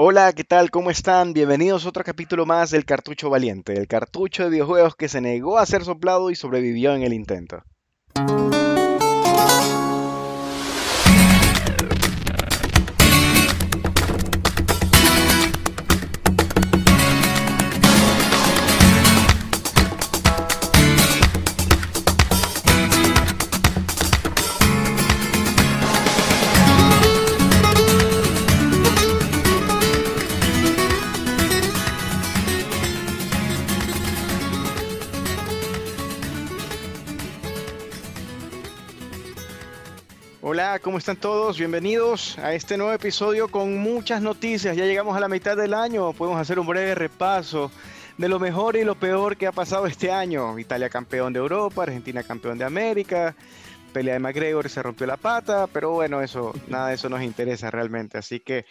Hola, 0.00 0.32
¿qué 0.32 0.44
tal? 0.44 0.70
¿Cómo 0.70 0.92
están? 0.92 1.32
Bienvenidos 1.32 1.84
a 1.84 1.88
otro 1.88 2.04
capítulo 2.04 2.46
más 2.46 2.70
del 2.70 2.84
Cartucho 2.84 3.30
Valiente, 3.30 3.72
el 3.72 3.88
cartucho 3.88 4.44
de 4.44 4.50
videojuegos 4.50 4.94
que 4.94 5.08
se 5.08 5.20
negó 5.20 5.58
a 5.58 5.66
ser 5.66 5.84
soplado 5.84 6.30
y 6.30 6.36
sobrevivió 6.36 6.94
en 6.94 7.02
el 7.02 7.12
intento. 7.12 7.64
¿Cómo 40.98 41.00
están 41.00 41.16
todos? 41.16 41.56
Bienvenidos 41.56 42.36
a 42.40 42.54
este 42.54 42.76
nuevo 42.76 42.92
episodio 42.92 43.46
con 43.46 43.78
muchas 43.78 44.20
noticias. 44.20 44.76
Ya 44.76 44.84
llegamos 44.84 45.16
a 45.16 45.20
la 45.20 45.28
mitad 45.28 45.56
del 45.56 45.72
año, 45.72 46.12
podemos 46.12 46.40
hacer 46.40 46.58
un 46.58 46.66
breve 46.66 46.96
repaso 46.96 47.70
de 48.16 48.28
lo 48.28 48.40
mejor 48.40 48.74
y 48.74 48.82
lo 48.82 48.96
peor 48.96 49.36
que 49.36 49.46
ha 49.46 49.52
pasado 49.52 49.86
este 49.86 50.10
año. 50.10 50.58
Italia 50.58 50.90
campeón 50.90 51.32
de 51.32 51.38
Europa, 51.38 51.84
Argentina 51.84 52.24
campeón 52.24 52.58
de 52.58 52.64
América, 52.64 53.36
pelea 53.92 54.14
de 54.14 54.18
McGregor 54.18 54.68
se 54.68 54.82
rompió 54.82 55.06
la 55.06 55.16
pata, 55.16 55.68
pero 55.68 55.92
bueno, 55.92 56.20
eso, 56.20 56.52
nada 56.66 56.88
de 56.88 56.96
eso 56.96 57.08
nos 57.08 57.22
interesa 57.22 57.70
realmente. 57.70 58.18
Así 58.18 58.40
que, 58.40 58.66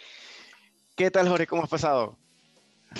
¿qué 0.96 1.10
tal 1.10 1.30
Jorge? 1.30 1.46
¿Cómo 1.46 1.62
has 1.62 1.70
pasado? 1.70 2.18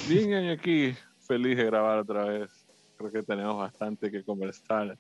Bien, 0.08 0.48
aquí 0.48 0.94
feliz 1.26 1.58
de 1.58 1.64
grabar 1.64 1.98
otra 1.98 2.24
vez. 2.24 2.50
Creo 2.96 3.12
que 3.12 3.22
tenemos 3.22 3.58
bastante 3.58 4.10
que 4.10 4.24
conversar. 4.24 4.96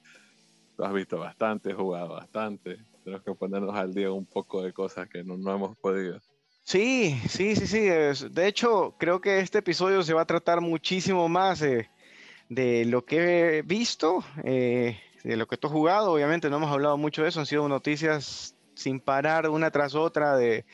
Tú 0.76 0.84
has 0.84 0.92
visto 0.92 1.18
bastante, 1.18 1.72
jugado 1.72 2.08
bastante 2.10 2.78
tenemos 3.08 3.24
que 3.24 3.34
ponernos 3.34 3.74
al 3.74 3.94
día 3.94 4.12
un 4.12 4.26
poco 4.26 4.62
de 4.62 4.72
cosas 4.72 5.08
que 5.08 5.24
no, 5.24 5.34
hemos 5.34 5.76
podido. 5.78 6.20
Sí, 6.62 7.18
sí, 7.26 7.56
sí, 7.56 7.66
sí. 7.66 7.80
De 8.28 8.46
hecho, 8.46 8.94
creo 8.98 9.20
que 9.20 9.40
este 9.40 9.58
episodio 9.58 10.02
se 10.02 10.12
va 10.12 10.22
a 10.22 10.26
tratar 10.26 10.60
muchísimo 10.60 11.26
más 11.28 11.60
de 11.60 12.84
lo 12.84 13.04
que 13.06 13.58
he 13.58 13.62
visto, 13.62 14.22
eh, 14.44 15.00
de 15.24 15.36
lo 15.36 15.46
que 15.46 15.56
has 15.60 15.72
jugado. 15.72 16.12
Obviamente 16.12 16.50
no 16.50 16.56
hemos 16.56 16.70
hablado 16.70 16.98
mucho 16.98 17.22
de 17.22 17.30
eso, 17.30 17.40
han 17.40 17.46
sido 17.46 17.66
noticias 17.66 18.54
sin 18.74 19.00
parar 19.00 19.48
una 19.48 19.70
tras 19.70 19.94
otra 19.94 20.36
de, 20.36 20.66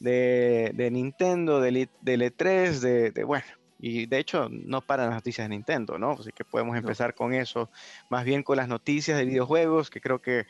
de, 0.00 0.88
Nintendo, 0.90 1.60
del 1.60 1.76
E3, 1.76 2.80
de, 2.80 3.10
de, 3.10 3.24
bueno, 3.24 3.44
y 3.78 4.06
de 4.06 4.18
hecho 4.18 4.48
no 4.50 4.80
paran 4.80 5.08
las 5.08 5.16
noticias 5.16 5.44
de 5.44 5.54
Nintendo, 5.54 5.98
¿no? 5.98 6.12
Así 6.12 6.30
que 6.32 6.44
podemos 6.44 6.76
empezar 6.76 7.14
con 7.14 7.34
eso, 7.34 7.68
más 8.08 8.24
bien 8.24 8.42
con 8.42 8.56
las 8.56 8.68
noticias 8.68 9.18
de 9.18 9.26
videojuegos, 9.26 9.90
que 9.90 10.00
creo 10.00 10.22
que 10.22 10.46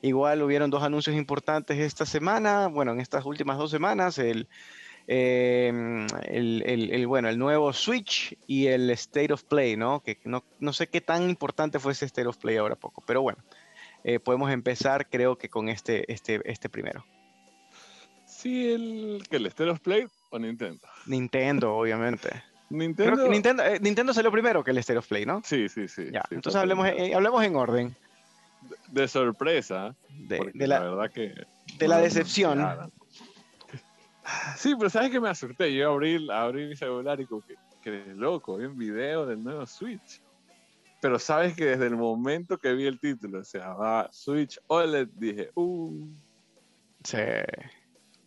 Igual 0.00 0.42
hubieron 0.42 0.70
dos 0.70 0.82
anuncios 0.82 1.16
importantes 1.16 1.78
esta 1.78 2.06
semana, 2.06 2.68
bueno, 2.68 2.92
en 2.92 3.00
estas 3.00 3.24
últimas 3.24 3.58
dos 3.58 3.70
semanas, 3.70 4.18
el, 4.18 4.46
em, 5.08 6.06
el, 6.26 7.06
bueno, 7.08 7.28
el 7.28 7.38
nuevo 7.38 7.72
Switch 7.72 8.36
y 8.46 8.66
el 8.66 8.90
State 8.90 9.32
of 9.32 9.42
Play, 9.42 9.76
¿no? 9.76 10.00
Que 10.00 10.20
no, 10.24 10.44
no, 10.60 10.72
sé 10.72 10.86
qué 10.86 11.00
tan 11.00 11.28
importante 11.28 11.80
fue 11.80 11.92
ese 11.92 12.04
State 12.04 12.28
of 12.28 12.36
Play 12.36 12.56
ahora 12.58 12.76
poco, 12.76 13.02
pero 13.04 13.22
bueno, 13.22 13.42
eh, 14.04 14.20
podemos 14.20 14.52
empezar 14.52 15.08
creo 15.08 15.36
que 15.36 15.48
con 15.48 15.68
este, 15.68 16.10
este, 16.12 16.40
este 16.44 16.68
primero. 16.68 17.04
Sí, 18.24 18.72
el, 18.72 19.24
que 19.28 19.36
el 19.36 19.46
State 19.46 19.70
of 19.70 19.80
Play 19.80 20.06
o 20.30 20.38
Nintendo. 20.38 20.86
Nintendo, 21.06 21.74
obviamente. 21.74 22.30
Nintendo... 22.70 23.28
Nintendo, 23.28 23.64
eh, 23.64 23.80
Nintendo 23.80 24.14
salió 24.14 24.30
primero 24.30 24.62
que 24.62 24.70
el 24.70 24.78
State 24.78 24.98
of 24.98 25.08
Play, 25.08 25.26
¿no? 25.26 25.42
Sí, 25.44 25.68
sí, 25.68 25.88
sí. 25.88 26.04
Ya, 26.12 26.22
entonces 26.30 26.60
hablemos, 26.60 26.86
eh, 26.86 27.14
hablemos 27.14 27.42
en 27.42 27.56
orden 27.56 27.96
de 28.88 29.08
sorpresa. 29.08 29.94
De, 30.10 30.66
la, 30.66 30.80
verdad 30.80 31.10
que. 31.10 31.34
De 31.78 31.88
la 31.88 31.98
decepción. 31.98 32.90
Sí, 34.56 34.74
pero 34.76 34.90
¿sabes 34.90 35.10
que 35.10 35.20
me 35.20 35.28
asusté? 35.28 35.74
Yo 35.74 35.92
abrí, 35.92 36.28
abrí 36.30 36.66
mi 36.66 36.76
celular 36.76 37.20
y 37.20 37.26
como 37.26 37.42
que, 37.42 37.54
que 37.82 38.04
loco, 38.14 38.58
vi 38.58 38.66
un 38.66 38.76
video 38.76 39.26
del 39.26 39.42
nuevo 39.42 39.66
Switch. 39.66 40.20
Pero 41.00 41.18
sabes 41.18 41.54
que 41.54 41.64
desde 41.64 41.86
el 41.86 41.96
momento 41.96 42.58
que 42.58 42.72
vi 42.74 42.86
el 42.86 42.98
título, 42.98 43.40
o 43.40 43.44
sea, 43.44 43.72
va 43.72 44.08
Switch 44.12 44.60
OLED, 44.66 45.08
dije, 45.14 45.50
uh. 45.54 46.08
Sí. 47.04 47.18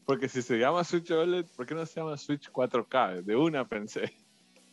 Porque 0.06 0.30
si 0.30 0.42
se 0.42 0.58
llama 0.58 0.84
Switch 0.84 1.12
OLED, 1.12 1.46
¿por 1.56 1.66
qué 1.66 1.76
no 1.76 1.86
se 1.86 2.00
llama 2.00 2.18
Switch 2.18 2.50
4K? 2.50 3.24
De 3.24 3.36
una 3.36 3.68
pensé. 3.68 4.14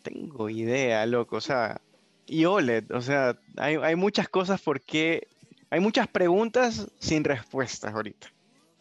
Tengo 0.02 0.48
idea, 0.48 1.04
loco. 1.06 1.36
O 1.36 1.40
sea, 1.40 1.80
y 2.26 2.44
OLED, 2.44 2.92
o 2.92 3.00
sea, 3.00 3.36
hay, 3.56 3.76
hay 3.76 3.96
muchas 3.96 4.28
cosas 4.28 4.62
por 4.62 4.80
qué 4.80 5.26
hay 5.70 5.80
muchas 5.80 6.08
preguntas 6.08 6.90
sin 6.98 7.24
respuestas 7.24 7.94
ahorita 7.94 8.28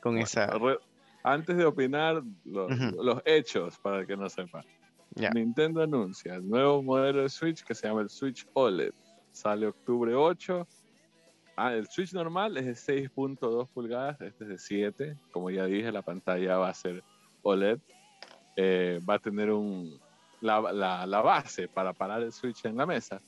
con 0.02 0.18
esa. 0.18 0.50
Antes 1.24 1.58
de 1.58 1.66
opinar, 1.66 2.24
los 2.46 3.22
hechos, 3.26 3.78
para 3.80 4.00
el 4.00 4.08
que 4.08 4.16
no 4.16 4.30
sepa. 4.30 4.64
Nintendo 5.34 5.82
anuncia 5.82 6.36
el 6.36 6.48
nuevo 6.48 6.82
modelo 6.84 7.24
de 7.24 7.30
Switch 7.30 7.64
que 7.64 7.74
se 7.74 7.88
llama 7.88 8.02
el 8.02 8.10
Switch 8.10 8.48
OLED. 8.54 8.94
Sale 9.32 9.68
octubre 9.68 10.14
8. 10.14 10.68
Ah, 11.56 11.74
el 11.74 11.88
Switch 11.88 12.14
normal 12.14 12.56
es 12.58 12.86
de 12.86 13.10
6.2 13.10 13.68
pulgadas, 13.70 14.22
este 14.22 14.44
es 14.44 14.50
de 14.50 14.58
7. 14.58 15.18
Como 15.32 15.50
ya 15.50 15.66
dije, 15.66 15.92
la 15.92 16.04
pantalla 16.04 16.58
va 16.58 16.70
a 16.70 16.74
ser 16.74 17.04
OLED. 17.42 17.80
Eh, 18.56 19.02
va 19.08 19.16
a 19.16 19.20
tener 19.20 19.52
un, 19.52 20.00
la, 20.42 21.22
base 21.22 21.68
para 21.68 21.94
parar 21.94 22.22
el 22.22 22.32
Switch 22.32 22.66
en 22.66 22.78
la 22.78 22.86
mesa. 22.86 23.22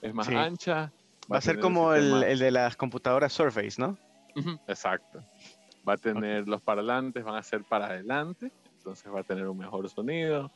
Es 0.00 0.14
más 0.14 0.28
ancha, 0.28 0.92
Va, 1.32 1.38
a 1.38 1.40
ser 1.40 1.58
como 1.58 1.94
el, 1.94 2.38
de 2.38 2.50
las 2.50 2.76
computadoras 2.76 3.32
Surface, 3.32 3.80
¿no? 3.80 3.98
exacto. 4.66 5.20
Va 5.86 5.94
a 5.94 5.96
tener 5.96 6.48
los 6.48 6.62
parlantes, 6.62 7.24
van 7.24 7.36
a 7.36 7.42
ser 7.42 7.62
para 7.64 7.86
adelante, 7.86 8.50
entonces 8.78 9.12
va 9.12 9.20
a 9.20 9.24
tener 9.24 9.46
un 9.46 9.58
mejor 9.58 9.88
sonido, 9.88 10.50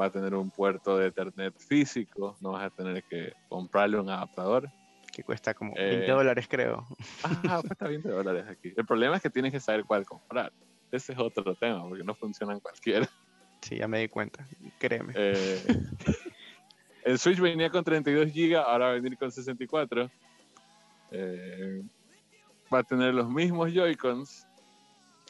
va 0.00 0.06
a 0.06 0.10
tener 0.10 0.34
un 0.34 0.50
puerto 0.50 0.98
de 0.98 1.08
Ethernet 1.08 1.54
físico, 1.58 2.36
no 2.40 2.52
vas 2.52 2.64
a 2.64 2.70
tener 2.70 3.02
que 3.04 3.32
comprarle 3.48 3.98
un 3.98 4.10
adaptador. 4.10 4.68
Que 5.12 5.22
cuesta 5.22 5.54
como 5.54 5.74
20 5.74 6.04
eh, 6.04 6.10
dólares, 6.10 6.46
creo. 6.48 6.86
Ah, 7.22 7.60
cuesta 7.60 7.86
20 7.86 8.08
dólares 8.08 8.44
aquí. 8.48 8.72
El 8.76 8.84
problema 8.84 9.16
es 9.16 9.22
que 9.22 9.30
tienes 9.30 9.52
que 9.52 9.60
saber 9.60 9.84
cuál 9.84 10.04
comprar. 10.04 10.52
Ese 10.90 11.12
es 11.12 11.18
otro 11.18 11.54
tema, 11.54 11.82
porque 11.88 12.04
no 12.04 12.14
funcionan 12.14 12.60
cualquiera. 12.60 13.08
Sí, 13.62 13.78
ya 13.78 13.88
me 13.88 14.00
di 14.00 14.08
cuenta, 14.08 14.46
créeme. 14.78 15.14
Eh, 15.16 15.62
El 17.04 17.18
Switch 17.18 17.38
venía 17.38 17.70
con 17.70 17.84
32 17.84 18.32
GB, 18.32 18.56
ahora 18.56 18.86
va 18.86 18.90
a 18.92 18.94
venir 18.94 19.16
con 19.18 19.30
64. 19.30 20.10
Eh, 21.10 21.82
va 22.72 22.78
a 22.78 22.82
tener 22.82 23.14
los 23.14 23.28
mismos 23.28 23.70
Joy-Cons 23.72 24.46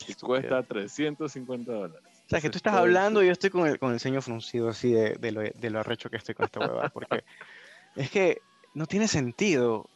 y 0.08 0.14
cuesta 0.14 0.62
350 0.62 1.72
dólares. 1.72 2.02
O 2.26 2.28
sea, 2.28 2.40
que 2.40 2.48
tú 2.48 2.56
estás 2.56 2.74
hablando 2.74 3.22
y 3.22 3.26
yo 3.26 3.32
estoy 3.32 3.50
con 3.50 3.66
el, 3.66 3.78
con 3.78 3.92
el 3.92 4.00
ceño 4.00 4.22
fruncido 4.22 4.68
así 4.68 4.92
de, 4.92 5.14
de, 5.14 5.32
lo, 5.32 5.42
de 5.42 5.70
lo 5.70 5.80
arrecho 5.80 6.08
que 6.08 6.16
estoy 6.16 6.34
con 6.34 6.46
esta 6.46 6.60
huevada, 6.60 6.88
porque 6.88 7.24
es 7.96 8.10
que 8.10 8.40
no 8.72 8.86
tiene 8.86 9.08
sentido. 9.08 9.88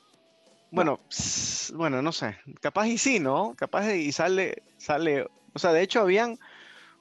Bueno, 0.70 1.00
bueno, 1.74 2.02
no 2.02 2.12
sé, 2.12 2.36
capaz 2.60 2.88
y 2.88 2.98
sí, 2.98 3.20
¿no? 3.20 3.54
Capaz 3.56 3.94
y 3.94 4.12
sale, 4.12 4.62
sale, 4.76 5.26
o 5.54 5.58
sea, 5.58 5.72
de 5.72 5.80
hecho 5.80 6.00
habían 6.00 6.38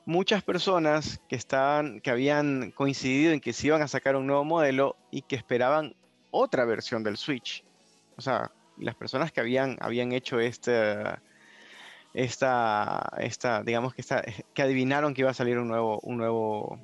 muchas 0.07 0.41
personas 0.41 1.19
que, 1.27 1.35
estaban, 1.35 1.99
que 1.99 2.09
habían 2.09 2.71
coincidido 2.71 3.33
en 3.33 3.41
que 3.41 3.51
se 3.51 3.67
iban 3.67 3.81
a 3.81 3.89
sacar 3.89 4.15
un 4.15 4.25
nuevo 4.25 4.45
modelo 4.45 4.95
y 5.11 5.21
que 5.21 5.35
esperaban 5.35 5.95
otra 6.31 6.63
versión 6.63 7.03
del 7.03 7.17
Switch. 7.17 7.65
O 8.15 8.21
sea, 8.21 8.49
las 8.77 8.95
personas 8.95 9.33
que 9.33 9.41
habían, 9.41 9.75
habían 9.81 10.13
hecho 10.13 10.39
este, 10.39 10.95
esta, 12.13 13.11
esta, 13.17 13.63
digamos 13.63 13.93
que, 13.93 13.99
esta, 13.99 14.23
que 14.53 14.61
adivinaron 14.61 15.13
que 15.13 15.21
iba 15.21 15.31
a 15.31 15.33
salir 15.33 15.59
un 15.59 15.67
nuevo, 15.67 15.99
un 15.99 16.17
nuevo, 16.17 16.79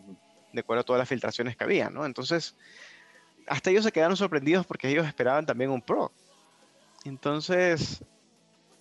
de 0.51 0.59
acuerdo 0.59 0.81
a 0.81 0.83
todas 0.83 0.99
las 0.99 1.07
filtraciones 1.07 1.55
que 1.55 1.63
había, 1.63 1.89
¿no? 1.89 2.05
Entonces, 2.05 2.57
hasta 3.47 3.69
ellos 3.69 3.85
se 3.85 3.93
quedaron 3.93 4.17
sorprendidos 4.17 4.65
porque 4.65 4.89
ellos 4.89 5.07
esperaban 5.07 5.45
también 5.45 5.71
un 5.71 5.81
Pro. 5.81 6.11
Entonces, 7.05 8.03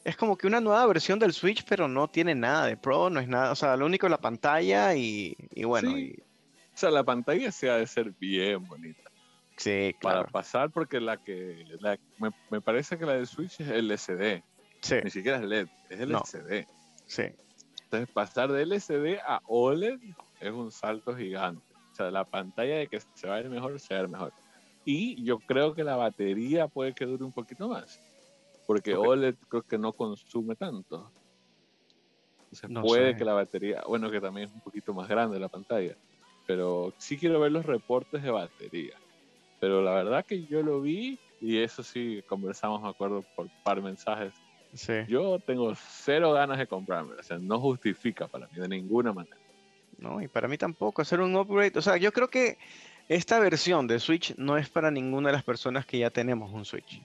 es 0.04 0.16
como 0.16 0.36
que 0.36 0.46
una 0.46 0.60
nueva 0.60 0.86
versión 0.86 1.18
del 1.18 1.32
Switch, 1.32 1.64
pero 1.68 1.88
no 1.88 2.08
tiene 2.08 2.34
nada 2.34 2.66
de 2.66 2.76
Pro, 2.76 3.10
no 3.10 3.20
es 3.20 3.28
nada, 3.28 3.52
o 3.52 3.54
sea, 3.54 3.76
lo 3.76 3.86
único 3.86 4.06
es 4.06 4.10
la 4.10 4.20
pantalla 4.20 4.94
y, 4.94 5.36
bueno. 5.64 5.92
O 5.92 6.76
sea, 6.76 6.90
la 6.90 7.04
pantalla 7.04 7.52
se 7.52 7.70
ha 7.70 7.76
de 7.76 7.86
ser 7.86 8.12
bien 8.12 8.64
bonita. 8.64 9.10
Sí, 9.56 9.94
claro. 10.00 10.20
Para 10.20 10.32
pasar, 10.32 10.70
porque 10.70 11.00
la 11.00 11.18
que, 11.18 11.64
me, 12.50 12.60
parece 12.60 12.98
que 12.98 13.06
la 13.06 13.14
del 13.14 13.26
Switch 13.26 13.60
es 13.60 13.68
LCD. 13.68 14.42
Sí. 14.80 14.96
Ni 15.04 15.10
siquiera 15.10 15.38
es 15.38 15.44
LED, 15.44 15.68
es 15.90 16.00
LCD. 16.00 16.66
Sí. 17.06 17.22
Entonces, 17.84 18.08
pasar 18.12 18.50
de 18.50 18.62
LCD 18.62 19.20
a 19.24 19.40
OLED 19.46 20.00
es 20.40 20.50
un 20.50 20.72
salto 20.72 21.14
gigante. 21.14 21.62
O 21.92 21.94
sea, 21.94 22.10
la 22.10 22.24
pantalla 22.24 22.76
de 22.76 22.86
que 22.88 23.00
se 23.00 23.28
va 23.28 23.36
a 23.36 23.42
ver 23.42 23.50
mejor, 23.50 23.78
se 23.78 23.94
va 23.94 24.00
a 24.00 24.02
ver 24.02 24.10
mejor. 24.10 24.32
Y 24.84 25.22
yo 25.22 25.38
creo 25.38 25.74
que 25.74 25.84
la 25.84 25.96
batería 25.96 26.66
puede 26.66 26.94
que 26.94 27.04
dure 27.04 27.22
un 27.22 27.32
poquito 27.32 27.68
más. 27.68 28.00
Porque 28.66 28.94
OLED 28.94 29.36
creo 29.48 29.62
que 29.62 29.78
no 29.78 29.92
consume 29.92 30.56
tanto. 30.56 31.10
Entonces 32.52 32.82
puede 32.82 33.16
que 33.16 33.24
la 33.24 33.32
batería, 33.32 33.82
bueno, 33.86 34.10
que 34.10 34.20
también 34.20 34.48
es 34.48 34.54
un 34.54 34.60
poquito 34.60 34.92
más 34.92 35.08
grande 35.08 35.40
la 35.40 35.48
pantalla. 35.48 35.96
pero 36.46 36.92
sí 36.98 37.16
quiero 37.16 37.40
ver 37.40 37.52
los 37.52 37.64
reportes 37.64 38.22
de 38.22 38.30
batería. 38.30 38.94
Pero 39.60 39.80
la 39.80 39.92
verdad 39.94 40.26
que 40.26 40.44
yo 40.44 40.62
lo 40.62 40.80
vi 40.80 41.18
y 41.40 41.58
eso 41.58 41.82
sí, 41.82 42.22
conversamos, 42.26 42.82
me 42.82 42.88
acuerdo, 42.88 43.24
por 43.34 43.48
par 43.64 43.80
mensajes. 43.80 44.34
Sí. 44.74 44.92
Yo 45.08 45.38
tengo 45.38 45.74
cero 45.74 46.32
ganas 46.32 46.58
de 46.58 46.66
comprarme, 46.66 47.14
o 47.14 47.22
sea, 47.22 47.38
no 47.38 47.60
justifica 47.60 48.26
para 48.26 48.46
mí 48.48 48.58
de 48.58 48.68
ninguna 48.68 49.12
manera. 49.12 49.36
No, 49.98 50.20
y 50.20 50.28
para 50.28 50.48
mí 50.48 50.58
tampoco 50.58 51.02
hacer 51.02 51.20
un 51.20 51.36
upgrade. 51.36 51.72
O 51.76 51.82
sea, 51.82 51.96
yo 51.96 52.12
creo 52.12 52.28
que 52.28 52.58
esta 53.08 53.38
versión 53.38 53.86
de 53.86 54.00
Switch 54.00 54.34
no 54.36 54.56
es 54.56 54.68
para 54.68 54.90
ninguna 54.90 55.28
de 55.28 55.34
las 55.34 55.44
personas 55.44 55.86
que 55.86 55.98
ya 55.98 56.10
tenemos 56.10 56.52
un 56.52 56.64
Switch. 56.64 57.02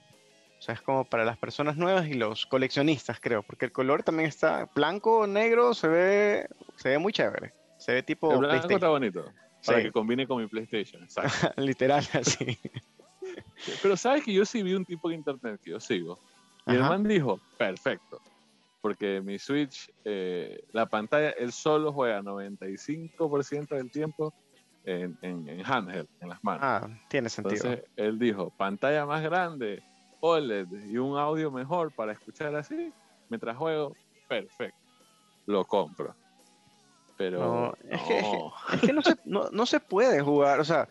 O 0.58 0.62
sea, 0.62 0.74
es 0.74 0.82
como 0.82 1.04
para 1.04 1.24
las 1.24 1.38
personas 1.38 1.76
nuevas 1.76 2.08
y 2.08 2.14
los 2.14 2.46
coleccionistas, 2.46 3.20
creo, 3.20 3.42
porque 3.42 3.66
el 3.66 3.72
color 3.72 4.02
también 4.02 4.28
está 4.28 4.68
blanco, 4.74 5.26
negro, 5.26 5.72
se 5.72 5.86
ve, 5.86 6.48
se 6.76 6.90
ve 6.90 6.98
muy 6.98 7.12
chévere. 7.12 7.52
Se 7.78 7.92
ve 7.92 8.02
tipo. 8.02 8.32
El 8.32 8.38
blanco 8.40 8.68
está 8.68 8.88
bonito. 8.88 9.24
Para 9.64 9.82
que 9.82 9.92
combine 9.92 10.26
con 10.26 10.40
mi 10.40 10.48
PlayStation. 10.48 11.06
Literal, 11.56 12.04
así. 12.12 12.58
Pero 13.82 13.96
sabes 13.96 14.24
que 14.24 14.32
yo 14.32 14.44
sí 14.44 14.62
vi 14.62 14.74
un 14.74 14.84
tipo 14.84 15.08
de 15.08 15.16
internet 15.16 15.60
que 15.62 15.70
yo 15.70 15.80
sigo. 15.80 16.18
Y 16.66 16.72
el 16.72 16.80
man 16.80 17.02
dijo, 17.02 17.40
perfecto. 17.56 18.20
Porque 18.80 19.20
mi 19.20 19.38
Switch, 19.38 19.90
eh, 20.04 20.64
la 20.72 20.86
pantalla, 20.86 21.30
él 21.30 21.52
solo 21.52 21.92
juega 21.92 22.20
95% 22.20 23.68
del 23.68 23.90
tiempo 23.90 24.34
en, 24.84 25.18
en, 25.22 25.62
handheld, 25.64 26.08
en 26.20 26.28
las 26.28 26.42
manos. 26.44 26.60
Ah, 26.62 26.88
tiene 27.08 27.28
sentido. 27.28 27.56
Entonces 27.56 27.90
él 27.96 28.18
dijo, 28.18 28.50
pantalla 28.56 29.06
más 29.06 29.22
grande, 29.22 29.82
OLED 30.20 30.66
y 30.90 30.98
un 30.98 31.16
audio 31.18 31.50
mejor 31.50 31.92
para 31.92 32.12
escuchar 32.12 32.54
así, 32.54 32.92
mientras 33.28 33.56
juego, 33.56 33.94
perfecto. 34.28 34.78
Lo 35.46 35.64
compro. 35.64 36.14
Pero 37.16 37.38
no, 37.38 37.74
Es, 37.90 38.80
que, 38.80 38.92
no, 38.92 39.02
se, 39.02 39.16
no, 39.24 39.66
se 39.66 39.80
puede 39.80 40.20
jugar, 40.20 40.60
o 40.60 40.64
sea, 40.64 40.88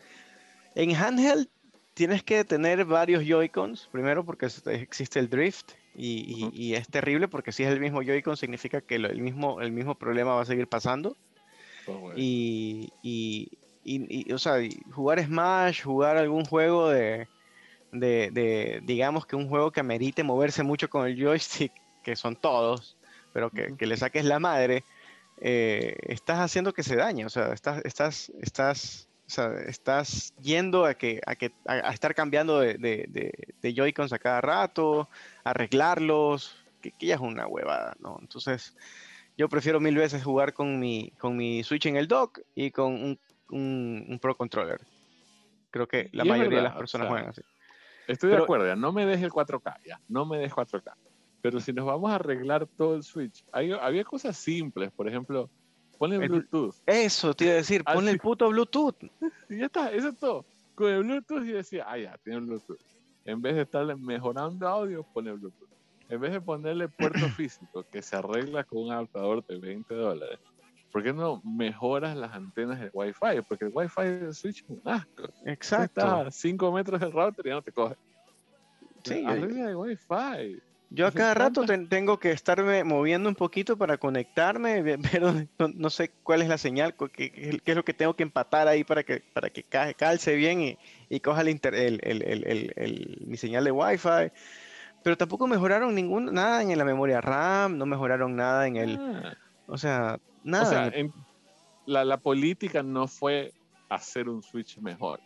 en 0.76 0.94
handheld 0.94 1.48
tienes 1.94 2.22
que 2.22 2.44
tener 2.44 2.84
varios 2.86 3.24
Joy-Cons, 3.26 3.88
primero 3.92 4.26
porque 4.26 4.48
existe 4.66 5.20
el 5.20 5.30
drift 5.30 5.72
y, 5.96 6.50
y, 6.54 6.76
es 6.76 6.88
terrible 6.90 7.28
porque 7.28 7.52
si 7.52 7.64
es 7.64 7.72
el 7.72 7.80
mismo 7.80 8.04
Joy-Con 8.04 8.38
significa 8.38 8.82
que 8.82 8.96
el, 8.96 9.22
mismo, 9.22 9.62
el 9.62 9.72
mismo 9.72 9.96
problema 9.96 10.36
va 10.36 10.42
a 10.42 10.46
seguir 10.46 10.68
pasando. 10.68 11.16
Oh, 11.88 12.12
y, 12.16 12.92
y, 13.02 14.32
o 14.32 14.38
sea, 14.38 14.58
jugar 14.94 15.24
Smash, 15.24 15.84
jugar 15.84 16.18
algún 16.18 16.46
juego 16.46 16.90
de, 16.90 17.28
de, 17.92 18.30
de, 18.32 18.82
digamos 18.84 19.26
que 19.26 19.36
un 19.36 19.48
juego 19.48 19.72
que 19.72 19.80
amerite 19.80 20.24
moverse 20.24 20.64
mucho 20.64 20.90
con 20.90 21.08
el 21.08 21.22
joystick, 21.22 21.72
que 22.04 22.16
son 22.16 22.36
todos, 22.36 22.98
pero 23.34 23.50
que, 23.50 23.76
que 23.76 23.86
le 23.86 23.98
saques 23.98 24.26
la 24.26 24.40
madre, 24.40 24.84
eh, 25.40 25.96
estás 26.04 26.40
haciendo 26.40 26.74
que 26.74 26.84
se 26.84 26.96
dañe, 26.96 27.26
o 27.26 27.30
sea, 27.30 27.54
estás, 27.54 27.82
estás, 27.86 28.32
estás, 28.42 29.08
estás 29.68 30.34
yendo 30.42 30.86
a, 30.86 30.96
que, 30.96 31.22
a, 31.26 31.36
que, 31.36 31.52
a, 31.66 31.92
estar 31.92 32.16
cambiando 32.16 32.60
de, 32.60 32.76
de, 32.76 33.32
de, 33.62 33.74
Joy-Cons 33.74 34.14
a 34.14 34.20
cada 34.20 34.42
rato, 34.42 35.10
arreglarlos, 35.44 36.56
que, 36.82 36.94
ya 37.00 37.16
es 37.16 37.22
una 37.22 37.46
huevada, 37.46 37.96
¿no? 38.00 38.18
Entonces, 38.20 38.76
yo 39.38 39.48
prefiero 39.48 39.80
mil 39.80 39.96
veces 39.96 40.24
jugar 40.24 40.54
con 40.54 40.80
mi, 40.80 41.12
con 41.20 41.38
mi 41.38 41.64
Switch 41.64 41.86
en 41.86 41.98
el 41.98 42.08
dock 42.08 42.40
y 42.56 42.72
con 42.72 42.94
un, 42.94 43.20
un, 43.52 44.20
Pro 44.20 44.36
Controller. 44.36 44.82
Creo 45.70 45.88
que 45.88 46.10
la 46.14 46.26
mayoría 46.26 46.58
de 46.58 46.64
las 46.64 46.76
personas 46.76 47.10
juegan 47.10 47.30
así. 47.30 47.42
Estoy 48.08 48.32
de 48.32 48.38
acuerdo, 48.38 48.76
no 48.76 48.92
me 48.92 49.06
dejes 49.06 49.26
el 49.26 49.32
4K, 49.32 49.82
ya, 49.86 50.00
no 50.08 50.26
me 50.26 50.38
dejes 50.38 50.54
4K. 50.54 50.94
Pero 51.42 51.60
si 51.60 51.74
nos 51.74 51.86
vamos 51.86 52.10
a 52.12 52.16
arreglar 52.16 52.66
todo 52.66 52.96
el 52.96 53.04
Switch, 53.04 53.46
había 53.52 54.04
cosas 54.04 54.36
simples, 54.38 54.92
por 54.92 55.08
ejemplo, 55.08 55.50
ponle 55.98 56.18
Bluetooth. 56.18 56.76
Eso 56.86 57.34
te 57.34 57.46
iba 57.46 57.54
a 57.54 57.58
decir, 57.58 57.84
ponle 57.84 58.12
el 58.12 58.20
puto 58.20 58.50
Bluetooth. 58.50 58.96
Y 59.50 59.60
ya 59.60 59.66
está, 59.66 59.92
eso 59.92 60.10
es 60.10 60.18
todo. 60.18 60.46
Con 60.76 60.92
el 60.92 61.04
Bluetooth 61.04 61.44
y 61.44 61.52
decía, 61.52 61.86
ah, 61.88 61.98
ya, 61.98 62.18
tiene 62.24 62.40
Bluetooth. 62.40 62.80
En 63.26 63.42
vez 63.42 63.56
de 63.56 63.62
estarle 63.64 63.96
mejorando 63.96 64.68
audio, 64.68 65.04
pone 65.04 65.32
Bluetooth. 65.32 65.70
En 66.10 66.22
vez 66.22 66.32
de 66.32 66.42
ponerle 66.42 66.88
puerto 66.88 67.20
físico, 67.38 67.84
que 67.92 68.02
se 68.02 68.16
arregla 68.16 68.64
con 68.64 68.84
un 68.84 68.92
adaptador 68.92 69.46
de 69.46 69.58
20 69.58 69.94
dólares, 69.94 70.40
¿por 70.98 71.04
qué 71.04 71.14
no 71.14 71.44
mejoras 71.44 72.18
las 72.18 72.34
antenas 72.34 72.80
de 72.80 72.90
Wi-Fi? 72.92 73.44
Porque 73.48 73.66
el 73.66 73.72
Wi-Fi 73.72 74.02
del 74.02 74.34
Switch 74.34 74.64
es 74.64 74.66
un 74.68 74.82
asco. 74.84 75.30
Exacto. 75.46 76.02
Está 76.02 76.22
a 76.22 76.32
5 76.32 76.72
metros 76.72 77.00
del 77.00 77.12
router 77.12 77.46
y 77.46 77.50
ya 77.50 77.54
no 77.54 77.62
te 77.62 77.72
coge. 77.72 77.96
Sí, 79.04 79.24
arregla 79.24 79.70
el 79.70 79.76
Wi-Fi. 79.76 80.60
Yo 80.90 81.06
a 81.06 81.12
cada 81.12 81.36
rato 81.36 81.66
tengo 81.88 82.18
que 82.20 82.32
estarme 82.32 82.84
moviendo 82.84 83.30
un 83.30 83.36
poquito 83.36 83.78
para 83.78 84.00
conectarme, 84.00 84.98
pero 85.12 85.36
no, 85.60 85.90
sé 85.92 86.10
cuál 86.24 86.42
es 86.42 86.48
la 86.48 86.58
señal, 86.58 86.96
qué, 87.14 87.62
es 87.64 87.76
lo 87.76 87.86
que 87.86 87.94
tengo 87.94 88.16
que 88.16 88.24
empatar 88.24 88.68
ahí 88.68 88.84
para 88.84 89.04
que, 89.04 89.22
para 89.34 89.52
que 89.52 89.62
calce 89.62 90.36
bien 90.36 90.62
y, 90.62 90.80
y 91.10 91.20
coja 91.20 91.42
el, 91.42 91.60
el, 91.62 93.24
mi 93.28 93.38
señal 93.38 93.66
de 93.66 93.72
Wi-Fi. 93.72 94.32
Pero 95.04 95.16
tampoco 95.16 95.46
mejoraron 95.46 95.94
ningún, 95.94 96.34
nada 96.34 96.64
en 96.64 96.76
la 96.76 96.86
memoria 96.86 97.22
RAM, 97.22 97.78
no 97.78 97.86
mejoraron 97.86 98.36
nada 98.36 98.66
en 98.66 98.78
el... 98.78 98.98
Ah. 99.00 99.38
O 99.68 99.78
sea, 99.78 100.20
nada. 100.44 100.64
O 100.64 100.92
sea, 100.92 100.92
la, 101.86 102.04
la 102.04 102.18
política 102.18 102.84
no 102.84 103.08
fue 103.08 103.54
hacer 103.90 104.30
un 104.30 104.44
Switch 104.44 104.78
mejor. 104.80 105.20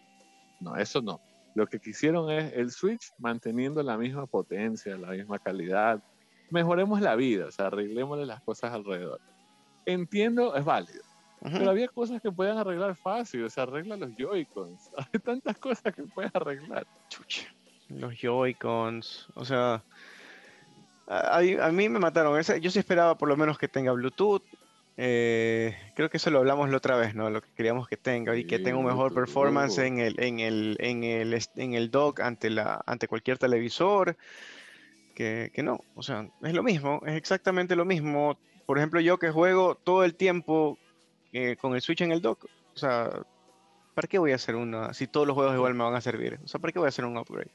No, 0.60 0.76
eso 0.76 1.02
no. 1.02 1.20
Lo 1.56 1.68
que 1.68 1.80
quisieron 1.80 2.32
es 2.32 2.54
el 2.54 2.72
Switch 2.72 3.12
manteniendo 3.18 3.84
la 3.84 3.98
misma 3.98 4.26
potencia, 4.26 4.96
la 4.98 5.10
misma 5.10 5.40
calidad. 5.40 6.02
Mejoremos 6.50 7.02
la 7.02 7.16
vida, 7.16 7.48
o 7.48 7.52
sea, 7.52 7.68
arreglémosle 7.68 8.26
las 8.26 8.42
cosas 8.42 8.72
alrededor. 8.72 9.20
Entiendo, 9.86 10.56
es 10.56 10.64
válido. 10.64 11.04
Pero 11.42 11.72
había 11.72 11.88
cosas 11.88 12.22
que 12.22 12.32
pueden 12.32 12.58
arreglar 12.58 12.96
fácil, 12.96 13.44
o 13.44 13.50
sea, 13.50 13.64
arregla 13.64 13.98
los 13.98 14.12
Joy-Cons. 14.16 14.92
Hay 15.14 15.20
tantas 15.20 15.58
cosas 15.58 15.94
que 15.94 16.04
puedes 16.04 16.34
arreglar. 16.36 16.86
Chucha. 17.10 17.48
Los 17.90 18.14
Joy-Cons, 18.16 19.28
o 19.34 19.44
sea, 19.44 19.84
a, 21.08 21.38
a, 21.38 21.72
mí 21.72 21.90
me 21.90 22.00
mataron. 22.00 22.42
Yo 22.60 22.72
sí 22.72 22.80
esperaba 22.80 23.18
por 23.18 23.30
lo 23.30 23.38
menos 23.38 23.58
que 23.58 23.68
tenga 23.68 23.92
Bluetooth, 23.92 24.44
eh, 24.98 25.76
creo 25.96 26.10
que 26.10 26.18
eso 26.18 26.30
lo 26.30 26.40
hablamos 26.40 26.70
la 26.70 26.78
otra 26.78 26.96
vez, 26.96 27.16
¿no? 27.16 27.30
Lo 27.30 27.42
que 27.42 27.50
queríamos 27.56 27.88
que 27.88 27.98
tenga 27.98 28.36
y 28.36 28.46
que 28.46 28.60
tenga 28.60 28.78
un 28.78 28.86
mejor 28.86 29.14
performance 29.14 29.78
en 29.80 30.00
el, 30.00 30.20
en 30.20 30.40
el, 30.40 30.78
en 30.80 31.04
el, 31.04 31.40
en 31.56 31.74
el 31.74 31.90
dock 31.90 32.20
ante, 32.20 32.50
la, 32.50 32.84
ante 32.86 33.08
cualquier 33.08 33.38
televisor. 33.38 34.18
Que, 35.16 35.52
que, 35.54 35.64
no, 35.64 35.84
o 35.96 36.04
sea, 36.04 36.30
es 36.42 36.54
lo 36.54 36.64
mismo, 36.64 37.02
es 37.06 37.16
exactamente 37.16 37.76
lo 37.76 37.86
mismo. 37.86 38.38
Por 38.66 38.78
ejemplo, 38.78 39.00
yo 39.00 39.18
que 39.18 39.32
juego 39.32 39.76
todo 39.76 40.04
el 40.04 40.16
tiempo 40.16 40.78
eh, 41.34 41.56
con 41.60 41.74
el 41.74 41.82
Switch 41.82 42.02
en 42.02 42.12
el 42.12 42.22
dock, 42.22 42.46
o 42.74 42.78
sea, 42.78 43.10
¿para 43.94 44.08
qué 44.08 44.20
voy 44.20 44.34
a 44.34 44.36
hacer 44.36 44.56
una? 44.56 44.94
Si 44.94 45.08
todos 45.08 45.28
los 45.28 45.36
juegos 45.36 45.56
igual 45.56 45.74
me 45.74 45.84
van 45.84 45.96
a 45.96 46.02
servir, 46.02 46.40
o 46.44 46.48
sea, 46.48 46.60
¿para 46.60 46.72
qué 46.72 46.80
voy 46.80 46.88
a 46.88 46.90
hacer 46.90 47.06
un 47.06 47.18
upgrade? 47.18 47.52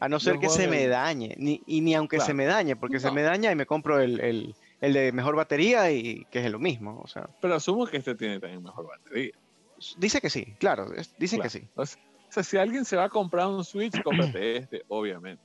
A 0.00 0.08
no 0.08 0.20
ser 0.20 0.38
que 0.38 0.48
se 0.48 0.68
me 0.68 0.86
dañe, 0.86 1.34
ni, 1.38 1.62
y 1.66 1.80
ni 1.80 1.94
aunque 1.94 2.20
se 2.20 2.34
me 2.34 2.44
dañe, 2.44 2.76
porque 2.76 3.00
se 3.00 3.10
me 3.10 3.22
daña 3.22 3.50
y 3.52 3.56
me 3.56 3.66
compro 3.66 4.00
el 4.00 4.54
el 4.84 4.92
de 4.92 5.12
mejor 5.12 5.34
batería 5.34 5.90
y 5.90 6.26
que 6.30 6.44
es 6.44 6.50
lo 6.50 6.58
mismo. 6.58 7.00
O 7.02 7.06
sea. 7.06 7.28
Pero 7.40 7.54
asumo 7.54 7.86
que 7.86 7.96
este 7.96 8.14
tiene 8.14 8.38
también 8.38 8.62
mejor 8.62 8.86
batería. 8.86 9.32
Dice 9.98 10.20
que 10.20 10.30
sí, 10.30 10.54
claro, 10.58 10.90
dicen 11.18 11.40
que 11.40 11.48
sí. 11.48 11.66
O 11.74 11.84
sea, 11.86 12.42
si 12.42 12.56
alguien 12.56 12.84
se 12.84 12.96
va 12.96 13.04
a 13.04 13.08
comprar 13.08 13.46
un 13.46 13.64
Switch, 13.64 14.02
cómprate 14.02 14.56
este, 14.58 14.84
obviamente. 14.88 15.42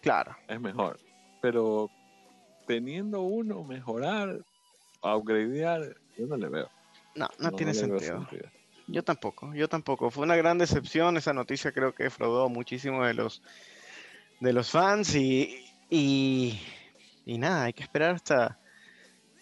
Claro. 0.00 0.36
Es 0.48 0.60
mejor. 0.60 0.98
Pero 1.40 1.90
teniendo 2.66 3.20
uno, 3.22 3.62
mejorar, 3.64 4.40
upgradear, 5.02 5.96
yo 6.16 6.26
no 6.26 6.36
le 6.36 6.48
veo. 6.48 6.68
No, 7.14 7.28
no, 7.38 7.52
tiene 7.52 7.74
sentido. 7.74 8.26
Yo 8.88 9.04
tampoco, 9.04 9.54
yo 9.54 9.68
tampoco. 9.68 10.10
Fue 10.10 10.24
una 10.24 10.36
gran 10.36 10.58
decepción. 10.58 11.16
Esa 11.16 11.32
noticia 11.32 11.72
creo 11.72 11.94
que 11.94 12.04
defraudó 12.04 12.48
muchísimo 12.48 13.04
de 13.04 13.14
los, 13.14 13.42
de 14.40 14.52
los 14.52 14.70
fans 14.70 15.14
y, 15.14 15.64
y 15.90 16.58
y 17.28 17.36
nada, 17.36 17.64
hay 17.64 17.74
que 17.74 17.82
esperar 17.82 18.14
hasta. 18.14 18.58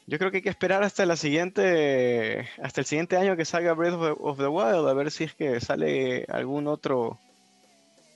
Yo 0.08 0.18
creo 0.18 0.32
que 0.32 0.38
hay 0.38 0.42
que 0.42 0.48
esperar 0.48 0.82
hasta 0.82 1.06
la 1.06 1.14
siguiente. 1.14 2.48
Hasta 2.60 2.80
el 2.80 2.84
siguiente 2.84 3.16
año 3.16 3.36
que 3.36 3.44
salga 3.44 3.74
Breath 3.74 3.94
of 4.18 4.38
the, 4.38 4.48
Wild, 4.48 4.88
a 4.88 4.92
ver 4.92 5.12
si 5.12 5.22
es 5.22 5.34
que 5.36 5.60
sale 5.60 6.26
algún 6.28 6.66
otro. 6.66 7.20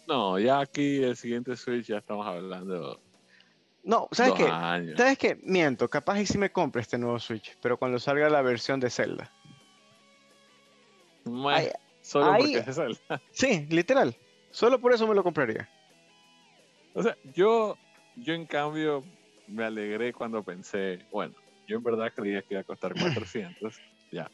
No, 0.09 0.41
ya 0.41 0.59
aquí 0.59 1.05
el 1.05 1.17
siguiente 1.17 1.57
Switch 1.57 1.87
ya 1.87 1.99
estamos 1.99 2.27
hablando. 2.27 3.01
No, 3.85 4.09
¿sabes 4.11 4.33
qué? 4.33 4.49
¿Sabes 4.97 5.19
qué? 5.19 5.39
Miento, 5.45 5.89
capaz 5.89 6.21
y 6.21 6.27
si 6.27 6.37
me 6.37 6.51
compre 6.51 6.83
este 6.83 6.99
nuevo 6.99 7.21
Switch, 7.21 7.57
pero 7.63 7.79
cuando 7.79 8.01
salga 8.01 8.29
la 8.29 8.43
versión 8.43 8.81
de 8.81 8.91
Zelda. 8.91 9.31
Solo 12.01 12.39
porque 12.39 12.59
es 12.67 12.77
Zelda. 12.77 13.23
Sí, 13.31 13.67
literal. 13.71 14.17
Solo 14.51 14.81
por 14.81 14.93
eso 14.93 15.07
me 15.07 15.15
lo 15.15 15.23
compraría. 15.23 15.69
O 16.95 17.03
sea, 17.03 17.17
yo, 17.35 17.77
yo 18.17 18.35
en 18.35 18.47
cambio 18.47 19.05
me 19.47 19.65
alegré 19.65 20.13
cuando 20.13 20.43
pensé, 20.43 21.07
bueno, 21.11 21.35
yo 21.67 21.77
en 21.77 21.83
verdad 21.83 22.13
creía 22.15 22.43
que 22.43 22.55
iba 22.55 22.61
a 22.61 22.65
costar 22.65 22.95
400, 22.99 23.79
ya. 24.11 24.31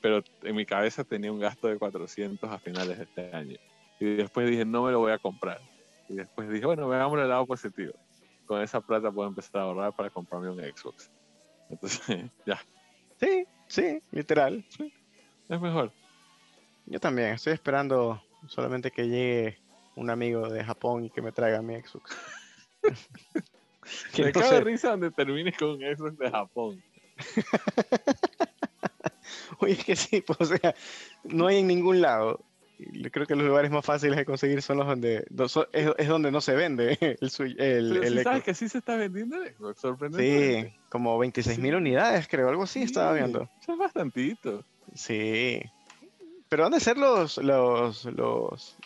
Pero 0.00 0.22
en 0.42 0.54
mi 0.54 0.64
cabeza 0.64 1.04
tenía 1.04 1.32
un 1.32 1.40
gasto 1.40 1.68
de 1.68 1.78
400 1.78 2.50
a 2.50 2.58
finales 2.58 2.98
de 2.98 3.04
este 3.04 3.34
año. 3.34 3.56
Y 4.00 4.16
después 4.16 4.48
dije, 4.48 4.64
no 4.64 4.84
me 4.84 4.92
lo 4.92 5.00
voy 5.00 5.12
a 5.12 5.18
comprar. 5.18 5.60
Y 6.08 6.14
después 6.14 6.48
dije, 6.48 6.66
bueno, 6.66 6.88
veamos 6.88 7.18
el 7.20 7.28
lado 7.28 7.46
positivo. 7.46 7.92
Con 8.46 8.62
esa 8.62 8.80
plata 8.80 9.10
puedo 9.10 9.28
empezar 9.28 9.60
a 9.60 9.64
ahorrar 9.64 9.92
para 9.92 10.10
comprarme 10.10 10.50
un 10.50 10.58
Xbox. 10.58 11.10
Entonces, 11.68 12.30
ya. 12.46 12.60
Sí, 13.20 13.44
sí, 13.66 14.00
literal. 14.12 14.64
Es 15.48 15.60
mejor. 15.60 15.92
Yo 16.86 17.00
también, 17.00 17.28
estoy 17.28 17.52
esperando 17.52 18.22
solamente 18.46 18.90
que 18.90 19.08
llegue 19.08 19.58
un 19.96 20.10
amigo 20.10 20.48
de 20.48 20.64
Japón 20.64 21.04
y 21.04 21.10
que 21.10 21.20
me 21.20 21.32
traiga 21.32 21.60
mi 21.60 21.74
Xbox. 21.80 22.16
me 24.18 24.32
cago 24.32 24.50
de 24.50 24.60
risa 24.60 24.90
donde 24.90 25.10
termines 25.10 25.56
con 25.58 25.70
un 25.70 25.80
Xbox 25.80 26.18
de 26.18 26.30
Japón. 26.30 26.82
Oye, 29.60 29.72
es 29.72 29.84
que 29.84 29.96
sí, 29.96 30.20
pues, 30.20 30.40
o 30.40 30.44
sea, 30.46 30.74
no 31.24 31.46
hay 31.48 31.58
en 31.58 31.66
ningún 31.66 32.00
lado. 32.00 32.40
Creo 33.10 33.26
que 33.26 33.34
los 33.34 33.44
lugares 33.44 33.72
más 33.72 33.84
fáciles 33.84 34.16
de 34.16 34.24
conseguir 34.24 34.62
son 34.62 34.76
los 34.76 34.86
donde 34.86 35.26
es, 35.72 36.08
donde 36.08 36.30
no 36.30 36.40
se 36.40 36.54
vende 36.54 36.96
el, 37.20 37.60
el, 37.60 38.04
el 38.04 38.22
¿Sabes 38.22 38.44
que 38.44 38.54
sí 38.54 38.68
se 38.68 38.78
está 38.78 38.94
vendiendo 38.94 39.36
Sorprendente. 39.74 40.70
Sí, 40.70 40.78
como 40.88 41.18
26 41.18 41.58
mil 41.58 41.74
unidades, 41.74 42.28
creo, 42.28 42.48
algo 42.48 42.62
así 42.62 42.82
estaba 42.82 43.12
viendo. 43.14 43.50
Eso 43.60 43.72
es 43.72 43.78
bastantito. 43.78 44.64
Sí. 44.94 45.62
Pero 46.48 46.64
¿dónde 46.64 46.80
ser 46.80 46.96
los, 46.96 47.38
los, 47.38 48.04
los, 48.06 48.76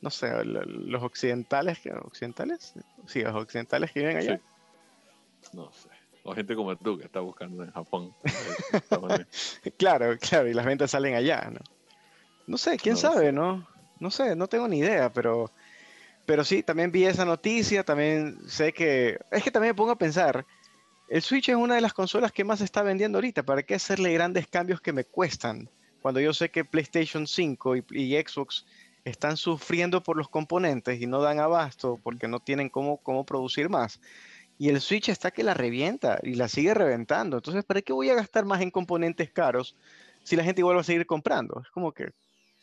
no 0.00 0.10
sé, 0.10 0.44
los 0.44 1.02
occidentales, 1.02 1.78
occidentales? 2.02 2.74
Sí, 3.06 3.22
los 3.22 3.34
occidentales 3.34 3.92
que 3.92 4.00
viven 4.00 4.16
allá. 4.16 4.40
No 5.52 5.70
sé. 5.72 5.88
O 6.24 6.34
gente 6.34 6.56
como 6.56 6.74
tú 6.76 6.98
que 6.98 7.04
está 7.04 7.20
buscando 7.20 7.62
en 7.62 7.70
Japón. 7.70 8.12
claro, 9.78 10.16
claro, 10.18 10.48
y 10.48 10.54
las 10.54 10.66
ventas 10.66 10.90
salen 10.90 11.14
allá, 11.14 11.50
¿no? 11.52 11.60
No 12.48 12.58
sé, 12.58 12.76
quién 12.78 12.96
sabe, 12.96 13.30
¿no? 13.30 13.66
No 14.00 14.10
sé, 14.10 14.34
no 14.34 14.48
tengo 14.48 14.66
ni 14.66 14.78
idea, 14.78 15.12
pero, 15.12 15.52
pero 16.24 16.44
sí, 16.44 16.64
también 16.64 16.90
vi 16.90 17.04
esa 17.04 17.24
noticia, 17.24 17.84
también 17.84 18.38
sé 18.48 18.72
que, 18.72 19.20
es 19.30 19.42
que 19.42 19.52
también 19.52 19.70
me 19.70 19.76
pongo 19.76 19.92
a 19.92 19.98
pensar, 19.98 20.44
el 21.08 21.22
Switch 21.22 21.48
es 21.48 21.56
una 21.56 21.76
de 21.76 21.80
las 21.80 21.94
consolas 21.94 22.32
que 22.32 22.44
más 22.44 22.58
se 22.58 22.64
está 22.64 22.82
vendiendo 22.82 23.18
ahorita, 23.18 23.42
¿para 23.42 23.62
qué 23.62 23.74
hacerle 23.74 24.12
grandes 24.12 24.46
cambios 24.46 24.80
que 24.80 24.92
me 24.92 25.04
cuestan? 25.04 25.68
Cuando 26.02 26.20
yo 26.20 26.32
sé 26.32 26.50
que 26.50 26.64
PlayStation 26.64 27.26
5 27.26 27.76
y, 27.76 27.84
y 27.90 28.22
Xbox 28.22 28.64
están 29.04 29.36
sufriendo 29.36 30.02
por 30.02 30.16
los 30.16 30.28
componentes 30.28 31.00
y 31.00 31.06
no 31.06 31.20
dan 31.20 31.38
abasto 31.38 31.98
porque 32.02 32.26
no 32.26 32.40
tienen 32.40 32.68
cómo, 32.68 32.98
cómo 32.98 33.24
producir 33.24 33.68
más. 33.68 34.00
Y 34.58 34.68
el 34.68 34.80
Switch 34.80 35.08
está 35.08 35.30
que 35.30 35.44
la 35.44 35.54
revienta 35.54 36.18
y 36.22 36.34
la 36.34 36.48
sigue 36.48 36.74
reventando. 36.74 37.36
Entonces, 37.36 37.64
¿para 37.64 37.82
qué 37.82 37.92
voy 37.92 38.10
a 38.10 38.14
gastar 38.14 38.44
más 38.44 38.60
en 38.62 38.70
componentes 38.70 39.30
caros 39.30 39.76
si 40.24 40.34
la 40.34 40.42
gente 40.42 40.60
igual 40.60 40.76
va 40.76 40.80
a 40.80 40.84
seguir 40.84 41.06
comprando? 41.06 41.60
Es 41.62 41.70
como 41.70 41.92
que... 41.92 42.10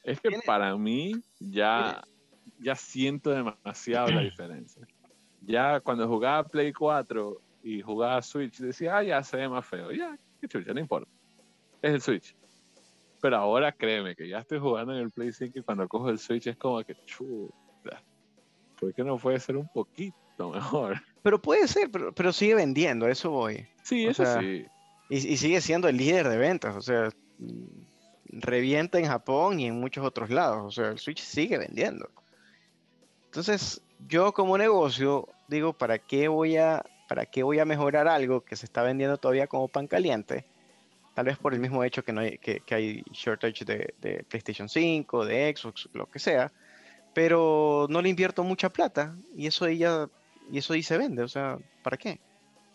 Es 0.04 0.20
que 0.20 0.32
para 0.46 0.76
mí 0.76 1.14
ya, 1.40 2.04
ya 2.60 2.76
siento 2.76 3.30
demasiado 3.30 4.10
la 4.10 4.22
diferencia. 4.22 4.86
Ya 5.42 5.80
cuando 5.80 6.08
jugaba 6.08 6.44
Play 6.44 6.74
4 6.74 7.40
y 7.64 7.82
jugaba 7.82 8.22
Switch, 8.22 8.60
decía, 8.60 8.98
ah, 8.98 9.04
ya 9.04 9.24
se 9.24 9.38
ve 9.38 9.48
más 9.48 9.66
feo. 9.66 9.92
Ya, 9.92 10.18
qué 10.40 10.48
chucha, 10.48 10.74
no 10.74 10.80
importa. 10.82 11.10
Es 11.82 11.94
el 11.94 12.02
Switch. 12.02 12.36
Pero 13.22 13.38
ahora 13.38 13.72
créeme 13.72 14.16
que 14.16 14.28
ya 14.28 14.40
estoy 14.40 14.60
jugando 14.60 14.94
en 14.94 15.00
el 15.00 15.12
Play 15.12 15.32
5 15.32 15.60
y 15.60 15.64
cuando 15.64 15.88
cojo 15.88 16.10
el 16.10 16.20
Switch 16.20 16.48
es 16.48 16.58
como 16.58 16.84
que 16.84 16.94
chuta. 17.06 18.04
¿Por 18.78 18.94
qué 18.94 19.04
no 19.04 19.18
puede 19.18 19.40
ser 19.40 19.56
un 19.56 19.68
poquito 19.70 20.50
mejor? 20.52 21.02
Pero 21.24 21.42
puede 21.42 21.70
ser, 21.70 21.90
pero, 21.90 22.34
sigue 22.34 22.54
vendiendo, 22.54 23.08
eso 23.08 23.30
voy. 23.30 23.66
Sí, 23.82 24.06
eso 24.06 24.26
sí. 24.42 24.66
Y, 25.10 25.38
sigue 25.38 25.62
siendo 25.62 25.88
el 25.88 25.96
líder 25.96 26.28
de 26.28 26.36
ventas, 26.36 26.76
o 26.76 26.82
sea, 26.82 27.12
revienta 28.28 29.00
en 29.00 29.06
Japón 29.06 29.58
y 29.62 29.68
en 29.68 29.80
muchos 29.80 30.06
otros 30.06 30.30
lados, 30.30 30.66
o 30.66 30.72
sea, 30.72 30.90
el 30.90 31.00
Switch 31.00 31.22
sigue 31.22 31.58
vendiendo. 31.58 32.10
Entonces, 33.28 33.82
yo 34.10 34.34
como 34.34 34.58
negocio 34.58 35.30
digo, 35.48 35.72
¿para 35.72 35.98
qué 35.98 36.28
voy 36.28 36.58
a, 36.58 36.84
para 37.14 37.28
qué 37.28 37.44
voy 37.44 37.60
a 37.60 37.66
mejorar 37.66 38.08
algo 38.08 38.42
que 38.42 38.56
se 38.56 38.66
está 38.66 38.82
vendiendo 38.82 39.18
todavía 39.18 39.46
como 39.46 39.68
pan 39.68 39.86
caliente? 39.86 40.46
Tal 41.14 41.26
vez 41.26 41.38
por 41.38 41.54
el 41.54 41.60
mismo 41.60 41.84
hecho 41.84 42.04
que, 42.04 42.12
no 42.12 42.22
hay, 42.22 42.40
que, 42.40 42.64
hay 42.72 43.04
shortage 43.12 43.66
de, 43.66 43.94
de, 44.02 44.24
PlayStation 44.24 44.68
5, 44.68 45.24
de 45.24 45.56
Xbox, 45.56 45.90
lo 45.94 46.08
que 46.08 46.18
sea, 46.18 46.52
pero 47.14 47.86
no 47.88 48.02
le 48.02 48.10
invierto 48.10 48.44
mucha 48.44 48.70
plata 48.70 49.16
y 49.36 49.46
eso 49.46 49.68
ella 49.68 50.10
y 50.52 50.58
eso 50.58 50.74
ahí 50.74 50.82
se 50.82 50.98
vende, 50.98 51.22
o 51.22 51.28
sea, 51.28 51.60
¿para 51.84 51.98
qué? 51.98 52.20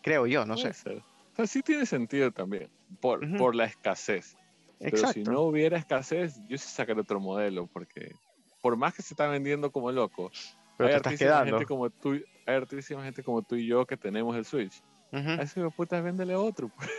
Creo 0.02 0.24
yo, 0.28 0.46
no 0.46 0.56
sé. 0.56 0.68
O 0.68 1.02
sea, 1.34 1.46
sí 1.48 1.64
tiene 1.64 1.84
sentido 1.84 2.30
también, 2.30 2.68
por, 3.00 3.36
por 3.38 3.56
la 3.56 3.64
escasez. 3.64 4.36
Pero 4.78 5.12
si 5.12 5.24
no 5.24 5.40
hubiera 5.40 5.78
escasez, 5.78 6.40
yo 6.48 6.56
sí 6.58 6.68
sacaría 6.68 7.02
otro 7.02 7.18
modelo, 7.18 7.66
porque 7.66 8.14
por 8.62 8.76
más 8.76 8.94
que 8.94 9.02
se 9.02 9.14
está 9.14 9.26
vendiendo 9.26 9.72
como 9.72 9.90
loco, 9.90 10.30
hay, 10.78 10.92
artísima 10.92 11.44
gente 11.44 11.66
como 11.66 11.90
tú, 11.90 12.12
hay 12.46 12.54
artísima 12.54 13.04
gente 13.04 13.22
como 13.22 13.42
tú 13.42 13.56
y 13.56 13.66
yo 13.66 13.86
que 13.86 13.96
tenemos 13.96 14.36
el 14.36 14.44
Switch. 14.44 14.82
A 15.12 15.42
ese 15.42 15.68
puta, 15.70 16.00
véndele 16.00 16.34
otro. 16.34 16.68
Pues. 16.68 16.90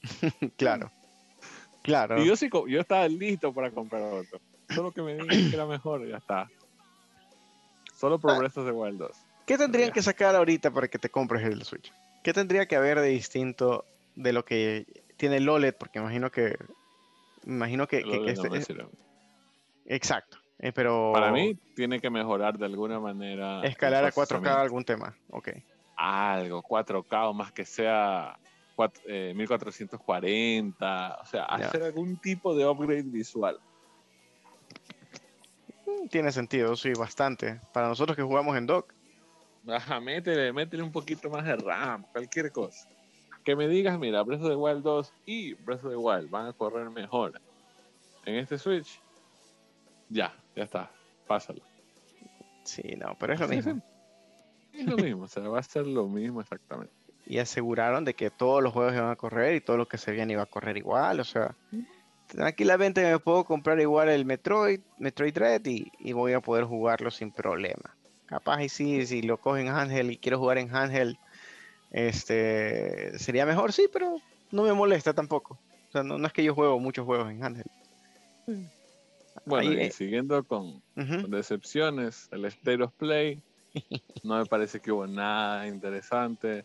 claro. 0.56 0.90
Claro. 1.82 2.22
Y 2.22 2.26
yo 2.26 2.36
sí, 2.36 2.48
yo 2.68 2.80
estaba 2.80 3.08
listo 3.08 3.52
para 3.52 3.70
comprar 3.70 4.02
otro. 4.02 4.40
Solo 4.68 4.92
que 4.92 5.02
me 5.02 5.14
digan 5.14 5.28
que 5.28 5.54
era 5.54 5.66
mejor, 5.66 6.06
ya 6.06 6.18
está. 6.18 6.48
Solo 7.94 8.18
por 8.18 8.36
Breath 8.38 8.58
of 8.58 8.66
the 8.66 8.72
Wild 8.72 8.98
2. 8.98 9.10
¿Qué 9.46 9.56
tendrían 9.56 9.90
que 9.92 10.02
sacar 10.02 10.36
ahorita 10.36 10.70
para 10.70 10.88
que 10.88 10.98
te 10.98 11.08
compres 11.08 11.42
el 11.44 11.64
Switch? 11.64 11.92
¿Qué 12.22 12.32
tendría 12.32 12.66
que 12.66 12.76
haber 12.76 13.00
de 13.00 13.08
distinto 13.08 13.84
de 14.14 14.32
lo 14.32 14.44
que 14.44 14.86
tiene 15.16 15.38
el 15.38 15.48
OLED? 15.48 15.74
Porque 15.74 15.98
imagino 15.98 16.30
que. 16.30 16.56
Imagino 17.46 17.86
que. 17.86 18.04
este, 18.26 18.48
exacto. 19.86 20.38
Eh, 20.58 20.72
pero. 20.72 21.12
Para 21.12 21.30
mí, 21.30 21.56
tiene 21.74 22.00
que 22.00 22.10
mejorar 22.10 22.58
de 22.58 22.66
alguna 22.66 22.98
manera. 22.98 23.62
Escalar 23.62 24.04
a 24.04 24.12
4K 24.12 24.46
algún 24.46 24.84
tema. 24.84 25.16
Ok. 25.30 25.50
Algo, 25.96 26.62
4K 26.62 27.30
o 27.30 27.34
más 27.34 27.52
que 27.52 27.64
sea 27.64 28.38
1440. 28.76 31.08
Eh, 31.08 31.12
o 31.20 31.26
sea, 31.26 31.44
hacer 31.44 31.82
algún 31.82 32.16
tipo 32.18 32.54
de 32.54 32.66
upgrade 32.66 33.02
visual. 33.02 33.58
Mm, 35.86 36.08
tiene 36.08 36.32
sentido, 36.32 36.76
sí, 36.76 36.92
bastante. 36.92 37.60
Para 37.72 37.88
nosotros 37.88 38.16
que 38.16 38.22
jugamos 38.22 38.56
en 38.56 38.66
dock. 38.66 38.92
Ajá, 39.66 40.00
métele, 40.00 40.52
métele 40.52 40.82
un 40.82 40.92
poquito 40.92 41.28
más 41.28 41.44
de 41.44 41.56
RAM, 41.56 42.04
cualquier 42.12 42.52
cosa. 42.52 42.88
Que 43.44 43.56
me 43.56 43.68
digas, 43.68 43.98
mira, 43.98 44.22
Breath 44.22 44.42
of 44.42 44.48
the 44.48 44.56
Wild 44.56 44.82
2 44.82 45.12
y 45.26 45.54
Breath 45.54 45.84
of 45.84 45.90
the 45.90 45.96
Wild 45.96 46.30
van 46.30 46.46
a 46.46 46.52
correr 46.52 46.88
mejor 46.90 47.40
en 48.24 48.36
este 48.36 48.58
Switch. 48.58 49.00
Ya, 50.08 50.34
ya 50.56 50.64
está, 50.64 50.90
pásalo. 51.26 51.62
Sí, 52.64 52.82
no, 52.96 53.16
pero 53.18 53.34
es 53.34 53.40
lo 53.40 53.48
mismo. 53.48 53.82
Es 54.72 54.86
lo 54.86 54.96
mismo, 54.96 55.24
o 55.24 55.28
sea, 55.28 55.42
va 55.48 55.58
a 55.58 55.62
ser 55.62 55.86
lo 55.86 56.06
mismo 56.06 56.40
exactamente. 56.40 56.92
Y 57.26 57.38
aseguraron 57.38 58.04
de 58.04 58.14
que 58.14 58.30
todos 58.30 58.62
los 58.62 58.72
juegos 58.72 58.94
iban 58.94 59.10
a 59.10 59.16
correr 59.16 59.54
y 59.56 59.60
todo 59.60 59.76
lo 59.76 59.88
que 59.88 59.98
se 59.98 60.12
viene 60.12 60.34
iba 60.34 60.42
a 60.42 60.46
correr 60.46 60.76
igual, 60.76 61.20
o 61.20 61.24
sea, 61.24 61.54
tranquilamente 62.26 63.02
me 63.02 63.18
puedo 63.18 63.44
comprar 63.44 63.80
igual 63.80 64.08
el 64.08 64.24
Metroid, 64.24 64.80
Metroid 64.98 65.34
Dread 65.34 65.64
y, 65.66 65.90
y 65.98 66.12
voy 66.12 66.32
a 66.32 66.40
poder 66.40 66.64
jugarlo 66.64 67.10
sin 67.10 67.32
problema. 67.32 67.94
Capaz 68.26 68.62
y 68.62 68.68
sí, 68.68 69.06
si 69.06 69.22
lo 69.22 69.38
cogen 69.38 69.68
Ángel 69.68 70.10
y 70.10 70.18
quiero 70.18 70.38
jugar 70.38 70.58
en 70.58 70.74
Ángel, 70.74 71.18
este, 71.90 73.18
sería 73.18 73.46
mejor, 73.46 73.72
sí, 73.72 73.88
pero 73.92 74.16
no 74.50 74.62
me 74.62 74.72
molesta 74.72 75.14
tampoco. 75.14 75.58
O 75.88 75.92
sea, 75.92 76.02
no, 76.02 76.24
es 76.26 76.32
que 76.32 76.44
yo 76.44 76.54
juego 76.54 76.78
muchos 76.78 77.06
juegos 77.06 77.30
en 77.30 77.42
Ángel. 77.42 77.64
Bueno, 79.48 79.72
y 79.72 79.90
siguiendo 79.90 80.44
con, 80.44 80.82
decepciones, 81.28 82.28
el 82.30 82.44
State 82.46 82.82
of 82.82 82.92
Play, 82.94 83.42
no 84.24 84.38
me 84.38 84.46
parece 84.46 84.80
que 84.80 84.92
hubo 84.92 85.06
nada 85.06 85.66
interesante. 85.66 86.64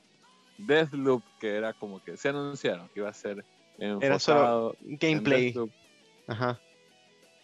Deathloop, 0.58 1.24
que 1.40 1.56
era 1.56 1.74
como 1.74 2.04
que 2.04 2.16
se 2.16 2.30
anunciaron 2.30 2.88
que 2.90 3.00
iba 3.00 3.10
a 3.10 3.14
ser 3.14 3.44
era 3.80 4.20
solo 4.20 4.76
gameplay. 4.82 5.54
Ajá 6.28 6.60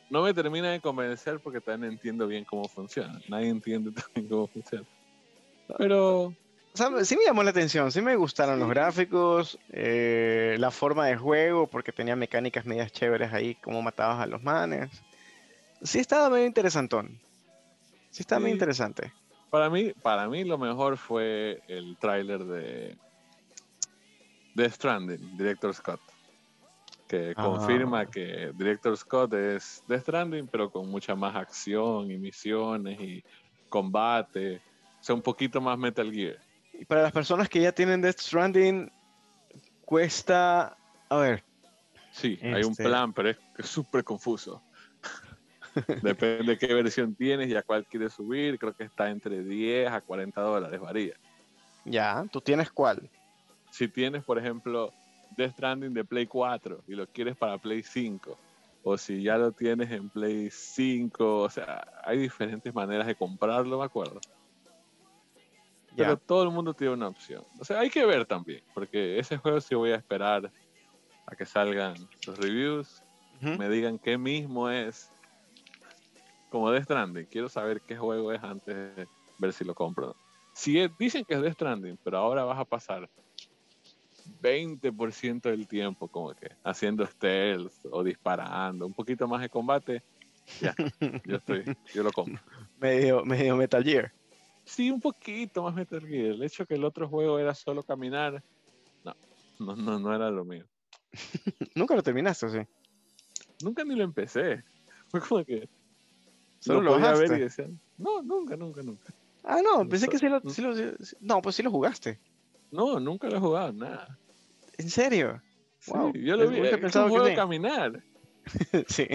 no 0.09 0.23
me 0.23 0.33
termina 0.33 0.71
de 0.71 0.79
convencer 0.79 1.39
porque 1.39 1.61
también 1.61 1.93
entiendo 1.93 2.27
bien 2.27 2.43
cómo 2.43 2.67
funciona. 2.67 3.19
Nadie 3.27 3.49
entiende 3.49 3.91
también 3.91 4.27
cómo 4.27 4.47
funciona. 4.47 4.85
Pero... 5.77 6.33
sí 7.03 7.15
me 7.15 7.25
llamó 7.25 7.43
la 7.43 7.51
atención, 7.51 7.91
sí 7.91 8.01
me 8.01 8.15
gustaron 8.15 8.59
los 8.59 8.69
gráficos, 8.69 9.59
eh, 9.71 10.55
la 10.59 10.71
forma 10.71 11.05
de 11.07 11.15
juego, 11.15 11.67
porque 11.67 11.91
tenía 11.91 12.15
mecánicas 12.15 12.65
medias 12.65 12.91
chéveres 12.91 13.31
ahí, 13.33 13.55
como 13.55 13.81
matabas 13.81 14.19
a 14.19 14.27
los 14.27 14.41
manes. 14.41 14.89
Sí 15.81 15.99
estaba 15.99 16.29
medio 16.29 16.45
interesantón. 16.45 17.19
Sí 18.09 18.21
estaba 18.21 18.41
muy 18.41 18.51
interesante. 18.51 19.13
Para 19.49 19.69
mí, 19.69 19.93
para 20.01 20.27
mí 20.27 20.43
lo 20.43 20.57
mejor 20.57 20.97
fue 20.97 21.61
el 21.67 21.97
tráiler 21.97 22.43
de 22.43 22.97
The 24.55 24.69
Stranding, 24.69 25.37
Director 25.37 25.73
Scott 25.73 26.01
que 27.09 27.33
confirma 27.33 28.05
que 28.05 28.53
Director 28.53 28.95
Scott 28.95 29.33
es 29.33 29.83
Death 29.87 30.03
Stranding, 30.03 30.47
pero 30.47 30.71
con 30.71 30.87
mucha 30.87 31.15
más 31.15 31.35
acción 31.35 32.11
y 32.11 32.19
misiones 32.19 32.99
y 32.99 33.23
combate. 33.67 34.61
O 35.01 35.03
sea, 35.03 35.15
un 35.15 35.23
poquito 35.23 35.59
más 35.59 35.75
Metal 35.75 36.09
Gear. 36.13 36.37
Y 36.71 36.85
para 36.85 37.01
las 37.01 37.11
personas 37.11 37.49
que 37.49 37.61
ya 37.61 37.71
tienen 37.71 37.99
Death 37.99 38.19
Stranding, 38.19 38.91
cuesta. 39.85 40.77
A 41.09 41.17
ver. 41.17 41.43
Sí, 42.11 42.37
hay 42.43 42.61
un 42.61 42.71
este 42.71 42.83
plan, 42.83 43.11
pero 43.11 43.31
es 43.31 43.37
súper 43.63 44.03
confuso. 44.03 44.61
Depende 46.01 46.53
de 46.53 46.57
qué 46.57 46.73
versión 46.73 47.15
tienes 47.15 47.49
y 47.49 47.55
a 47.55 47.63
cuál 47.63 47.85
quieres 47.85 48.13
subir. 48.13 48.57
Creo 48.59 48.73
que 48.73 48.83
está 48.83 49.09
entre 49.09 49.43
10 49.43 49.91
a 49.91 50.01
40 50.01 50.41
dólares, 50.41 50.79
varía. 50.79 51.15
Ya, 51.85 52.25
¿tú 52.31 52.41
tienes 52.41 52.71
cuál? 52.71 53.09
Si 53.71 53.87
tienes, 53.87 54.23
por 54.23 54.37
ejemplo, 54.37 54.91
Death 55.37 55.53
Stranding 55.53 55.93
de 55.93 56.03
Play 56.03 56.27
4 56.27 56.83
y 56.87 56.93
lo 56.93 57.07
quieres 57.07 57.35
para 57.37 57.57
Play 57.57 57.83
5, 57.83 58.37
o 58.83 58.97
si 58.97 59.23
ya 59.23 59.37
lo 59.37 59.51
tienes 59.51 59.91
en 59.91 60.09
Play 60.09 60.49
5, 60.51 61.41
o 61.41 61.49
sea, 61.49 61.85
hay 62.03 62.17
diferentes 62.17 62.73
maneras 62.73 63.07
de 63.07 63.15
comprarlo, 63.15 63.79
me 63.79 63.85
acuerdo. 63.85 64.19
Pero 65.95 66.17
todo 66.17 66.43
el 66.43 66.49
mundo 66.51 66.73
tiene 66.73 66.93
una 66.93 67.07
opción. 67.07 67.43
O 67.59 67.65
sea, 67.65 67.79
hay 67.79 67.89
que 67.89 68.05
ver 68.05 68.25
también, 68.25 68.63
porque 68.73 69.19
ese 69.19 69.37
juego 69.37 69.59
sí 69.59 69.75
voy 69.75 69.91
a 69.91 69.95
esperar 69.95 70.51
a 71.25 71.35
que 71.35 71.45
salgan 71.45 71.95
los 72.25 72.37
reviews, 72.37 73.03
me 73.41 73.69
digan 73.69 73.99
qué 73.99 74.17
mismo 74.17 74.69
es. 74.69 75.11
Como 76.49 76.71
Death 76.71 76.85
Stranding, 76.85 77.25
quiero 77.25 77.49
saber 77.49 77.81
qué 77.81 77.95
juego 77.95 78.31
es 78.31 78.43
antes 78.43 78.95
de 78.95 79.07
ver 79.37 79.53
si 79.53 79.63
lo 79.63 79.75
compro. 79.75 80.15
Si 80.53 80.79
dicen 80.97 81.23
que 81.25 81.35
es 81.35 81.41
Death 81.41 81.53
Stranding, 81.53 81.97
pero 82.03 82.17
ahora 82.17 82.43
vas 82.43 82.59
a 82.59 82.65
pasar 82.65 83.09
20% 84.41 85.41
del 85.41 85.67
tiempo 85.67 86.07
como 86.07 86.33
que 86.33 86.49
haciendo 86.63 87.05
stealth 87.05 87.73
o 87.91 88.03
disparando, 88.03 88.85
un 88.85 88.93
poquito 88.93 89.27
más 89.27 89.41
de 89.41 89.49
combate, 89.49 90.03
ya, 90.59 90.73
yo 91.25 91.37
estoy, 91.37 91.63
yo 91.93 92.03
lo 92.03 92.11
compro. 92.11 92.41
Medio, 92.79 93.23
medio 93.25 93.55
Metal 93.55 93.83
Gear. 93.83 94.11
Sí, 94.65 94.89
un 94.89 95.01
poquito 95.01 95.63
más 95.63 95.75
Metal 95.75 96.01
Gear. 96.01 96.33
El 96.33 96.43
hecho 96.43 96.65
que 96.65 96.75
el 96.75 96.83
otro 96.83 97.07
juego 97.07 97.39
era 97.39 97.53
solo 97.53 97.83
caminar, 97.83 98.41
no, 99.03 99.15
no, 99.59 99.75
no, 99.75 99.99
no 99.99 100.15
era 100.15 100.31
lo 100.31 100.45
mío. 100.45 100.65
Nunca 101.75 101.95
lo 101.95 102.03
terminaste, 102.03 102.49
sí. 102.49 102.59
Nunca 103.61 103.83
ni 103.83 103.95
lo 103.95 104.03
empecé. 104.03 104.63
Fue 105.09 105.21
como 105.21 105.43
que 105.43 105.67
solo 106.59 106.81
lo, 106.81 106.93
podía 106.93 107.13
ver 107.13 107.31
y 107.37 107.41
decían, 107.41 107.79
no, 107.97 108.21
nunca, 108.21 108.55
nunca, 108.55 108.81
nunca. 108.81 109.13
Ah, 109.43 109.61
no, 109.63 109.87
pensé 109.87 110.07
que 110.07 110.17
sí 110.17 110.27
lo, 110.27 110.41
No, 111.21 111.41
pues 111.41 111.55
sí 111.55 111.63
lo 111.63 111.71
jugaste. 111.71 112.19
No, 112.71 112.99
nunca 112.99 113.29
lo 113.29 113.37
he 113.37 113.39
jugado, 113.39 113.73
nada. 113.73 114.17
¿En 114.77 114.89
serio? 114.89 115.41
Sí, 115.79 115.91
yo 116.23 116.35
lo 116.35 116.49
vi. 116.49 116.59
Es 116.59 116.95
un 116.95 117.09
juego 117.09 117.35
caminar. 117.35 118.03
sí, 118.87 119.07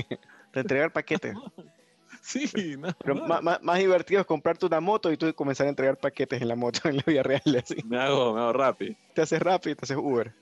de 0.53 0.61
entregar 0.61 0.93
paquetes. 0.93 1.37
sí, 2.23 2.77
no. 2.79 2.89
Pero 3.05 3.15
más, 3.17 3.79
divertido 3.79 4.21
es 4.21 4.27
comprarte 4.27 4.67
una 4.67 4.81
moto 4.81 5.13
y 5.13 5.17
tú 5.17 5.33
comenzar 5.35 5.67
a 5.67 5.71
entregar 5.71 5.99
paquetes 5.99 6.41
en 6.41 6.49
la 6.49 6.57
moto 6.57 6.81
en 6.89 6.97
la 6.97 7.05
vida 7.07 7.23
real. 7.23 7.43
Así. 7.63 7.77
Me 7.85 7.99
hago, 7.99 8.35
me 8.35 8.41
hago 8.41 8.53
rápido. 8.53 8.97
Te 9.15 9.23
haces 9.23 9.41
rápido, 9.41 9.77
te 9.77 9.85
haces 9.85 9.97
Uber. 9.97 10.33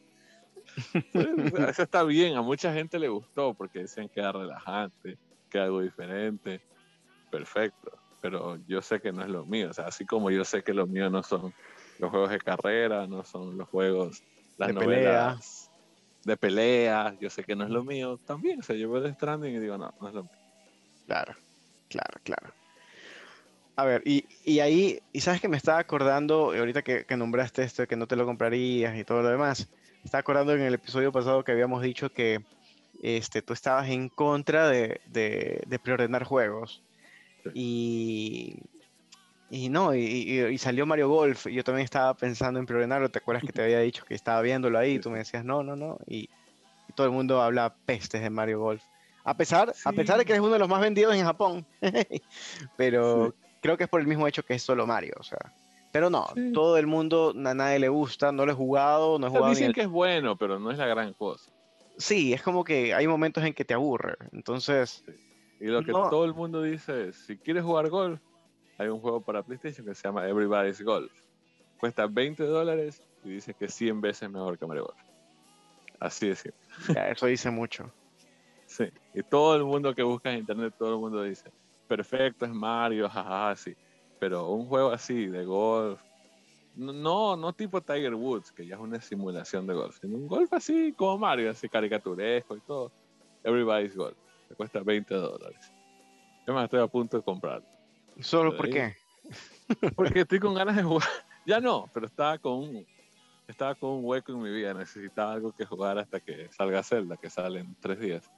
Eso 1.12 1.82
está 1.82 2.02
bien, 2.02 2.36
a 2.36 2.42
mucha 2.42 2.72
gente 2.72 2.98
le 2.98 3.08
gustó 3.08 3.52
porque 3.52 3.80
decían 3.80 4.08
que 4.08 4.20
era 4.20 4.32
relajante, 4.32 5.18
que 5.50 5.58
algo 5.58 5.82
diferente. 5.82 6.62
Perfecto 7.32 7.98
pero 8.22 8.56
yo 8.68 8.80
sé 8.80 9.00
que 9.00 9.12
no 9.12 9.22
es 9.22 9.28
lo 9.28 9.44
mío. 9.44 9.70
O 9.70 9.72
sea, 9.74 9.86
así 9.86 10.06
como 10.06 10.30
yo 10.30 10.44
sé 10.44 10.62
que 10.62 10.72
lo 10.72 10.86
mío 10.86 11.10
no 11.10 11.22
son 11.24 11.52
los 11.98 12.10
juegos 12.10 12.30
de 12.30 12.38
carrera, 12.38 13.06
no 13.06 13.24
son 13.24 13.58
los 13.58 13.68
juegos, 13.68 14.22
las 14.56 14.68
de 14.68 14.74
novelas 14.74 15.68
de 16.24 16.36
pelea, 16.36 17.16
yo 17.20 17.28
sé 17.28 17.42
que 17.42 17.56
no 17.56 17.64
es 17.64 17.70
lo 17.70 17.82
mío 17.82 18.18
también. 18.24 18.60
O 18.60 18.62
sea, 18.62 18.76
yo 18.76 18.88
veo 18.90 19.02
The 19.02 19.12
Stranding 19.14 19.56
y 19.56 19.58
digo, 19.58 19.76
no, 19.76 19.92
no 20.00 20.08
es 20.08 20.14
lo 20.14 20.22
mío. 20.22 20.32
Claro, 21.06 21.34
claro, 21.88 22.20
claro. 22.22 22.54
A 23.74 23.84
ver, 23.84 24.02
y, 24.04 24.24
y 24.44 24.60
ahí, 24.60 25.00
y 25.12 25.20
sabes 25.20 25.40
que 25.40 25.48
me 25.48 25.56
estaba 25.56 25.80
acordando, 25.80 26.52
ahorita 26.52 26.82
que, 26.82 27.04
que, 27.04 27.16
nombraste 27.16 27.64
esto, 27.64 27.88
que 27.88 27.96
no 27.96 28.06
te 28.06 28.14
lo 28.14 28.24
comprarías 28.24 28.96
y 28.96 29.02
todo 29.02 29.22
lo 29.22 29.30
demás, 29.30 29.68
me 29.68 30.04
estaba 30.04 30.20
acordando 30.20 30.54
en 30.54 30.60
el 30.60 30.74
episodio 30.74 31.10
pasado 31.10 31.42
que 31.42 31.50
habíamos 31.50 31.82
dicho 31.82 32.08
que 32.10 32.44
este, 33.02 33.42
tú 33.42 33.52
estabas 33.52 33.88
en 33.88 34.08
contra 34.10 34.68
de, 34.68 35.00
de, 35.06 35.64
de 35.66 35.78
preordenar 35.80 36.22
juegos. 36.22 36.84
Y, 37.54 38.56
y 39.50 39.68
no, 39.68 39.94
y, 39.94 40.56
salió 40.58 40.86
Mario 40.86 41.08
Golf. 41.08 41.46
Y 41.46 41.54
yo 41.54 41.64
también 41.64 41.84
estaba 41.84 42.14
pensando 42.14 42.58
en 42.58 42.66
preordenarlo. 42.66 43.10
¿Te 43.10 43.18
acuerdas 43.18 43.44
que 43.44 43.52
te 43.52 43.62
había 43.62 43.80
dicho 43.80 44.04
que 44.04 44.14
estaba 44.14 44.40
viéndolo 44.42 44.78
ahí? 44.78 44.94
Y 44.94 44.98
tú 44.98 45.10
me 45.10 45.18
decías, 45.18 45.44
no, 45.44 45.62
no, 45.62 45.76
no. 45.76 45.98
Y, 46.06 46.28
todo 46.94 47.06
el 47.06 47.12
mundo 47.12 47.40
habla 47.40 47.74
pestes 47.86 48.20
de 48.20 48.28
Mario 48.28 48.60
Golf. 48.60 48.82
A 49.24 49.34
pesar, 49.34 49.72
a 49.84 49.92
pesar 49.92 50.18
de 50.18 50.24
que 50.24 50.34
es 50.34 50.40
uno 50.40 50.50
de 50.50 50.58
los 50.58 50.68
más 50.68 50.80
vendidos 50.80 51.14
en 51.14 51.24
Japón. 51.24 51.64
Pero 52.76 53.34
creo 53.60 53.78
que 53.78 53.84
es 53.84 53.90
por 53.90 54.00
el 54.00 54.06
mismo 54.06 54.26
hecho 54.26 54.42
que 54.42 54.54
es 54.54 54.62
solo 54.62 54.86
Mario. 54.86 55.14
O 55.18 55.22
sea. 55.22 55.38
Pero 55.92 56.08
no, 56.08 56.26
todo 56.54 56.78
el 56.78 56.86
mundo, 56.86 57.34
a 57.36 57.54
nadie 57.54 57.78
le 57.78 57.90
gusta, 57.90 58.32
no 58.32 58.46
lo 58.46 58.52
he 58.52 58.54
jugado, 58.54 59.18
no 59.18 59.26
he 59.26 59.30
jugado. 59.30 59.50
Dicen 59.50 59.74
que 59.74 59.82
es 59.82 59.88
bueno, 59.88 60.36
pero 60.36 60.58
no 60.58 60.70
es 60.70 60.78
la 60.78 60.86
gran 60.86 61.12
cosa. 61.12 61.52
Sí, 61.98 62.32
es 62.32 62.42
como 62.42 62.64
que 62.64 62.94
hay 62.94 63.06
momentos 63.06 63.44
en 63.44 63.52
que 63.52 63.66
te 63.66 63.74
aburre. 63.74 64.16
Entonces, 64.32 65.04
y 65.62 65.66
lo 65.66 65.84
que 65.84 65.92
todo 65.92 66.24
el 66.24 66.34
mundo 66.34 66.60
dice 66.60 67.10
es, 67.10 67.16
si 67.16 67.38
quieres 67.38 67.62
jugar 67.62 67.88
golf, 67.88 68.20
hay 68.78 68.88
un 68.88 68.98
juego 68.98 69.20
para 69.20 69.44
PlayStation 69.44 69.86
que 69.86 69.94
se 69.94 70.02
llama 70.02 70.26
Everybody's 70.26 70.82
Golf. 70.82 71.12
Cuesta 71.78 72.08
20 72.08 72.42
dólares 72.42 73.00
y 73.22 73.28
dice 73.28 73.54
que 73.54 73.68
100 73.68 74.00
veces 74.00 74.28
mejor 74.28 74.58
que 74.58 74.66
Mario 74.66 74.86
Golf. 74.86 75.00
Así 76.00 76.26
de 76.26 76.34
simple. 76.34 76.60
eso 77.12 77.26
dice 77.26 77.48
mucho. 77.52 77.92
Sí, 78.66 78.86
y 79.14 79.22
todo 79.22 79.54
el 79.54 79.62
mundo 79.62 79.94
que 79.94 80.02
busca 80.02 80.32
en 80.32 80.40
internet, 80.40 80.74
todo 80.76 80.94
el 80.94 80.98
mundo 80.98 81.22
dice, 81.22 81.52
perfecto, 81.86 82.44
es 82.44 82.50
Mario, 82.50 83.08
jajaja, 83.08 83.54
sí. 83.54 83.76
Pero 84.18 84.48
un 84.48 84.66
juego 84.66 84.90
así 84.90 85.26
de 85.26 85.44
golf, 85.44 86.00
no, 86.74 87.36
no 87.36 87.52
tipo 87.52 87.80
Tiger 87.80 88.16
Woods, 88.16 88.50
que 88.50 88.66
ya 88.66 88.74
es 88.74 88.80
una 88.80 89.00
simulación 89.00 89.68
de 89.68 89.74
golf, 89.74 89.96
sino 90.00 90.16
un 90.16 90.26
golf 90.26 90.52
así 90.54 90.92
como 90.92 91.18
Mario, 91.18 91.52
así 91.52 91.68
caricaturesco 91.68 92.56
y 92.56 92.60
todo. 92.62 92.90
Everybody's 93.44 93.94
Golf 93.94 94.16
cuesta 94.54 94.80
20 94.80 95.14
dólares. 95.14 95.72
Yo 96.46 96.54
me 96.54 96.64
estoy 96.64 96.80
a 96.80 96.86
punto 96.86 97.16
de 97.16 97.22
comprarlo. 97.22 97.66
¿Solo 98.20 98.56
por 98.56 98.68
qué? 98.68 98.96
Porque 99.96 100.20
estoy 100.20 100.40
con 100.40 100.54
ganas 100.54 100.76
de 100.76 100.82
jugar. 100.82 101.08
Ya 101.44 101.58
no, 101.58 101.90
pero 101.92 102.06
estaba 102.06 102.38
con 102.38 102.52
un, 102.52 102.86
estaba 103.48 103.74
con 103.74 103.90
un 103.90 104.04
hueco 104.04 104.30
en 104.30 104.42
mi 104.42 104.50
vida. 104.52 104.72
Necesitaba 104.74 105.32
algo 105.32 105.50
que 105.50 105.66
jugar 105.66 105.98
hasta 105.98 106.20
que 106.20 106.48
salga 106.52 106.84
Zelda, 106.84 107.16
que 107.16 107.28
sale 107.28 107.58
en 107.58 107.74
tres 107.80 107.98
días. 107.98 108.30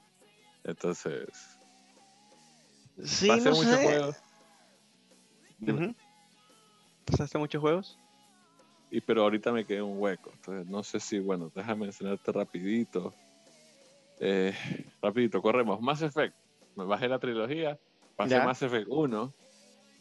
Entonces. 0.63 1.59
Sí, 3.03 3.27
pasé 3.27 3.51
no 3.51 3.57
muchos 3.57 3.77
juegos. 3.77 4.15
¿Pasaste 7.05 7.37
muchos 7.37 7.61
juegos? 7.61 7.99
Y 8.89 9.01
pero 9.01 9.21
ahorita 9.21 9.51
me 9.51 9.65
quedé 9.65 9.83
un 9.83 9.99
hueco. 9.99 10.31
Entonces 10.33 10.65
no 10.67 10.81
sé 10.81 10.99
si, 10.99 11.19
bueno, 11.19 11.51
déjame 11.53 11.85
enseñarte 11.85 12.31
rapidito. 12.31 13.13
Eh, 14.19 14.53
rapidito, 15.01 15.41
corremos. 15.41 15.81
Mass 15.81 16.01
Effect. 16.01 16.35
Me 16.75 16.85
bajé 16.85 17.07
la 17.07 17.19
trilogía, 17.19 17.79
pasé 18.15 18.37
Mass 18.39 18.61
Effect 18.61 18.87
1 18.89 19.33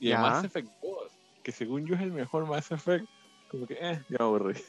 y 0.00 0.10
el 0.10 0.18
Mass 0.18 0.44
Effect 0.44 0.68
2, 0.82 1.12
que 1.42 1.52
según 1.52 1.86
yo 1.86 1.94
es 1.94 2.00
el 2.00 2.10
mejor 2.10 2.46
Mass 2.46 2.72
Effect, 2.72 3.06
como 3.48 3.66
que, 3.66 3.74
eh, 3.80 4.02
ya 4.08 4.16
aburrí. 4.20 4.60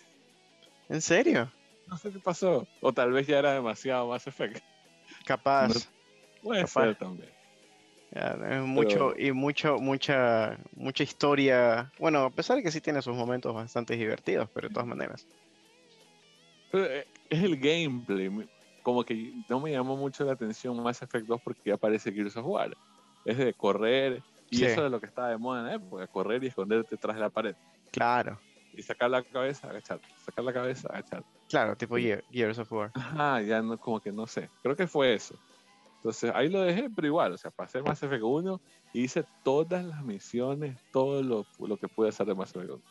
¿En 0.88 1.01
serio? 1.01 1.51
No 1.88 1.97
sé 1.97 2.12
qué 2.12 2.19
pasó. 2.19 2.67
O 2.81 2.93
tal 2.93 3.12
vez 3.12 3.25
ya 3.25 3.39
era 3.39 3.53
demasiado 3.53 4.08
Mass 4.08 4.27
Effect. 4.27 4.63
Capaz. 5.25 5.89
puede 6.43 6.67
ser 6.67 6.95
también. 6.95 7.31
mucho 8.65 9.13
y 9.17 9.31
mucho 9.31 9.77
mucha 9.77 10.58
mucha 10.75 11.03
historia 11.03 11.91
bueno 11.99 12.25
a 12.25 12.29
pesar 12.29 12.55
de 12.58 12.63
que 12.63 12.71
sí 12.71 12.79
tiene 12.79 13.01
sus 13.01 13.15
momentos 13.15 13.53
bastante 13.53 13.97
divertidos 13.97 14.47
pero 14.53 14.67
de 14.69 14.73
todas 14.73 14.88
maneras 14.88 15.27
eh, 16.71 17.05
es 17.29 17.43
el 17.43 17.58
gameplay 17.58 18.29
como 18.86 19.04
que 19.04 19.34
no 19.50 19.60
me 19.60 19.71
llamó 19.71 19.98
mucho 19.98 20.24
la 20.24 20.34
atención 20.34 20.82
Mass 20.82 21.02
Effect 21.02 21.26
2 21.26 21.41
porque 21.43 21.62
ya 21.65 21.74
aparece 21.74 22.12
Gears 22.12 22.38
of 22.38 22.45
War. 22.45 22.78
Es 23.26 23.36
de 23.36 23.52
correr, 23.52 24.21
y 24.52 24.63
eso 24.63 24.86
es 24.86 24.91
lo 24.91 25.00
que 25.00 25.08
estaba 25.08 25.30
de 25.30 25.38
moda 25.39 25.62
en 25.62 25.65
la 25.65 25.74
época, 25.74 26.06
correr 26.06 26.43
y 26.43 26.48
esconderte 26.48 26.89
detrás 26.91 27.15
de 27.15 27.21
la 27.21 27.32
pared. 27.32 27.56
Claro. 27.91 28.39
Y 28.76 28.84
sacar 28.84 29.10
la 29.10 29.24
cabeza, 29.24 29.71
agachar. 29.71 30.00
Sacar 30.24 30.45
la 30.45 30.54
cabeza, 30.54 30.88
agachar. 30.89 31.24
Claro, 31.50 31.76
tipo 31.76 31.95
Gears 31.95 32.60
of 32.60 32.71
War. 32.71 32.91
Ajá, 32.93 33.41
ya 33.41 33.60
no, 33.63 33.76
como 33.80 34.00
que 34.00 34.12
no 34.12 34.28
sé. 34.28 34.52
Creo 34.62 34.76
que 34.76 34.86
fue 34.86 35.15
eso. 35.15 35.34
Entonces 35.95 36.32
ahí 36.36 36.48
lo 36.48 36.62
dejé, 36.62 36.88
pero 36.95 37.08
igual, 37.08 37.34
o 37.34 37.38
sea, 37.39 37.50
pasé 37.50 37.82
Mass 37.82 38.04
Effect 38.04 38.21
1 38.21 38.62
y 38.93 39.02
hice 39.02 39.26
todas 39.43 39.84
las 39.84 40.04
misiones, 40.04 40.78
todo 40.91 41.24
lo, 41.24 41.48
lo 41.58 41.78
que 41.78 41.88
pude 41.88 42.10
hacer 42.10 42.28
de 42.28 42.36
Mass 42.36 42.52
Effect 42.52 42.69
1. 42.69 42.82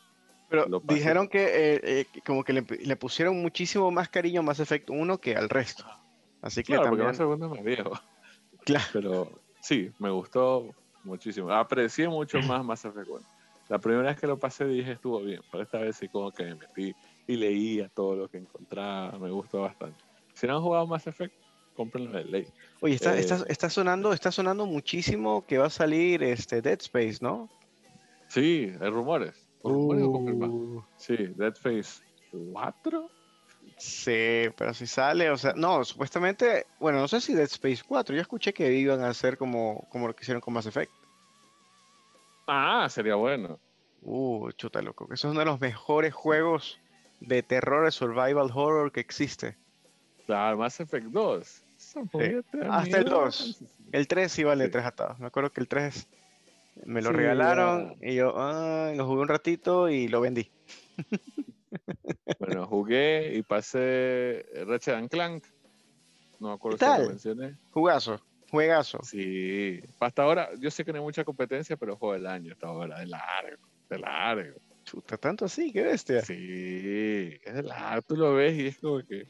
Pero 0.49 0.81
dijeron 0.83 1.27
que 1.27 1.43
eh, 1.43 1.81
eh, 1.83 2.05
como 2.25 2.43
que 2.43 2.53
le, 2.53 2.95
pusieron 2.95 3.41
muchísimo 3.41 3.89
más 3.91 4.09
cariño 4.09 4.41
a 4.41 4.43
Mass 4.43 4.59
Effect 4.59 4.89
1 4.89 5.17
que 5.17 5.35
al 5.35 5.49
resto. 5.49 5.85
Así 6.41 6.61
que 6.61 6.73
claro, 6.73 6.83
también... 6.83 7.07
porque 7.07 7.19
Mass 7.19 7.19
Effect 7.19 7.41
1 7.41 7.45
es 7.45 7.51
más 7.51 7.63
viejo. 7.63 7.99
Claro. 8.65 8.85
Pero 8.93 9.41
sí, 9.61 9.91
me 9.99 10.09
gustó 10.09 10.69
muchísimo. 11.03 11.51
Aprecié 11.51 12.07
mucho 12.07 12.39
más 12.41 12.63
Mass 12.63 12.85
Effect 12.85 13.07
1. 13.07 13.25
La 13.69 13.79
primera 13.79 14.09
vez 14.09 14.19
que 14.19 14.27
lo 14.27 14.37
pasé 14.37 14.65
dije 14.65 14.91
estuvo 14.91 15.19
bien, 15.21 15.41
pero 15.51 15.63
esta 15.63 15.79
vez 15.79 15.95
sí 15.95 16.07
como 16.07 16.31
que 16.31 16.43
me 16.43 16.55
metí 16.55 16.93
y 17.27 17.35
leía 17.35 17.89
todo 17.89 18.15
lo 18.15 18.29
que 18.29 18.37
encontraba, 18.37 19.17
me 19.17 19.31
gustó 19.31 19.61
bastante. 19.61 19.97
Si 20.33 20.45
no 20.45 20.57
han 20.57 20.61
jugado 20.61 20.85
Mass 20.85 21.07
Effect, 21.07 21.33
cómprenlo 21.75 22.11
de 22.11 22.25
ley. 22.25 22.47
Oye, 22.81 22.95
está, 22.95 23.17
está, 23.17 23.37
eh, 23.37 23.45
está, 23.47 23.69
sonando, 23.69 24.13
está 24.13 24.31
sonando 24.31 24.65
muchísimo 24.67 25.45
que 25.47 25.57
va 25.57 25.67
a 25.67 25.69
salir 25.71 26.21
este 26.21 26.61
Dead 26.61 26.79
Space, 26.79 27.17
¿no? 27.21 27.49
Sí, 28.27 28.71
hay 28.79 28.89
rumores. 28.89 29.44
Uh. 29.65 30.83
Sí, 30.97 31.15
Dead 31.35 31.53
Space 31.53 32.03
4. 32.53 33.09
Sí, 33.77 34.49
pero 34.55 34.73
si 34.73 34.85
sale, 34.85 35.29
o 35.31 35.37
sea, 35.37 35.53
no, 35.55 35.83
supuestamente, 35.83 36.67
bueno, 36.79 36.99
no 36.99 37.07
sé 37.07 37.19
si 37.19 37.33
Dead 37.33 37.45
Space 37.45 37.83
4, 37.85 38.15
yo 38.15 38.21
escuché 38.21 38.53
que 38.53 38.71
iban 38.71 39.01
a 39.01 39.09
hacer 39.09 39.37
como, 39.37 39.87
como 39.89 40.07
lo 40.07 40.15
que 40.15 40.23
hicieron 40.23 40.41
con 40.41 40.53
Mass 40.53 40.67
Effect. 40.67 40.91
Ah, 42.47 42.87
sería 42.89 43.15
bueno. 43.15 43.59
Uh, 44.03 44.51
chuta 44.51 44.81
loco, 44.81 45.07
que 45.07 45.15
es 45.15 45.23
uno 45.23 45.39
de 45.39 45.45
los 45.45 45.59
mejores 45.59 46.13
juegos 46.13 46.79
de 47.19 47.41
terror, 47.41 47.85
de 47.85 47.91
survival 47.91 48.51
horror 48.53 48.91
que 48.91 48.99
existe. 48.99 49.57
Claro, 50.27 50.57
Mass 50.57 50.79
Effect 50.79 51.07
2. 51.07 51.63
Hasta 52.69 52.97
el 52.97 53.05
2. 53.05 53.63
El 53.91 54.07
3 54.07 54.31
sí 54.31 54.43
vale 54.43 54.69
3 54.69 54.85
atados. 54.85 55.19
Me 55.19 55.27
acuerdo 55.27 55.51
que 55.51 55.61
el 55.61 55.67
3 55.67 56.07
me 56.83 57.01
lo 57.01 57.11
regalaron 57.11 57.95
y 58.01 58.15
yo 58.15 58.33
ah, 58.35 58.91
lo 58.95 59.05
jugué 59.05 59.21
un 59.21 59.27
ratito 59.27 59.89
y 59.89 60.07
lo 60.07 60.21
vendí. 60.21 60.51
bueno, 62.39 62.65
jugué 62.67 63.35
y 63.35 63.41
pasé 63.43 64.45
Ratchet 64.65 65.09
Clank. 65.09 65.45
No 66.39 66.49
me 66.49 66.53
acuerdo 66.53 66.77
si 66.77 67.01
lo 67.01 67.09
mencioné. 67.09 67.55
Jugazo, 67.71 68.19
juegazo. 68.51 68.99
Sí, 69.03 69.79
hasta 69.99 70.23
ahora, 70.23 70.49
yo 70.59 70.69
sé 70.69 70.83
que 70.83 70.91
no 70.91 70.99
hay 70.99 71.03
mucha 71.03 71.23
competencia, 71.23 71.77
pero 71.77 71.95
juego 71.95 72.13
del 72.13 72.27
año 72.27 72.53
hasta 72.53 72.67
ahora, 72.67 72.99
de 72.99 73.07
largo, 73.07 73.67
de 73.89 73.99
largo. 73.99 74.59
Chuta, 74.83 75.17
tanto 75.17 75.45
así, 75.45 75.71
qué 75.71 75.83
bestia. 75.83 76.21
Sí, 76.21 77.39
es 77.41 77.53
de 77.53 77.63
largo, 77.63 78.01
tú 78.01 78.17
lo 78.17 78.33
ves 78.33 78.59
y 78.59 78.67
es 78.67 78.77
como 78.77 78.99
que 78.99 79.25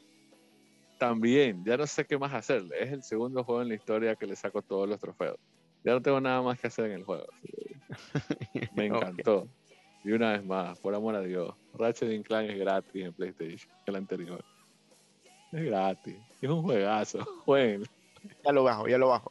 también, 0.98 1.64
ya 1.64 1.76
no 1.76 1.86
sé 1.86 2.04
qué 2.04 2.18
más 2.18 2.32
hacerle. 2.34 2.82
Es 2.82 2.92
el 2.92 3.02
segundo 3.02 3.44
juego 3.44 3.62
en 3.62 3.68
la 3.68 3.74
historia 3.74 4.16
que 4.16 4.26
le 4.26 4.36
saco 4.36 4.62
todos 4.62 4.88
los 4.88 5.00
trofeos. 5.00 5.38
Ya 5.86 5.92
no 5.92 6.02
tengo 6.02 6.20
nada 6.20 6.42
más 6.42 6.58
que 6.58 6.66
hacer 6.66 6.86
en 6.86 6.92
el 6.94 7.04
juego. 7.04 7.28
Me 8.74 8.86
encantó. 8.86 9.46
Y 10.02 10.10
una 10.10 10.32
vez 10.32 10.44
más, 10.44 10.80
por 10.80 10.92
amor 10.96 11.14
a 11.14 11.20
Dios, 11.20 11.54
Ratchet 11.74 12.26
Clank 12.26 12.50
es 12.50 12.58
gratis 12.58 13.04
en 13.04 13.12
PlayStation, 13.12 13.72
el 13.86 13.94
anterior. 13.94 14.44
Es 15.52 15.64
gratis. 15.64 16.16
Es 16.42 16.50
un 16.50 16.62
juegazo. 16.62 17.20
Bueno. 17.46 17.84
Ya 18.44 18.50
lo 18.50 18.64
bajo, 18.64 18.88
ya 18.88 18.98
lo 18.98 19.08
bajo. 19.10 19.30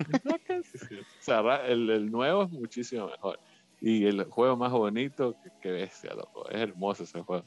o 0.58 1.20
sea, 1.20 1.64
el, 1.68 2.10
nuevo 2.10 2.42
es 2.42 2.50
muchísimo 2.50 3.06
mejor. 3.06 3.38
Y 3.80 4.04
el 4.06 4.24
juego 4.24 4.56
más 4.56 4.72
bonito, 4.72 5.36
que, 5.44 5.50
que 5.62 5.70
bestia, 5.70 6.12
loco. 6.14 6.48
Es 6.48 6.60
hermoso 6.60 7.04
ese 7.04 7.22
juego. 7.22 7.44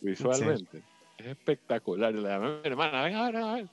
Visualmente. 0.00 0.82
Es 1.18 1.26
espectacular. 1.26 2.14
Le 2.14 2.26
llamé 2.26 2.46
a 2.46 2.50
mi 2.50 2.60
hermana, 2.64 3.02
venga, 3.02 3.26
a 3.26 3.54
ver, 3.56 3.68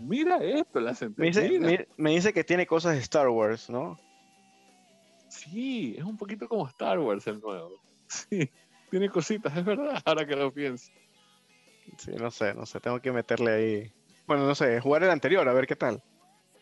mira 0.00 0.38
esto, 0.42 0.80
la 0.80 0.92
me 1.16 1.26
dice, 1.26 1.86
me, 1.96 2.10
dice 2.10 2.32
que 2.32 2.44
tiene 2.44 2.66
cosas 2.66 2.94
de 2.94 3.00
Star 3.00 3.28
Wars, 3.28 3.68
¿no? 3.70 3.98
Sí, 5.28 5.94
es 5.96 6.04
un 6.04 6.16
poquito 6.16 6.48
como 6.48 6.66
Star 6.68 6.98
Wars 6.98 7.26
el 7.26 7.40
nuevo. 7.40 7.80
Sí, 8.06 8.50
tiene 8.90 9.08
cositas, 9.08 9.56
es 9.56 9.64
verdad, 9.64 10.00
ahora 10.04 10.26
que 10.26 10.36
lo 10.36 10.52
pienso. 10.52 10.90
Sí, 11.98 12.12
no 12.18 12.30
sé, 12.30 12.54
no 12.54 12.66
sé, 12.66 12.80
tengo 12.80 13.00
que 13.00 13.12
meterle 13.12 13.50
ahí. 13.50 13.92
Bueno, 14.26 14.46
no 14.46 14.54
sé, 14.54 14.80
jugar 14.80 15.02
el 15.02 15.10
anterior, 15.10 15.48
a 15.48 15.52
ver 15.52 15.66
qué 15.66 15.76
tal. 15.76 16.02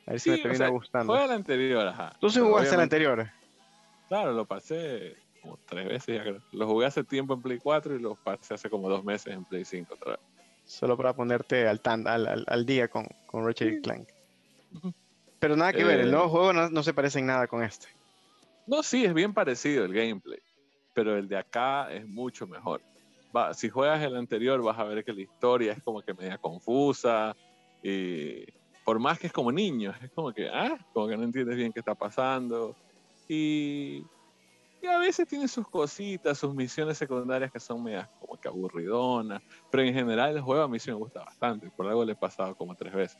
A 0.06 0.12
ver 0.12 0.20
si 0.20 0.30
me 0.30 0.38
termina 0.38 0.68
gustando. 0.68 1.12
Juega 1.12 1.26
el 1.26 1.32
anterior, 1.32 1.86
ajá. 1.86 2.16
¿Tú 2.20 2.30
sí 2.30 2.40
jugaste 2.40 2.74
el 2.74 2.80
anterior? 2.80 3.30
Claro, 4.08 4.32
lo 4.32 4.44
pasé 4.44 5.16
como 5.40 5.58
tres 5.66 5.88
veces 5.88 6.16
ya 6.16 6.22
creo. 6.22 6.42
Lo 6.52 6.66
jugué 6.66 6.86
hace 6.86 7.04
tiempo 7.04 7.34
en 7.34 7.42
Play 7.42 7.58
4 7.58 7.94
y 7.94 8.00
lo 8.00 8.16
pasé 8.16 8.54
hace 8.54 8.68
como 8.70 8.88
dos 8.88 9.04
meses 9.04 9.32
en 9.32 9.44
Play 9.44 9.64
5 9.64 9.94
otra 9.94 10.12
vez. 10.12 10.20
Solo 10.70 10.96
para 10.96 11.12
ponerte 11.14 11.66
al, 11.66 11.80
al, 11.84 12.44
al, 12.46 12.64
día 12.64 12.86
con, 12.86 13.04
con 13.26 13.44
Ratchet 13.44 13.82
Clank. 13.82 14.08
Pero 15.40 15.56
nada 15.56 15.72
que 15.72 15.82
ver, 15.82 15.98
el 15.98 16.12
nuevo 16.12 16.26
eh, 16.26 16.30
juego 16.30 16.52
no, 16.52 16.70
no, 16.70 16.82
se 16.84 16.94
parece 16.94 17.18
en 17.18 17.26
nada 17.26 17.48
con 17.48 17.64
este. 17.64 17.88
No, 18.68 18.80
sí, 18.84 19.04
es 19.04 19.12
bien 19.12 19.34
parecido 19.34 19.84
el 19.84 19.92
gameplay, 19.92 20.38
pero 20.94 21.16
el 21.16 21.26
de 21.28 21.38
acá 21.38 21.92
es 21.92 22.06
mucho 22.06 22.46
mejor. 22.46 22.80
Va, 23.36 23.52
si 23.52 23.68
juegas 23.68 24.00
el 24.00 24.14
anterior 24.14 24.62
vas 24.62 24.78
a 24.78 24.84
ver 24.84 25.04
que 25.04 25.12
la 25.12 25.22
historia 25.22 25.72
es 25.72 25.82
como 25.82 26.02
que 26.02 26.14
media 26.14 26.38
confusa 26.38 27.34
y 27.82 28.44
por 28.84 29.00
más 29.00 29.18
que 29.18 29.26
es 29.26 29.32
como 29.32 29.50
niños, 29.50 29.96
es 30.00 30.10
como 30.12 30.32
que, 30.32 30.48
ah, 30.48 30.78
como 30.92 31.08
que 31.08 31.16
no 31.16 31.24
entiendes 31.24 31.56
bien 31.56 31.72
qué 31.72 31.80
está 31.80 31.96
pasando. 31.96 32.76
Y 33.28 34.04
y 34.82 34.86
a 34.86 34.98
veces 34.98 35.28
tiene 35.28 35.46
sus 35.48 35.68
cositas, 35.68 36.38
sus 36.38 36.54
misiones 36.54 36.96
secundarias 36.96 37.52
que 37.52 37.60
son 37.60 37.82
medias 37.82 38.08
como 38.18 38.40
que 38.40 38.48
aburridonas. 38.48 39.42
Pero 39.70 39.82
en 39.82 39.94
general 39.94 40.36
el 40.36 40.42
juego 40.42 40.62
a 40.62 40.68
mí 40.68 40.78
sí 40.78 40.90
me 40.90 40.96
gusta 40.96 41.24
bastante. 41.24 41.70
Por 41.70 41.86
algo 41.86 42.04
le 42.04 42.12
he 42.12 42.16
pasado 42.16 42.54
como 42.56 42.74
tres 42.74 42.94
veces. 42.94 43.18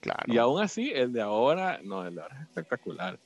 Claro. 0.00 0.22
Y 0.26 0.38
aún 0.38 0.60
así, 0.60 0.90
el 0.92 1.12
de 1.12 1.22
ahora, 1.22 1.80
no, 1.82 2.06
el 2.06 2.14
de 2.14 2.22
ahora 2.22 2.36
es 2.36 2.42
espectacular. 2.42 3.18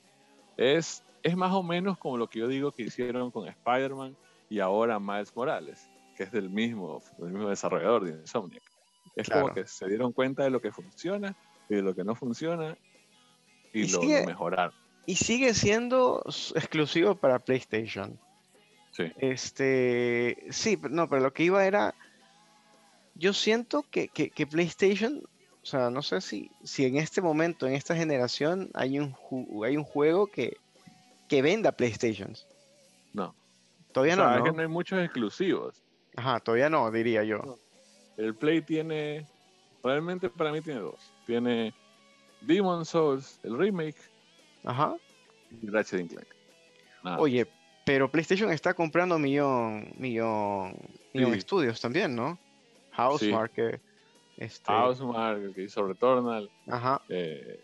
Es, 0.57 1.03
es 1.23 1.35
más 1.35 1.53
o 1.53 1.63
menos 1.63 1.97
como 1.97 2.17
lo 2.17 2.27
que 2.27 2.39
yo 2.39 2.47
digo 2.47 2.71
que 2.71 2.83
hicieron 2.83 3.31
con 3.31 3.47
Spider-Man 3.47 4.15
y 4.49 4.59
ahora 4.59 4.99
Miles 4.99 5.35
Morales, 5.35 5.89
que 6.15 6.23
es 6.23 6.31
del 6.31 6.49
mismo, 6.49 7.01
del 7.17 7.31
mismo 7.31 7.49
desarrollador 7.49 8.03
de 8.03 8.11
Insomniac. 8.11 8.63
Es 9.15 9.29
como 9.29 9.53
que 9.53 9.65
se 9.65 9.87
dieron 9.87 10.13
cuenta 10.13 10.43
de 10.43 10.49
lo 10.49 10.61
que 10.61 10.71
funciona 10.71 11.35
y 11.69 11.75
de 11.75 11.81
lo 11.81 11.93
que 11.95 12.03
no 12.03 12.15
funciona 12.15 12.77
y, 13.73 13.89
lo, 13.91 14.01
lo 14.01 14.25
mejoraron. 14.25 14.80
Y 15.05 15.15
sigue 15.15 15.53
siendo 15.53 16.23
exclusivo 16.55 17.15
para 17.15 17.39
PlayStation. 17.39 18.19
Sí. 18.91 19.11
Este, 19.17 20.37
sí, 20.49 20.77
no, 20.89 21.07
pero 21.09 21.21
lo 21.21 21.33
que 21.33 21.43
iba 21.43 21.65
era, 21.65 21.95
yo 23.15 23.33
siento 23.33 23.83
que, 23.89 24.09
PlayStation, 24.49 25.23
o 25.61 25.65
sea, 25.65 25.89
no 25.89 26.01
sé 26.01 26.21
si, 26.21 26.51
si 26.63 26.85
en 26.85 26.97
este 26.97 27.21
momento, 27.21 27.67
en 27.67 27.73
esta 27.73 27.95
generación, 27.95 28.69
hay 28.73 28.99
un, 28.99 29.15
hay 29.65 29.77
un 29.77 29.83
juego 29.83 30.27
que, 30.27 30.57
que 31.27 31.41
venda 31.41 31.71
PlayStation. 31.71 32.35
No. 33.13 33.33
Todavía 33.91 34.15
no, 34.15 34.37
Es 34.37 34.43
que 34.43 34.51
no 34.51 34.61
hay 34.61 34.67
muchos 34.67 35.01
exclusivos. 35.03 35.81
Ajá, 36.15 36.39
todavía 36.39 36.69
no, 36.69 36.91
diría 36.91 37.23
yo. 37.23 37.57
El 38.17 38.35
Play 38.35 38.61
tiene, 38.61 39.25
realmente 39.83 40.29
para 40.29 40.51
mí 40.51 40.61
tiene 40.61 40.81
dos. 40.81 40.99
Tiene 41.25 41.73
Demon 42.41 42.85
Souls, 42.85 43.39
el 43.43 43.57
remake, 43.57 43.97
Ajá. 44.63 44.95
Y 45.61 45.69
Ratchet 45.69 46.07
Clank. 46.07 46.27
Oye, 47.19 47.47
pero 47.85 48.09
PlayStation 48.09 48.51
está 48.51 48.73
comprando 48.73 49.17
millón, 49.17 49.91
millón, 49.97 50.77
millón 51.13 51.33
estudios 51.33 51.81
también, 51.81 52.15
¿no? 52.15 52.37
Housemark, 52.91 53.81
este... 54.37 54.71
Housemark, 54.71 55.53
que 55.55 55.63
hizo 55.63 55.85
Returnal. 55.85 56.49
Ajá. 56.67 57.01
Eh, 57.09 57.59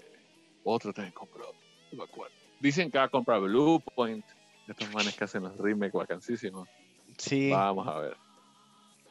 otro 0.64 0.92
también 0.94 1.14
compró, 1.14 1.54
no 1.92 1.98
me 1.98 2.04
acuerdo. 2.04 2.34
Dicen 2.60 2.90
que 2.90 2.98
va 2.98 3.06
a 3.06 3.10
comprar 3.10 3.40
Bluepoint, 3.42 4.26
estos 4.68 4.92
manes 4.94 5.16
que 5.16 5.24
hacen 5.24 5.44
los 5.44 5.56
remakes 5.58 5.94
vacancísimos. 5.94 6.68
Sí. 7.18 7.52
Vamos 7.52 7.88
a 7.88 8.00
ver. 8.00 8.18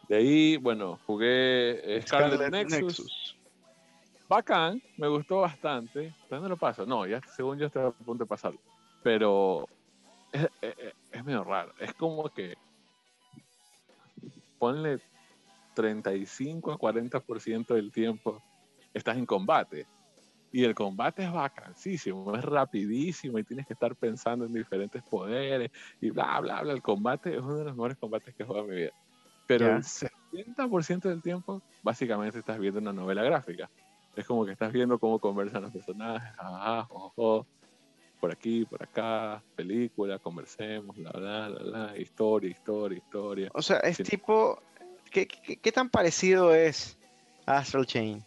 De 0.08 0.16
ahí, 0.16 0.56
bueno, 0.56 0.98
jugué 1.06 2.00
Scarlet, 2.02 2.50
Nexus 2.50 3.35
bacán, 4.28 4.82
me 4.96 5.08
gustó 5.08 5.40
bastante. 5.40 6.14
¿Dónde 6.28 6.48
lo 6.48 6.56
paso? 6.56 6.86
No, 6.86 7.06
ya 7.06 7.20
según 7.34 7.58
yo 7.58 7.66
estoy 7.66 7.84
a 7.84 7.90
punto 7.90 8.24
de 8.24 8.28
pasarlo. 8.28 8.60
Pero 9.02 9.68
es, 10.32 10.48
es, 11.12 11.24
medio 11.24 11.44
raro. 11.44 11.72
Es 11.78 11.94
como 11.94 12.28
que 12.28 12.54
ponle 14.58 15.00
35 15.74 16.72
a 16.72 16.78
40% 16.78 17.66
del 17.74 17.92
tiempo 17.92 18.42
estás 18.94 19.16
en 19.16 19.26
combate. 19.26 19.86
Y 20.52 20.64
el 20.64 20.74
combate 20.74 21.24
es 21.24 21.32
vacancísimo, 21.32 22.34
es 22.34 22.44
rapidísimo 22.44 23.38
y 23.38 23.44
tienes 23.44 23.66
que 23.66 23.74
estar 23.74 23.94
pensando 23.94 24.46
en 24.46 24.54
diferentes 24.54 25.02
poderes 25.02 25.70
y 26.00 26.10
bla, 26.10 26.40
bla, 26.40 26.62
bla. 26.62 26.72
El 26.72 26.82
combate 26.82 27.34
es 27.34 27.42
uno 27.42 27.58
de 27.58 27.64
los 27.64 27.74
mejores 27.74 27.98
combates 27.98 28.34
que 28.34 28.42
he 28.42 28.46
jugado 28.46 28.64
en 28.64 28.70
mi 28.70 28.76
vida. 28.76 28.92
Pero 29.46 29.76
el 29.76 29.82
70% 29.82 31.02
del 31.02 31.22
tiempo, 31.22 31.62
básicamente 31.82 32.38
estás 32.38 32.58
viendo 32.58 32.80
una 32.80 32.92
novela 32.92 33.22
gráfica. 33.22 33.68
Es 34.16 34.26
como 34.26 34.46
que 34.46 34.52
estás 34.52 34.72
viendo 34.72 34.98
cómo 34.98 35.18
conversan 35.18 35.62
los 35.62 35.72
personajes, 35.72 36.32
ah, 36.38 36.88
por 38.18 38.32
aquí, 38.32 38.64
por 38.64 38.82
acá, 38.82 39.42
película, 39.54 40.18
conversemos, 40.18 40.96
la, 40.96 41.10
la, 41.12 41.48
la, 41.50 41.62
la, 41.62 41.98
historia, 41.98 42.50
historia, 42.50 42.96
historia. 42.98 43.50
O 43.52 43.60
sea, 43.60 43.76
es 43.80 43.98
tipo, 43.98 44.58
¿qué, 45.10 45.26
¿qué, 45.26 45.72
tan 45.72 45.90
parecido 45.90 46.54
es 46.54 46.98
Astral 47.44 47.86
Chain? 47.86 48.24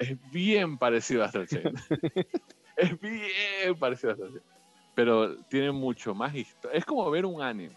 Es 0.00 0.18
bien 0.32 0.76
parecido 0.76 1.22
a 1.22 1.26
Astral 1.26 1.46
Chain. 1.46 1.72
es 2.76 3.00
bien 3.00 3.78
parecido 3.78 4.10
a 4.10 4.12
Astral 4.14 4.32
Chain. 4.32 4.42
Pero 4.96 5.36
tiene 5.44 5.70
mucho 5.70 6.14
más 6.14 6.34
historia. 6.34 6.76
Es 6.76 6.84
como 6.84 7.08
ver 7.10 7.26
un 7.26 7.40
anime. 7.40 7.74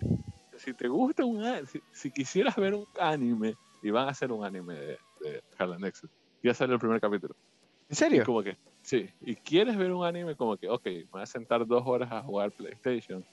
Si 0.57 0.73
te 0.73 0.87
gusta 0.87 1.23
un 1.23 1.43
anime, 1.43 1.67
si, 1.91 2.09
quisieras 2.09 2.55
ver 2.55 2.73
un 2.73 2.87
anime, 2.99 3.55
y 3.83 3.91
van 3.91 4.07
a 4.07 4.11
hacer 4.11 4.31
un 4.31 4.43
anime 4.43 4.73
de, 4.73 4.97
de 5.21 5.77
Nexus, 5.79 6.09
ya 6.43 6.53
salió 6.53 6.75
el 6.75 6.79
primer 6.79 6.99
capítulo. 7.01 7.35
¿En 7.89 7.95
serio? 7.95 8.23
como 8.23 8.43
que, 8.43 8.57
sí. 8.81 9.09
Y 9.21 9.35
quieres 9.35 9.75
ver 9.75 9.91
un 9.91 10.05
anime 10.05 10.35
como 10.35 10.57
que, 10.57 10.69
ok, 10.69 10.85
me 10.85 11.03
voy 11.05 11.21
a 11.23 11.25
sentar 11.25 11.65
dos 11.65 11.83
horas 11.85 12.11
a 12.11 12.21
jugar 12.21 12.51
PlayStation. 12.51 13.25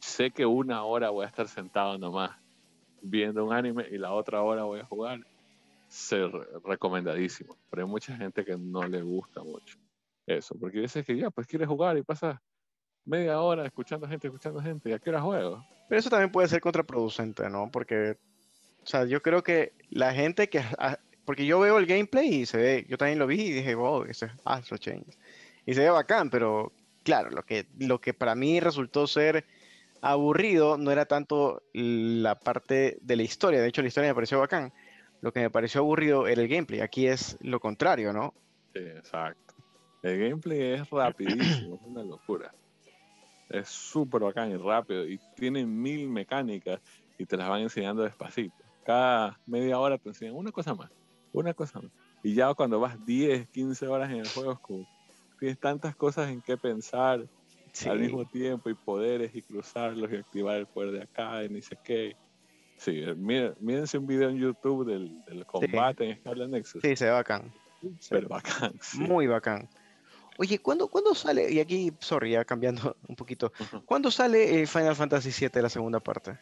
Sé 0.00 0.30
que 0.30 0.46
una 0.46 0.84
hora 0.84 1.10
voy 1.10 1.24
a 1.24 1.28
estar 1.28 1.48
sentado 1.48 1.98
nomás 1.98 2.30
viendo 3.02 3.44
un 3.44 3.52
anime 3.52 3.86
y 3.90 3.98
la 3.98 4.12
otra 4.12 4.40
hora 4.42 4.62
voy 4.62 4.80
a 4.80 4.84
jugar. 4.84 5.20
Ser 5.88 6.30
recomendadísimo. 6.64 7.56
Pero 7.68 7.82
hay 7.82 7.88
mucha 7.88 8.16
gente 8.16 8.44
que 8.44 8.56
no 8.56 8.86
le 8.86 9.02
gusta 9.02 9.42
mucho 9.42 9.78
eso. 10.26 10.56
Porque 10.58 10.80
dices 10.80 11.04
que 11.04 11.16
ya, 11.16 11.30
pues 11.30 11.46
quieres 11.46 11.68
jugar 11.68 11.98
y 11.98 12.02
pasas 12.02 12.38
media 13.04 13.40
hora 13.40 13.66
escuchando 13.66 14.06
gente, 14.06 14.28
escuchando 14.28 14.60
gente. 14.60 14.90
¿Y 14.90 14.92
a 14.92 14.98
qué 14.98 15.10
hora 15.10 15.20
juego? 15.20 15.66
Pero 15.88 15.98
eso 15.98 16.08
también 16.08 16.30
puede 16.30 16.48
ser 16.48 16.60
contraproducente, 16.60 17.50
¿no? 17.50 17.70
Porque, 17.70 18.16
o 18.82 18.86
sea, 18.86 19.04
yo 19.04 19.20
creo 19.20 19.42
que 19.42 19.72
la 19.90 20.14
gente 20.14 20.48
que 20.48 20.62
porque 21.24 21.46
yo 21.46 21.60
veo 21.60 21.78
el 21.78 21.86
gameplay 21.86 22.42
y 22.42 22.46
se 22.46 22.56
ve, 22.56 22.86
yo 22.88 22.98
también 22.98 23.18
lo 23.18 23.26
vi 23.26 23.40
y 23.40 23.52
dije, 23.52 23.74
wow, 23.74 24.04
eso 24.04 24.26
es 24.26 24.32
Astro 24.44 24.78
Chain. 24.78 25.04
Y 25.66 25.74
se 25.74 25.80
ve 25.80 25.90
bacán, 25.90 26.30
pero 26.30 26.72
claro, 27.02 27.30
lo 27.30 27.44
que, 27.44 27.66
lo 27.78 28.00
que 28.00 28.14
para 28.14 28.34
mí 28.34 28.60
resultó 28.60 29.06
ser 29.06 29.44
aburrido 30.00 30.76
no 30.78 30.90
era 30.90 31.06
tanto 31.06 31.62
la 31.72 32.38
parte 32.38 32.98
de 33.00 33.16
la 33.16 33.22
historia, 33.22 33.60
de 33.60 33.68
hecho 33.68 33.82
la 33.82 33.88
historia 33.88 34.10
me 34.10 34.14
pareció 34.14 34.40
bacán, 34.40 34.72
lo 35.20 35.32
que 35.32 35.40
me 35.40 35.50
pareció 35.50 35.80
aburrido 35.80 36.26
era 36.26 36.42
el 36.42 36.48
gameplay, 36.48 36.80
aquí 36.80 37.06
es 37.06 37.38
lo 37.40 37.60
contrario, 37.60 38.12
¿no? 38.12 38.34
Exacto. 38.74 39.54
El 40.02 40.18
gameplay 40.18 40.72
es 40.72 40.90
rapidísimo, 40.90 41.76
es 41.76 41.82
una 41.86 42.02
locura. 42.02 42.52
Es 43.48 43.68
súper 43.68 44.22
bacán 44.22 44.50
y 44.50 44.56
rápido 44.56 45.06
y 45.06 45.20
tiene 45.36 45.64
mil 45.64 46.08
mecánicas 46.08 46.80
y 47.18 47.26
te 47.26 47.36
las 47.36 47.48
van 47.48 47.60
enseñando 47.60 48.02
despacito. 48.02 48.56
Cada 48.84 49.38
media 49.46 49.78
hora 49.78 49.98
te 49.98 50.08
enseñan 50.08 50.34
una 50.34 50.50
cosa 50.50 50.74
más, 50.74 50.90
una 51.32 51.54
cosa 51.54 51.80
más. 51.80 51.92
Y 52.22 52.34
ya 52.34 52.52
cuando 52.54 52.78
vas 52.80 53.04
10, 53.04 53.48
15 53.48 53.86
horas 53.88 54.10
en 54.10 54.18
el 54.18 54.28
juego, 54.28 54.58
como, 54.60 54.86
tienes 55.38 55.58
tantas 55.58 55.96
cosas 55.96 56.30
en 56.30 56.40
qué 56.40 56.56
pensar 56.56 57.26
al 57.86 57.98
mismo 57.98 58.24
tiempo 58.26 58.70
y 58.70 58.74
poderes 58.74 59.34
y 59.34 59.42
cruzarlos 59.42 60.12
y 60.12 60.16
activar 60.16 60.58
el 60.58 60.66
poder 60.66 60.92
de 60.92 61.02
acá 61.02 61.42
y 61.44 61.48
ni 61.48 61.62
sé 61.62 61.76
qué. 61.82 62.16
Sí, 62.76 63.02
mírense 63.16 63.98
un 63.98 64.06
video 64.06 64.28
en 64.28 64.38
YouTube 64.38 64.86
del, 64.86 65.46
combate 65.46 66.10
en 66.10 66.16
Scarlet 66.18 66.48
Nexus. 66.48 66.82
Sí, 66.82 66.96
se 66.96 67.06
ve 67.06 67.10
bacán. 67.12 67.52
Pero 68.10 68.28
bacán. 68.28 68.72
Muy 68.94 69.26
bacán. 69.26 69.68
Oye, 70.38 70.58
¿cuándo, 70.58 70.88
¿cuándo, 70.88 71.14
sale? 71.14 71.52
Y 71.52 71.60
aquí, 71.60 71.92
sorry, 72.00 72.32
ya 72.32 72.44
cambiando 72.44 72.96
un 73.08 73.16
poquito. 73.16 73.52
¿Cuándo 73.84 74.10
sale 74.10 74.66
Final 74.66 74.96
Fantasy 74.96 75.30
VII 75.30 75.62
la 75.62 75.68
segunda 75.68 76.00
parte? 76.00 76.38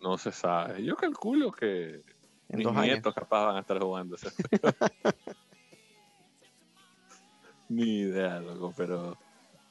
No 0.00 0.18
se 0.18 0.32
sabe. 0.32 0.84
Yo 0.84 0.96
calculo 0.96 1.50
que 1.52 2.02
en 2.54 2.74
mis 2.74 2.82
nietos 2.82 3.14
capaz 3.14 3.46
van 3.46 3.56
a 3.56 3.60
estar 3.60 3.78
jugando 3.78 4.16
Ni 7.68 8.00
idea, 8.00 8.40
loco, 8.40 8.72
pero 8.76 9.16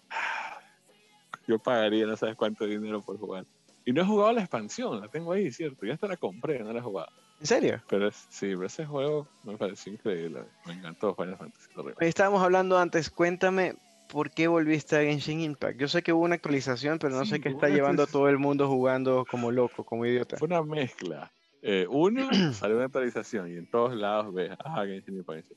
yo 1.47 1.59
pagaría 1.59 2.05
no 2.05 2.17
sabes 2.17 2.35
cuánto 2.35 2.65
dinero 2.65 3.01
por 3.01 3.17
jugar. 3.19 3.45
Y 3.85 3.91
no 3.91 4.01
he 4.01 4.05
jugado 4.05 4.33
la 4.33 4.41
expansión, 4.41 5.01
la 5.01 5.07
tengo 5.09 5.33
ahí, 5.33 5.51
cierto. 5.51 5.85
Ya 5.85 5.93
hasta 5.93 6.07
la 6.07 6.17
compré, 6.17 6.63
no 6.63 6.71
la 6.71 6.79
he 6.79 6.81
jugado. 6.81 7.09
¿En 7.39 7.47
serio? 7.47 7.81
Pero 7.89 8.09
sí, 8.11 8.47
pero 8.55 8.65
ese 8.65 8.85
juego 8.85 9.27
me 9.43 9.57
pareció 9.57 9.91
increíble. 9.91 10.43
Me 10.65 10.73
encantó 10.73 11.13
Final 11.13 11.37
Fantasy. 11.37 11.69
Estábamos 11.99 12.41
hablando 12.41 12.77
antes, 12.79 13.09
cuéntame 13.09 13.75
por 14.07 14.31
qué 14.31 14.47
volviste 14.47 14.95
a 14.95 15.01
Genshin 15.01 15.41
Impact. 15.41 15.79
Yo 15.79 15.87
sé 15.87 16.03
que 16.03 16.13
hubo 16.13 16.23
una 16.23 16.35
actualización, 16.35 16.99
pero 16.99 17.15
no 17.15 17.25
sé 17.25 17.41
qué 17.41 17.49
está 17.49 17.67
llevando 17.67 18.03
a 18.03 18.07
todo 18.07 18.29
el 18.29 18.37
mundo 18.37 18.69
jugando 18.69 19.25
como 19.29 19.51
loco, 19.51 19.83
como 19.83 20.05
idiota. 20.05 20.37
Fue 20.37 20.47
una 20.47 20.63
mezcla. 20.63 21.31
Eh, 21.65 21.87
uno, 21.89 22.27
salió 22.53 22.75
una 22.75 22.85
actualización 22.85 23.49
y 23.49 23.57
en 23.57 23.65
todos 23.67 23.95
lados 23.95 24.33
ves, 24.33 24.51
ah, 24.63 24.83
Genshin 24.85 25.15
Impact. 25.15 25.51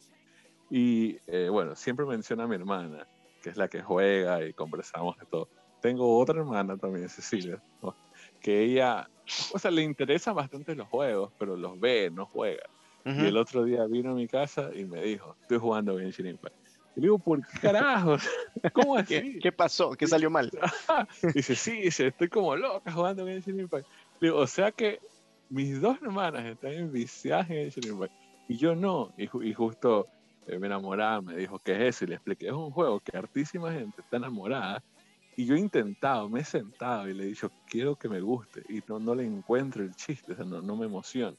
Y 0.71 1.19
eh, 1.27 1.49
bueno, 1.51 1.75
siempre 1.75 2.07
menciona 2.07 2.45
a 2.45 2.47
mi 2.47 2.55
hermana, 2.55 3.07
que 3.42 3.51
es 3.51 3.57
la 3.57 3.69
que 3.69 3.83
juega 3.83 4.45
y 4.45 4.53
conversamos 4.53 5.19
de 5.19 5.27
todo. 5.27 5.49
Tengo 5.83 6.19
otra 6.19 6.38
hermana 6.38 6.77
también, 6.77 7.09
Cecilia, 7.09 7.61
que 8.40 8.62
ella, 8.62 9.09
o 9.53 9.59
sea, 9.59 9.71
le 9.71 9.83
interesan 9.83 10.35
bastante 10.35 10.75
los 10.75 10.88
juegos, 10.88 11.33
pero 11.38 11.57
los 11.57 11.79
ve, 11.79 12.11
no 12.11 12.27
juega. 12.27 12.62
Y 13.05 13.27
el 13.27 13.37
otro 13.37 13.62
día 13.62 13.87
vino 13.87 14.11
a 14.11 14.14
mi 14.14 14.27
casa 14.27 14.71
y 14.75 14.85
me 14.85 15.01
dijo, 15.01 15.37
estoy 15.42 15.59
jugando 15.59 15.97
Genshin 15.97 16.27
Impact. 16.27 16.57
Y 16.97 17.01
le 17.01 17.03
digo, 17.03 17.19
¿por 17.21 17.40
qué 17.47 17.61
carajos? 17.61 18.29
¿Cómo 18.73 18.97
así? 18.99 19.38
¿Qué, 19.38 19.53
pasó? 19.53 19.90
¿Qué 19.90 20.09
salió 20.09 20.29
mal? 20.29 20.51
dice, 21.35 21.55
sí, 21.55 21.83
dice, 21.83 22.09
estoy 22.09 22.29
como 22.29 22.57
loca 22.57 22.90
jugando 22.90 23.25
Genshin 23.25 23.61
Impact. 23.61 23.87
Le 24.19 24.29
digo, 24.29 24.40
o 24.40 24.47
sea 24.49 24.73
que 24.73 24.99
mis 25.48 25.80
dos 25.80 25.98
hermanas 26.02 26.44
están 26.44 26.72
enviciadas 26.72 27.50
en 27.50 27.70
Genshin 27.70 27.92
Impact 27.92 28.12
y 28.48 28.56
yo 28.56 28.74
no. 28.74 29.12
Y, 29.16 29.28
y 29.48 29.52
justo 29.52 30.06
eh, 30.46 30.59
me 30.59 30.66
enamoraba, 30.66 31.20
me 31.20 31.37
dijo, 31.37 31.59
¿qué 31.59 31.72
es 31.72 31.96
eso? 31.96 32.04
Y 32.04 32.09
le 32.09 32.14
expliqué, 32.16 32.46
es 32.46 32.52
un 32.52 32.70
juego 32.70 33.00
que 33.00 33.16
hartísima 33.16 33.72
gente 33.72 34.00
está 34.00 34.16
enamorada 34.16 34.82
y 35.37 35.44
yo 35.44 35.54
he 35.54 35.59
intentado, 35.59 36.28
me 36.30 36.40
he 36.40 36.44
sentado 36.44 37.09
y 37.09 37.14
le 37.14 37.24
he 37.24 37.26
dicho, 37.26 37.50
quiero 37.66 37.94
que 37.96 38.09
me 38.09 38.20
guste. 38.20 38.62
Y 38.70 38.82
no, 38.88 38.98
no 38.98 39.14
le 39.14 39.24
encuentro 39.24 39.82
el 39.82 39.94
chiste, 39.94 40.32
o 40.32 40.37
sea, 40.37 40.46
no, 40.46 40.62
no 40.62 40.76
me 40.76 40.87
emociona. 40.87 41.37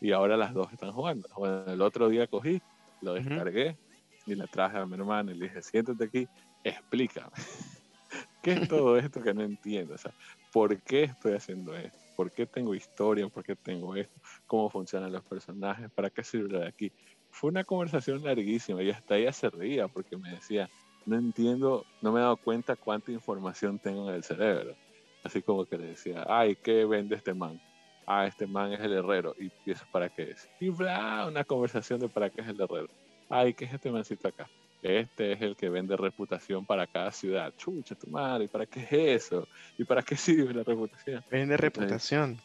Y 0.00 0.12
ahora 0.12 0.36
las 0.36 0.54
dos 0.54 0.72
están 0.72 0.92
jugando. 0.92 1.28
Bueno, 1.36 1.64
el 1.66 1.82
otro 1.82 2.08
día 2.08 2.26
cogí, 2.26 2.60
lo 3.02 3.14
descargué 3.14 3.76
y 4.24 4.34
le 4.34 4.46
traje 4.46 4.78
a 4.78 4.86
mi 4.86 4.94
hermano 4.94 5.30
y 5.30 5.34
le 5.34 5.44
dije, 5.44 5.60
siéntate 5.60 6.04
aquí, 6.04 6.28
explícame. 6.64 7.32
¿Qué 8.42 8.52
es 8.54 8.68
todo 8.68 8.96
esto 8.96 9.22
que 9.22 9.34
no 9.34 9.42
entiendo? 9.42 9.94
O 9.94 9.98
sea, 9.98 10.12
¿por 10.50 10.80
qué 10.80 11.04
estoy 11.04 11.34
haciendo 11.34 11.76
esto? 11.76 12.01
¿Por 12.16 12.30
qué 12.32 12.46
tengo 12.46 12.74
historia? 12.74 13.28
¿Por 13.28 13.44
qué 13.44 13.56
tengo 13.56 13.94
esto? 13.96 14.20
¿Cómo 14.46 14.70
funcionan 14.70 15.12
los 15.12 15.24
personajes? 15.24 15.90
¿Para 15.90 16.10
qué 16.10 16.22
sirve 16.22 16.58
de 16.58 16.66
aquí? 16.66 16.92
Fue 17.30 17.50
una 17.50 17.64
conversación 17.64 18.22
larguísima 18.22 18.82
y 18.82 18.90
hasta 18.90 19.16
ella 19.16 19.32
se 19.32 19.48
reía 19.50 19.88
porque 19.88 20.16
me 20.16 20.30
decía, 20.30 20.68
no 21.06 21.16
entiendo, 21.16 21.84
no 22.00 22.12
me 22.12 22.20
he 22.20 22.22
dado 22.22 22.36
cuenta 22.36 22.76
cuánta 22.76 23.10
información 23.12 23.78
tengo 23.78 24.08
en 24.08 24.16
el 24.16 24.24
cerebro. 24.24 24.76
Así 25.24 25.42
como 25.42 25.64
que 25.64 25.78
le 25.78 25.86
decía, 25.88 26.24
ay, 26.28 26.56
¿qué 26.56 26.84
vende 26.84 27.16
este 27.16 27.32
man? 27.32 27.60
Ah, 28.06 28.26
este 28.26 28.46
man 28.46 28.72
es 28.72 28.80
el 28.80 28.92
herrero. 28.92 29.34
¿Y 29.38 29.50
eso 29.70 29.84
para 29.92 30.08
qué 30.08 30.30
es? 30.30 30.48
Y 30.60 30.68
bla, 30.68 31.26
una 31.28 31.44
conversación 31.44 32.00
de 32.00 32.08
para 32.08 32.28
qué 32.28 32.40
es 32.40 32.48
el 32.48 32.60
herrero. 32.60 32.88
Ay, 33.28 33.54
¿qué 33.54 33.64
es 33.64 33.72
este 33.72 33.90
mancito 33.90 34.28
acá? 34.28 34.48
Este 34.82 35.32
es 35.32 35.40
el 35.40 35.56
que 35.56 35.68
vende 35.68 35.96
reputación 35.96 36.66
para 36.66 36.86
cada 36.86 37.12
ciudad. 37.12 37.54
Chucha, 37.56 37.94
tu 37.94 38.08
madre, 38.08 38.44
¿y 38.44 38.48
para 38.48 38.66
qué 38.66 38.80
es 38.80 38.92
eso? 39.24 39.46
¿Y 39.78 39.84
para 39.84 40.02
qué 40.02 40.16
sirve 40.16 40.52
la 40.52 40.64
reputación? 40.64 41.22
Vende 41.30 41.56
reputación. 41.56 42.38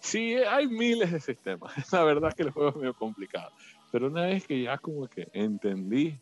Sí, 0.00 0.34
hay 0.34 0.66
miles 0.66 1.12
de 1.12 1.20
sistemas. 1.20 1.72
La 1.92 2.02
verdad 2.02 2.32
que 2.32 2.42
el 2.42 2.50
juego 2.50 2.70
es 2.70 2.76
medio 2.76 2.94
complicado. 2.94 3.52
Pero 3.90 4.08
una 4.08 4.22
vez 4.22 4.46
que 4.46 4.62
ya 4.62 4.78
como 4.78 5.06
que 5.06 5.28
entendí 5.32 6.18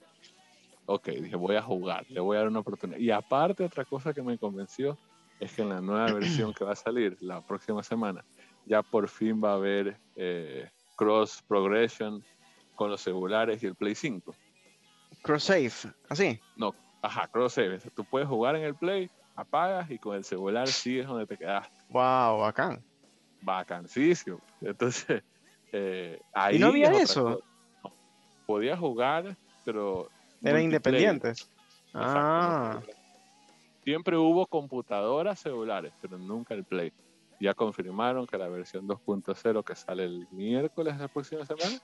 ok, 0.92 1.08
dije, 1.08 1.36
voy 1.36 1.54
a 1.54 1.62
jugar, 1.62 2.04
le 2.08 2.18
voy 2.18 2.36
a 2.36 2.40
dar 2.40 2.48
una 2.48 2.58
oportunidad. 2.60 2.98
Y 2.98 3.12
aparte, 3.12 3.64
otra 3.64 3.84
cosa 3.84 4.12
que 4.12 4.22
me 4.22 4.36
convenció 4.38 4.98
es 5.38 5.52
que 5.52 5.62
en 5.62 5.68
la 5.68 5.80
nueva 5.80 6.06
versión 6.12 6.52
que 6.52 6.64
va 6.64 6.72
a 6.72 6.76
salir 6.76 7.16
la 7.20 7.40
próxima 7.46 7.82
semana, 7.82 8.24
ya 8.66 8.82
por 8.82 9.08
fin 9.08 9.40
va 9.42 9.52
a 9.52 9.54
haber 9.54 9.96
eh, 10.16 10.68
cross 10.96 11.42
progression 11.46 12.24
con 12.74 12.90
los 12.90 13.00
celulares 13.00 13.62
y 13.62 13.66
el 13.66 13.76
Play 13.76 13.94
5. 13.94 14.34
Cross 15.22 15.44
save, 15.44 15.72
así. 16.08 16.40
No, 16.56 16.74
ajá, 17.02 17.28
cross 17.28 17.54
save. 17.54 17.78
Tú 17.94 18.04
puedes 18.04 18.28
jugar 18.28 18.56
en 18.56 18.62
el 18.62 18.74
Play, 18.74 19.10
apagas 19.36 19.90
y 19.90 19.98
con 19.98 20.16
el 20.16 20.24
celular 20.24 20.68
sigues 20.68 21.06
donde 21.06 21.26
te 21.26 21.36
quedaste. 21.36 21.76
Wow, 21.90 22.38
bacán. 22.40 22.82
Bacanísimo. 23.42 24.40
Entonces, 24.60 25.22
eh, 25.72 26.20
ahí. 26.32 26.56
¿Y 26.56 26.58
no 26.58 26.68
había 26.68 26.92
eso? 26.92 27.42
podías 28.50 28.80
jugar, 28.80 29.36
pero 29.64 30.08
eran 30.42 30.62
independientes. 30.62 31.48
Ah. 31.94 32.80
Siempre 33.84 34.16
hubo 34.16 34.44
computadoras 34.44 35.38
celulares, 35.38 35.92
pero 36.00 36.18
nunca 36.18 36.54
el 36.54 36.64
Play. 36.64 36.92
Ya 37.38 37.54
confirmaron 37.54 38.26
que 38.26 38.36
la 38.36 38.48
versión 38.48 38.88
2.0 38.88 39.64
que 39.64 39.76
sale 39.76 40.04
el 40.04 40.26
miércoles 40.32 40.96
de 40.96 41.02
la 41.02 41.08
próxima 41.08 41.46
semana 41.46 41.78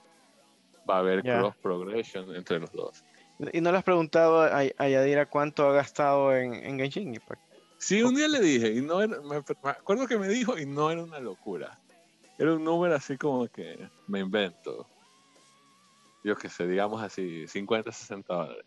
va 0.89 0.97
a 0.97 0.99
haber 0.99 1.23
cross 1.23 1.55
progression 1.61 2.35
entre 2.35 2.59
los 2.59 2.71
dos. 2.73 3.05
¿Y 3.53 3.61
no 3.61 3.71
le 3.71 3.77
has 3.77 3.83
preguntado 3.83 4.41
a, 4.41 4.59
a 4.59 4.89
Yadira 4.89 5.25
cuánto 5.27 5.67
ha 5.67 5.73
gastado 5.73 6.35
en, 6.35 6.53
en 6.53 6.79
Genshin 6.79 7.19
Sí, 7.77 8.01
un 8.01 8.15
día 8.15 8.27
le 8.27 8.39
dije, 8.39 8.73
y 8.73 8.81
no 8.81 8.97
me, 8.97 9.07
me, 9.07 9.35
acuerdo 9.63 10.07
que 10.07 10.17
me 10.17 10.27
dijo, 10.27 10.57
y 10.57 10.65
no 10.65 10.89
era 10.89 11.03
una 11.03 11.19
locura. 11.19 11.79
Era 12.39 12.53
un 12.55 12.63
número 12.63 12.95
así 12.95 13.17
como 13.17 13.47
que 13.47 13.87
me 14.07 14.19
invento 14.19 14.87
yo 16.27 16.35
que 16.35 16.49
sé, 16.49 16.67
digamos 16.67 17.01
así, 17.01 17.47
50, 17.47 17.91
60 17.91 18.33
dólares. 18.33 18.65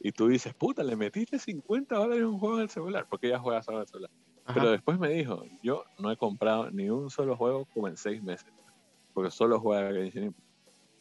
Y 0.00 0.12
tú 0.12 0.28
dices, 0.28 0.54
puta, 0.54 0.82
le 0.82 0.96
metiste 0.96 1.38
50 1.38 1.94
dólares 1.94 2.20
en 2.20 2.26
un 2.26 2.38
juego 2.38 2.56
del 2.56 2.70
celular, 2.70 3.06
porque 3.08 3.26
ella 3.26 3.38
juega 3.38 3.62
solo 3.62 3.78
en 3.78 3.82
el 3.82 3.88
celular. 3.88 4.10
Pero 4.54 4.70
después 4.70 4.98
me 4.98 5.10
dijo, 5.10 5.44
yo 5.62 5.84
no 5.98 6.10
he 6.10 6.16
comprado 6.16 6.70
ni 6.70 6.88
un 6.88 7.10
solo 7.10 7.36
juego 7.36 7.66
como 7.74 7.88
en 7.88 7.98
seis 7.98 8.22
meses, 8.22 8.50
porque 9.12 9.30
solo 9.30 9.60
juega 9.60 9.92
Genshin 9.92 10.24
Impact. 10.24 10.47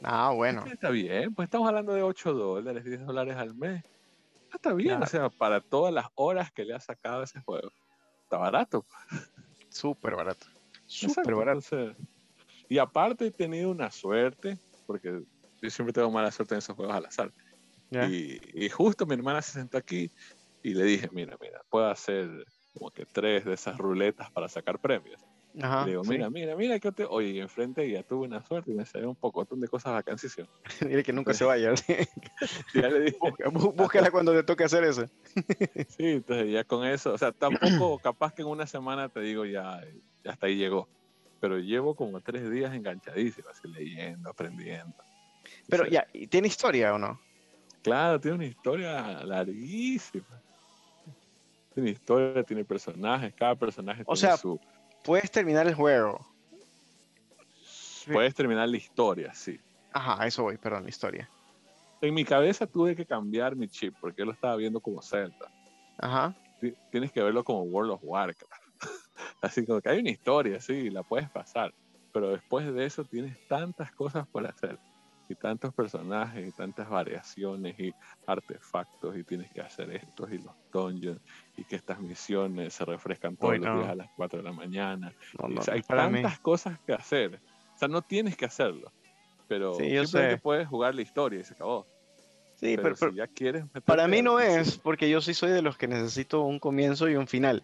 Ah, 0.04 0.32
bueno. 0.34 0.66
Está 0.66 0.90
bien, 0.90 1.34
pues 1.34 1.48
estamos 1.48 1.68
hablando 1.68 1.94
de 1.94 2.04
8 2.04 2.34
dólares, 2.34 2.84
10 2.84 3.06
dólares 3.06 3.36
al 3.36 3.56
mes. 3.56 3.84
Está 4.54 4.74
bien, 4.74 5.02
o 5.02 5.06
sea, 5.06 5.30
para 5.30 5.62
todas 5.62 5.94
las 5.94 6.08
horas 6.16 6.52
que 6.52 6.64
le 6.64 6.74
ha 6.74 6.80
sacado 6.80 7.24
ese 7.24 7.42
juego. 7.42 7.72
Está 8.24 8.38
barato. 8.38 8.86
Súper 9.70 10.16
barato. 10.16 10.48
Súper 10.86 11.36
barato. 11.36 11.96
y 12.70 12.78
aparte 12.78 13.28
he 13.28 13.32
tenido 13.32 13.70
una 13.70 13.92
suerte, 13.92 14.58
porque 14.86 15.22
yo 15.62 15.70
siempre 15.70 15.94
tengo 15.94 16.12
mala 16.12 16.32
suerte 16.32 16.56
en 16.56 16.60
esos 16.60 16.76
juegos 16.76 16.96
al 16.96 17.06
azar. 17.06 17.32
Y, 17.90 18.70
justo 18.70 19.06
mi 19.06 19.14
hermana 19.14 19.42
se 19.42 19.54
sentó 19.54 19.78
aquí 19.78 20.12
y 20.64 20.74
le 20.74 20.84
dije, 20.84 21.10
mira, 21.12 21.38
mira, 21.42 21.62
puedo 21.70 21.88
hacer 21.88 22.46
como 22.74 22.92
que 22.92 23.06
tres 23.06 23.46
de 23.46 23.54
esas 23.54 23.78
ruletas 23.78 24.30
para 24.32 24.50
sacar 24.50 24.80
premios. 24.80 25.22
Le 25.58 25.92
digo, 25.92 26.04
mira, 26.04 26.30
mira, 26.30 26.56
mira, 26.56 26.80
que 26.80 26.92
te... 26.92 27.06
Oye, 27.06 27.40
enfrente 27.40 27.90
ya 27.90 28.04
tuve 28.04 28.28
una 28.28 28.44
suerte 28.44 28.72
y 28.72 28.76
me 28.76 28.86
salió 28.86 29.10
un 29.10 29.16
pocotón 29.16 29.60
de 29.60 29.68
cosas 29.68 29.94
vacancísimas. 29.94 30.52
Dile 30.82 31.04
que 31.04 31.14
nunca 31.14 31.34
se 31.34 31.46
vaya. 31.46 31.74
ya 32.74 32.90
le 32.90 33.00
dije. 33.02 33.18
búscala 33.52 34.12
cuando 34.12 34.34
te 34.34 34.44
toque 34.44 34.64
hacer 34.64 34.84
eso. 34.84 35.06
sí, 35.90 36.06
entonces 36.06 36.52
ya 36.52 36.64
con 36.64 36.86
eso, 36.86 37.14
o 37.14 37.18
sea, 37.18 37.32
tampoco 37.32 37.98
capaz 38.04 38.34
que 38.34 38.44
en 38.44 38.50
una 38.50 38.68
semana 38.68 39.10
te 39.10 39.20
digo 39.22 39.46
ya, 39.46 39.82
ya 40.24 40.32
hasta 40.32 40.46
ahí 40.46 40.58
llegó. 40.58 40.88
Pero 41.40 41.58
llevo 41.58 41.96
como 41.96 42.22
tres 42.22 42.50
días 42.52 42.74
enganchadísimo, 42.74 43.50
así 43.50 43.68
leyendo, 43.68 44.30
aprendiendo. 44.30 44.96
Pero 45.70 45.88
ya, 45.88 46.08
¿tiene 46.30 46.48
historia 46.48 46.94
o 46.94 47.00
no? 47.00 47.20
Claro, 47.82 48.20
tiene 48.20 48.36
una 48.36 48.46
historia 48.46 49.24
larguísima. 49.24 50.42
Tiene 51.74 51.92
historia, 51.92 52.44
tiene 52.44 52.66
personajes, 52.66 53.34
cada 53.36 53.56
personaje 53.56 54.04
o 54.06 54.14
tiene 54.14 54.30
sea, 54.30 54.38
su... 54.38 54.60
Puedes 55.08 55.32
terminar 55.32 55.66
el 55.66 55.74
juego. 55.74 56.20
Puedes 58.12 58.36
terminar 58.36 58.68
la 58.68 58.76
historia, 58.76 59.34
sí. 59.34 59.58
Ajá, 59.94 60.28
eso 60.28 60.44
voy, 60.44 60.58
perdón, 60.58 60.84
la 60.84 60.90
historia. 60.90 61.30
en 62.02 62.14
mi 62.14 62.26
cabeza 62.26 62.68
tuve 62.68 62.94
que 62.94 63.06
cambiar 63.06 63.56
mi 63.56 63.70
chip 63.70 63.96
porque 64.02 64.20
yo 64.20 64.26
lo 64.26 64.34
estaba 64.34 64.58
viendo 64.58 64.82
como 64.82 65.02
Zelda. 65.02 65.50
Ajá. 65.98 66.36
Tienes 66.92 67.14
que 67.14 67.24
verlo 67.24 67.42
como 67.46 67.62
World 67.62 67.92
of 67.92 68.02
Warcraft. 68.04 68.52
Así 69.42 69.66
como 69.66 69.80
que 69.80 69.90
hay 69.90 70.00
una 70.00 70.10
historia, 70.10 70.60
sí, 70.60 70.90
la 70.90 71.04
puedes 71.04 71.30
pasar. 71.30 71.74
Pero 72.12 72.32
después 72.32 72.74
de 72.74 72.86
eso 72.86 73.06
tienes 73.06 73.48
tantas 73.48 73.94
cosas 73.94 74.28
por 74.28 74.46
hacer. 74.46 74.78
Y 75.30 75.36
tantos 75.36 75.74
personajes 75.74 76.50
y 76.50 76.52
tantas 76.52 76.90
variaciones 76.90 77.80
y 77.80 77.94
artefactos 78.26 79.16
y 79.16 79.24
tienes 79.24 79.50
que 79.54 79.62
hacer 79.62 79.90
estos 79.92 80.30
y 80.34 80.40
los 80.40 80.54
dungeons 80.70 81.22
y 81.58 81.66
que 81.66 81.76
estas 81.76 82.00
misiones 82.00 82.74
se 82.74 82.86
refrescan 82.86 83.36
todos 83.36 83.58
los 83.58 83.80
días 83.80 83.90
a 83.90 83.96
las 83.96 84.10
4 84.16 84.40
de 84.40 84.44
la 84.44 84.54
mañana. 84.54 85.14
hay 85.72 85.82
tantas 85.82 86.40
cosas 86.40 86.80
que 86.86 86.94
hacer. 86.94 87.42
O 87.76 87.78
sea, 87.78 87.88
no 87.88 88.02
tienes 88.02 88.38
que 88.38 88.46
hacerlo 88.46 88.92
pero 89.48 89.76
sí, 89.76 89.90
yo 89.90 90.04
simplemente 90.04 90.42
puedes 90.42 90.68
jugar 90.68 90.96
la 90.96 91.02
historia 91.02 91.40
y 91.40 91.44
se 91.44 91.54
acabó. 91.54 91.88
Sí, 92.56 92.76
pero, 92.76 92.96
si 92.96 93.14
ya 93.14 93.28
quieres 93.28 93.66
para 93.86 94.08
mí 94.08 94.22
no 94.22 94.40
es, 94.40 94.80
porque 94.80 95.10
yo 95.10 95.22
sí 95.22 95.34
soy 95.34 95.52
de 95.52 95.62
los 95.62 95.78
que 95.78 95.88
necesito 95.88 96.42
un 96.42 96.60
comienzo 96.60 97.08
y 97.08 97.16
un 97.16 97.28
final. 97.28 97.64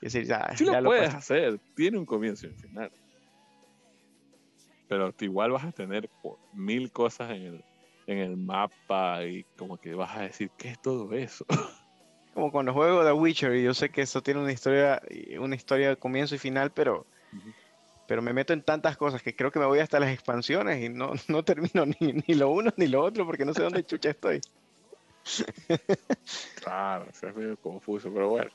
Es 0.00 0.14
decir, 0.14 0.28
ya, 0.28 0.54
sí 0.56 0.64
lo 0.64 0.82
puedes 0.82 1.14
hacer, 1.14 1.60
tiene 1.74 1.98
un 1.98 2.06
comienzo 2.06 2.46
y 2.46 2.50
un 2.50 2.56
final. 2.56 2.90
Pero 4.88 5.14
igual 5.20 5.50
vas 5.50 5.64
a 5.64 5.72
tener 5.72 6.08
mil 6.52 6.90
cosas 6.90 7.30
en 7.30 7.42
el, 7.42 7.64
en 8.06 8.18
el 8.18 8.36
mapa 8.36 9.24
y 9.24 9.44
como 9.56 9.76
que 9.76 9.94
vas 9.94 10.16
a 10.16 10.22
decir, 10.22 10.50
¿qué 10.56 10.68
es 10.68 10.80
todo 10.80 11.12
eso? 11.12 11.44
Como 12.34 12.50
cuando 12.50 12.72
juego 12.72 13.04
The 13.04 13.12
Witcher 13.12 13.54
y 13.54 13.62
yo 13.62 13.74
sé 13.74 13.90
que 13.90 14.02
eso 14.02 14.22
tiene 14.22 14.40
una 14.40 14.52
historia, 14.52 15.00
una 15.38 15.54
historia 15.54 15.90
de 15.90 15.96
comienzo 15.96 16.34
y 16.34 16.38
final, 16.38 16.72
pero 16.72 17.06
pero 18.06 18.22
me 18.22 18.32
meto 18.32 18.52
en 18.52 18.62
tantas 18.62 18.96
cosas 18.96 19.22
que 19.22 19.34
creo 19.34 19.50
que 19.50 19.58
me 19.58 19.66
voy 19.66 19.78
hasta 19.78 19.98
las 20.00 20.10
expansiones 20.10 20.82
y 20.82 20.88
no, 20.88 21.12
no 21.28 21.44
termino 21.44 21.86
ni, 22.00 22.12
ni, 22.26 22.34
lo 22.34 22.50
uno 22.50 22.72
ni 22.76 22.86
lo 22.86 23.02
otro 23.02 23.24
porque 23.26 23.44
no 23.44 23.54
sé 23.54 23.62
dónde 23.62 23.84
chucha 23.84 24.10
estoy. 24.10 24.40
Claro, 26.62 27.06
es 27.10 27.22
medio 27.34 27.56
confuso, 27.56 28.10
pero 28.12 28.28
bueno. 28.30 28.50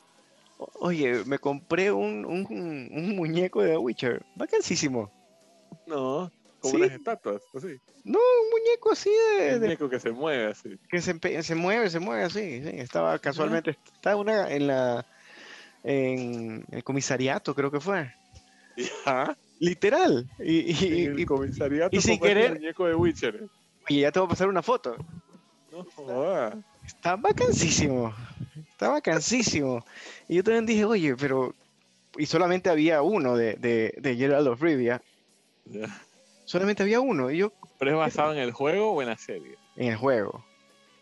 Oye, 0.79 1.23
me 1.25 1.39
compré 1.39 1.91
un, 1.91 2.25
un, 2.25 2.45
un 2.91 3.15
muñeco 3.15 3.61
de 3.61 3.71
The 3.71 3.77
Witcher, 3.77 4.25
vacancísimo. 4.35 5.11
No, 5.87 6.31
como 6.59 6.75
unas 6.75 6.91
estatuas, 6.91 7.41
así. 7.55 7.79
No, 8.03 8.19
un 8.19 8.49
muñeco 8.51 8.91
así 8.91 9.09
de. 9.09 9.55
Un 9.55 9.61
muñeco 9.61 9.89
que 9.89 9.99
se 9.99 10.11
mueve 10.11 10.47
así. 10.47 10.77
Que 10.89 11.01
se, 11.01 11.43
se 11.43 11.55
mueve, 11.55 11.89
se 11.89 11.99
mueve 11.99 12.23
así. 12.23 12.61
Sí. 12.63 12.69
Estaba 12.73 13.17
casualmente, 13.19 13.77
estaba 13.93 14.15
una 14.15 14.51
en 14.51 14.67
la. 14.67 15.05
En 15.83 16.65
el 16.71 16.83
comisariato, 16.83 17.55
creo 17.55 17.71
que 17.71 17.79
fue. 17.79 18.13
Literal. 19.59 20.29
Y, 20.39 20.71
y, 20.71 21.05
el 21.05 21.25
comisariato 21.25 21.95
y 21.95 22.01
si 22.01 22.19
querer, 22.19 22.53
muñeco 22.53 22.85
de 22.85 22.95
Witcher. 22.95 23.47
Y 23.87 24.01
ya 24.01 24.11
te 24.11 24.19
voy 24.19 24.27
a 24.27 24.29
pasar 24.29 24.47
una 24.47 24.61
foto. 24.61 24.95
No 25.71 25.85
joda. 25.95 26.57
Está 26.85 27.15
vacancísimo. 27.15 28.13
Está 28.71 28.89
vacancísimo. 28.89 29.85
Y 30.27 30.35
yo 30.35 30.43
también 30.43 30.65
dije, 30.65 30.85
oye, 30.85 31.15
pero. 31.15 31.53
Y 32.17 32.25
solamente 32.25 32.69
había 32.69 33.01
uno 33.01 33.37
de, 33.37 33.55
de, 33.55 33.93
de 33.97 34.15
Gerald 34.15 34.47
of 34.47 34.61
Rivia. 34.61 35.01
Solamente 36.49 36.81
había 36.81 36.99
uno. 36.99 37.29
Y 37.29 37.37
yo, 37.37 37.53
¿Pero 37.77 37.91
es 37.91 37.97
basado 37.97 38.33
en 38.33 38.39
el 38.39 38.51
juego 38.51 38.91
o 38.91 39.01
en 39.03 39.09
la 39.09 39.17
serie? 39.17 39.55
En 39.75 39.89
el 39.89 39.97
juego. 39.97 40.43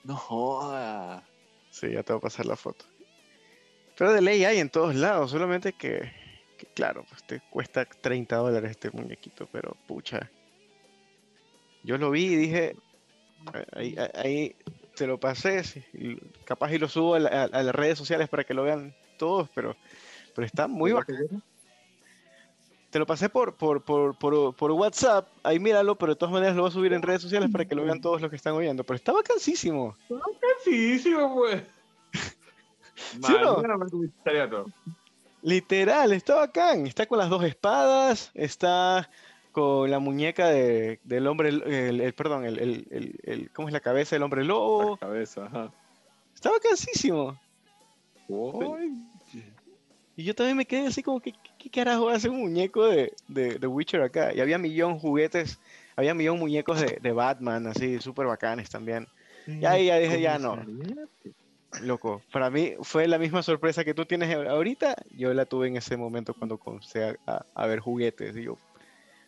No 0.03 0.17
joda. 0.17 1.23
Sí, 1.69 1.91
ya 1.91 2.03
te 2.03 2.12
voy 2.12 2.17
a 2.17 2.21
pasar 2.21 2.45
la 2.45 2.57
foto. 2.57 2.83
Pero 3.97 4.12
de 4.12 4.21
ley 4.21 4.43
hay 4.43 4.60
en 4.60 4.69
todos 4.69 4.93
lados, 4.93 5.31
solamente 5.31 5.71
que 5.71 6.12
claro, 6.65 7.05
pues 7.07 7.23
te 7.23 7.41
cuesta 7.49 7.86
30 7.86 8.36
dólares 8.36 8.71
este 8.71 8.91
muñequito, 8.91 9.47
pero 9.49 9.77
pucha. 9.88 10.29
Yo 11.81 11.97
lo 11.97 12.12
vi 12.12 12.25
y 12.25 12.36
dije, 12.36 12.75
ahí, 14.15 14.53
te 14.95 15.07
lo 15.07 15.17
pasé, 15.17 15.63
capaz 16.43 16.73
y 16.73 16.77
lo 16.77 16.89
subo 16.89 17.15
a, 17.15 17.19
las 17.19 17.75
redes 17.75 17.97
sociales 17.97 18.27
para 18.27 18.43
que 18.43 18.53
lo 18.53 18.63
vean 18.63 18.93
todos, 19.17 19.49
pero, 19.55 19.77
pero 20.36 20.45
está 20.45 20.67
muy 20.67 20.91
bacán. 20.91 21.41
Te 22.89 23.00
lo 23.00 23.06
pasé 23.06 23.28
por, 23.28 23.54
por, 23.56 23.84
por, 23.84 24.15
por, 24.15 24.71
WhatsApp, 24.71 25.28
ahí 25.43 25.60
míralo, 25.60 25.95
pero 25.95 26.13
de 26.13 26.15
todas 26.15 26.32
maneras 26.32 26.56
lo 26.56 26.62
voy 26.63 26.69
a 26.69 26.73
subir 26.73 26.93
en 26.93 27.02
redes 27.02 27.21
sociales 27.21 27.50
para 27.52 27.65
que 27.65 27.76
lo 27.76 27.84
vean 27.84 28.00
todos 28.00 28.21
los 28.21 28.30
que 28.30 28.38
están 28.38 28.54
oyendo. 28.54 28.84
Pero 28.84 28.95
está 28.95 29.12
vacancísimo. 29.12 29.95
Está 30.04 30.15
vacancísimo, 30.15 31.36
pues. 31.36 31.63
¿Sí 32.95 33.34
no? 33.41 33.62
Literal, 35.41 36.13
está 36.13 36.36
bacán. 36.36 36.88
Está 36.88 37.06
con 37.06 37.17
las 37.17 37.30
dos 37.30 37.43
espadas, 37.43 38.32
está 38.34 39.10
con 39.52 39.89
la 39.89 40.00
muñeca 40.00 40.47
de, 40.47 41.00
del 41.04 41.28
hombre, 41.28 41.50
el, 41.50 42.13
perdón, 42.13 42.45
el, 42.45 42.86
el, 43.23 43.52
¿cómo 43.54 43.67
es 43.67 43.73
la 43.73 43.80
cabeza 43.80 44.15
del 44.15 44.23
hombre 44.23 44.43
lobo? 44.45 44.91
La 44.91 45.08
cabeza, 45.08 45.45
ajá. 45.45 45.71
Está 46.34 46.52
bacanísimo. 46.52 47.38
Y 50.15 50.23
yo 50.23 50.36
también 50.36 50.58
me 50.58 50.65
quedé 50.65 50.88
así 50.88 51.02
como, 51.02 51.19
¿qué, 51.19 51.34
qué 51.58 51.70
carajo 51.70 52.10
hace 52.10 52.30
un 52.30 52.39
muñeco 52.39 52.86
de, 52.88 53.13
de, 53.28 53.60
de, 53.60 53.67
Witcher 53.67 54.02
acá? 54.02 54.34
Y 54.34 54.39
había 54.39 54.58
millón 54.58 55.00
juguetes, 55.00 55.60
había 55.96 56.13
millón 56.13 56.39
muñecos 56.39 56.80
de, 56.80 57.00
de 57.02 57.12
Batman, 57.12 57.67
así, 57.67 58.00
súper 58.00 58.28
bacanes 58.28 58.70
también. 58.70 59.08
Y 59.48 59.65
ahí 59.65 59.86
ya 59.88 59.98
dije, 59.98 60.20
ya 60.20 60.38
no. 60.38 60.60
Loco, 61.82 62.22
para 62.32 62.50
mí 62.50 62.76
fue 62.82 63.08
la 63.08 63.17
misma 63.17 63.43
sorpresa 63.43 63.84
que 63.84 63.93
tú 63.93 64.06
tienes 64.06 64.34
ahorita. 64.36 64.96
Yo 65.15 65.34
la 65.34 65.46
tuve 65.46 65.67
en 65.67 65.78
ese 65.78 65.96
momento 65.96 66.34
cuando 66.34 66.58
comencé 66.58 67.17
a, 67.26 67.67
ver 67.67 67.80
juguetes. 67.80 68.36
Y 68.36 68.43
yo, 68.43 68.58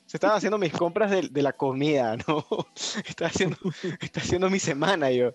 se 0.06 0.18
estaban 0.18 0.38
haciendo 0.38 0.58
mis 0.58 0.74
compras 0.74 1.12
de, 1.12 1.42
la 1.42 1.54
comida, 1.54 2.18
¿no? 2.28 2.46
Estaba 3.06 3.30
haciendo, 3.30 3.58
está 4.02 4.20
haciendo 4.20 4.50
mi 4.50 4.60
semana 4.60 5.12
yo. 5.12 5.34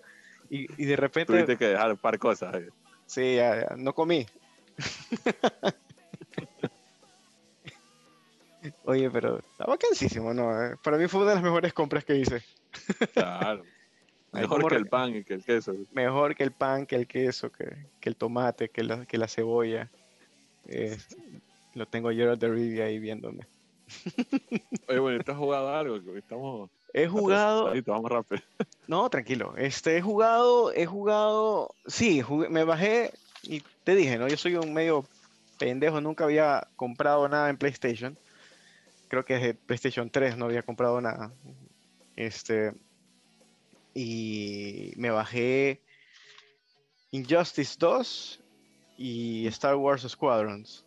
Y, 0.49 0.67
de 0.85 0.95
repente... 0.95 1.33
Tuviste 1.33 1.57
que 1.57 1.69
dejar 1.69 1.91
un 1.91 1.97
par 1.97 2.19
cosas. 2.19 2.53
Eh. 2.55 2.69
Sí, 3.05 3.35
ya, 3.35 3.75
no 3.77 3.93
comí. 3.93 4.25
Oye, 8.85 9.09
pero 9.09 9.39
está 9.39 9.65
vacancísimo, 9.65 10.33
¿no? 10.33 10.63
Eh, 10.63 10.75
para 10.83 10.97
mí 10.97 11.07
fue 11.07 11.21
una 11.21 11.29
de 11.29 11.35
las 11.35 11.43
mejores 11.43 11.73
compras 11.73 12.05
que 12.05 12.17
hice. 12.17 12.43
Claro. 13.13 13.63
Mejor 14.31 14.67
que 14.67 14.75
el 14.75 14.87
pan 14.87 15.15
y 15.15 15.23
que 15.23 15.35
el 15.35 15.45
queso. 15.45 15.73
Mejor 15.93 16.35
que 16.35 16.43
el 16.43 16.51
pan, 16.51 16.85
que 16.85 16.97
el 16.97 17.07
queso, 17.07 17.51
que, 17.51 17.87
el 18.01 18.15
tomate, 18.17 18.67
que 18.67 18.83
la, 18.83 19.05
que 19.05 19.17
la 19.17 19.29
cebolla. 19.29 19.89
lo 21.73 21.85
tengo 21.85 22.11
yo 22.11 22.35
de 22.35 22.49
Rivia 22.49 22.85
ahí 22.85 22.99
viéndome. 22.99 23.47
Oye, 24.89 24.99
bueno, 24.99 25.23
¿tú 25.23 25.31
has 25.31 25.37
jugado 25.37 25.73
algo? 25.73 26.15
Estamos... 26.17 26.69
He 26.93 27.07
jugado... 27.07 27.73
Vamos 27.85 28.11
rápido. 28.11 28.41
No, 28.87 29.09
tranquilo. 29.09 29.55
Este, 29.57 29.97
he 29.97 30.01
jugado, 30.01 30.71
he 30.71 30.85
jugado... 30.85 31.73
Sí, 31.87 32.21
me 32.49 32.63
bajé 32.63 33.13
y 33.41 33.63
te 33.83 33.95
dije, 33.95 34.17
¿no? 34.17 34.27
Yo 34.27 34.37
soy 34.37 34.55
un 34.55 34.73
medio 34.73 35.05
pendejo, 35.57 36.01
nunca 36.01 36.25
había 36.25 36.67
comprado 36.75 37.27
nada 37.27 37.49
en 37.49 37.57
PlayStation. 37.57 38.17
Creo 39.15 39.23
que 39.23 39.35
desde 39.35 39.53
PlayStation 39.53 40.09
3 40.09 40.35
no 40.35 40.43
había 40.43 40.61
comprado 40.61 40.99
nada. 40.99 41.31
Este, 42.17 42.73
y 43.93 44.91
me 44.97 45.09
bajé 45.09 45.81
Injustice 47.11 47.77
2 47.79 48.43
y 48.97 49.47
Star 49.47 49.77
Wars 49.77 50.05
Squadrons. 50.05 50.83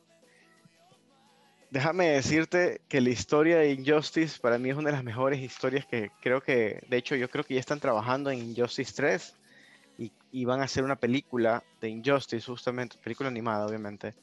Déjame 1.70 2.08
decirte 2.08 2.82
que 2.86 3.00
la 3.00 3.08
historia 3.08 3.60
de 3.60 3.72
Injustice 3.72 4.38
para 4.38 4.58
mí 4.58 4.68
es 4.68 4.76
una 4.76 4.90
de 4.90 4.96
las 4.96 5.04
mejores 5.04 5.40
historias 5.40 5.86
que 5.86 6.10
creo 6.20 6.42
que, 6.42 6.84
de 6.86 6.98
hecho 6.98 7.16
yo 7.16 7.30
creo 7.30 7.44
que 7.44 7.54
ya 7.54 7.60
están 7.60 7.80
trabajando 7.80 8.30
en 8.30 8.40
Injustice 8.40 8.92
3 8.94 9.34
y, 9.96 10.12
y 10.32 10.44
van 10.44 10.60
a 10.60 10.64
hacer 10.64 10.84
una 10.84 10.96
película 10.96 11.64
de 11.80 11.88
Injustice 11.88 12.44
justamente, 12.44 12.98
película 13.02 13.30
animada 13.30 13.64
obviamente. 13.64 14.14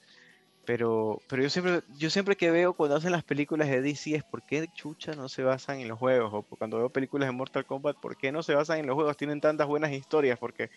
Pero, 0.66 1.22
pero 1.28 1.44
yo 1.44 1.50
siempre, 1.50 1.82
yo 1.98 2.10
siempre 2.10 2.36
que 2.36 2.50
veo 2.50 2.74
cuando 2.74 2.96
hacen 2.96 3.12
las 3.12 3.24
películas 3.24 3.70
de 3.70 3.82
DC 3.82 4.16
es 4.16 4.24
por 4.24 4.42
qué 4.44 4.68
chucha 4.74 5.14
no 5.14 5.30
se 5.30 5.44
basan 5.44 5.80
en 5.80 5.88
los 5.88 6.00
juegos, 6.00 6.32
o 6.34 6.42
cuando 6.42 6.78
veo 6.78 6.90
películas 6.90 7.28
de 7.28 7.34
Mortal 7.34 7.66
Kombat, 7.66 7.98
por 7.98 8.18
qué 8.18 8.32
no 8.32 8.42
se 8.42 8.56
basan 8.56 8.80
en 8.80 8.88
los 8.88 8.96
juegos, 8.96 9.16
tienen 9.16 9.42
tantas 9.42 9.68
buenas 9.68 9.92
historias, 9.92 10.40
porque, 10.40 10.72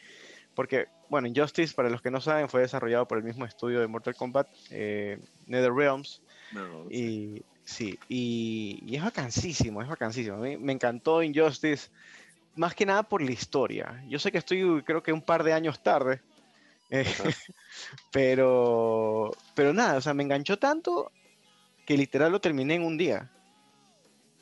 porque 0.54 0.88
bueno, 1.08 1.26
Injustice, 1.26 1.74
para 1.74 1.88
los 1.88 2.02
que 2.02 2.10
no 2.10 2.20
saben, 2.20 2.48
fue 2.48 2.60
desarrollado 2.60 3.08
por 3.08 3.18
el 3.18 3.24
mismo 3.24 3.46
estudio 3.46 3.80
de 3.80 3.86
Mortal 3.86 4.14
Kombat, 4.14 4.48
eh, 4.70 5.18
NetherRealms, 5.46 6.20
y 6.90 7.42
sí, 7.64 7.98
y, 8.08 8.82
y, 8.86 8.96
es 8.96 9.02
vacancísimo, 9.02 9.80
es 9.80 9.88
vacancísimo, 9.88 10.36
a 10.36 10.40
mí 10.40 10.56
me 10.58 10.72
encantó 10.72 11.22
Injustice, 11.22 11.88
más 12.56 12.74
que 12.74 12.84
nada 12.84 13.04
por 13.04 13.22
la 13.22 13.32
historia, 13.32 14.04
yo 14.06 14.18
sé 14.18 14.32
que 14.32 14.38
estoy 14.38 14.82
creo 14.82 15.02
que 15.02 15.12
un 15.12 15.22
par 15.22 15.44
de 15.44 15.54
años 15.54 15.82
tarde, 15.82 16.20
eh, 16.90 17.04
pero, 18.12 19.30
pero 19.54 19.72
nada, 19.72 19.98
o 19.98 20.00
sea, 20.00 20.14
me 20.14 20.22
enganchó 20.22 20.58
tanto 20.58 21.10
que 21.86 21.96
literal 21.96 22.32
lo 22.32 22.40
terminé 22.40 22.74
en 22.74 22.84
un 22.84 22.96
día. 22.96 23.30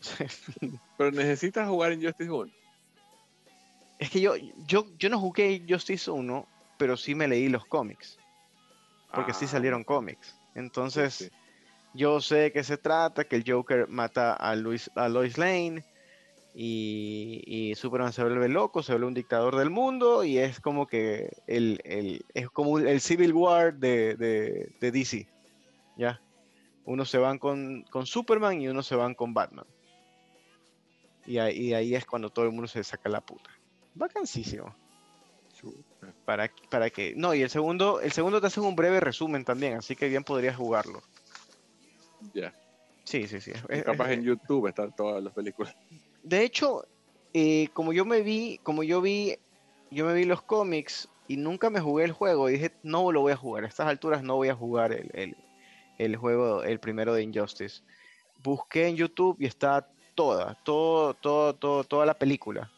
pero 0.99 1.11
necesitas 1.11 1.69
jugar 1.69 1.93
en 1.93 2.03
Justice 2.03 2.31
1. 2.31 2.53
Es 3.99 4.11
que 4.11 4.21
yo, 4.21 4.35
yo, 4.67 4.87
yo 4.99 5.09
no 5.09 5.19
jugué 5.19 5.65
Justice 5.69 6.11
1, 6.11 6.47
pero 6.77 6.97
sí 6.97 7.15
me 7.15 7.29
leí 7.29 7.49
los 7.49 7.65
cómics. 7.67 8.19
Porque 9.13 9.33
sí 9.33 9.47
ah, 9.47 9.49
salieron 9.49 9.85
cómics. 9.85 10.37
Entonces, 10.55 11.31
yo 11.95 12.21
sé 12.21 12.53
que 12.53 12.63
se 12.65 12.77
trata, 12.77 13.25
que 13.25 13.37
el 13.37 13.45
Joker 13.47 13.89
mata 13.89 14.35
a, 14.35 14.55
Luis, 14.55 14.91
a 14.95 15.09
Lois 15.09 15.39
Lane 15.39 15.85
y, 16.59 17.75
Superman 17.77 18.15
se 18.15 18.23
vuelve 18.23 18.49
loco, 18.49 18.83
se 18.83 18.93
vuelve 18.93 19.09
un 19.09 19.15
dictador 19.15 19.57
del 19.57 19.69
mundo 19.69 20.25
y 20.25 20.39
es 20.39 20.59
como 20.59 20.87
que 20.87 21.29
el, 21.47 22.25
es 22.33 22.49
como 22.49 22.79
el 22.79 23.01
Civil 23.03 23.35
War 23.35 23.75
de, 23.75 24.17
de, 24.81 24.91
DC. 24.91 25.29
¿Ya? 25.99 26.23
Unos 26.87 27.11
se 27.11 27.19
van 27.19 27.39
con, 27.39 27.83
con, 27.91 28.07
Superman 28.07 28.63
y 28.63 28.69
unos 28.69 28.87
se 28.87 28.97
van 28.97 29.15
con 29.15 29.35
Batman. 29.35 29.67
Y 31.27 31.39
ahí, 31.39 31.75
ahí, 31.75 31.95
es 31.95 32.07
cuando 32.07 32.31
todo 32.31 32.47
el 32.47 32.53
mundo 32.53 32.69
se 32.69 32.83
saca 32.83 33.11
la 33.11 33.21
puta. 33.21 33.51
Vacancísimo. 33.95 34.75
Para, 36.25 36.51
para 36.71 36.89
que. 36.89 37.15
No, 37.17 37.35
y 37.35 37.43
el 37.43 37.51
segundo, 37.51 38.01
el 38.01 38.13
segundo 38.13 38.41
te 38.41 38.47
hace 38.47 38.61
un 38.61 38.77
breve 38.77 39.01
resumen 39.01 39.45
también, 39.45 39.75
así 39.75 39.95
que 39.95 40.09
bien 40.09 40.25
podrías 40.25 40.57
jugarlo. 40.57 41.03
Ya. 42.33 42.55
Sí, 43.05 43.27
sí, 43.29 43.41
sí. 43.41 43.53
capaz 43.85 44.13
en 44.13 44.23
YouTube 44.25 44.69
están 44.69 44.95
todas 44.95 45.23
las 45.23 45.35
películas 45.35 45.77
de 46.27 46.43
hecho, 46.43 46.85
eh, 47.35 47.69
como 47.73 47.93
yo 47.93 48.05
me 48.05 48.21
vi, 48.21 48.59
como 48.65 48.83
yo 48.83 49.01
vi, 49.01 49.39
yo 49.93 50.05
me 50.07 50.13
vi 50.13 50.25
los 50.25 50.43
cómics 50.43 51.09
y 51.29 51.37
nunca 51.37 51.71
me 51.71 51.79
jugué 51.79 52.05
el 52.05 52.11
juego, 52.11 52.49
y 52.49 52.55
dije, 52.55 52.73
no 52.83 53.13
lo 53.13 53.21
voy 53.21 53.33
a 53.33 53.37
jugar, 53.37 53.63
a 53.63 53.69
estas 53.69 53.87
alturas 53.87 54.25
no 54.25 54.35
voy 54.35 54.49
a 54.49 54.55
jugar 54.55 54.93
el, 54.93 56.17
juego, 56.17 56.65
el 56.65 56.81
primero 56.81 57.15
de 57.15 57.23
Injustice. 57.23 57.83
Busqué 58.43 58.89
en 58.89 58.97
YouTube 58.97 59.37
y 59.39 59.47
está 59.47 59.89
toda, 60.17 60.59
todo, 60.65 61.15
todo, 61.15 61.55
todo, 61.55 61.85
toda 61.85 62.07
la 62.07 62.15
película. 62.15 62.73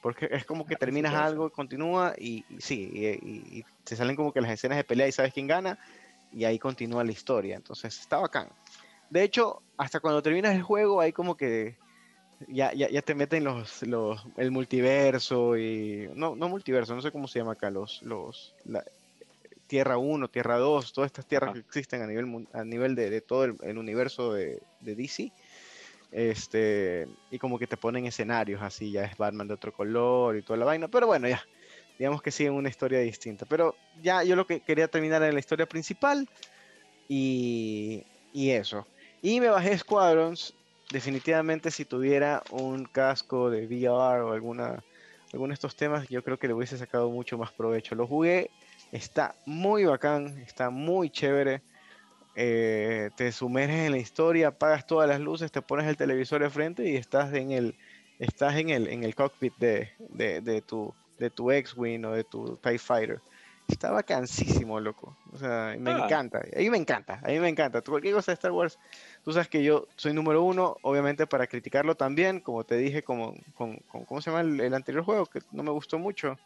Porque 0.00 0.28
es 0.30 0.46
como 0.46 0.64
que 0.64 0.74
ah, 0.74 0.78
terminas 0.78 1.12
algo, 1.12 1.50
continúa 1.50 2.14
y, 2.16 2.46
sí, 2.58 2.90
y, 2.94 3.64
te 3.84 3.96
salen 3.96 4.16
como 4.16 4.32
que 4.32 4.40
las 4.40 4.50
escenas 4.50 4.78
de 4.78 4.84
pelea 4.84 5.08
y 5.08 5.12
sabes 5.12 5.34
quién 5.34 5.46
gana 5.46 5.78
y 6.32 6.44
ahí 6.44 6.58
continúa 6.58 7.04
la 7.04 7.12
historia. 7.12 7.56
Entonces 7.56 7.98
está 7.98 8.16
bacán. 8.16 8.48
De 9.10 9.22
hecho, 9.22 9.62
hasta 9.76 10.00
cuando 10.00 10.22
terminas 10.22 10.54
el 10.54 10.62
juego 10.62 11.02
hay 11.02 11.12
como 11.12 11.36
que 11.36 11.76
ya, 12.46 12.72
ya, 12.72 12.88
ya 12.88 13.02
te 13.02 13.14
meten 13.14 13.44
los, 13.44 13.82
los, 13.82 14.24
el 14.36 14.50
multiverso 14.50 15.56
y. 15.56 16.08
No, 16.14 16.36
no 16.36 16.48
multiverso, 16.48 16.94
no 16.94 17.02
sé 17.02 17.10
cómo 17.10 17.26
se 17.26 17.40
llama 17.40 17.52
acá, 17.52 17.70
los. 17.70 18.02
los 18.02 18.54
la, 18.64 18.84
Tierra 19.66 19.98
1, 19.98 20.28
Tierra 20.28 20.56
2, 20.56 20.94
todas 20.94 21.08
estas 21.08 21.26
tierras 21.26 21.52
que 21.52 21.58
existen 21.58 22.00
a 22.00 22.06
nivel, 22.06 22.48
a 22.54 22.64
nivel 22.64 22.94
de, 22.94 23.10
de 23.10 23.20
todo 23.20 23.44
el, 23.44 23.76
universo 23.76 24.32
de, 24.32 24.62
de, 24.80 24.94
DC. 24.94 25.30
Este, 26.10 27.06
y 27.30 27.38
como 27.38 27.58
que 27.58 27.66
te 27.66 27.76
ponen 27.76 28.06
escenarios 28.06 28.62
así, 28.62 28.90
ya 28.90 29.04
es 29.04 29.18
Batman 29.18 29.46
de 29.46 29.52
otro 29.52 29.70
color 29.70 30.38
y 30.38 30.42
toda 30.42 30.58
la 30.58 30.64
vaina. 30.64 30.88
Pero 30.88 31.06
bueno, 31.06 31.28
ya, 31.28 31.44
digamos 31.98 32.22
que 32.22 32.30
siguen 32.30 32.54
una 32.54 32.70
historia 32.70 33.00
distinta. 33.00 33.44
Pero 33.44 33.76
ya 34.02 34.24
yo 34.24 34.36
lo 34.36 34.46
que 34.46 34.60
quería 34.60 34.88
terminar 34.88 35.22
en 35.22 35.34
la 35.34 35.40
historia 35.40 35.66
principal 35.66 36.26
y, 37.06 38.04
y 38.32 38.50
eso. 38.50 38.86
Y 39.20 39.38
me 39.38 39.48
bajé 39.48 39.76
Squadrons 39.76 40.54
definitivamente 40.92 41.70
si 41.70 41.84
tuviera 41.84 42.42
un 42.50 42.84
casco 42.84 43.50
de 43.50 43.66
VR 43.66 44.22
o 44.22 44.32
alguna, 44.32 44.82
alguno 45.32 45.48
de 45.48 45.54
estos 45.54 45.76
temas, 45.76 46.08
yo 46.08 46.22
creo 46.24 46.38
que 46.38 46.48
le 46.48 46.54
hubiese 46.54 46.78
sacado 46.78 47.10
mucho 47.10 47.38
más 47.38 47.52
provecho. 47.52 47.94
Lo 47.94 48.06
jugué, 48.06 48.50
está 48.92 49.34
muy 49.46 49.84
bacán, 49.84 50.38
está 50.38 50.70
muy 50.70 51.10
chévere. 51.10 51.62
Eh, 52.34 53.10
te 53.16 53.32
sumerges 53.32 53.86
en 53.86 53.92
la 53.92 53.98
historia, 53.98 54.48
apagas 54.48 54.86
todas 54.86 55.08
las 55.08 55.20
luces, 55.20 55.50
te 55.50 55.60
pones 55.60 55.86
el 55.86 55.96
televisor 55.96 56.40
de 56.40 56.50
frente 56.50 56.88
y 56.88 56.96
estás 56.96 57.34
en 57.34 57.50
el, 57.50 57.74
estás 58.18 58.54
en 58.56 58.70
el, 58.70 58.86
en 58.86 59.02
el 59.02 59.14
cockpit 59.14 59.56
de, 59.58 59.90
de, 59.98 60.40
de 60.40 60.62
tu, 60.62 60.94
de 61.18 61.30
tu 61.30 61.50
X-Wing 61.50 62.04
o 62.04 62.12
de 62.12 62.24
tu 62.24 62.56
TIE 62.62 62.78
Fighter. 62.78 63.20
Está 63.68 63.90
vacancísimo, 63.90 64.80
loco. 64.80 65.16
O 65.30 65.36
sea, 65.36 65.76
me 65.78 65.90
ah. 65.90 66.04
encanta. 66.04 66.38
A 66.38 66.58
mí 66.58 66.70
me 66.70 66.78
encanta. 66.78 67.20
A 67.22 67.28
mí 67.28 67.38
me 67.38 67.50
encanta. 67.50 67.82
Cualquier 67.82 68.14
cosa 68.14 68.32
de 68.32 68.34
Star 68.34 68.50
Wars, 68.50 68.78
tú 69.22 69.32
sabes 69.32 69.48
que 69.48 69.62
yo 69.62 69.86
soy 69.94 70.14
número 70.14 70.42
uno, 70.42 70.78
obviamente 70.80 71.26
para 71.26 71.46
criticarlo 71.46 71.94
también, 71.94 72.40
como 72.40 72.64
te 72.64 72.76
dije, 72.78 73.02
como, 73.02 73.34
con, 73.54 73.76
¿cómo 74.06 74.22
se 74.22 74.30
llama 74.30 74.40
el, 74.40 74.72
anterior 74.72 75.04
juego? 75.04 75.26
Que 75.26 75.40
no 75.52 75.62
me 75.62 75.70
gustó 75.70 75.98
mucho. 75.98 76.38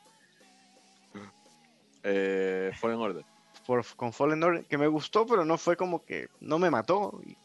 Eh, 2.02 2.72
Fallen 2.80 2.98
Order. 2.98 3.24
Por, 3.64 3.86
con 3.94 4.12
Fallen 4.12 4.42
Order, 4.42 4.64
que 4.64 4.76
me 4.76 4.88
gustó, 4.88 5.24
pero 5.24 5.44
no 5.44 5.56
fue 5.58 5.76
como 5.76 6.04
que 6.04 6.28
no 6.40 6.58
me 6.58 6.70
mató. 6.70 7.20
Y, 7.24 7.36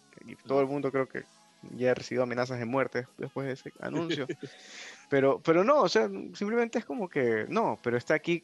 todo 0.46 0.60
el 0.60 0.68
mundo 0.68 0.92
creo 0.92 1.08
que 1.08 1.24
ya 1.78 1.92
ha 1.92 1.94
recibido 1.94 2.24
amenazas 2.24 2.60
de 2.60 2.66
muerte 2.66 3.08
después 3.18 3.48
de 3.48 3.54
ese 3.54 3.72
anuncio. 3.80 4.28
pero, 5.10 5.40
pero 5.40 5.64
no, 5.64 5.84
o 5.84 5.88
sea, 5.88 6.10
simplemente 6.34 6.80
es 6.80 6.86
como 6.86 7.08
que 7.08 7.46
no, 7.48 7.80
pero 7.82 7.96
está 7.96 8.16
aquí 8.16 8.44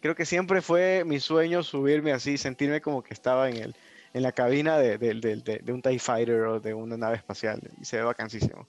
creo 0.00 0.14
que 0.14 0.26
siempre 0.26 0.62
fue 0.62 1.04
mi 1.04 1.20
sueño 1.20 1.62
subirme 1.62 2.12
así, 2.12 2.38
sentirme 2.38 2.80
como 2.80 3.02
que 3.02 3.14
estaba 3.14 3.48
en, 3.48 3.56
el, 3.56 3.76
en 4.12 4.22
la 4.22 4.32
cabina 4.32 4.78
de, 4.78 4.98
de, 4.98 5.72
un 5.72 5.82
TIE 5.82 5.98
Fighter 5.98 6.42
o 6.42 6.60
de 6.60 6.74
una 6.74 6.96
nave 6.96 7.16
espacial. 7.16 7.60
Y 7.80 7.84
se 7.84 7.98
ve 7.98 8.02
vacancísimo. 8.02 8.66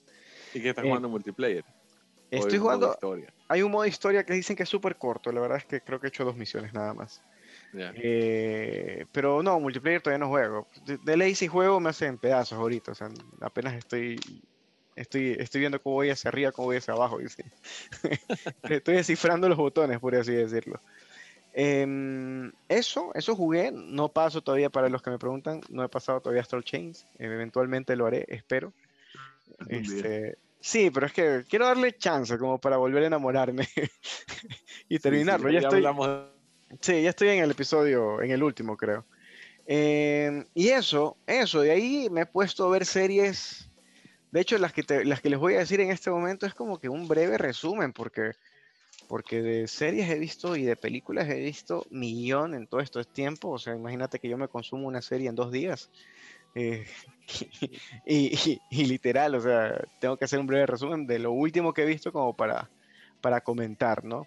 ¿Y 0.54 0.60
qué 0.60 0.70
estás 0.70 0.84
jugando 0.84 1.08
multiplayer? 1.08 1.64
Estoy 2.30 2.58
jugando. 2.58 2.96
Hay 3.48 3.62
un 3.62 3.70
modo 3.70 3.84
historia 3.86 4.24
que 4.24 4.32
dicen 4.32 4.56
que 4.56 4.62
es 4.62 4.68
súper 4.68 4.96
corto. 4.96 5.30
La 5.32 5.40
verdad 5.40 5.58
es 5.58 5.66
que 5.66 5.80
creo 5.80 6.00
que 6.00 6.06
he 6.06 6.08
hecho 6.08 6.24
dos 6.24 6.36
misiones 6.36 6.72
nada 6.72 6.94
más. 6.94 7.22
Eh, 7.74 9.06
pero 9.12 9.42
no, 9.42 9.58
multiplayer 9.60 10.00
todavía 10.00 10.24
no 10.24 10.28
juego. 10.28 10.68
De, 11.04 11.16
ley 11.16 11.34
si 11.34 11.48
juego 11.48 11.80
me 11.80 11.90
hacen 11.90 12.18
pedazos 12.18 12.58
ahorita. 12.58 12.92
O 12.92 12.94
sea, 12.94 13.10
apenas 13.40 13.74
estoy 13.74 14.18
estoy, 14.96 15.36
estoy 15.38 15.60
viendo 15.60 15.80
cómo 15.82 15.96
voy 15.96 16.10
hacia 16.10 16.28
arriba, 16.28 16.52
cómo 16.52 16.66
voy 16.66 16.76
hacia 16.76 16.94
abajo. 16.94 17.18
estoy 18.62 18.94
descifrando 18.94 19.48
los 19.48 19.58
botones, 19.58 19.98
por 19.98 20.14
así 20.14 20.32
decirlo. 20.32 20.80
Em, 21.54 22.50
eso, 22.68 23.12
eso 23.14 23.36
jugué, 23.36 23.70
no 23.72 24.08
paso 24.08 24.40
todavía 24.40 24.70
para 24.70 24.88
los 24.88 25.02
que 25.02 25.10
me 25.10 25.18
preguntan, 25.18 25.60
no 25.68 25.84
he 25.84 25.88
pasado 25.88 26.20
todavía 26.20 26.40
Astral 26.40 26.64
Chains, 26.64 27.06
eventualmente 27.18 27.94
lo 27.94 28.06
haré, 28.06 28.24
espero. 28.28 28.72
Este, 29.68 30.38
sí, 30.60 30.90
pero 30.90 31.06
es 31.06 31.12
que 31.12 31.44
quiero 31.48 31.66
darle 31.66 31.96
chance 31.98 32.38
como 32.38 32.58
para 32.58 32.78
volver 32.78 33.04
a 33.04 33.08
enamorarme 33.08 33.68
y 34.88 34.98
terminarlo. 34.98 35.50
ya, 35.50 35.60
estoy, 35.60 35.84
sí, 36.80 37.02
ya 37.02 37.10
estoy 37.10 37.28
en 37.28 37.44
el 37.44 37.50
episodio, 37.50 38.22
en 38.22 38.30
el 38.30 38.42
último 38.42 38.76
creo. 38.76 39.04
Em, 39.66 40.46
y 40.54 40.68
eso, 40.68 41.18
eso, 41.26 41.60
de 41.60 41.70
ahí 41.70 42.08
me 42.10 42.22
he 42.22 42.26
puesto 42.26 42.64
a 42.64 42.70
ver 42.70 42.86
series. 42.86 43.68
De 44.30 44.40
hecho, 44.40 44.56
las 44.56 44.72
que, 44.72 45.04
las 45.04 45.20
que 45.20 45.28
les 45.28 45.38
voy 45.38 45.54
a 45.54 45.58
decir 45.58 45.80
en 45.80 45.90
este 45.90 46.10
momento 46.10 46.46
es 46.46 46.54
como 46.54 46.80
que 46.80 46.88
un 46.88 47.06
breve 47.06 47.36
resumen, 47.36 47.92
porque 47.92 48.32
porque 49.08 49.42
de 49.42 49.68
series 49.68 50.08
he 50.08 50.18
visto 50.18 50.56
y 50.56 50.62
de 50.62 50.76
películas 50.76 51.28
he 51.28 51.38
visto 51.40 51.86
millón 51.90 52.54
en 52.54 52.66
todo 52.66 52.80
este 52.80 53.04
tiempo. 53.04 53.50
O 53.50 53.58
sea, 53.58 53.74
imagínate 53.74 54.18
que 54.18 54.28
yo 54.28 54.38
me 54.38 54.48
consumo 54.48 54.88
una 54.88 55.02
serie 55.02 55.28
en 55.28 55.34
dos 55.34 55.52
días. 55.52 55.90
Eh, 56.54 56.86
y, 58.06 58.84
literal, 58.84 59.34
o 59.34 59.40
sea, 59.40 59.84
tengo 60.00 60.16
que 60.16 60.24
hacer 60.24 60.38
un 60.38 60.46
breve 60.46 60.66
resumen 60.66 61.06
de 61.06 61.18
lo 61.18 61.32
último 61.32 61.72
que 61.72 61.82
he 61.82 61.86
visto 61.86 62.12
como 62.12 62.34
para, 62.34 62.70
para 63.20 63.40
comentar, 63.40 64.04
¿no? 64.04 64.26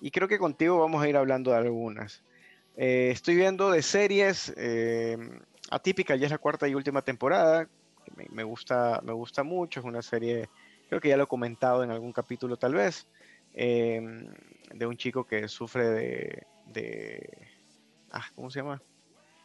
Y 0.00 0.10
creo 0.10 0.28
que 0.28 0.38
contigo 0.38 0.78
vamos 0.78 1.02
a 1.02 1.08
ir 1.08 1.16
hablando 1.16 1.52
de 1.52 1.56
algunas. 1.56 2.22
Eh, 2.76 3.10
estoy 3.12 3.36
viendo 3.36 3.70
de 3.70 3.80
series 3.82 4.52
eh, 4.56 5.16
Atípica, 5.70 6.14
ya 6.16 6.26
es 6.26 6.32
la 6.32 6.38
cuarta 6.38 6.68
y 6.68 6.74
última 6.74 7.02
temporada. 7.02 7.68
Me, 8.14 8.26
me, 8.30 8.44
gusta, 8.44 9.00
me 9.02 9.12
gusta 9.12 9.42
mucho, 9.42 9.80
es 9.80 9.86
una 9.86 10.02
serie, 10.02 10.48
creo 10.88 11.00
que 11.00 11.08
ya 11.08 11.16
lo 11.16 11.24
he 11.24 11.28
comentado 11.28 11.82
en 11.82 11.90
algún 11.90 12.12
capítulo 12.12 12.56
tal 12.56 12.74
vez. 12.74 13.08
Em, 13.58 14.28
de 14.74 14.86
un 14.86 14.98
chico 14.98 15.24
que 15.24 15.48
sufre 15.48 15.88
de, 15.88 16.46
de 16.66 17.48
ah, 18.10 18.26
¿cómo 18.34 18.50
se 18.50 18.60
llama? 18.60 18.82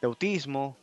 De 0.02 0.08
autismo. 0.08 0.78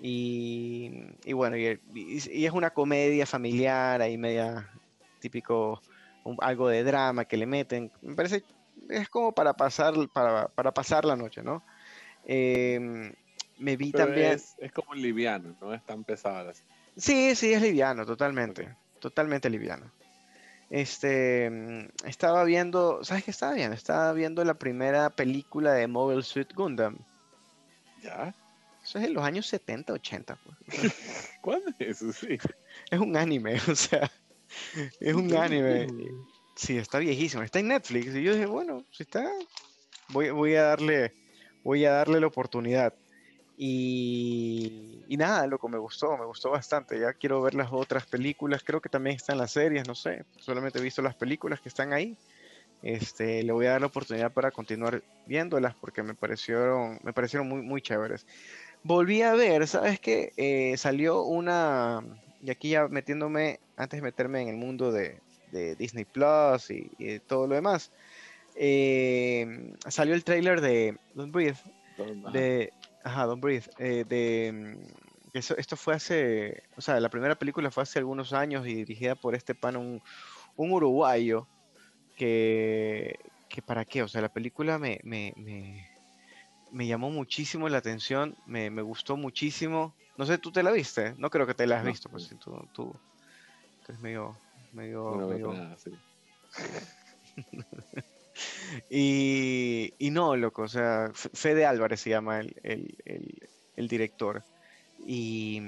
Y, 0.00 0.90
y 1.26 1.34
bueno, 1.34 1.58
y, 1.58 1.78
es 1.94 2.52
una 2.52 2.70
comedia 2.70 3.26
familiar, 3.26 4.00
ahí 4.00 4.16
media 4.16 4.66
típico, 5.20 5.82
algo 6.38 6.68
de 6.68 6.82
drama 6.82 7.26
que 7.26 7.36
le 7.36 7.44
meten. 7.44 7.92
Me 8.00 8.14
parece, 8.14 8.44
es 8.88 9.10
como 9.10 9.32
para 9.32 9.52
pasar, 9.52 9.92
para, 10.14 10.48
para 10.48 10.72
pasar 10.72 11.04
la 11.04 11.16
noche, 11.16 11.42
¿no? 11.42 11.62
Em, 12.24 13.12
me 13.58 13.76
vi 13.76 13.92
también. 13.92 14.32
Es, 14.32 14.56
es, 14.58 14.72
como 14.72 14.94
liviano, 14.94 15.54
no 15.60 15.74
es 15.74 15.84
tan 15.84 16.02
pesada. 16.02 16.54
Sí, 16.96 17.34
sí, 17.34 17.52
es 17.52 17.60
liviano, 17.60 18.06
totalmente. 18.06 18.74
Totalmente 19.00 19.50
liviano. 19.50 19.92
Este, 20.70 21.50
mm, 21.50 22.06
estaba 22.06 22.44
viendo, 22.44 23.02
¿sabes 23.04 23.24
qué 23.24 23.32
estaba 23.32 23.54
viendo? 23.54 23.74
Estaba 23.74 24.12
viendo 24.12 24.44
la 24.44 24.54
primera 24.54 25.10
película 25.10 25.72
de 25.72 25.88
Mobile 25.88 26.22
Suit 26.22 26.54
Gundam. 26.54 26.96
¿Ya? 28.02 28.34
Eso 28.82 28.98
es 28.98 29.04
en 29.06 29.14
los 29.14 29.24
años 29.24 29.46
70, 29.46 29.92
80. 29.92 30.36
Pues. 30.36 30.58
¿Cuándo 31.42 31.72
es 31.78 32.02
eso? 32.02 32.12
Sí. 32.12 32.38
Es 32.90 33.00
un 33.00 33.16
anime, 33.16 33.60
o 33.68 33.74
sea, 33.74 34.10
es 35.00 35.14
un 35.14 35.34
anime. 35.34 35.88
Sí, 36.54 36.78
está 36.78 36.98
viejísimo. 36.98 37.42
Está 37.42 37.58
en 37.58 37.68
Netflix. 37.68 38.14
Y 38.14 38.22
yo 38.22 38.32
dije, 38.32 38.46
bueno, 38.46 38.84
si 38.92 39.02
está, 39.02 39.28
voy, 40.08 40.30
voy 40.30 40.54
a 40.54 40.64
darle, 40.64 41.14
voy 41.64 41.84
a 41.84 41.92
darle 41.92 42.20
la 42.20 42.26
oportunidad. 42.28 42.94
Y, 43.62 45.04
nada, 45.18 45.46
loco, 45.46 45.68
me 45.68 45.76
gustó, 45.76 46.16
me 46.16 46.24
gustó 46.24 46.48
bastante. 46.48 46.98
Ya 46.98 47.12
quiero 47.12 47.42
ver 47.42 47.54
las 47.54 47.68
otras 47.70 48.06
películas. 48.06 48.62
Creo 48.64 48.80
que 48.80 48.88
también 48.88 49.16
están 49.16 49.36
las 49.36 49.50
series, 49.50 49.86
no 49.86 49.94
sé. 49.94 50.24
Solamente 50.38 50.78
he 50.78 50.82
visto 50.82 51.02
las 51.02 51.14
películas 51.14 51.60
que 51.60 51.68
están 51.68 51.92
ahí. 51.92 52.16
Este, 52.82 53.42
le 53.42 53.52
voy 53.52 53.66
a 53.66 53.72
dar 53.72 53.82
la 53.82 53.88
oportunidad 53.88 54.32
para 54.32 54.50
continuar 54.50 55.02
viéndolas 55.26 55.74
porque 55.74 56.02
me 56.02 56.14
parecieron, 56.14 57.00
me 57.02 57.12
parecieron 57.12 57.50
muy, 57.50 57.60
muy 57.60 57.82
chéveres. 57.82 58.26
Volví 58.82 59.20
a 59.20 59.34
ver, 59.34 59.66
¿sabes 59.66 60.00
qué? 60.00 60.32
Eh, 60.38 60.78
salió 60.78 61.20
una, 61.24 62.02
y 62.42 62.50
aquí 62.50 62.70
ya 62.70 62.88
metiéndome, 62.88 63.60
antes 63.76 63.98
de 63.98 64.02
meterme 64.02 64.40
en 64.40 64.48
el 64.48 64.56
mundo 64.56 64.90
de, 64.90 65.20
de 65.52 65.76
Disney 65.76 66.06
Plus 66.06 66.70
y, 66.70 67.18
todo 67.26 67.46
lo 67.46 67.56
demás. 67.56 67.92
Eh, 68.54 69.74
salió 69.86 70.14
el 70.14 70.24
trailer 70.24 70.62
de 70.62 70.96
Don't 71.14 71.30
Breathe. 71.30 71.58
de, 72.32 72.72
ajá, 73.04 73.26
Don't 73.26 73.42
Breathe. 73.42 73.70
Eh, 73.78 74.04
de, 74.08 74.78
eso, 75.32 75.56
esto 75.56 75.76
fue 75.76 75.94
hace, 75.94 76.62
o 76.76 76.80
sea, 76.80 76.98
la 77.00 77.08
primera 77.08 77.34
película 77.36 77.70
fue 77.70 77.82
hace 77.82 77.98
algunos 77.98 78.32
años 78.32 78.66
y 78.66 78.74
dirigida 78.74 79.14
por 79.14 79.34
este 79.34 79.54
pan, 79.54 79.76
un, 79.76 80.02
un 80.56 80.72
uruguayo, 80.72 81.46
que, 82.16 83.18
que 83.48 83.62
para 83.62 83.84
qué, 83.84 84.02
o 84.02 84.08
sea, 84.08 84.20
la 84.20 84.28
película 84.28 84.78
me, 84.78 85.00
me, 85.04 85.32
me, 86.70 86.86
llamó 86.86 87.10
muchísimo 87.10 87.68
la 87.68 87.78
atención, 87.78 88.36
me, 88.46 88.68
gustó 88.82 89.16
muchísimo. 89.16 89.94
No 90.16 90.26
sé, 90.26 90.36
¿tú 90.38 90.52
te 90.52 90.62
la 90.62 90.70
viste? 90.70 91.14
No 91.16 91.30
creo 91.30 91.46
que 91.46 91.54
te 91.54 91.66
la 91.66 91.78
has 91.78 91.84
visto, 91.84 92.10
pues 92.10 92.28
tú, 92.38 92.68
tú, 92.72 92.92
eres 93.88 94.00
medio, 94.00 94.36
medio, 94.72 95.46
y, 98.90 99.94
y, 99.98 100.10
no, 100.10 100.36
loco, 100.36 100.62
o 100.62 100.68
sea, 100.68 101.10
Fede 101.14 101.66
Álvarez 101.66 102.00
se 102.00 102.10
llama 102.10 102.40
el, 102.40 102.54
el, 102.62 103.48
el 103.76 103.88
director. 103.88 104.42
Y, 105.06 105.60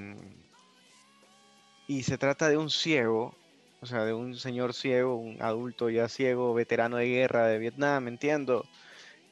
y 1.87 2.03
se 2.03 2.17
trata 2.17 2.49
de 2.49 2.57
un 2.57 2.69
ciego, 2.69 3.35
o 3.81 3.85
sea, 3.85 4.05
de 4.05 4.13
un 4.13 4.35
señor 4.37 4.73
ciego, 4.73 5.15
un 5.15 5.41
adulto 5.41 5.89
ya 5.89 6.07
ciego, 6.07 6.53
veterano 6.53 6.97
de 6.97 7.07
guerra 7.07 7.47
de 7.47 7.59
Vietnam, 7.59 8.07
entiendo, 8.07 8.65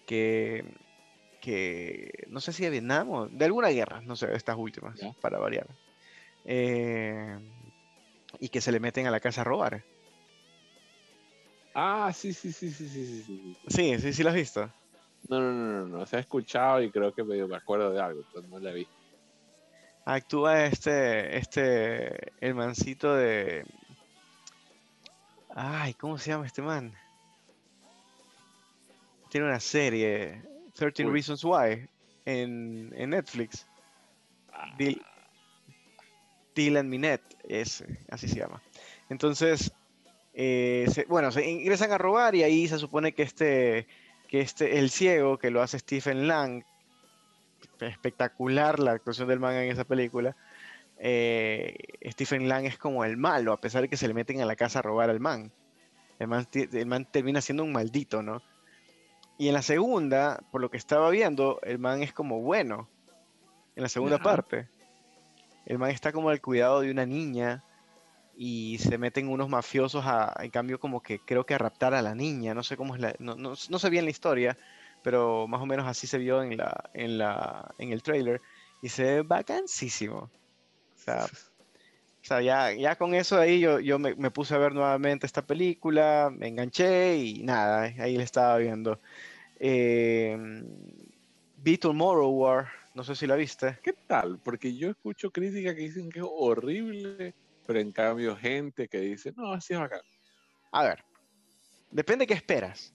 que, 0.05 0.65
que 1.39 2.25
no 2.29 2.41
sé 2.41 2.51
si 2.53 2.63
de 2.63 2.69
Vietnam 2.69 3.09
o 3.09 3.27
de 3.27 3.45
alguna 3.45 3.69
guerra, 3.69 4.01
no 4.01 4.15
sé, 4.15 4.33
estas 4.33 4.57
últimas, 4.57 4.99
para 5.21 5.39
variar. 5.39 5.67
Eh, 6.45 7.37
y 8.39 8.49
que 8.49 8.61
se 8.61 8.71
le 8.71 8.79
meten 8.79 9.07
a 9.07 9.11
la 9.11 9.19
casa 9.19 9.41
a 9.41 9.45
robar. 9.45 9.83
Ah, 11.73 12.11
sí, 12.13 12.33
sí, 12.33 12.51
sí, 12.51 12.71
sí, 12.71 12.87
sí, 12.87 13.05
sí. 13.05 13.23
Sí, 13.23 13.55
sí, 13.67 13.99
sí, 13.99 14.13
sí 14.13 14.23
lo 14.23 14.29
has 14.29 14.35
visto. 14.35 14.69
No, 15.29 15.39
no, 15.39 15.51
no, 15.53 15.87
no, 15.87 15.97
no, 15.97 16.05
se 16.05 16.17
ha 16.17 16.19
escuchado 16.19 16.81
y 16.81 16.91
creo 16.91 17.13
que 17.13 17.23
me, 17.23 17.55
acuerdo 17.55 17.91
de 17.91 18.01
algo, 18.01 18.23
pero 18.33 18.47
no 18.47 18.59
la 18.59 18.71
visto 18.71 19.01
actúa 20.05 20.65
este, 20.65 21.37
este, 21.37 22.33
el 22.39 22.55
mancito 22.55 23.15
de... 23.15 23.65
Ay, 25.53 25.93
¿cómo 25.95 26.17
se 26.17 26.31
llama 26.31 26.45
este 26.45 26.61
man? 26.61 26.93
Tiene 29.29 29.47
una 29.47 29.59
serie, 29.59 30.41
13 30.73 31.05
Reasons 31.05 31.43
Why, 31.43 31.87
en, 32.25 32.89
Netflix. 33.09 33.65
Ah. 34.53 34.75
Dylan 36.55 36.89
Minet, 36.89 37.21
es, 37.47 37.83
así 38.09 38.27
se 38.27 38.39
llama. 38.39 38.61
Entonces, 39.09 39.71
eh, 40.33 41.05
bueno, 41.07 41.31
se 41.31 41.49
ingresan 41.49 41.91
a 41.91 41.97
robar 41.97 42.35
y 42.35 42.43
ahí 42.43 42.67
se 42.67 42.79
supone 42.79 43.13
que 43.13 43.23
este, 43.23 43.87
que 44.27 44.41
este, 44.41 44.79
el 44.79 44.89
ciego, 44.89 45.37
que 45.37 45.51
lo 45.51 45.61
hace 45.61 45.79
Stephen 45.79 46.27
Lang, 46.27 46.63
espectacular 47.79 48.79
la 48.79 48.91
actuación 48.91 49.27
del 49.27 49.39
man 49.39 49.55
en 49.55 49.71
esa 49.71 49.83
película. 49.83 50.35
Eh, 50.99 51.75
Stephen 52.05 52.47
Lang 52.47 52.65
es 52.65 52.77
como 52.77 53.03
el 53.03 53.17
malo, 53.17 53.53
a 53.53 53.59
pesar 53.59 53.81
de 53.81 53.89
que 53.89 53.97
se 53.97 54.07
le 54.07 54.13
meten 54.13 54.41
a 54.41 54.45
la 54.45 54.55
casa 54.55 54.79
a 54.79 54.83
robar 54.83 55.09
al 55.09 55.19
man. 55.19 55.51
El 56.19 56.27
man, 56.27 57.05
termina 57.09 57.41
siendo 57.41 57.63
un 57.63 57.71
maldito, 57.71 58.21
¿no? 58.21 58.43
Y 59.39 59.47
en 59.47 59.55
la 59.55 59.63
segunda, 59.63 60.43
por 60.51 60.61
lo 60.61 60.69
que 60.69 60.77
estaba 60.77 61.09
viendo, 61.09 61.59
el 61.63 61.79
man 61.79 62.03
es 62.03 62.13
como 62.13 62.41
bueno. 62.41 62.87
En 63.75 63.81
la 63.81 63.89
segunda 63.89 64.19
parte. 64.19 64.67
El 65.65 65.79
man 65.79 65.89
está 65.89 66.11
como 66.11 66.29
al 66.29 66.39
cuidado 66.39 66.81
de 66.81 66.91
una 66.91 67.07
niña 67.07 67.63
y 68.43 68.79
se 68.79 68.97
meten 68.97 69.27
unos 69.27 69.49
mafiosos 69.49 70.03
a, 70.03 70.33
en 70.39 70.49
cambio, 70.49 70.79
como 70.79 71.03
que 71.03 71.19
creo 71.19 71.45
que 71.45 71.53
a 71.53 71.59
raptar 71.59 71.93
a 71.93 72.01
la 72.01 72.15
niña. 72.15 72.55
No 72.55 72.63
sé 72.63 72.75
cómo 72.75 72.95
es 72.95 73.01
la. 73.01 73.13
No, 73.19 73.35
no, 73.35 73.53
no 73.69 73.79
sé 73.79 73.89
bien 73.91 74.05
la 74.05 74.09
historia, 74.09 74.57
pero 75.03 75.47
más 75.47 75.61
o 75.61 75.67
menos 75.67 75.87
así 75.87 76.07
se 76.07 76.17
vio 76.17 76.41
en, 76.41 76.57
la, 76.57 76.89
en, 76.95 77.19
la, 77.19 77.71
en 77.77 77.91
el 77.91 78.01
trailer 78.01 78.41
y 78.81 78.89
se 78.89 79.03
ve 79.03 79.21
vacancísimo. 79.21 80.17
O 80.17 80.29
sea, 82.23 82.41
ya, 82.41 82.73
ya 82.73 82.95
con 82.95 83.13
eso 83.13 83.37
ahí 83.37 83.59
yo, 83.59 83.79
yo 83.79 83.99
me, 83.99 84.31
puse 84.31 84.55
a 84.55 84.57
ver 84.57 84.73
nuevamente 84.73 85.27
esta 85.27 85.45
película, 85.45 86.33
me 86.35 86.47
enganché 86.47 87.17
y 87.17 87.43
nada, 87.43 87.93
ahí 87.99 88.17
le 88.17 88.23
estaba 88.23 88.57
viendo. 88.57 88.99
Eh, 89.59 90.35
Tomorrow 91.79 92.31
War, 92.31 92.69
no 92.95 93.03
sé 93.03 93.15
si 93.15 93.27
la 93.27 93.35
viste. 93.35 93.77
¿Qué 93.83 93.93
tal? 94.07 94.39
Porque 94.39 94.75
yo 94.75 94.89
escucho 94.89 95.29
críticas 95.29 95.75
que 95.75 95.81
dicen 95.81 96.09
que 96.09 96.21
es 96.21 96.25
horrible, 96.27 97.35
pero 97.65 97.79
en 97.79 97.91
cambio 97.91 98.35
gente 98.35 98.87
que 98.87 98.99
dice, 98.99 99.33
no, 99.35 99.53
así 99.53 99.73
es 99.73 99.79
acá. 99.79 100.01
A 100.71 100.83
ver, 100.83 101.03
depende 101.89 102.27
qué 102.27 102.33
esperas. 102.33 102.93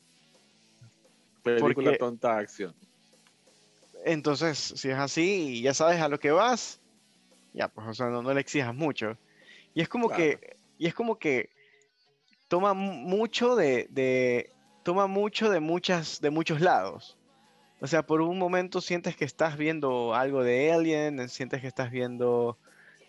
Película 1.43 1.97
tonta 1.97 2.39
acción. 2.39 2.75
Entonces, 4.05 4.59
si 4.59 4.91
es 4.91 4.97
así 4.97 5.59
y 5.59 5.63
ya 5.63 5.75
sabes 5.75 6.01
a 6.01 6.09
lo 6.09 6.19
que 6.19 6.31
vas, 6.31 6.81
ya, 7.53 7.69
pues, 7.69 7.87
o 7.89 7.95
sea, 7.95 8.07
no, 8.07 8.23
le 8.35 8.41
exijas 8.41 8.75
mucho. 8.75 9.17
Y 9.75 9.81
es 9.81 9.89
como 9.89 10.09
que, 10.09 10.57
y 10.79 10.87
es 10.87 10.95
como 10.95 11.19
que 11.19 11.51
toma 12.49 12.75
mucho 12.75 13.57
de, 13.57 14.51
toma 14.83 15.07
mucho 15.07 15.51
de 15.51 15.61
muchas, 15.61 16.21
de 16.21 16.31
muchos 16.31 16.61
lados. 16.61 17.17
O 17.81 17.87
sea, 17.87 18.05
por 18.05 18.21
un 18.21 18.39
momento 18.39 18.81
sientes 18.81 19.17
que 19.17 19.25
estás 19.25 19.57
viendo 19.57 20.15
algo 20.15 20.43
de 20.43 20.73
Alien, 20.73 21.29
sientes 21.29 21.61
que 21.61 21.67
estás 21.67 21.91
viendo, 21.91 22.59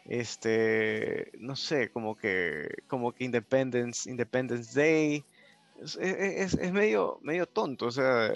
este, 0.08 1.32
no 1.40 1.56
sé, 1.56 1.90
como 1.90 2.16
que, 2.16 2.68
como 2.88 3.12
que 3.12 3.26
Independence, 3.26 4.10
Independence 4.10 4.80
Day, 4.80 5.24
es, 5.80 6.72
medio, 6.72 7.20
medio 7.22 7.46
tonto, 7.46 7.88
o 7.88 7.92
sea, 7.92 8.32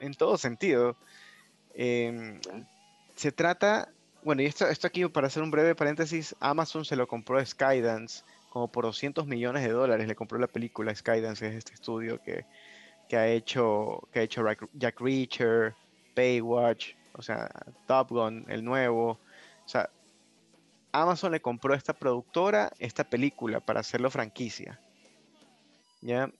en 0.00 0.14
todo 0.14 0.38
sentido. 0.38 0.96
Em, 1.74 2.40
se 3.16 3.32
trata, 3.32 3.92
bueno, 4.22 4.42
y 4.42 4.46
esto, 4.46 4.66
esto 4.68 4.86
aquí 4.86 5.06
para 5.06 5.26
hacer 5.26 5.42
un 5.42 5.50
breve 5.50 5.74
paréntesis, 5.74 6.34
Amazon 6.40 6.84
se 6.84 6.96
lo 6.96 7.06
compró 7.06 7.38
a 7.38 7.44
Skydance 7.44 8.22
como 8.52 8.68
por 8.68 8.84
200 8.84 9.26
millones 9.26 9.62
de 9.62 9.70
dólares, 9.70 10.06
le 10.06 10.14
compró 10.14 10.38
la 10.38 10.46
película 10.46 10.94
Skydance, 10.94 11.48
es 11.48 11.54
este 11.54 11.72
estudio 11.72 12.20
que, 12.22 12.44
ha 13.16 13.26
hecho, 13.26 14.06
que 14.12 14.20
ha 14.20 14.22
hecho 14.22 14.44
Jack 14.74 15.00
Reacher, 15.00 15.74
Baywatch, 16.14 16.94
o 17.14 17.22
sea, 17.22 17.48
Top 17.86 18.10
Gun, 18.10 18.44
el 18.48 18.62
nuevo, 18.62 19.18
o 19.64 19.68
sea, 19.68 19.88
Amazon 20.92 21.32
le 21.32 21.40
compró 21.40 21.74
a 21.74 21.76
esta 21.76 21.94
productora 21.94 22.72
esta 22.78 23.04
película 23.04 23.60
para 23.60 23.80
hacerlo 23.80 24.10
franquicia. 24.10 24.78
¿Ya? 26.00 26.30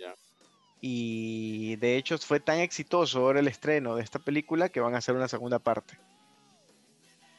Y 0.81 1.77
de 1.77 1.97
hecho 1.97 2.19
fue 2.19 2.41
tan 2.41 2.59
exitoso 2.59 3.21
ahora 3.21 3.41
el 3.41 3.49
estreno 3.49 3.97
de 3.97 4.03
esta 4.03 4.19
película 4.19 4.69
que 4.69 4.81
van 4.81 4.95
a 4.95 4.99
hacer 4.99 5.15
una 5.15 5.29
segunda 5.29 5.59
parte. 5.59 5.97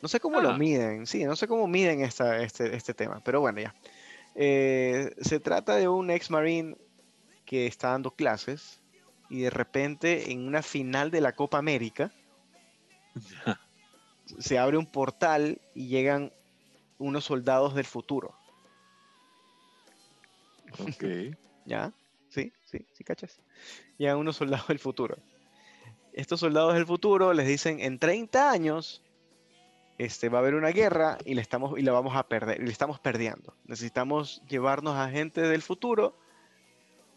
No 0.01 0.07
sé 0.09 0.19
cómo 0.19 0.41
lo 0.41 0.49
ah. 0.49 0.57
miden, 0.57 1.07
sí, 1.07 1.23
no 1.23 1.35
sé 1.35 1.47
cómo 1.47 1.67
miden 1.67 2.01
esta, 2.01 2.41
este, 2.41 2.75
este 2.75 2.93
tema, 2.93 3.21
pero 3.23 3.39
bueno, 3.39 3.61
ya. 3.61 3.73
Eh, 4.35 5.13
se 5.21 5.39
trata 5.39 5.75
de 5.75 5.87
un 5.87 6.09
ex 6.09 6.31
marine 6.31 6.75
que 7.45 7.67
está 7.67 7.89
dando 7.89 8.11
clases 8.11 8.81
y 9.29 9.41
de 9.41 9.49
repente 9.49 10.31
en 10.31 10.47
una 10.47 10.61
final 10.61 11.11
de 11.11 11.21
la 11.21 11.33
Copa 11.33 11.57
América 11.57 12.11
se 14.39 14.57
abre 14.57 14.77
un 14.77 14.85
portal 14.85 15.61
y 15.75 15.87
llegan 15.87 16.31
unos 16.97 17.25
soldados 17.25 17.75
del 17.75 17.85
futuro. 17.85 18.35
Ok. 20.79 21.03
¿Ya? 21.65 21.93
Sí, 22.29 22.51
sí, 22.65 22.85
sí, 22.93 23.03
cachas. 23.03 23.41
Llegan 23.97 24.17
unos 24.17 24.37
soldados 24.37 24.67
del 24.67 24.79
futuro. 24.79 25.17
Estos 26.13 26.39
soldados 26.39 26.73
del 26.73 26.85
futuro 26.85 27.33
les 27.33 27.47
dicen, 27.47 27.79
en 27.79 27.99
30 27.99 28.51
años 28.51 29.03
este, 29.97 30.29
va 30.29 30.39
a 30.39 30.41
haber 30.41 30.55
una 30.55 30.69
guerra 30.69 31.17
y, 31.25 31.35
le 31.35 31.41
estamos, 31.41 31.77
y 31.77 31.83
la 31.83 31.91
vamos 31.91 32.15
a 32.15 32.27
perder, 32.27 32.61
y 32.61 32.65
le 32.65 32.71
estamos 32.71 32.99
perdiendo. 32.99 33.55
Necesitamos 33.65 34.41
llevarnos 34.47 34.95
a 34.95 35.09
gente 35.09 35.41
del 35.41 35.61
futuro, 35.61 36.17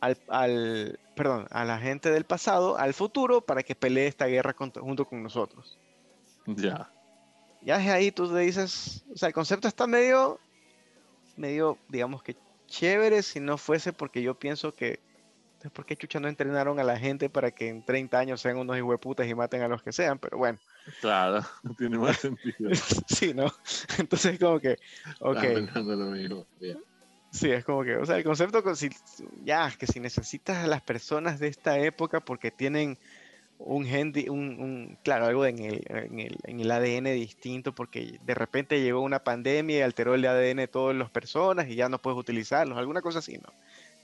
al, 0.01 0.99
perdón, 1.17 1.47
a 1.51 1.65
la 1.65 1.79
gente 1.79 2.11
del 2.11 2.25
pasado, 2.25 2.79
al 2.79 2.95
futuro, 2.95 3.41
para 3.41 3.63
que 3.63 3.75
pelee 3.75 4.07
esta 4.07 4.27
guerra 4.27 4.55
junto 4.55 5.07
con 5.07 5.23
nosotros. 5.23 5.79
Ya. 6.47 6.91
Ya 7.63 7.83
es 7.83 7.89
ahí 7.89 8.13
tú 8.13 8.33
te 8.33 8.41
dices, 8.41 9.05
o 9.13 9.17
sea, 9.17 9.29
el 9.29 9.35
concepto 9.35 9.67
está 9.69 9.87
medio, 9.87 10.39
medio, 11.37 11.79
digamos 11.89 12.23
que 12.23 12.37
chévere 12.67 13.23
si 13.23 13.41
no 13.41 13.59
fuese 13.59 13.93
porque 13.93 14.23
yo 14.23 14.39
pienso 14.39 14.75
que 14.75 15.01
entonces, 15.57 15.73
¿por 15.73 15.87
qué 15.87 15.97
chucha 15.97 16.21
no 16.21 16.29
entrenaron 16.29 16.79
a 16.81 16.85
la 16.85 16.99
gente 16.99 17.31
para 17.31 17.51
que 17.51 17.69
en 17.69 17.83
30 17.83 18.19
años 18.19 18.43
sean 18.43 18.59
unos 18.59 18.77
hijueputas 18.77 19.27
y 19.27 19.35
maten 19.35 19.63
a 19.63 19.69
los 19.69 19.83
que 19.83 19.91
sean? 19.91 20.19
Pero 20.19 20.37
bueno. 20.37 20.59
Claro, 21.01 21.43
no 21.63 21.75
tiene 21.79 21.99
más 21.99 22.19
sentido. 22.19 22.71
sí, 23.09 23.33
¿no? 23.33 23.51
Entonces, 23.99 24.39
como 24.39 24.61
que, 24.61 24.77
ok. 25.19 25.39
Sí, 27.31 27.51
es 27.51 27.65
como 27.65 27.85
que, 27.85 27.97
o 27.97 28.05
sea, 28.05 28.19
el 28.19 28.25
concepto, 28.25 28.75
si, 28.75 28.91
ya, 29.45 29.73
que 29.79 29.87
si 29.87 29.99
necesitas 29.99 30.59
a 30.59 30.67
las 30.67 30.83
personas 30.83 31.41
de 31.41 31.49
esta 31.49 31.79
época 31.79 32.21
porque 32.21 32.51
tienen 32.51 32.99
un 33.59 33.87
gen, 33.87 34.13
un, 34.29 34.61
un, 34.61 34.99
claro, 35.03 35.27
algo 35.27 35.47
en 35.47 35.59
el, 35.59 35.83
en, 35.89 36.21
el, 36.21 36.39
en 36.45 36.61
el 36.61 36.71
ADN 36.71 37.05
distinto, 37.15 37.75
porque 37.75 38.19
de 38.23 38.35
repente 38.35 38.81
llegó 38.81 39.01
una 39.01 39.25
pandemia 39.25 39.79
y 39.79 39.83
alteró 39.83 40.15
el 40.15 40.25
ADN 40.25 40.59
de 40.59 40.69
todas 40.69 40.97
las 40.97 41.11
personas 41.11 41.69
y 41.69 41.75
ya 41.75 41.89
no 41.89 42.01
puedes 42.01 42.19
utilizarlos, 42.19 42.79
alguna 42.79 43.03
cosa 43.03 43.21
así, 43.21 43.39
¿no? 43.39 43.53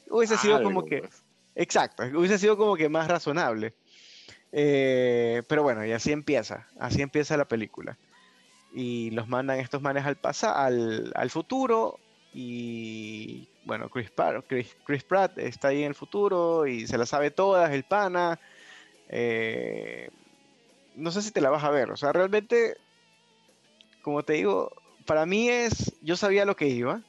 hubiese 0.08 0.36
sido 0.36 0.62
como 0.62 0.84
que... 0.84 0.98
Pues. 1.00 1.22
Exacto, 1.54 2.04
hubiese 2.14 2.38
sido 2.38 2.56
como 2.56 2.76
que 2.76 2.88
más 2.88 3.08
razonable. 3.08 3.74
Eh, 4.52 5.42
pero 5.48 5.62
bueno, 5.62 5.84
y 5.84 5.92
así 5.92 6.12
empieza, 6.12 6.66
así 6.78 7.02
empieza 7.02 7.36
la 7.36 7.46
película. 7.46 7.98
Y 8.74 9.10
los 9.10 9.28
mandan 9.28 9.58
estos 9.58 9.82
manes 9.82 10.06
al, 10.06 10.16
pasa, 10.16 10.64
al, 10.64 11.12
al 11.14 11.30
futuro 11.30 11.98
y 12.34 13.48
bueno, 13.64 13.88
Chris, 13.90 14.10
Chris, 14.84 15.04
Pratt 15.04 15.38
está 15.38 15.68
ahí 15.68 15.82
en 15.82 15.88
el 15.88 15.94
futuro 15.94 16.66
y 16.66 16.86
se 16.86 16.98
la 16.98 17.06
sabe 17.06 17.30
todas, 17.30 17.70
el 17.72 17.84
pana. 17.84 18.40
Eh, 19.12 20.08
no 20.96 21.10
sé 21.10 21.22
si 21.22 21.30
te 21.30 21.40
la 21.40 21.50
vas 21.50 21.62
a 21.64 21.70
ver, 21.70 21.90
o 21.90 21.96
sea, 21.96 22.12
realmente, 22.12 22.76
como 24.00 24.22
te 24.22 24.32
digo, 24.32 24.72
para 25.06 25.26
mí 25.26 25.48
es, 25.48 25.92
yo 26.02 26.16
sabía 26.16 26.44
lo 26.44 26.56
que 26.56 26.68
iba. 26.68 27.02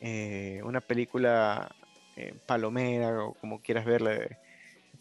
Eh, 0.00 0.60
una 0.64 0.80
película 0.80 1.74
eh, 2.16 2.34
palomera 2.46 3.24
o 3.24 3.34
como 3.34 3.60
quieras 3.60 3.84
verla 3.84 4.18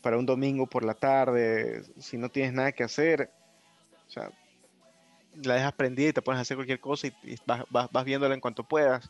para 0.01 0.18
un 0.18 0.26
domingo 0.26 0.66
por 0.66 0.84
la 0.84 0.93
tarde, 0.93 1.84
si 1.99 2.18
no 2.18 2.30
tienes 2.30 2.53
nada 2.53 2.72
que 2.72 2.84
hacer, 2.84 3.30
o 4.07 4.12
sea, 4.12 4.32
la 5.43 5.55
dejas 5.55 5.74
prendida 5.74 6.09
y 6.09 6.14
te 6.14 6.22
pones 6.22 6.39
a 6.39 6.41
hacer 6.41 6.57
cualquier 6.57 6.80
cosa 6.80 7.07
y, 7.07 7.14
vas, 7.45 8.05
viéndola 8.05 8.34
en 8.34 8.41
cuanto 8.41 8.64
puedas. 8.64 9.09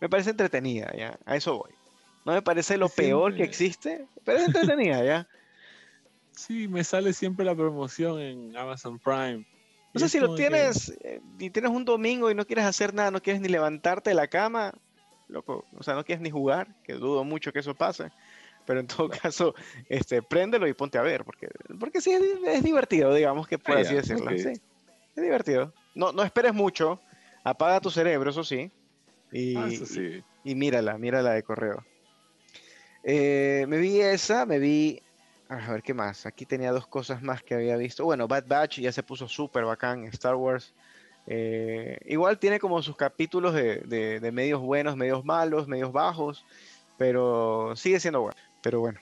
Me 0.00 0.08
parece 0.08 0.30
entretenida, 0.30 0.92
¿ya? 0.96 1.18
A 1.24 1.36
eso 1.36 1.58
voy. 1.58 1.72
No 2.24 2.32
me 2.32 2.42
parece 2.42 2.76
lo 2.76 2.88
peor 2.88 3.34
que 3.34 3.42
existe, 3.42 4.06
pero 4.24 4.38
es 4.38 4.46
entretenida, 4.46 5.02
¿ya? 5.02 5.28
Sí, 6.38 6.68
me 6.68 6.84
sale 6.84 7.12
siempre 7.12 7.44
la 7.44 7.52
promoción 7.52 8.20
en 8.20 8.56
Amazon 8.56 8.96
Prime. 9.00 9.44
No 9.92 9.98
sé 9.98 10.08
si 10.08 10.20
lo 10.20 10.36
tienes 10.36 10.96
eh, 11.02 11.20
y 11.36 11.50
tienes 11.50 11.72
un 11.72 11.84
domingo 11.84 12.30
y 12.30 12.34
no 12.36 12.46
quieres 12.46 12.64
hacer 12.64 12.94
nada, 12.94 13.10
no 13.10 13.20
quieres 13.20 13.42
ni 13.42 13.48
levantarte 13.48 14.10
de 14.10 14.14
la 14.14 14.28
cama, 14.28 14.72
loco, 15.26 15.64
o 15.76 15.82
sea, 15.82 15.94
no 15.94 16.04
quieres 16.04 16.22
ni 16.22 16.30
jugar, 16.30 16.68
que 16.84 16.92
dudo 16.92 17.24
mucho 17.24 17.52
que 17.52 17.58
eso 17.58 17.74
pase. 17.74 18.12
Pero 18.66 18.78
en 18.78 18.86
todo 18.86 19.08
caso, 19.08 19.56
este, 19.88 20.22
préndelo 20.22 20.68
y 20.68 20.74
ponte 20.74 20.96
a 20.96 21.02
ver, 21.02 21.24
porque, 21.24 21.48
porque 21.80 22.00
sí 22.00 22.12
es, 22.12 22.62
divertido, 22.62 23.12
digamos 23.12 23.48
que 23.48 23.58
por 23.58 23.76
así 23.76 23.94
decirlo. 23.94 24.30
Sí. 24.38 24.52
Es 25.16 25.22
divertido. 25.22 25.74
No, 25.96 26.12
no 26.12 26.22
esperes 26.22 26.54
mucho. 26.54 27.00
Apaga 27.42 27.80
tu 27.80 27.90
cerebro, 27.90 28.30
eso 28.30 28.44
sí. 28.44 28.70
Y, 29.32 29.56
ah, 29.56 29.68
y, 30.44 30.54
mírala, 30.54 30.98
mírala 30.98 31.32
de 31.32 31.42
correo. 31.42 31.84
Eh, 33.02 33.66
me 33.68 33.78
vi 33.78 34.00
esa, 34.00 34.46
me 34.46 34.60
vi. 34.60 35.02
A 35.48 35.72
ver 35.72 35.82
qué 35.82 35.94
más. 35.94 36.26
Aquí 36.26 36.44
tenía 36.44 36.72
dos 36.72 36.86
cosas 36.86 37.22
más 37.22 37.42
que 37.42 37.54
había 37.54 37.76
visto. 37.76 38.04
Bueno, 38.04 38.28
Bad 38.28 38.46
Batch 38.46 38.80
ya 38.80 38.92
se 38.92 39.02
puso 39.02 39.26
súper 39.28 39.64
bacán. 39.64 40.04
Star 40.04 40.34
Wars. 40.34 40.74
Eh, 41.26 41.98
igual 42.06 42.38
tiene 42.38 42.58
como 42.58 42.82
sus 42.82 42.96
capítulos 42.96 43.54
de, 43.54 43.80
de, 44.20 44.32
medios 44.32 44.60
buenos, 44.60 44.96
medios 44.96 45.24
malos, 45.24 45.66
medios 45.66 45.92
bajos. 45.92 46.44
Pero 46.98 47.74
sigue 47.76 47.98
siendo 47.98 48.20
bueno. 48.20 48.36
Pero 48.62 48.80
bueno. 48.80 49.00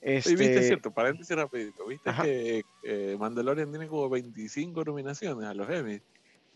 Este... 0.00 0.32
Y 0.32 0.36
viste, 0.36 0.62
cierto, 0.62 0.90
paréntesis 0.92 1.34
rapidito, 1.34 1.86
viste 1.86 2.10
que 2.22 2.62
eh, 2.84 3.16
Mandalorian 3.18 3.70
tiene 3.70 3.88
como 3.88 4.08
25 4.08 4.84
nominaciones 4.84 5.48
a 5.48 5.54
los 5.54 5.68
Emmy. 5.68 6.00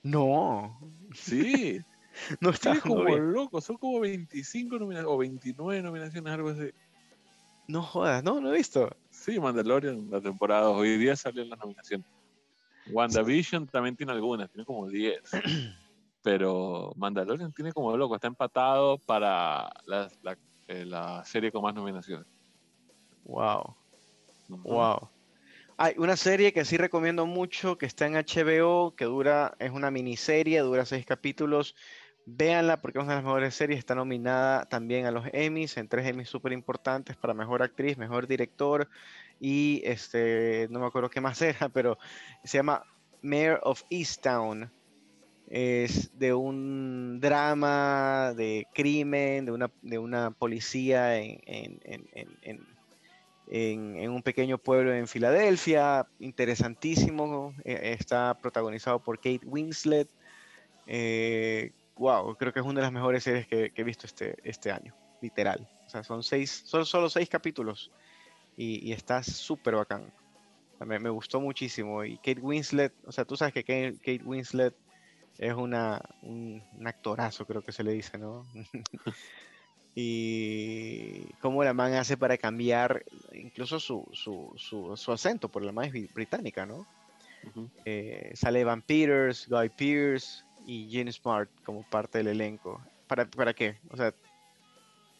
No. 0.03 0.79
Sí. 1.15 1.81
no 2.41 2.51
está 2.51 2.79
como 2.81 3.05
loco, 3.17 3.61
son 3.61 3.77
como 3.79 4.01
25 4.01 4.79
nominaciones 4.79 5.13
o 5.13 5.19
29 5.19 5.83
nominaciones, 5.83 6.33
algo 6.33 6.51
así. 6.51 6.71
No 7.69 7.83
jodas, 7.83 8.23
no, 8.25 8.41
no 8.41 8.53
he 8.53 8.57
visto. 8.57 8.91
Sí, 9.11 9.39
Mandalorian, 9.39 10.11
la 10.11 10.21
temporada, 10.21 10.69
hoy 10.69 10.97
día 10.97 11.17
salieron 11.17 11.51
las 11.51 11.59
nominaciones. 11.59 12.07
WandaVision 12.91 13.67
también 13.69 13.97
tiene 13.97 14.13
algunas, 14.13 14.51
tiene 14.51 14.65
como 14.65 14.89
10. 14.89 15.21
Pero 16.23 16.93
Mandalorian 16.97 17.53
tiene 17.53 17.73
como 17.73 17.97
loco, 17.97 18.15
está 18.15 18.29
empatado 18.29 18.99
para 18.99 19.71
la, 19.87 20.11
la, 20.23 20.39
eh, 20.69 20.85
la 20.85 21.25
serie 21.25 21.51
con 21.51 21.63
más 21.63 21.75
nominaciones. 21.75 22.27
Wow. 23.25 23.77
Wow. 24.49 25.09
Hay 25.77 25.95
una 25.97 26.17
serie 26.17 26.53
que 26.53 26.65
sí 26.65 26.77
recomiendo 26.77 27.27
mucho, 27.27 27.79
que 27.79 27.87
está 27.87 28.07
en 28.07 28.15
HBO, 28.15 28.95
que 28.95 29.05
dura, 29.05 29.57
es 29.59 29.71
una 29.71 29.91
miniserie, 29.91 30.61
dura 30.61 30.85
seis 30.85 31.05
capítulos. 31.07 31.75
Véanla 32.27 32.81
porque 32.81 32.99
es 32.99 33.05
una 33.05 33.15
de 33.15 33.19
las 33.19 33.25
mejores 33.25 33.55
series. 33.55 33.79
Está 33.79 33.95
nominada 33.95 34.65
también 34.67 35.07
a 35.07 35.11
los 35.11 35.25
Emmys, 35.33 35.77
en 35.77 35.89
tres 35.89 36.07
Emmys 36.07 36.29
súper 36.29 36.53
importantes 36.53 37.17
para 37.17 37.35
mejor 37.35 37.63
actriz, 37.63 37.99
mejor 37.99 38.27
director 38.27 38.89
y 39.41 39.83
este, 39.85 40.69
no 40.71 40.81
me 40.81 40.87
acuerdo 40.87 41.11
qué 41.11 41.21
más 41.21 41.41
era, 41.43 41.69
pero 41.69 41.99
se 42.45 42.59
llama 42.59 42.85
Mayor 43.23 43.61
of 43.65 43.83
Easttown. 43.91 44.71
Es 45.49 46.17
de 46.19 46.33
un 46.33 47.19
drama 47.21 48.33
de 48.35 48.67
crimen, 48.73 49.45
de 49.45 49.53
una, 49.53 49.71
de 49.83 49.99
una 49.99 50.31
policía 50.31 51.19
en, 51.19 51.41
en 51.45 52.67
en, 53.53 54.11
un 54.11 54.23
pequeño 54.23 54.57
pueblo 54.57 54.95
en 54.95 55.07
Filadelfia, 55.07 56.07
interesantísimo, 56.21 57.55
eh, 57.65 57.97
está 57.99 58.39
protagonizado 58.41 59.01
por 59.01 59.19
Kate 59.19 59.43
Winslet. 59.45 60.09
Wow, 61.97 62.37
creo 62.37 62.53
que 62.53 62.61
es 62.61 62.67
una 62.67 62.81
de 62.81 62.83
las 62.83 62.93
mejores 62.93 63.25
series 63.25 63.47
que, 63.47 63.73
he 63.75 63.85
visto 63.85 64.07
este, 64.07 64.37
este 64.43 64.71
año, 64.71 64.95
literal. 65.21 65.69
O 65.87 65.89
sea, 65.89 66.03
son 66.03 66.23
seis, 66.23 66.63
son 66.65 66.87
solo 66.87 67.09
seis 67.09 67.29
capítulos 67.29 67.91
y, 68.57 68.93
está 68.93 69.23
súper 69.23 69.77
bacán. 69.77 70.13
Me, 70.81 70.99
me, 70.99 71.11
gustó 71.11 71.41
muchísimo. 71.41 72.05
Y 72.05 72.17
Kate 72.17 72.41
Winslet, 72.41 72.93
o 73.07 73.13
sea, 73.13 73.25
tú 73.25 73.37
sabes 73.37 73.55
que 73.55 73.63
Kate, 73.63 74.25
Winslet 74.25 74.75
es 75.39 75.55
una, 75.55 76.01
un, 76.23 76.63
un, 76.77 76.87
actorazo, 76.87 77.47
creo 77.47 77.63
que 77.63 77.73
se 77.73 77.85
le 77.85 77.93
dice, 77.93 78.19
¿no? 78.19 78.47
y 79.95 81.25
cómo 81.41 81.63
la 81.63 81.75
man 81.75 81.95
hace 81.95 82.17
para 82.17 82.39
cambiar 82.39 83.05
incluso 83.33 83.79
su, 83.79 84.09
su, 84.13 84.53
su, 84.57 85.13
acento, 85.13 85.49
por 85.51 85.63
la 85.63 85.73
man 85.73 85.85
es 85.85 86.13
británica, 86.13 86.67
¿no? 86.67 86.87
Eh, 87.85 88.31
sale 88.35 88.65
Van 88.65 88.83
Peters, 88.83 89.49
Guy 89.49 89.69
Pearce 89.69 90.45
y 90.67 90.91
Gene 90.91 91.13
Smart 91.13 91.51
como 91.65 91.83
parte 91.89 92.19
del 92.19 92.29
elenco. 92.29 92.81
¿Para, 93.07 93.27
¿Para 93.27 93.55
qué? 93.55 93.79
O 93.91 93.97
sea, 93.97 94.15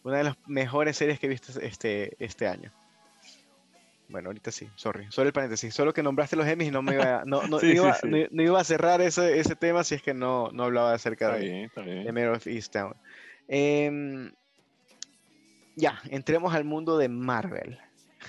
una 0.03 0.17
de 0.17 0.23
las 0.23 0.37
mejores 0.47 0.97
series 0.97 1.19
que 1.19 1.27
he 1.27 1.29
visto 1.29 1.59
este, 1.59 2.15
este 2.23 2.47
año. 2.47 2.71
Bueno, 4.09 4.29
ahorita 4.29 4.51
sí, 4.51 4.69
sorry. 4.75 5.07
Solo 5.09 5.27
el 5.27 5.33
paréntesis. 5.33 5.73
Solo 5.73 5.93
que 5.93 6.03
nombraste 6.03 6.35
los 6.35 6.45
Emmys 6.45 6.67
y 6.67 6.71
no 6.71 6.81
me 6.81 6.93
iba, 6.93 7.23
no, 7.25 7.47
no, 7.47 7.59
iba, 7.63 7.97
No, 8.03 8.43
iba 8.43 8.59
a 8.59 8.63
cerrar 8.63 9.01
ese, 9.01 9.39
ese 9.39 9.55
tema 9.55 9.83
si 9.83 9.95
es 9.95 10.01
que 10.01 10.13
no, 10.13 10.49
no 10.51 10.63
hablaba 10.63 10.93
acerca 10.93 11.33
de, 11.33 11.69
de 11.75 12.11
Mayor 12.11 12.35
of 12.35 12.47
Easttown. 12.47 12.95
Eh, 13.47 14.31
ya, 15.75 15.99
entremos 16.09 16.53
al 16.53 16.65
mundo 16.65 16.97
de 16.97 17.09
Marvel. 17.09 17.79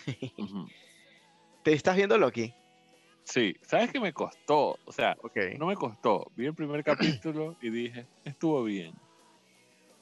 ¿Te 1.62 1.72
estás 1.72 1.96
viendo 1.96 2.18
Loki? 2.18 2.54
Sí, 3.24 3.56
¿sabes 3.62 3.90
qué 3.90 3.98
me 3.98 4.12
costó? 4.12 4.78
O 4.84 4.92
sea, 4.92 5.16
no 5.58 5.66
me 5.66 5.74
costó. 5.74 6.30
Vi 6.36 6.46
el 6.46 6.54
primer 6.54 6.84
capítulo 6.84 7.56
y 7.60 7.70
dije, 7.70 8.06
estuvo 8.24 8.62
bien. 8.62 8.92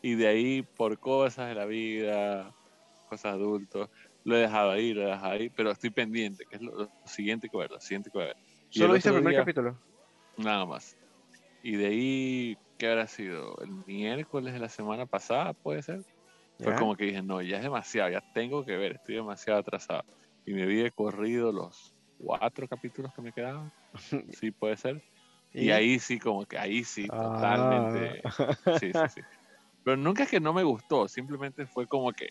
Y 0.03 0.17
de 0.17 0.27
ahí, 0.27 0.63
por 0.77 0.99
cosas 0.99 1.49
de 1.49 1.55
la 1.55 1.65
vida, 1.65 2.53
cosas 3.09 3.35
adultos, 3.35 3.89
lo 4.25 4.37
he 4.37 4.41
dejado 4.41 4.73
ahí, 4.73 4.93
lo 4.93 5.03
he 5.03 5.07
dejado 5.07 5.33
ahí, 5.33 5.49
pero 5.51 5.71
estoy 5.71 5.91
pendiente, 5.91 6.45
que 6.51 6.57
es 6.57 6.63
lo, 6.63 6.91
siguiente 7.05 7.49
que 7.49 7.57
ver, 7.57 7.71
lo 7.71 7.81
siguiente 7.81 8.11
que 8.11 8.19
ver. 8.19 8.37
¿Solo 8.71 8.95
viste 8.95 9.09
el 9.09 9.17
primer 9.17 9.37
capítulo? 9.37 9.79
Nada 10.37 10.67
más. 10.67 10.97
Y 11.63 11.77
de 11.77 11.87
ahí, 11.87 12.57
¿qué 12.77 12.89
habrá 12.89 13.07
sido? 13.07 13.57
¿El 13.63 13.71
miércoles 13.87 14.53
de 14.53 14.59
la 14.59 14.69
semana 14.69 15.07
pasada, 15.07 15.53
puede 15.53 15.83
ser? 15.83 16.01
Fue 16.59 16.75
como 16.75 16.97
que 16.97 17.07
dije, 17.07 17.23
no, 17.23 17.41
ya 17.43 17.57
es 17.57 17.63
demasiado, 17.63 18.11
ya 18.11 18.23
tengo 18.35 18.65
que 18.65 18.77
ver, 18.77 18.93
estoy 18.93 19.17
demasiado 19.17 19.61
atrasado. 19.61 20.05
Y 20.45 20.55
me 20.55 20.67
vi 20.67 20.89
corrido 20.91 21.53
los 21.53 21.95
cuatro 22.23 22.69
capítulos 22.69 23.13
que 23.15 23.23
me 23.23 23.33
quedaban. 23.33 23.73
Sí, 24.39 24.51
puede 24.51 24.77
ser. 24.77 25.03
Y, 25.53 25.71
ahí 25.71 25.99
sí, 25.99 26.19
como 26.19 26.47
que 26.47 26.59
ahí 26.59 26.83
sí, 26.83 27.07
totalmente. 27.07 28.23
Ah. 28.25 28.79
Sí, 28.79 28.91
sí, 28.93 29.01
sí. 29.15 29.21
Pero 29.85 29.97
nunca 29.97 30.23
es 30.23 30.31
que 30.31 30.41
no 30.41 30.53
me 30.53 30.63
gustó, 30.63 31.09
simplemente 31.09 31.67
fue 31.67 31.87
como 31.87 32.13
que. 32.13 32.29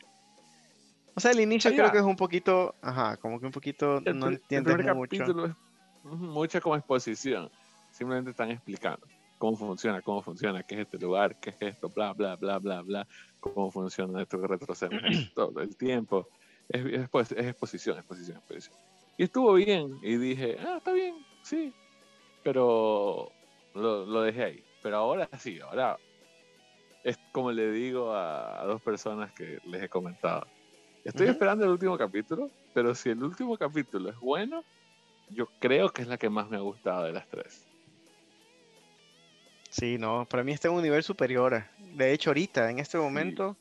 O 1.14 1.20
sea, 1.20 1.32
el 1.32 1.42
inicio 1.42 1.72
creo 1.72 1.92
que 1.92 1.98
es 1.98 2.04
un 2.04 2.16
poquito, 2.16 2.74
ajá, 2.82 3.18
como 3.18 3.40
que 3.40 3.46
un 3.46 3.52
poquito 3.52 4.00
no 4.00 4.30
entiendes 4.30 4.74
el 4.74 4.96
mucho. 4.96 5.18
Capítulo 5.18 5.46
es 5.46 5.56
mucha 6.04 6.62
como 6.62 6.76
exposición. 6.78 7.52
Simplemente 7.92 8.32
están 8.32 8.50
explicando 8.52 9.06
cómo 9.38 9.58
funciona, 9.58 10.02
cómo 10.02 10.22
funciona, 10.22 10.64
qué 10.64 10.76
es 10.76 10.82
este 10.82 10.98
lugar, 11.00 11.36
qué 11.40 11.50
es 11.50 11.62
esto, 11.62 11.90
bla, 11.90 12.14
bla, 12.14 12.36
bla, 12.36 12.60
bla, 12.60 12.82
bla, 12.82 13.08
cómo 13.40 13.72
funciona 13.72 14.22
esto 14.22 14.40
que 14.40 14.48
retrocede 14.48 14.92
todo 15.36 15.60
el 15.60 15.76
tiempo. 15.76 16.30
Es, 16.70 16.86
es, 16.86 17.10
pues, 17.10 17.32
es, 17.32 17.48
exposición, 17.48 17.98
exposición, 17.98 18.38
exposición. 18.38 18.78
Y 19.22 19.26
estuvo 19.26 19.54
bien, 19.54 20.00
y 20.02 20.18
dije, 20.18 20.58
ah, 20.66 20.78
está 20.78 20.94
bien, 20.94 21.14
sí, 21.44 21.72
pero 22.44 23.32
lo, 23.76 24.04
lo 24.04 24.24
dejé 24.24 24.44
ahí. 24.44 24.64
Pero 24.82 24.98
ahora 24.98 25.30
sí, 25.38 25.60
ahora 25.60 26.00
es 27.04 27.20
como 27.32 27.52
le 27.52 27.72
digo 27.72 28.16
a, 28.16 28.66
dos 28.66 28.82
personas 28.82 29.32
que 29.32 29.60
les 29.68 29.84
he 29.84 29.90
comentado. 29.90 30.48
Estoy 31.06 31.28
esperando 31.28 31.66
el 31.66 31.70
último 31.70 32.00
capítulo, 32.00 32.50
pero 32.74 32.96
si 32.96 33.12
el 33.12 33.22
último 33.22 33.56
capítulo 33.60 34.10
es 34.10 34.18
bueno, 34.18 34.64
yo 35.30 35.46
creo 35.60 35.90
que 35.90 36.02
es 36.02 36.08
la 36.08 36.18
que 36.18 36.32
más 36.32 36.50
me 36.50 36.58
ha 36.58 36.62
gustado 36.62 37.04
de 37.04 37.12
las 37.12 37.30
tres. 37.30 37.68
Sí, 39.70 40.00
no, 40.00 40.26
para 40.28 40.44
mí 40.44 40.52
está 40.52 40.68
en 40.68 40.74
un 40.74 40.82
nivel 40.82 41.04
superior. 41.04 41.64
De 41.78 42.12
hecho, 42.12 42.32
ahorita, 42.32 42.72
en 42.72 42.80
este 42.80 42.98
momento, 42.98 43.56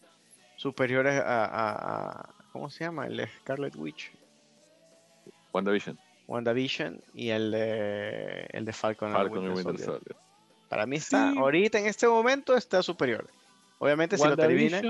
superiores 0.56 1.20
a, 1.22 2.30
¿cómo 2.50 2.70
se 2.70 2.84
llama? 2.84 3.06
El 3.06 3.28
Scarlet 3.28 3.76
Witch. 3.76 4.19
WandaVision. 5.52 5.98
WandaVision 6.26 7.00
y 7.14 7.30
el 7.30 7.50
de, 7.50 8.46
el 8.50 8.64
de 8.64 8.72
Falcon, 8.72 9.12
Falcon 9.12 9.44
y 9.44 9.48
Winter, 9.48 9.78
Soldier. 9.78 10.16
Para 10.68 10.86
mí 10.86 10.96
está, 10.96 11.30
ahorita 11.30 11.78
en 11.78 11.86
este 11.86 12.06
momento 12.06 12.56
está 12.56 12.82
superior. 12.82 13.28
Obviamente 13.78 14.16
si 14.16 14.26
lo 14.26 14.36
termina... 14.36 14.80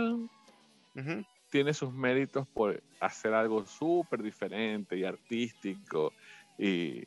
Tiene 1.51 1.75
sus 1.75 1.93
méritos 1.93 2.47
por 2.47 2.81
hacer 3.01 3.35
algo 3.35 3.67
súper 3.67 4.23
diferente 4.23 4.97
y 4.97 5.05
artístico. 5.05 6.13
Y, 6.57 7.05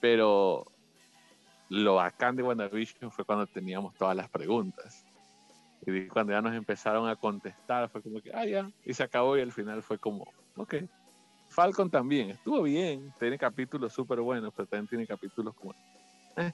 pero 0.00 0.66
lo 1.70 1.94
bacán 1.94 2.36
de 2.36 2.42
WandaVision 2.42 3.10
fue 3.10 3.24
cuando 3.24 3.46
teníamos 3.46 3.94
todas 3.94 4.14
las 4.14 4.28
preguntas. 4.28 5.06
Y 5.86 6.08
cuando 6.08 6.32
ya 6.32 6.42
nos 6.42 6.54
empezaron 6.54 7.08
a 7.08 7.16
contestar, 7.16 7.88
fue 7.88 8.02
como 8.02 8.20
que, 8.20 8.32
ah, 8.34 8.44
ya, 8.44 8.70
y 8.84 8.92
se 8.92 9.02
acabó 9.02 9.38
y 9.38 9.40
al 9.40 9.52
final 9.52 9.82
fue 9.82 9.98
como, 9.98 10.26
ok. 10.56 10.74
Falcon 11.56 11.90
también, 11.90 12.28
estuvo 12.28 12.64
bien, 12.64 13.14
tiene 13.18 13.38
capítulos 13.38 13.90
súper 13.90 14.20
buenos, 14.20 14.52
pero 14.54 14.68
también 14.68 14.88
tiene 14.88 15.06
capítulos 15.06 15.54
como... 15.54 15.74
Eh. 16.36 16.52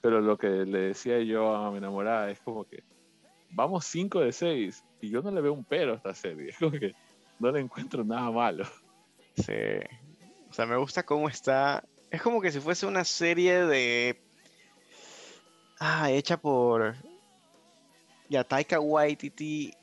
Pero 0.00 0.22
lo 0.22 0.38
que 0.38 0.48
le 0.48 0.78
decía 0.78 1.20
yo 1.20 1.54
a 1.54 1.70
mi 1.70 1.76
enamorada 1.76 2.30
es 2.30 2.40
como 2.40 2.64
que, 2.64 2.82
vamos 3.50 3.84
5 3.84 4.20
de 4.20 4.32
6, 4.32 4.84
y 5.02 5.10
yo 5.10 5.20
no 5.20 5.30
le 5.30 5.42
veo 5.42 5.52
un 5.52 5.64
pero 5.64 5.92
a 5.92 5.96
esta 5.96 6.14
serie, 6.14 6.48
es 6.48 6.56
como 6.56 6.70
que 6.70 6.94
no 7.40 7.52
le 7.52 7.60
encuentro 7.60 8.04
nada 8.04 8.30
malo. 8.30 8.64
Sí, 9.36 9.52
o 10.48 10.52
sea, 10.54 10.64
me 10.64 10.78
gusta 10.78 11.02
cómo 11.02 11.28
está, 11.28 11.84
es 12.10 12.22
como 12.22 12.40
que 12.40 12.50
si 12.50 12.58
fuese 12.58 12.86
una 12.86 13.04
serie 13.04 13.66
de... 13.66 14.18
Ah, 15.78 16.10
hecha 16.10 16.38
por 16.38 16.96
ya 18.30 18.44
Taika 18.44 18.80
Waititi 18.80 19.74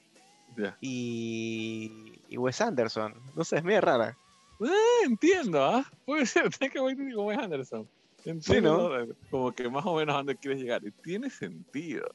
y, 0.82 1.92
y 2.30 2.38
Wes 2.38 2.62
Anderson. 2.62 3.14
No 3.36 3.44
sé, 3.44 3.58
es 3.58 3.64
medio 3.64 3.82
rara. 3.82 4.18
Eh, 4.60 5.06
entiendo, 5.06 5.64
¿ah? 5.64 5.90
Puede 6.06 6.26
ser 6.26 6.50
Taika 6.50 6.82
Waititi 6.82 7.12
y 7.12 7.16
Wes 7.16 7.38
Anderson. 7.38 7.88
Entiendo 8.26 9.08
como 9.30 9.52
que 9.54 9.70
más 9.70 9.86
o 9.86 9.96
menos 9.96 10.14
a 10.14 10.18
dónde 10.18 10.36
quieres 10.36 10.62
llegar. 10.62 10.86
Y 10.86 10.92
tiene 10.92 11.30
sentido. 11.30 12.14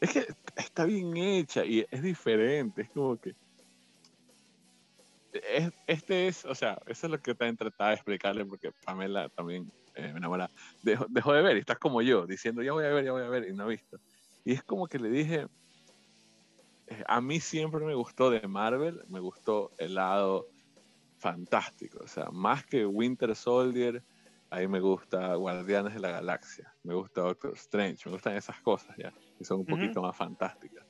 Es 0.00 0.12
que 0.12 0.26
está 0.56 0.84
bien 0.84 1.14
hecha 1.16 1.64
y 1.64 1.86
es 1.90 2.02
diferente. 2.02 2.82
Es 2.82 2.90
como 2.90 3.20
que. 3.20 3.34
este 5.86 6.28
es, 6.28 6.44
o 6.46 6.54
sea, 6.54 6.80
eso 6.86 7.06
es 7.06 7.10
lo 7.10 7.20
que 7.20 7.34
también 7.34 7.56
trataba 7.56 7.90
de 7.90 7.96
explicarle 7.96 8.44
porque 8.46 8.72
Pamela 8.84 9.28
también 9.28 9.70
eh, 9.94 10.10
me 10.12 10.18
enamora. 10.18 10.50
Dejó, 10.82 11.06
dejó, 11.10 11.34
de 11.34 11.42
ver 11.42 11.56
y 11.58 11.60
estás 11.60 11.78
como 11.78 12.00
yo, 12.00 12.26
diciendo 12.26 12.62
ya 12.62 12.72
voy 12.72 12.84
a 12.84 12.88
ver, 12.88 13.04
ya 13.04 13.12
voy 13.12 13.22
a 13.22 13.28
ver 13.28 13.48
y 13.48 13.52
no 13.52 13.64
ha 13.64 13.66
visto. 13.66 14.00
Y 14.44 14.52
es 14.52 14.62
como 14.62 14.86
que 14.86 14.98
le 14.98 15.10
dije, 15.10 15.46
eh, 16.86 17.04
a 17.06 17.20
mí 17.20 17.40
siempre 17.40 17.84
me 17.84 17.94
gustó 17.94 18.30
de 18.30 18.48
Marvel, 18.48 19.02
me 19.08 19.20
gustó 19.20 19.70
el 19.76 19.94
lado 19.94 20.48
fantástico, 21.20 21.98
o 22.02 22.08
sea, 22.08 22.30
más 22.32 22.64
que 22.64 22.86
Winter 22.86 23.36
Soldier, 23.36 24.02
ahí 24.48 24.66
me 24.66 24.80
gusta 24.80 25.34
Guardianes 25.34 25.94
de 25.94 26.00
la 26.00 26.10
Galaxia, 26.10 26.74
me 26.82 26.94
gusta 26.94 27.20
Doctor 27.20 27.52
Strange, 27.54 28.02
me 28.06 28.12
gustan 28.12 28.36
esas 28.36 28.58
cosas 28.62 28.96
ya, 28.96 29.12
que 29.36 29.44
son 29.44 29.60
un 29.60 29.66
poquito 29.66 30.00
más 30.00 30.16
fantásticas. 30.16 30.86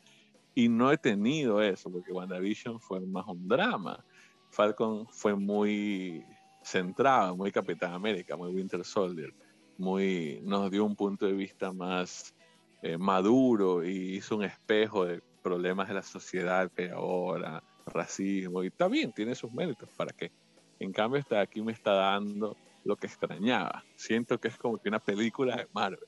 Y 0.55 0.69
no 0.69 0.93
he 0.93 0.99
tenido 0.99 1.61
eso, 1.61 1.91
porque 1.91 2.13
WandaVision 2.13 2.81
fue 2.81 3.01
más 3.01 3.27
un 3.27 3.47
drama. 3.49 4.05
Falcon 4.51 5.07
fue 5.09 5.35
muy 5.35 6.25
centrado, 6.63 7.37
muy 7.37 7.51
Capitán 7.51 7.93
América, 7.93 8.37
muy 8.37 8.51
Winter 8.51 8.85
Soldier, 8.85 9.35
muy, 9.79 10.41
nos 10.45 10.71
dio 10.71 10.85
un 10.85 10.95
punto 10.95 11.27
de 11.27 11.33
vista 11.33 11.73
más 11.73 12.35
eh, 12.83 12.97
maduro 12.97 13.85
y 13.85 14.17
hizo 14.17 14.37
un 14.37 14.45
espejo 14.45 15.07
de 15.07 15.23
problemas 15.43 15.89
de 15.89 15.95
la 15.95 16.03
sociedad 16.03 16.71
que 16.71 16.91
ahora, 16.91 17.65
racismo, 17.93 18.63
y 18.63 18.69
está 18.69 18.89
bien, 18.89 19.13
tiene 19.13 19.35
sus 19.35 19.53
méritos, 19.53 19.89
¿para 19.97 20.13
qué? 20.13 20.31
En 20.79 20.93
cambio, 20.93 21.21
está 21.21 21.41
aquí 21.41 21.61
me 21.61 21.73
está 21.73 21.93
dando 21.93 22.57
lo 22.85 22.97
que 22.97 23.07
extrañaba. 23.07 23.85
Siento 23.97 24.39
que 24.39 24.49
es 24.49 24.57
como 24.57 24.79
que 24.79 24.89
una 24.89 24.99
película 24.99 25.57
de 25.57 25.67
Marvel, 25.73 26.01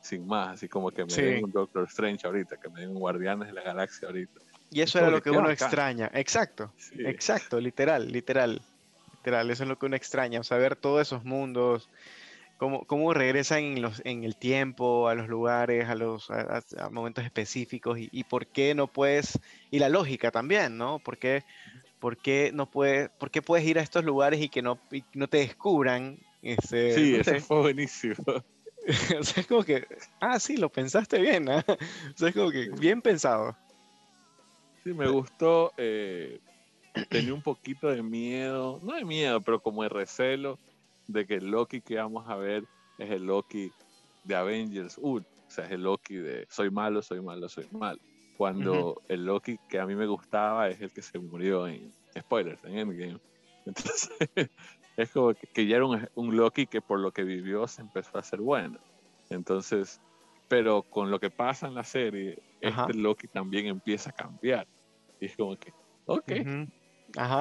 sin 0.00 0.26
más, 0.26 0.54
así 0.54 0.68
como 0.68 0.90
que 0.90 1.04
me 1.04 1.12
den 1.12 1.44
un 1.44 1.52
Doctor 1.52 1.84
Strange 1.84 2.26
ahorita, 2.26 2.56
que 2.56 2.68
me 2.70 2.80
den 2.80 2.90
un 2.90 3.00
Guardianes 3.00 3.48
de 3.48 3.54
la 3.54 3.62
Galaxia 3.62 4.08
ahorita. 4.08 4.40
Y 4.70 4.80
eso 4.80 4.98
era 4.98 5.10
lo 5.10 5.22
que 5.22 5.30
uno 5.30 5.50
extraña, 5.50 6.10
exacto, 6.14 6.72
exacto, 6.98 7.60
literal, 7.60 8.10
literal, 8.10 8.60
literal, 9.16 9.50
eso 9.50 9.62
es 9.62 9.68
lo 9.68 9.78
que 9.78 9.86
uno 9.86 9.96
extraña, 9.96 10.42
saber 10.42 10.76
todos 10.76 11.02
esos 11.02 11.24
mundos, 11.24 11.88
cómo, 12.56 13.14
regresan 13.14 13.64
en, 13.64 13.82
los, 13.82 14.00
en 14.04 14.24
el 14.24 14.36
tiempo, 14.36 15.08
a 15.08 15.14
los 15.14 15.28
lugares, 15.28 15.88
a 15.88 15.94
los 15.94 16.30
a, 16.30 16.62
momentos 16.90 17.24
específicos 17.24 17.98
y, 18.00 18.24
por 18.24 18.46
qué 18.46 18.74
no 18.74 18.86
puedes, 18.86 19.38
y 19.70 19.78
la 19.78 19.88
lógica 19.88 20.30
también, 20.30 20.78
¿no? 20.78 20.98
¿Por 20.98 21.18
qué, 21.18 21.44
por 21.98 22.16
qué 22.16 22.50
no 22.54 22.70
puedes, 22.70 23.10
por 23.10 23.30
qué 23.30 23.42
puedes 23.42 23.66
ir 23.66 23.78
a 23.78 23.82
estos 23.82 24.04
lugares 24.04 24.40
y 24.40 24.48
que 24.48 24.62
no, 24.62 24.78
no 25.14 25.28
te 25.28 25.38
descubran? 25.38 26.18
Ese, 26.42 26.94
sí, 26.94 27.14
eso 27.16 27.40
fue 27.40 27.60
buenísimo. 27.60 28.14
o 29.18 29.22
sea, 29.24 29.40
es 29.40 29.46
como 29.46 29.64
que, 29.64 29.86
ah, 30.20 30.38
sí, 30.38 30.56
lo 30.56 30.70
pensaste 30.70 31.20
bien, 31.20 31.48
¿eh? 31.48 31.64
O 32.14 32.16
sea, 32.16 32.28
es 32.28 32.34
como 32.34 32.50
que 32.50 32.70
bien 32.78 33.02
pensado. 33.02 33.56
Sí, 34.84 34.92
me 34.94 35.08
gustó. 35.08 35.72
Eh, 35.76 36.38
tenía 37.10 37.34
un 37.34 37.42
poquito 37.42 37.88
de 37.88 38.02
miedo, 38.02 38.80
no 38.82 38.94
de 38.94 39.04
miedo, 39.04 39.40
pero 39.40 39.60
como 39.60 39.82
de 39.82 39.88
recelo 39.88 40.58
de 41.06 41.26
que 41.26 41.34
el 41.34 41.50
Loki 41.50 41.80
que 41.80 41.96
vamos 41.96 42.28
a 42.28 42.36
ver 42.36 42.64
es 42.98 43.10
el 43.10 43.24
Loki 43.24 43.70
de 44.24 44.34
Avengers 44.34 44.98
1. 45.00 45.24
O 45.46 45.50
sea, 45.50 45.64
es 45.64 45.72
el 45.72 45.82
Loki 45.82 46.16
de 46.16 46.46
soy 46.50 46.70
malo, 46.70 47.02
soy 47.02 47.20
malo, 47.20 47.48
soy 47.48 47.66
malo. 47.70 47.98
Cuando 48.36 49.00
el 49.08 49.24
Loki 49.24 49.58
que 49.68 49.80
a 49.80 49.86
mí 49.86 49.94
me 49.94 50.06
gustaba 50.06 50.68
es 50.68 50.80
el 50.80 50.90
que 50.92 51.02
se 51.02 51.18
murió 51.18 51.66
en 51.66 51.92
spoilers, 52.18 52.62
en 52.64 52.78
Endgame. 52.78 53.18
Entonces, 53.66 54.10
es 54.96 55.10
como 55.10 55.34
que, 55.34 55.66
ya 55.66 55.76
era 55.76 55.86
un, 55.86 56.36
Loki 56.36 56.66
que 56.66 56.80
por 56.80 57.00
lo 57.00 57.10
que 57.10 57.24
vivió 57.24 57.66
se 57.66 57.82
empezó 57.82 58.16
a 58.16 58.20
hacer 58.20 58.40
bueno. 58.40 58.78
Entonces, 59.30 60.00
pero 60.48 60.82
con 60.82 61.10
lo 61.10 61.18
que 61.18 61.30
pasa 61.30 61.66
en 61.66 61.74
la 61.74 61.84
serie, 61.84 62.38
este 62.60 62.94
Loki 62.94 63.26
también 63.28 63.66
empieza 63.66 64.10
a 64.10 64.12
cambiar. 64.12 64.66
Y 65.20 65.26
es 65.26 65.36
como 65.36 65.56
que, 65.56 65.72
ok, 66.06 66.32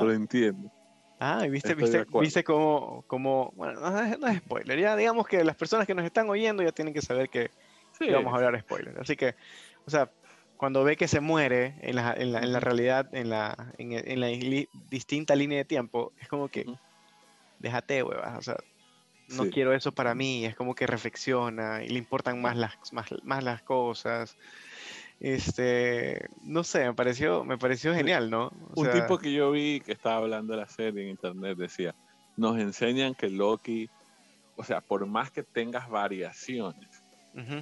lo 0.01 0.11
entiendo. 0.11 0.72
Ah, 1.20 1.45
viste, 1.49 1.76
viste, 1.76 2.05
viste 2.20 2.43
cómo, 2.43 3.03
cómo, 3.07 3.53
bueno, 3.55 3.80
no 3.80 4.28
es, 4.28 4.38
spoiler, 4.39 4.80
ya 4.80 4.95
digamos 4.95 5.28
que 5.28 5.43
las 5.43 5.55
personas 5.55 5.88
que 5.88 5.95
nos 5.95 6.05
están 6.05 6.30
oyendo 6.30 6.61
ya 6.61 6.72
tienen 6.72 6.93
que 6.93 7.01
saber 7.01 7.30
que, 7.30 7.51
vamos 8.11 8.34
a 8.34 8.38
hablar 8.38 8.59
spoiler. 8.59 8.99
Así 8.99 9.16
que, 9.16 9.36
o 9.86 9.89
sea, 9.89 10.11
cuando 10.57 10.84
ve 10.84 10.97
que 10.97 11.07
se 11.07 11.22
muere 11.22 11.76
en 11.82 11.95
la, 11.95 12.13
en 12.13 12.34
la, 12.34 12.39
en 12.39 12.51
la 12.51 12.59
realidad, 12.59 13.13
en 13.13 13.30
la, 13.30 13.74
en, 13.78 14.20
la 14.20 14.28
distinta 14.89 15.36
línea 15.36 15.59
de 15.59 15.66
tiempo, 15.66 16.11
es 16.20 16.28
como 16.28 16.49
que, 16.49 16.66
déjate, 17.59 18.03
huevas, 18.03 18.38
o 18.38 18.41
sea, 18.41 18.57
no 19.30 19.49
quiero 19.49 19.74
eso 19.74 19.93
para 19.93 20.16
mí, 20.16 20.45
es 20.45 20.55
como 20.55 20.76
que 20.76 20.86
reflexiona 20.86 21.84
y 21.84 21.89
le 21.89 21.97
importan 21.97 22.41
más 22.41 22.57
las, 22.57 22.74
más, 22.91 23.07
más 23.24 23.43
las 23.43 23.61
cosas. 23.63 24.38
Este, 25.20 26.28
no 26.43 26.63
sé, 26.63 26.86
me 26.86 26.93
pareció, 26.93 27.43
me 27.45 27.57
pareció 27.57 27.93
genial, 27.93 28.30
¿no? 28.30 28.51
un 28.76 28.91
tipo 28.91 29.18
que 29.18 29.32
yo 29.32 29.51
vi 29.51 29.80
que 29.80 29.93
estaba 29.93 30.18
hablando 30.18 30.53
de 30.53 30.59
la 30.59 30.68
serie 30.68 31.03
en 31.03 31.09
internet 31.09 31.57
decía, 31.57 31.95
nos 32.38 32.59
enseñan 32.59 33.16
que 33.16 33.30
Loki, 33.30 33.89
o 34.55 34.63
sea, 34.63 34.82
por 34.82 35.05
más 35.05 35.32
que 35.32 35.43
tengas 35.43 35.89
variaciones, 35.89 37.03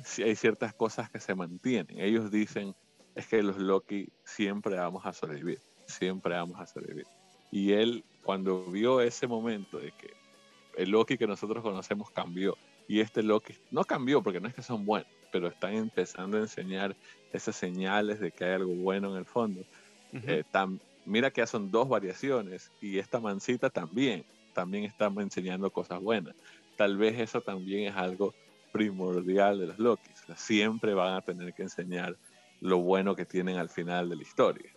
si 0.03 0.23
hay 0.23 0.35
ciertas 0.35 0.73
cosas 0.73 1.09
que 1.09 1.19
se 1.19 1.33
mantienen. 1.33 1.99
Ellos 1.99 2.29
dicen, 2.29 2.75
es 3.15 3.27
que 3.27 3.41
los 3.41 3.57
Loki 3.57 4.09
siempre 4.23 4.75
vamos 4.75 5.05
a 5.05 5.13
sobrevivir, 5.13 5.59
siempre 5.87 6.35
vamos 6.35 6.59
a 6.59 6.65
sobrevivir. 6.65 7.07
Y 7.51 7.73
él, 7.73 8.03
cuando 8.23 8.65
vio 8.65 9.01
ese 9.01 9.27
momento 9.27 9.77
de 9.77 9.91
que 9.91 10.13
el 10.75 10.89
Loki 10.89 11.17
que 11.17 11.27
nosotros 11.27 11.63
conocemos 11.63 12.09
cambió, 12.11 12.57
y 12.87 12.99
este 12.99 13.23
Loki 13.23 13.55
no 13.71 13.83
cambió 13.83 14.21
porque 14.21 14.39
no 14.39 14.47
es 14.47 14.53
que 14.53 14.63
son 14.63 14.85
buenos, 14.85 15.11
pero 15.33 15.47
están 15.47 15.73
empezando 15.73 16.37
a 16.37 16.41
enseñar 16.41 16.95
esas 17.33 17.55
señales 17.55 18.19
de 18.19 18.31
que 18.31 18.45
hay 18.45 18.51
algo 18.51 18.75
bueno 18.75 19.09
en 19.09 19.17
el 19.17 19.25
fondo. 19.25 19.65
Eh, 20.13 20.43
mira 21.05 21.31
que 21.31 21.41
ya 21.41 21.47
son 21.47 21.71
dos 21.71 21.89
variaciones 21.89 22.71
y 22.79 22.99
esta 22.99 23.19
mancita 23.19 23.71
también, 23.71 24.23
también 24.53 24.83
está 24.83 25.07
enseñando 25.17 25.71
cosas 25.71 25.99
buenas. 25.99 26.35
Tal 26.77 26.97
vez 26.97 27.19
eso 27.19 27.41
también 27.41 27.91
es 27.91 27.95
algo 27.95 28.35
primordial 28.71 29.59
de 29.59 29.67
los 29.67 29.79
Lokis. 29.79 30.23
siempre 30.35 30.93
van 30.93 31.15
a 31.15 31.21
tener 31.21 31.51
que 31.55 31.63
enseñar 31.63 32.15
lo 32.61 32.77
bueno 32.77 33.15
que 33.15 33.25
tienen 33.25 33.57
al 33.57 33.69
final 33.69 34.09
de 34.09 34.15
la 34.17 34.21
historia. 34.21 34.71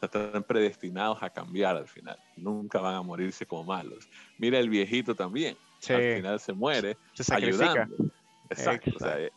están 0.00 0.42
predestinados 0.42 1.22
a 1.22 1.28
cambiar 1.28 1.76
al 1.76 1.86
final. 1.86 2.18
Nunca 2.34 2.80
van 2.80 2.94
a 2.94 3.02
morirse 3.02 3.44
como 3.44 3.64
malos. 3.64 4.08
Mira 4.38 4.58
el 4.58 4.70
viejito 4.70 5.14
también. 5.14 5.54
Al 5.90 6.16
final 6.16 6.40
se 6.40 6.54
muere 6.54 6.96
se 7.12 7.34
ayudando. 7.34 8.10
Exacto. 8.50 8.90
O 8.96 8.98
sea, 8.98 9.18
eh, 9.18 9.30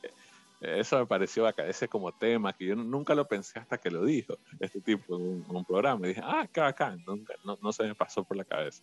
eso 0.64 0.97
me 0.97 1.05
pareció 1.05 1.45
acá, 1.45 1.66
ese 1.68 1.88
como 1.88 2.11
tema 2.14 2.53
que 2.53 2.66
yo 2.66 2.76
nunca 2.76 3.14
lo 3.14 3.28
pensé 3.28 3.59
hasta 3.59 3.78
que 3.78 3.91
lo 3.91 4.05
dijo 4.05 4.38
este 4.59 4.80
tipo 4.80 5.18
en 5.18 5.43
un, 5.47 5.66
programa. 5.66 6.05
Y 6.05 6.09
dije, 6.09 6.22
ah, 6.24 6.47
qué 6.51 6.61
bacán, 6.61 7.03
nunca, 7.05 7.34
no, 7.43 7.57
no, 7.61 7.74
se 7.74 7.84
me 7.84 7.95
pasó 7.95 8.24
por 8.24 8.38
la 8.38 8.45
cabeza. 8.45 8.82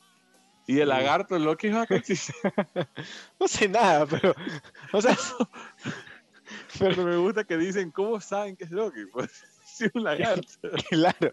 Y 0.66 0.78
el 0.78 0.88
lagarto, 0.90 1.38
Loki 1.38 1.68
es 1.68 1.74
bacán. 1.74 2.02
no 3.40 3.48
sé 3.48 3.68
nada, 3.68 4.06
pero. 4.06 4.34
O 4.92 5.00
sea. 5.00 5.16
pero 6.78 7.02
me 7.04 7.16
gusta 7.16 7.44
que 7.44 7.56
dicen, 7.56 7.90
¿cómo 7.90 8.20
saben 8.20 8.56
que 8.56 8.64
es 8.64 8.70
Loki? 8.70 9.06
Pues. 9.06 9.30
sí, 9.64 9.86
un 9.94 10.04
lagarto. 10.04 10.70
claro. 10.90 11.32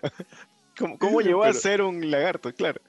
¿Cómo, 0.77 0.97
cómo 0.97 1.21
llegó 1.21 1.43
a 1.43 1.53
ser 1.53 1.81
un 1.81 2.09
lagarto? 2.09 2.53
Claro. 2.53 2.79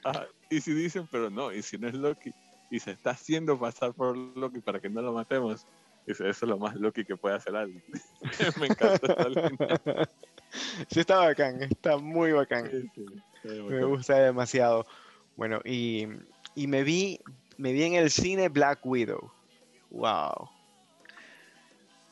y 0.49 0.61
si 0.61 0.73
dicen, 0.73 1.09
pero 1.11 1.29
no, 1.29 1.53
y 1.53 1.63
si 1.63 1.77
no 1.77 1.89
es 1.89 1.95
Loki, 1.95 2.33
y 2.71 2.81
se 2.81 2.93
está 2.93 3.11
haciendo 3.11 3.59
pasar 3.59 3.95
por 3.95 4.17
Loki 4.17 4.61
para 4.61 4.79
que 4.81 4.91
no 4.91 5.03
lo 5.03 5.13
matemos, 5.13 5.67
eso 6.09 6.29
es 6.29 6.43
lo 6.43 6.59
más 6.59 6.75
Loki 6.77 7.05
que 7.05 7.17
puede 7.17 7.37
hacer 7.37 7.55
alguien. 7.55 7.83
Me 8.61 8.67
encanta 8.67 9.17
Sí, 10.91 11.01
está 11.01 11.19
bacán, 11.19 11.63
está 11.63 11.99
muy 11.99 12.33
bacán. 12.33 12.91
Me 13.45 13.85
gusta 13.85 14.19
demasiado. 14.19 14.87
Bueno, 15.37 15.61
y, 15.65 16.09
y, 16.55 16.67
me 16.67 16.83
vi 16.83 17.21
me 17.59 17.73
vi 17.73 17.83
en 17.83 17.95
el 17.95 18.11
cine 18.11 18.49
Black 18.49 18.81
Widow. 18.85 19.31
Wow. 19.91 20.49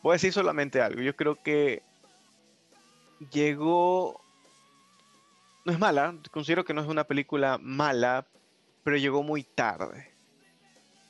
Voy 0.03 0.13
a 0.13 0.15
decir 0.15 0.33
solamente 0.33 0.81
algo. 0.81 1.01
Yo 1.01 1.17
creo 1.17 1.37
que 1.43 1.83
llegó. 3.33 4.21
No 5.65 5.73
es 5.73 5.79
mala, 5.79 6.15
considero 6.31 6.65
que 6.65 6.75
no 6.75 6.83
es 6.83 6.87
una 6.87 7.05
película 7.05 7.59
mala, 7.61 8.27
pero 8.85 8.97
llegó 8.97 9.23
muy 9.23 9.43
tarde. 9.43 10.16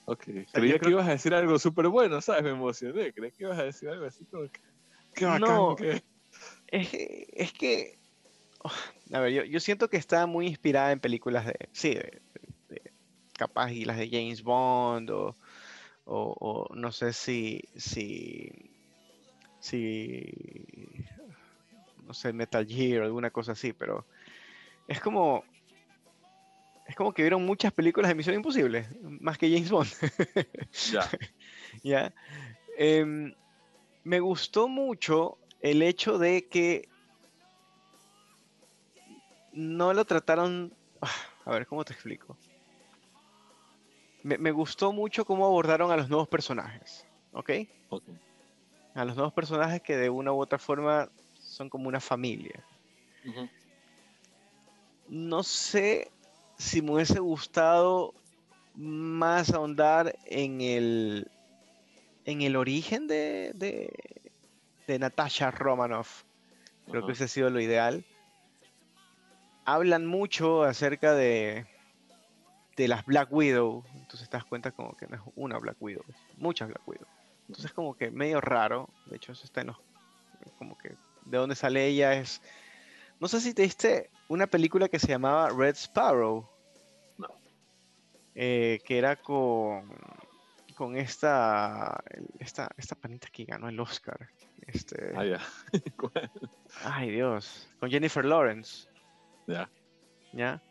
Ok, 0.06 0.24
creía 0.52 0.78
que 0.78 0.90
ibas 0.90 1.08
a 1.08 1.10
decir 1.10 1.34
algo 1.34 1.58
súper 1.58 1.88
bueno, 1.88 2.20
¿sabes? 2.20 2.44
Me 2.44 2.50
emocioné. 2.50 3.12
Creí 3.12 3.32
que 3.32 3.42
ibas 3.44 3.58
a 3.58 3.64
decir 3.64 3.88
algo 3.88 4.06
así 4.06 4.24
como 4.24 4.44
que. 4.44 4.60
Qué 5.14 5.24
bacán 5.24 5.40
no, 5.42 5.76
Es, 6.68 7.52
que. 7.52 7.98
Oh, 8.62 8.70
a 9.12 9.20
ver, 9.20 9.32
yo, 9.32 9.44
yo, 9.44 9.58
siento 9.58 9.88
que 9.88 9.96
está 9.96 10.26
muy 10.26 10.46
inspirada 10.46 10.92
en 10.92 11.00
películas 11.00 11.46
de. 11.46 11.68
Sí, 11.72 11.94
de, 11.94 12.22
capaz 13.36 13.72
y 13.72 13.84
las 13.84 13.98
de 13.98 14.08
James 14.08 14.42
Bond 14.42 15.10
o, 15.10 15.34
o, 16.04 16.68
no 16.74 16.92
sé 16.92 17.12
si, 17.12 17.62
si, 17.76 18.50
si, 19.58 20.32
no 22.04 22.14
sé, 22.14 22.32
Metal 22.32 22.66
Gear 22.66 23.02
o 23.02 23.04
alguna 23.04 23.30
cosa 23.30 23.52
así, 23.52 23.72
pero 23.72 24.06
es 24.88 25.00
como, 25.00 25.44
es 26.88 26.96
como 26.96 27.12
que 27.12 27.22
vieron 27.22 27.44
muchas 27.44 27.72
películas 27.72 28.08
de 28.08 28.14
Misión 28.14 28.36
Imposible, 28.36 28.88
más 29.02 29.38
que 29.38 29.50
James 29.50 29.70
Bond. 29.70 29.90
Ya. 30.92 31.08
ya. 31.82 32.14
Em, 32.78 33.34
me 34.04 34.20
gustó 34.20 34.68
mucho 34.68 35.38
el 35.60 35.82
hecho 35.82 36.18
de 36.18 36.46
que 36.46 36.88
no 39.52 39.94
lo 39.94 40.04
trataron, 40.04 40.72
ah, 41.00 41.10
a 41.44 41.50
ver, 41.52 41.66
¿cómo 41.66 41.84
te 41.84 41.92
explico? 41.92 42.36
me, 44.26 44.50
gustó 44.50 44.92
mucho 44.92 45.24
cómo 45.24 45.46
abordaron 45.46 45.92
a 45.92 45.96
los 45.96 46.08
nuevos 46.08 46.26
personajes, 46.26 47.06
¿ok? 47.32 47.50
A 48.94 49.04
los 49.04 49.14
nuevos 49.14 49.32
personajes 49.32 49.80
que 49.82 49.96
de 49.96 50.10
una 50.10 50.32
u 50.32 50.40
otra 50.40 50.58
forma 50.58 51.08
son 51.38 51.70
como 51.70 51.86
una 51.86 52.00
familia. 52.00 52.64
No 55.08 55.44
sé 55.44 56.10
si 56.58 56.82
me 56.82 56.92
hubiese 56.92 57.20
gustado 57.20 58.14
más 58.74 59.52
ahondar 59.52 60.16
en 60.26 60.60
el, 60.60 61.30
en 62.24 62.42
el 62.42 62.56
origen 62.56 63.06
de, 63.06 63.52
de, 64.86 64.98
Natasha 64.98 65.50
Romanoff. 65.50 66.22
Creo 66.88 67.04
que 67.04 67.12
ese 67.12 67.24
ha 67.24 67.28
sido 67.28 67.50
lo 67.50 67.60
ideal. 67.60 68.04
Hablan 69.64 70.06
mucho 70.06 70.62
acerca 70.62 71.14
de, 71.14 71.66
de 72.76 72.88
las 72.88 73.04
Black 73.04 73.32
Widow. 73.32 73.84
Entonces 73.94 74.28
te 74.28 74.36
das 74.36 74.44
cuenta 74.44 74.70
como 74.70 74.96
que 74.96 75.06
no 75.08 75.16
es 75.16 75.22
una 75.34 75.58
Black 75.58 75.76
Widow, 75.80 76.04
muchas 76.36 76.68
Black 76.68 76.86
Widow. 76.86 77.06
Entonces 77.48 77.72
como 77.72 77.96
que 77.96 78.10
medio 78.10 78.40
raro. 78.40 78.88
De 79.06 79.16
hecho, 79.16 79.32
eso 79.32 79.44
está 79.44 79.62
en 79.62 79.68
los... 79.68 79.76
Como 80.58 80.78
que 80.78 80.90
de 81.24 81.38
dónde 81.38 81.56
sale 81.56 81.86
ella 81.86 82.14
es... 82.14 82.40
No 83.20 83.28
sé 83.28 83.40
si 83.40 83.54
te 83.54 83.62
diste 83.62 84.10
una 84.28 84.46
película 84.46 84.88
que 84.88 84.98
se 84.98 85.08
llamaba 85.08 85.50
Red 85.50 85.76
Sparrow. 85.76 86.48
No. 87.18 87.28
Eh, 88.34 88.80
que 88.84 88.98
era 88.98 89.16
con... 89.16 89.90
Con 90.74 90.96
esta, 90.96 92.02
esta... 92.38 92.68
Esta 92.76 92.94
panita 92.94 93.28
que 93.32 93.44
ganó 93.44 93.68
el 93.68 93.80
Oscar. 93.80 94.28
Este... 94.66 95.12
Ah, 95.16 95.24
ya. 95.24 95.40
Ay, 96.84 97.10
Dios. 97.10 97.68
Con 97.80 97.90
Jennifer 97.90 98.24
Lawrence. 98.24 98.88
Ya. 99.46 99.70
¿Ya? 100.32 100.62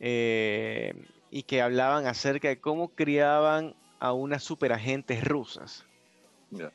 Eh, 0.00 0.94
y 1.30 1.44
que 1.44 1.62
hablaban 1.62 2.06
acerca 2.06 2.48
de 2.48 2.60
cómo 2.60 2.88
criaban 2.88 3.76
a 4.00 4.12
unas 4.12 4.42
superagentes 4.42 5.22
rusas. 5.22 5.86
Ya. 6.50 6.72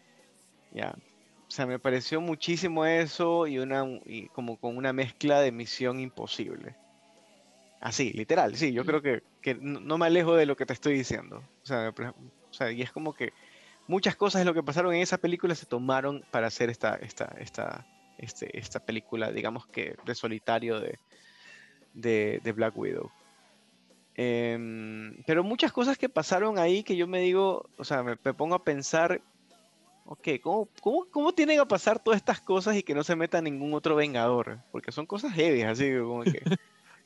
O 0.91 1.14
sea, 1.55 1.65
me 1.65 1.79
pareció 1.79 2.21
muchísimo 2.21 2.85
eso 2.85 3.47
y 3.47 3.59
una 3.59 3.85
y 4.05 4.27
como 4.29 4.57
con 4.57 4.77
una 4.77 4.93
mezcla 4.93 5.39
de 5.41 5.51
misión 5.51 5.99
imposible. 5.99 6.75
Así, 7.79 8.11
literal, 8.13 8.55
sí, 8.55 8.73
yo 8.73 8.83
creo 8.85 9.01
que, 9.01 9.21
no, 9.61 9.97
me 9.97 10.07
alejo 10.07 10.35
de 10.35 10.45
lo 10.45 10.55
que 10.55 10.65
te 10.65 10.73
estoy 10.73 10.95
diciendo. 10.95 11.43
O 11.63 11.65
sea, 12.51 12.71
y 12.71 12.81
es 12.81 12.91
como 12.91 13.13
que 13.13 13.31
muchas 13.87 14.15
cosas 14.15 14.41
de 14.41 14.45
lo 14.45 14.53
que 14.53 14.63
pasaron 14.63 14.93
en 14.93 15.01
esa 15.01 15.17
película 15.17 15.53
se 15.55 15.65
tomaron 15.65 16.25
para 16.31 16.47
hacer 16.47 16.69
esta, 16.69 16.95
esta, 16.95 17.35
esta, 17.39 17.85
este, 18.17 18.57
esta 18.57 18.79
película, 18.79 19.31
digamos 19.31 19.67
que 19.67 19.95
de 20.03 20.15
solitario 20.15 20.79
de, 20.79 20.97
de 21.93 22.51
Black 22.51 22.75
Widow. 22.77 23.11
Em, 24.17 25.21
pero 25.25 25.43
muchas 25.43 25.73
cosas 25.73 25.97
que 25.97 26.07
pasaron 26.07 26.57
ahí 26.57 26.83
que 26.83 26.95
yo 26.95 27.05
me 27.05 27.19
digo, 27.19 27.69
o 27.77 27.83
sea, 27.83 28.01
me, 28.01 28.15
pongo 28.15 28.55
a 28.55 28.63
pensar, 28.63 29.21
ok, 30.05 30.27
¿cómo, 30.41 30.69
cómo, 30.81 31.05
cómo 31.11 31.33
tienen 31.33 31.59
a 31.59 31.67
pasar 31.67 32.01
todas 32.01 32.17
estas 32.17 32.41
cosas 32.41 32.75
y 32.75 32.83
que 32.83 32.95
no 32.95 33.03
se 33.03 33.15
meta 33.15 33.41
ningún 33.41 33.73
otro 33.73 33.95
Vengador? 33.95 34.59
Porque 34.71 34.91
son 34.91 35.05
cosas 35.05 35.33
heavy, 35.33 35.63
así 35.63 35.91
como 35.99 36.23
que... 36.23 36.41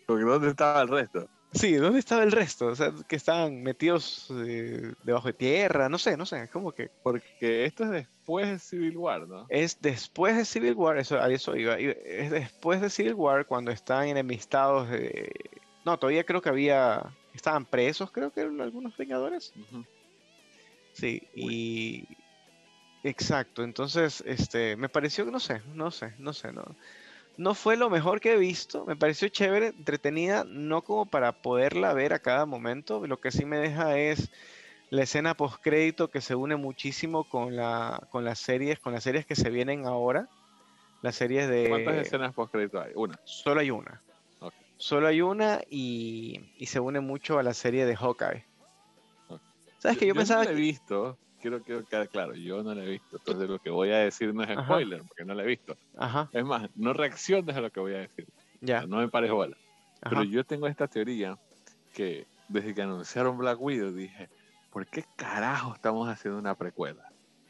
Porque 0.06 0.24
¿dónde 0.24 0.50
estaba 0.50 0.82
el 0.82 0.88
resto? 0.88 1.28
Sí, 1.54 1.74
¿dónde 1.76 2.00
estaba 2.00 2.24
el 2.24 2.32
resto? 2.32 2.68
O 2.68 2.76
sea, 2.76 2.92
que 3.08 3.16
estaban 3.16 3.62
metidos 3.62 4.32
eh, 4.44 4.94
debajo 5.04 5.28
de 5.28 5.34
tierra, 5.34 5.88
no 5.88 6.00
sé, 6.00 6.18
no 6.18 6.26
sé, 6.26 6.50
como 6.50 6.72
que... 6.72 6.90
Porque 7.04 7.66
esto 7.66 7.84
es 7.84 7.92
después 7.92 8.48
de 8.48 8.60
Civil 8.60 8.98
War, 8.98 9.28
¿no? 9.28 9.46
Es 9.50 9.80
después 9.82 10.36
de 10.36 10.46
Civil 10.46 10.74
War, 10.74 10.98
eso, 10.98 11.20
a 11.20 11.30
eso 11.30 11.56
iba, 11.56 11.76
es 11.78 12.32
después 12.32 12.82
de 12.82 12.90
Civil 12.90 13.14
War 13.14 13.46
cuando 13.46 13.72
están 13.72 14.08
enemistados 14.08 14.90
de 14.90 15.32
no, 15.86 15.98
todavía 15.98 16.24
creo 16.24 16.42
que 16.42 16.50
había. 16.50 17.16
Estaban 17.34 17.66
presos, 17.66 18.12
creo 18.12 18.32
que 18.32 18.42
eran 18.42 18.60
algunos 18.62 18.96
Vengadores. 18.98 19.54
Sí, 20.94 21.24
y. 21.34 22.08
Exacto, 23.04 23.64
entonces, 23.64 24.24
este, 24.26 24.76
me 24.76 24.90
pareció, 24.90 25.26
no 25.26 25.40
sé, 25.40 25.62
no 25.74 25.92
sé, 25.92 26.14
no 26.18 26.34
sé, 26.34 26.52
no. 26.52 26.64
No 27.38 27.54
fue 27.54 27.78
lo 27.78 27.90
mejor 27.90 28.20
que 28.20 28.34
he 28.34 28.38
visto, 28.38 28.86
me 28.86 28.98
pareció 28.98 29.30
chévere, 29.30 29.68
entretenida, 29.68 30.44
no 30.46 30.82
como 30.82 31.06
para 31.06 31.32
poderla 31.32 31.94
ver 31.94 32.12
a 32.14 32.20
cada 32.20 32.46
momento, 32.46 33.06
lo 33.08 33.18
que 33.18 33.32
sí 33.32 33.46
me 33.46 33.58
deja 33.58 33.98
es 33.98 34.30
la 34.90 35.04
escena 35.04 35.36
post 35.36 35.62
crédito 35.62 36.10
que 36.10 36.20
se 36.20 36.36
une 36.36 36.56
muchísimo 36.56 37.24
con 37.24 37.56
la 37.56 38.02
con 38.10 38.26
las 38.26 38.40
series, 38.40 38.80
con 38.80 38.92
las 38.92 39.04
series 39.04 39.26
que 39.26 39.36
se 39.36 39.50
vienen 39.50 39.86
ahora, 39.86 40.28
las 41.02 41.16
series 41.16 41.48
de 41.48 41.70
¿Cuántas 41.70 41.96
escenas 41.96 42.34
post 42.34 42.52
crédito 42.52 42.82
hay? 42.82 42.92
Una. 42.96 43.18
Solo 43.24 43.62
hay 43.62 43.72
una. 43.72 44.02
Solo 44.78 45.08
hay 45.08 45.22
una 45.22 45.60
y, 45.70 46.40
se 46.66 46.80
une 46.80 47.02
mucho 47.02 47.38
a 47.38 47.44
la 47.44 47.54
serie 47.54 47.86
de 47.86 47.98
Hawkeye. 47.98 48.46
¿Sabes 49.78 49.98
que 49.98 50.08
yo, 50.08 50.16
pensaba 50.16 50.46
no 50.46 50.52
la 50.52 50.58
he 50.58 50.62
visto, 50.62 51.18
quiero 51.40 51.64
que 51.64 51.84
quede 51.86 52.08
claro, 52.08 52.36
yo 52.36 52.64
no 52.64 52.74
la 52.74 52.84
he 52.84 52.90
visto. 52.90 53.18
Entonces 53.18 53.50
lo 53.50 53.60
que 53.60 53.70
voy 53.70 53.92
a 53.92 54.00
decir 54.00 54.34
no 54.34 54.44
es 54.44 54.58
spoiler, 54.58 55.04
porque 55.04 55.26
no 55.26 55.34
la 55.34 55.44
he 55.44 55.48
visto. 55.48 55.78
Ajá. 55.98 56.30
Es 56.32 56.46
más, 56.46 56.70
no 56.76 56.94
reacciones 56.94 57.56
a 57.56 57.62
lo 57.62 57.72
que 57.72 57.80
voy 57.80 57.94
a 57.94 58.00
decir. 58.00 58.28
Ya. 58.62 58.86
no 58.86 58.98
me 58.98 59.08
parece 59.08 59.34
bola. 59.34 59.58
Pero 60.02 60.24
yo 60.24 60.44
tengo 60.44 60.68
esta 60.68 60.88
teoría 60.88 61.38
que 61.94 62.26
desde 62.48 62.74
que 62.74 62.82
anunciaron 62.82 63.38
Black 63.38 63.60
Widow 63.60 63.92
dije, 63.92 64.30
¿por 64.72 64.86
qué 64.88 65.04
carajo 65.16 65.74
estamos 65.74 66.08
haciendo 66.08 66.40
una 66.40 66.56
precuela? 66.56 67.04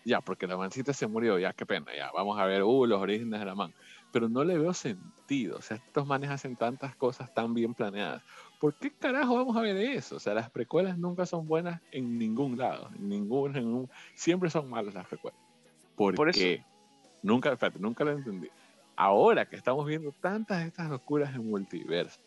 Ya, 0.06 0.22
porque 0.22 0.48
la 0.48 0.58
mancita 0.58 0.94
se 0.94 1.08
murió, 1.08 1.38
ya, 1.38 1.54
qué 1.54 1.66
pena, 1.66 1.88
ya, 1.96 2.12
vamos 2.12 2.40
a 2.40 2.46
ver, 2.46 2.64
uh, 2.64 2.86
los 2.86 3.00
orígenes 3.00 3.40
de 3.40 3.46
la 3.46 3.54
man 3.54 3.74
pero 4.12 4.30
no 4.30 4.44
le 4.44 4.58
veo 4.58 4.74
sentido. 4.74 5.58
O 5.58 5.62
sea, 5.62 5.78
estos 5.78 6.06
manes 6.06 6.30
hacen 6.30 6.56
tantas 6.56 6.96
cosas 6.96 7.34
tan 7.34 7.54
bien 7.54 7.74
planeadas. 7.74 8.24
¿Por 8.60 8.74
qué 8.76 8.91
carajo 8.91 9.36
vamos 9.36 9.55
a 9.55 9.62
ver 9.62 9.78
eso? 9.78 10.18
O 10.18 10.20
sea, 10.20 10.34
las 10.34 10.49
precuelas 10.49 10.97
nunca 10.97 11.26
son 11.26 11.47
buenas 11.47 11.82
en 11.91 12.18
ningún 12.18 12.57
lado. 12.57 12.89
En 12.95 13.07
ningún, 13.07 13.55
en 13.55 13.89
siempre 14.16 14.49
son 14.49 14.70
malas 14.70 14.93
las 14.93 15.07
precuelas. 15.07 15.39
¿Por, 15.95 16.16
¿Por 16.16 16.32
qué? 16.32 16.66
Nunca, 17.24 17.53
espérate, 17.53 17.80
nunca 17.80 18.03
lo 18.03 18.12
entendí. 18.12 18.49
Ahora 18.97 19.47
que 19.47 19.55
estamos 19.55 19.86
viendo 19.86 20.12
tantas 20.12 20.60
de 20.60 20.68
estas 20.68 20.89
locuras 20.89 21.34
en 21.34 21.49
multiverso, 21.49 22.20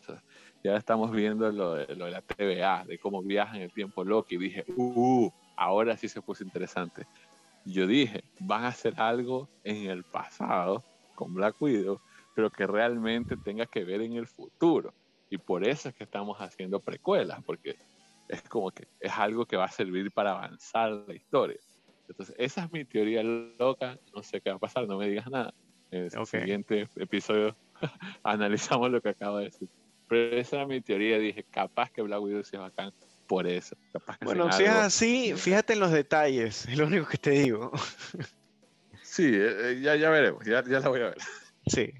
ya 0.64 0.74
estamos 0.76 1.10
viendo 1.10 1.52
lo 1.52 1.74
de, 1.74 1.94
lo 1.96 2.06
de, 2.06 2.10
la 2.12 2.22
TVA, 2.22 2.84
de 2.86 2.98
cómo 2.98 3.22
viaja 3.22 3.56
en 3.56 3.64
el 3.64 3.72
tiempo 3.72 4.02
Loki, 4.02 4.38
dije, 4.38 4.64
uh, 4.76 5.30
ahora 5.56 5.98
sí 5.98 6.08
se 6.08 6.22
puso 6.22 6.44
interesante. 6.44 7.06
Yo 7.66 7.86
dije, 7.86 8.24
van 8.40 8.64
a 8.64 8.68
hacer 8.68 8.98
algo 8.98 9.50
en 9.64 9.90
el 9.90 10.02
pasado 10.02 10.82
con 11.14 11.34
Black 11.34 11.60
Widow, 11.60 12.00
pero 12.34 12.50
que 12.50 12.66
realmente 12.66 13.36
tenga 13.36 13.66
que 13.66 13.84
ver 13.84 14.00
en 14.00 14.14
el 14.14 14.26
futuro. 14.26 14.94
Y 15.32 15.38
por 15.38 15.66
eso 15.66 15.88
es 15.88 15.94
que 15.94 16.04
estamos 16.04 16.36
haciendo 16.42 16.78
precuelas, 16.78 17.42
porque 17.46 17.78
es 18.28 18.42
como 18.42 18.70
que 18.70 18.86
es 19.00 19.12
algo 19.12 19.46
que 19.46 19.56
va 19.56 19.64
a 19.64 19.70
servir 19.70 20.12
para 20.12 20.32
avanzar 20.32 20.90
la 21.08 21.14
historia. 21.14 21.56
Entonces, 22.06 22.36
esa 22.38 22.64
es 22.64 22.70
mi 22.70 22.84
teoría 22.84 23.22
loca, 23.22 23.98
no 24.14 24.22
sé 24.22 24.42
qué 24.42 24.50
va 24.50 24.56
a 24.56 24.58
pasar, 24.58 24.86
no 24.86 24.98
me 24.98 25.08
digas 25.08 25.30
nada, 25.30 25.54
En 25.90 26.10
el 26.12 26.26
siguiente 26.26 26.86
episodio 26.96 27.56
analizamos 28.22 28.90
lo 28.90 29.00
que 29.00 29.08
acabo 29.08 29.38
de 29.38 29.46
decir. 29.46 29.70
Pero 30.06 30.36
esa 30.36 30.56
era 30.56 30.66
mi 30.66 30.82
teoría. 30.82 31.18
Dije, 31.18 31.46
capaz 31.50 31.90
que 31.90 32.02
Black 32.02 32.20
Widow 32.20 32.44
sea 32.44 32.60
bacán 32.60 32.92
por 33.26 33.46
eso. 33.46 33.74
bueno, 34.20 34.52
si 34.52 34.64
es 34.64 34.68
así, 34.68 35.32
fíjate 35.34 35.72
en 35.72 35.80
los 35.80 35.92
detalles. 35.92 36.68
Es 36.68 36.76
lo 36.76 36.88
único 36.88 37.06
que 37.06 37.16
te 37.16 37.30
digo. 37.30 37.72
sí, 39.02 39.24
eh, 39.32 39.70
eh, 39.70 39.80
ya, 39.80 39.96
ya 39.96 40.10
veremos. 40.10 40.44
Ya, 40.44 40.62
ya 40.62 40.80
la 40.80 40.90
voy 40.90 41.00
a 41.00 41.04
ver. 41.04 41.18
Sí, 41.66 41.86
sí. 41.86 41.92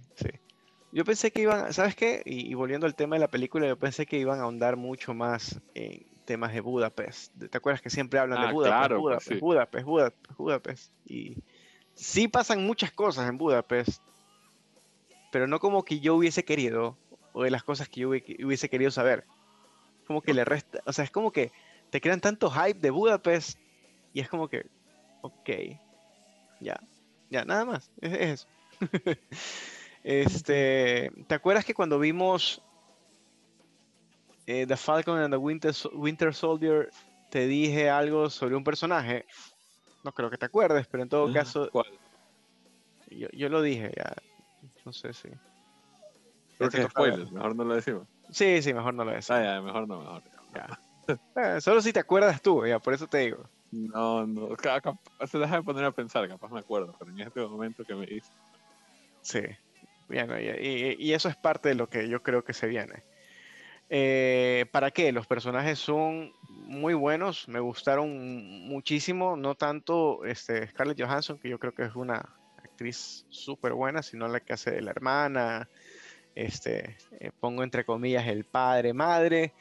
Yo 0.93 1.07
pensé 1.07 1.31
que 1.31 1.41
iban, 1.41 1.73
¿sabes 1.73 1.97
qué? 1.97 2.23
Y, 2.27 2.53
volviendo 2.53 2.87
al 2.87 2.95
tema 2.95 3.17
de 3.17 3.21
la 3.21 3.29
película, 3.29 3.67
yo 3.67 3.79
pensé 3.79 4.05
que 4.05 4.19
iban 4.19 4.41
a 4.41 4.43
ahondar 4.43 4.77
mucho 4.77 5.15
más 5.15 5.59
en 5.75 6.05
temas 6.27 6.53
de 6.53 6.61
Budapest. 6.61 7.33
¿Te 7.51 7.57
acuerdas 7.57 7.81
que 7.81 7.89
siempre 7.89 8.21
hablan 8.21 8.43
de 8.43 8.49
ah, 8.49 8.53
Budapest, 8.53 8.77
claro, 8.77 9.01
Budapest, 9.01 9.29
pues 9.29 9.41
Budapest, 9.41 9.87
Budapest, 9.87 10.37
Budapest, 10.37 10.93
Y 11.07 11.43
sí 11.95 12.29
pasan 12.29 12.67
muchas 12.67 12.93
cosas 12.93 13.27
en 13.27 13.39
Budapest, 13.39 14.03
pero 15.31 15.47
no 15.47 15.61
como 15.61 15.83
que 15.83 15.99
yo 15.99 16.15
hubiese 16.15 16.45
querido, 16.45 16.99
o 17.33 17.43
de 17.43 17.51
las 17.51 17.63
cosas 17.63 17.89
que 17.89 18.01
yo 18.01 18.11
hubiese 18.11 18.69
querido 18.69 18.91
saber. 18.91 19.25
Como 20.07 20.21
que 20.21 20.35
le 20.35 20.45
resta, 20.45 20.83
o 20.85 20.93
sea, 20.93 21.05
es 21.05 21.11
como 21.11 21.33
que 21.33 21.53
te 21.89 22.03
crean 22.03 22.21
tanto 22.21 22.51
hype 22.51 22.81
de 22.81 22.91
Budapest, 22.91 23.59
y 24.13 24.21
es 24.21 24.29
como 24.29 24.47
que, 24.47 24.67
ok, 25.23 25.51
ya, 26.61 26.79
ya, 27.31 27.47
nada 27.47 27.65
más, 27.65 27.91
es 28.03 28.13
eso. 28.13 28.49
Este, 30.05 31.13
¿te 31.29 31.35
acuerdas 31.35 31.65
que 31.65 31.75
cuando 31.75 31.99
vimos 31.99 32.61
eh, 34.47 34.67
The 34.67 34.77
Falcon 34.77 35.19
and 35.19 35.33
the 35.33 35.39
Winter, 35.39 36.35
Soldier 36.35 36.91
te 37.31 37.47
dije 37.47 37.89
algo 37.89 38.29
sobre 38.29 38.57
un 38.57 38.65
personaje? 38.65 39.27
No 40.03 40.13
creo 40.13 40.31
que 40.31 40.39
te 40.39 40.47
acuerdes, 40.47 40.87
pero 40.89 41.05
en 41.05 41.09
todo 41.09 41.33
caso. 41.33 41.69
¿Cuál? 41.71 41.87
Yo, 43.11 43.49
lo 43.49 43.63
dije, 43.63 43.93
ya. 43.97 44.13
No 44.85 44.93
sé 44.93 45.13
si. 45.13 45.29
Creo 46.59 46.71
que 46.71 46.89
spoiler, 46.89 47.31
mejor 47.31 47.55
no 47.55 47.65
lo 47.65 47.75
decimos. 47.75 48.09
Sí, 48.31 48.63
sí, 48.63 48.75
mejor 48.75 48.95
no 48.95 49.05
lo 49.05 49.13
decimos. 49.13 49.41
Ah, 49.41 49.45
ya, 49.45 49.61
mejor 49.61 49.87
no, 49.87 50.01
mejor. 50.01 50.23
Ya. 50.55 50.79
Eh, 51.35 51.61
solo 51.61 51.81
si 51.81 51.93
te 51.93 51.99
acuerdas 51.99 52.41
tú, 52.41 52.65
ya, 52.65 52.79
por 52.79 52.95
eso 52.95 53.09
te 53.09 53.19
digo. 53.19 53.49
No, 53.73 54.27
no, 54.27 54.51
se 55.27 55.39
deja 55.39 55.57
de 55.57 55.63
poner 55.63 55.85
a 55.85 55.91
pensar, 55.91 56.29
capaz 56.29 56.51
me 56.51 56.61
acuerdo, 56.61 56.95
pero 56.99 57.11
en 57.11 57.21
este 57.21 57.41
momento 57.41 57.85
que 57.85 57.95
me 57.95 58.07
dice. 58.07 58.31
Sí 59.21 59.41
y, 60.11 61.13
eso 61.13 61.29
es 61.29 61.37
parte 61.37 61.71
de 61.71 61.75
lo 61.75 61.89
que 61.89 62.09
yo 62.09 62.23
creo 62.23 62.45
que 62.45 62.53
se 62.53 62.67
viene. 62.67 63.03
Eh, 63.89 64.67
¿Para 64.73 64.91
qué? 64.91 65.13
Los 65.13 65.27
personajes 65.27 65.79
son 65.79 66.33
muy 66.49 66.95
buenos, 66.95 67.49
me 67.49 67.61
gustaron 67.61 68.67
muchísimo, 68.67 69.37
no 69.37 69.55
tanto 69.55 70.25
este, 70.25 70.67
Scarlett 70.69 71.01
Johansson, 71.01 71.39
que 71.39 71.51
yo 71.51 71.59
creo 71.59 71.75
que 71.75 71.85
es 71.85 71.95
una 71.95 72.35
actriz 72.57 73.27
súper 73.29 73.75
buena, 73.75 74.03
sino 74.03 74.29
la 74.29 74.41
que 74.41 74.55
hace 74.55 74.71
de 74.71 74.81
la 74.81 74.93
hermana, 74.93 75.69
este, 76.35 76.97
eh, 77.21 77.31
pongo 77.39 77.63
entre 77.63 77.85
comillas 77.85 78.27
el 78.27 78.45
padre, 78.45 78.95
madre, 78.95 79.53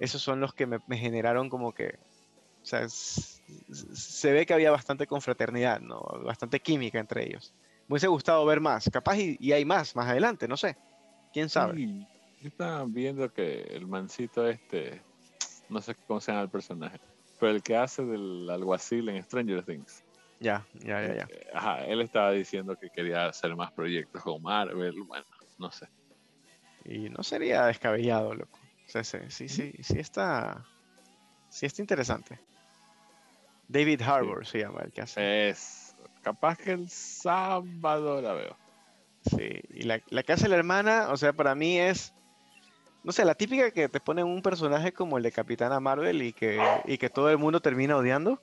esos 0.00 0.20
son 0.20 0.40
los 0.40 0.52
que 0.52 0.66
me, 0.66 0.80
generaron 0.96 1.48
como 1.48 1.72
que, 1.72 1.98
o 2.62 2.66
sea, 2.66 2.88
se 2.88 4.32
ve 4.32 4.46
que 4.46 4.54
había 4.54 4.72
bastante 4.72 5.06
confraternidad, 5.06 5.80
¿no? 5.80 6.00
bastante 6.24 6.58
química 6.58 6.98
entre 6.98 7.24
ellos 7.24 7.54
me 7.88 7.94
hubiese 7.94 8.08
gustado 8.08 8.44
ver 8.44 8.60
más. 8.60 8.88
Capaz 8.92 9.16
y, 9.18 9.52
hay 9.52 9.64
más 9.64 9.94
más 9.94 10.08
adelante, 10.08 10.48
no 10.48 10.56
sé. 10.56 10.76
¿Quién 11.32 11.48
sabe? 11.48 12.06
estaba 12.42 12.84
viendo 12.86 13.32
que 13.32 13.62
el 13.62 13.86
mancito 13.86 14.46
este, 14.46 15.02
no 15.68 15.80
sé 15.80 15.94
cómo 16.06 16.20
se 16.20 16.32
llama 16.32 16.44
el 16.44 16.50
personaje, 16.50 17.00
pero 17.40 17.52
el 17.52 17.62
que 17.62 17.76
hace 17.76 18.04
del 18.04 18.48
alguacil 18.50 19.08
en 19.08 19.22
Stranger 19.22 19.64
Things. 19.64 20.04
Ya, 20.38 20.66
ya, 20.74 21.02
ya, 21.02 21.14
ya. 21.14 21.26
Eh, 21.30 21.46
ajá, 21.54 21.84
él 21.86 22.02
estaba 22.02 22.30
diciendo 22.32 22.76
que 22.76 22.90
quería 22.90 23.26
hacer 23.26 23.56
más 23.56 23.72
proyectos 23.72 24.22
con 24.22 24.42
Marvel, 24.42 25.02
bueno, 25.02 25.24
no 25.58 25.70
sé. 25.70 25.88
Y 26.84 27.08
no 27.08 27.22
sería 27.22 27.66
descabellado, 27.66 28.34
loco. 28.34 28.58
sí, 28.86 29.02
sí, 29.28 29.48
sí, 29.48 29.72
sí 29.80 29.98
está, 29.98 30.64
sí 31.48 31.66
está 31.66 31.82
interesante. 31.82 32.38
David 33.68 34.02
Harbour 34.02 34.46
se 34.46 34.60
llama 34.60 34.82
el 34.82 34.92
que 34.92 35.00
hace. 35.02 35.48
Es 35.48 35.85
Capaz 36.26 36.58
que 36.58 36.72
el 36.72 36.90
sábado 36.90 38.20
la 38.20 38.32
veo. 38.32 38.56
Sí, 39.30 39.60
y 39.70 39.82
la, 39.82 40.02
la 40.08 40.24
que 40.24 40.32
hace 40.32 40.48
la 40.48 40.56
hermana, 40.56 41.10
o 41.12 41.16
sea, 41.16 41.32
para 41.32 41.54
mí 41.54 41.78
es, 41.78 42.12
no 43.04 43.12
sé, 43.12 43.24
la 43.24 43.36
típica 43.36 43.70
que 43.70 43.88
te 43.88 44.00
ponen 44.00 44.26
un 44.26 44.42
personaje 44.42 44.90
como 44.90 45.18
el 45.18 45.22
de 45.22 45.30
Capitana 45.30 45.78
Marvel 45.78 46.22
y 46.22 46.32
que, 46.32 46.60
y 46.84 46.98
que 46.98 47.10
todo 47.10 47.30
el 47.30 47.38
mundo 47.38 47.60
termina 47.60 47.96
odiando. 47.96 48.40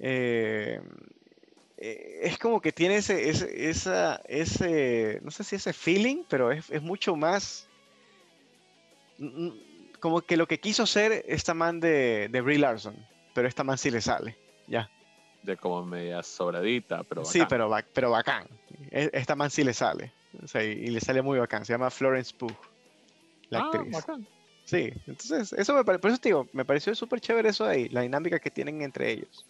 Eh, 0.00 0.80
eh, 1.76 2.18
es 2.22 2.36
como 2.36 2.60
que 2.60 2.72
tiene 2.72 2.96
ese, 2.96 3.28
ese, 3.28 3.70
esa, 3.70 4.20
ese, 4.24 5.20
no 5.22 5.30
sé 5.30 5.44
si 5.44 5.54
ese 5.54 5.72
feeling, 5.72 6.24
pero 6.28 6.50
es, 6.50 6.68
es 6.68 6.82
mucho 6.82 7.14
más 7.14 7.68
mm, 9.18 9.46
mm, 9.46 9.52
como 10.00 10.20
que 10.20 10.36
lo 10.36 10.48
que 10.48 10.58
quiso 10.58 10.84
ser 10.84 11.24
esta 11.28 11.54
man 11.54 11.78
de, 11.78 12.28
de 12.28 12.40
Brie 12.40 12.58
Larson, 12.58 12.96
pero 13.36 13.46
esta 13.46 13.62
man 13.62 13.78
sí 13.78 13.92
le 13.92 14.00
sale, 14.00 14.36
ya 14.66 14.90
de 15.44 15.56
como 15.56 15.84
media 15.84 16.22
sobradita, 16.22 17.02
pero 17.04 17.22
bacán. 17.22 17.32
Sí, 17.32 17.42
pero, 17.48 17.70
pero 17.92 18.10
bacán. 18.10 18.46
E, 18.90 19.10
esta 19.12 19.36
man 19.36 19.50
sí 19.50 19.62
le 19.62 19.74
sale. 19.74 20.12
y, 20.54 20.88
le 20.88 21.00
sale 21.00 21.22
muy 21.22 21.38
bacán. 21.38 21.64
Se 21.64 21.72
llama 21.72 21.90
Florence 21.90 22.34
Pugh, 22.36 22.56
la 23.50 23.60
ah, 23.60 23.70
actriz. 23.72 23.92
Bacán. 23.92 24.26
Sí, 24.64 24.92
entonces, 25.06 25.52
eso 25.52 25.74
me 25.74 25.84
por 25.84 26.10
eso 26.10 26.18
te 26.18 26.30
digo, 26.30 26.48
me 26.54 26.64
pareció 26.64 26.94
súper 26.94 27.20
chévere 27.20 27.50
eso 27.50 27.66
ahí, 27.66 27.88
la 27.90 28.00
dinámica 28.00 28.38
que 28.38 28.50
tienen 28.50 28.80
entre 28.80 29.12
ellos. 29.12 29.44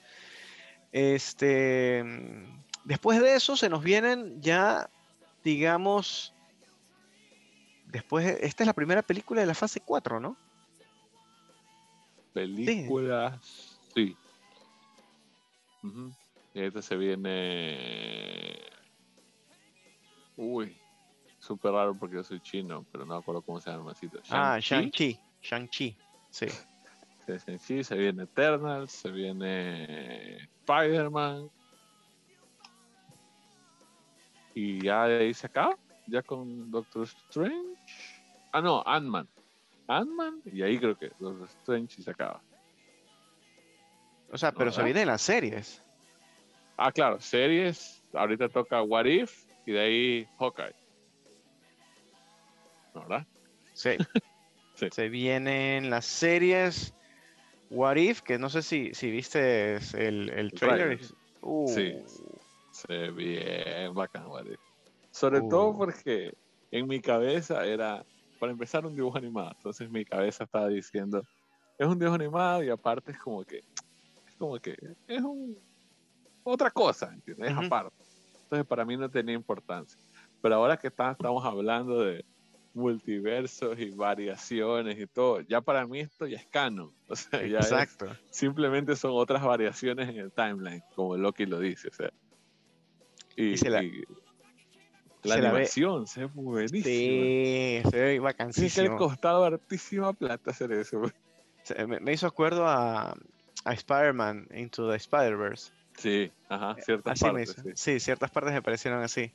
Este, 0.91 2.05
después 2.85 3.21
de 3.21 3.37
eso 3.37 3.57
se 3.57 3.69
nos 3.69 3.85
vienen 3.85 4.43
ya, 4.43 4.91
digamos, 5.45 6.35
después, 7.87 8.27
esta 8.41 8.65
es 8.65 8.67
la 8.67 8.73
primera 8.73 9.03
película 9.03 9.41
de 9.41 9.47
la 9.47 9.55
fase 9.55 9.81
4, 9.81 10.19
¿no? 10.19 10.37
Película, 12.33 13.39
sí. 13.95 14.17
Y 16.55 16.61
este 16.63 16.83
se 16.83 16.97
viene. 16.97 18.59
Uy, 20.37 20.75
súper 21.39 21.73
raro 21.73 21.95
porque 21.95 22.17
yo 22.17 22.25
soy 22.25 22.41
chino, 22.41 22.87
pero 22.91 23.05
no 23.05 23.15
me 23.15 23.21
acuerdo 23.21 23.43
cómo 23.43 23.61
se 23.61 23.71
llama 23.71 23.93
el 24.01 24.11
ah, 24.31 24.59
Shang-Chi. 24.61 25.19
Shang-Chi, 25.43 25.97
sí. 26.31 26.47
Shang-Chi, 27.27 27.85
se 27.85 27.97
viene 27.97 28.25
Eternal, 28.25 28.89
se 28.89 29.11
viene 29.11 30.37
Spider-Man. 30.61 31.51
Y 34.55 34.83
ya 34.83 35.07
de 35.07 35.19
ahí 35.19 35.35
se 35.35 35.47
acaba, 35.47 35.77
ya 36.07 36.23
con 36.23 36.71
Doctor 36.71 37.05
Strange. 37.29 37.77
Ah, 38.53 38.61
no, 38.61 38.83
Ant-Man. 38.87 39.29
Ant-Man, 39.89 40.41
y 40.47 40.63
ahí 40.63 40.79
creo 40.79 40.97
que 40.97 41.11
Doctor 41.19 41.49
Strange 41.49 42.01
y 42.01 42.05
se 42.05 42.11
acaba. 42.11 42.43
O 44.35 44.37
sea, 44.37 44.51
pero 44.51 44.73
se 44.73 44.83
vienen 44.83 45.07
las 45.07 45.23
series. 45.23 45.81
Ah, 46.77 46.91
claro, 46.91 47.21
series. 47.21 48.03
Ahorita 48.13 48.49
toca 48.49 48.83
What 48.83 49.05
If 49.05 49.45
y 49.65 49.71
de 49.71 49.81
ahí 49.81 50.29
Hawkeye. 50.41 50.75
¿Verdad? 52.97 53.25
Sí. 53.75 53.91
Se 54.91 55.09
vienen 55.09 55.89
las 55.89 56.05
series. 56.05 56.93
What 57.71 57.95
If, 57.95 58.23
que 58.23 58.37
no 58.37 58.49
sé 58.49 58.63
si, 58.63 58.93
si 58.93 59.09
viste 59.09 59.77
el, 59.77 60.29
el 60.31 60.51
trailer. 60.51 60.99
Uh. 61.41 61.69
Sí. 61.69 61.95
Se 62.73 63.11
ve 63.11 63.89
bacán 63.95 64.27
What 64.27 64.47
If. 64.47 64.59
Sobre 65.13 65.43
uh. 65.43 65.49
todo 65.49 65.77
porque 65.77 66.35
en 66.73 66.89
mi 66.89 67.01
cabeza 67.01 67.65
era, 67.65 68.05
para 68.41 68.51
empezar, 68.51 68.85
un 68.85 68.97
dibujo 68.97 69.17
animado. 69.17 69.53
Entonces 69.57 69.89
mi 69.89 70.05
cabeza 70.05 70.43
estaba 70.43 70.67
diciendo, 70.67 71.23
es 71.79 71.87
un 71.87 72.01
dibujo 72.01 72.17
animado 72.17 72.65
y 72.65 72.71
aparte 72.71 73.13
es 73.13 73.19
como 73.19 73.45
que 73.45 73.63
como 74.39 74.59
que 74.59 74.77
es 75.07 75.23
un, 75.23 75.59
otra 76.45 76.71
cosa, 76.71 77.11
¿entiendes? 77.13 77.51
Es 77.51 77.57
aparte. 77.57 77.97
Entonces 78.45 78.67
para 78.67 78.85
mí 78.85 78.97
no 78.97 79.11
tenía 79.11 79.35
importancia. 79.35 79.99
Pero 80.41 80.57
ahora 80.57 80.77
que 80.77 80.89
estamos 80.89 81.45
hablando 81.45 82.01
de 82.01 82.25
multiversos 82.75 83.79
y 83.79 83.91
variaciones 83.91 84.99
y 84.99 85.07
todo, 85.07 85.41
ya 85.41 85.61
para 85.61 85.87
mí 85.87 86.01
esto 86.01 86.27
ya 86.27 86.37
es 86.37 86.47
canon. 86.47 86.93
O 87.09 87.17
sea, 87.17 87.47
ya 87.47 87.59
Exacto. 87.59 88.07
simplemente 88.31 88.97
son 88.97 89.13
otras 89.15 89.43
variaciones 89.43 90.09
en 90.09 90.17
el 90.17 90.33
timeline, 90.33 90.83
como 90.95 91.17
Loki 91.17 91.47
lo 91.47 91.59
dice. 91.59 91.89
O 91.89 91.93
sea. 91.93 92.13
Y, 93.37 93.57
la, 93.69 93.83
la 95.23 95.35
animación 95.35 96.07
se 96.07 96.21
ve 96.21 96.27
buenísima. 96.27 96.85
Sí, 96.85 97.83
se 97.91 97.97
ve 97.97 98.21
vacancísimo. 98.21 98.69
Sí, 98.69 98.77
que 98.77 98.89
le 98.89 98.97
costado 98.97 99.45
hartísima 99.45 100.13
plata 100.13 100.51
hacer 100.51 100.71
eso. 100.73 101.01
Me, 101.89 101.99
me 101.99 102.13
hizo 102.13 102.27
acuerdo 102.27 102.67
a, 102.67 103.17
a 103.65 103.73
Spider-Man 103.73 104.49
Into 104.55 104.89
the 104.91 104.97
Spider-Verse. 104.97 105.73
Sí, 105.97 106.31
ajá, 106.49 106.77
ciertas 106.81 107.21
partes. 107.21 107.57
Sí. 107.75 108.01
ciertas 108.01 108.31
partes 108.31 108.53
me 108.53 108.63
parecieron 108.63 109.03
así. 109.03 109.33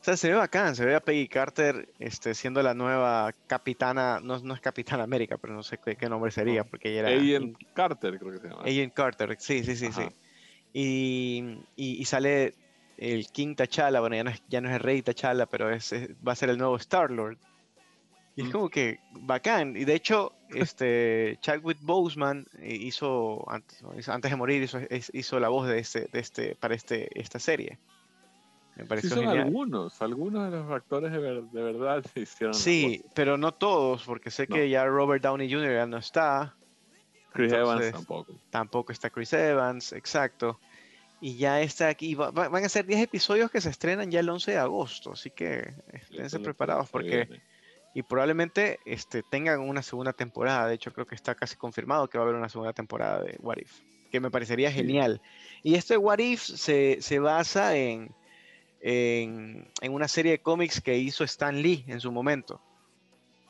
O 0.00 0.04
sea, 0.04 0.16
se 0.16 0.28
ve 0.30 0.34
bacán, 0.34 0.74
se 0.74 0.84
ve 0.84 0.96
a 0.96 1.00
Peggy 1.00 1.28
Carter 1.28 1.88
este, 2.00 2.34
siendo 2.34 2.60
la 2.60 2.74
nueva 2.74 3.32
capitana, 3.46 4.18
no, 4.20 4.40
no 4.40 4.54
es 4.54 4.60
Capitana 4.60 5.04
América, 5.04 5.38
pero 5.38 5.54
no 5.54 5.62
sé 5.62 5.78
qué, 5.78 6.08
nombre 6.08 6.32
sería, 6.32 6.64
porque 6.64 6.90
ella 6.90 7.08
era... 7.08 7.20
Agent 7.20 7.56
Carter, 7.72 8.18
creo 8.18 8.32
que 8.32 8.38
se 8.38 8.48
llama. 8.48 8.62
Agent 8.62 8.94
Carter, 8.94 9.36
sí, 9.38 9.62
sí, 9.62 9.76
sí, 9.76 9.92
sí. 9.92 10.02
Y, 10.72 11.58
y, 11.76 12.04
sale 12.04 12.54
el 12.96 13.28
King 13.28 13.54
T'Challa, 13.54 14.00
bueno, 14.00 14.16
ya 14.16 14.24
no, 14.24 14.30
es, 14.30 14.42
ya 14.48 14.60
no 14.60 14.70
es 14.70 14.74
el 14.74 14.80
rey 14.80 15.02
T'Challa, 15.02 15.46
pero 15.46 15.70
es, 15.70 15.92
va 16.26 16.32
a 16.32 16.36
ser 16.36 16.50
el 16.50 16.58
nuevo 16.58 16.76
Star-Lord. 16.76 17.38
Y 18.34 18.42
es 18.42 18.48
mm. 18.48 18.52
como 18.52 18.68
que 18.68 19.00
bacán. 19.12 19.76
Y 19.76 19.84
de 19.84 19.94
hecho, 19.94 20.32
este 20.54 21.38
Chadwick 21.42 21.78
Boseman 21.80 22.46
hizo, 22.62 23.44
antes, 23.50 24.08
antes 24.08 24.30
de 24.30 24.36
morir, 24.36 24.62
hizo, 24.62 24.80
hizo, 25.12 25.40
la 25.40 25.48
voz 25.48 25.68
de 25.68 25.78
este, 25.78 26.08
de 26.12 26.20
este, 26.20 26.56
para 26.56 26.74
este, 26.74 27.08
esta 27.18 27.38
serie. 27.38 27.78
Me 28.76 28.86
pareció 28.86 29.10
sí, 29.10 29.16
son 29.16 29.28
algunos, 29.28 30.00
algunos 30.00 30.50
de 30.50 30.58
los 30.58 30.70
actores 30.70 31.12
de, 31.12 31.18
verdad 31.62 32.04
hicieron. 32.14 32.54
Sí, 32.54 33.04
pero 33.14 33.36
no 33.36 33.52
todos, 33.52 34.02
porque 34.04 34.30
sé 34.30 34.46
que 34.46 34.68
ya 34.70 34.86
Robert 34.86 35.22
Downey 35.22 35.52
Jr. 35.52 35.72
ya 35.72 35.86
no 35.86 35.98
está. 35.98 36.54
Chris 37.32 37.52
Evans 37.52 37.92
tampoco. 37.92 38.34
Tampoco 38.50 38.92
está 38.92 39.10
Chris 39.10 39.32
Evans, 39.32 39.92
exacto. 39.92 40.58
Y 41.20 41.36
ya 41.36 41.60
está 41.60 41.88
aquí. 41.88 42.14
van 42.14 42.64
a 42.64 42.68
ser 42.68 42.86
10 42.86 43.02
episodios 43.02 43.50
que 43.50 43.60
se 43.60 43.70
estrenan 43.70 44.10
ya 44.10 44.20
el 44.20 44.28
11 44.28 44.52
de 44.52 44.58
agosto, 44.58 45.12
así 45.12 45.30
que 45.30 45.72
esténse 45.92 46.40
preparados 46.40 46.90
porque 46.90 47.28
y 47.94 48.02
probablemente 48.02 48.80
este, 48.84 49.22
tengan 49.22 49.60
una 49.60 49.82
segunda 49.82 50.12
temporada. 50.12 50.66
De 50.66 50.74
hecho, 50.74 50.92
creo 50.92 51.06
que 51.06 51.14
está 51.14 51.34
casi 51.34 51.56
confirmado 51.56 52.08
que 52.08 52.18
va 52.18 52.24
a 52.24 52.26
haber 52.26 52.38
una 52.38 52.48
segunda 52.48 52.72
temporada 52.72 53.22
de 53.22 53.36
What 53.40 53.58
If, 53.58 53.80
que 54.10 54.20
me 54.20 54.30
parecería 54.30 54.72
genial. 54.72 55.20
Y 55.62 55.74
este 55.74 55.96
What 55.96 56.18
If 56.18 56.40
se, 56.40 57.18
basa 57.18 57.76
en, 57.76 58.14
en, 58.80 59.70
una 59.90 60.08
serie 60.08 60.32
de 60.32 60.38
cómics 60.40 60.80
que 60.80 60.96
hizo 60.96 61.24
Stan 61.24 61.60
Lee 61.60 61.84
en 61.86 62.00
su 62.00 62.10
momento. 62.10 62.60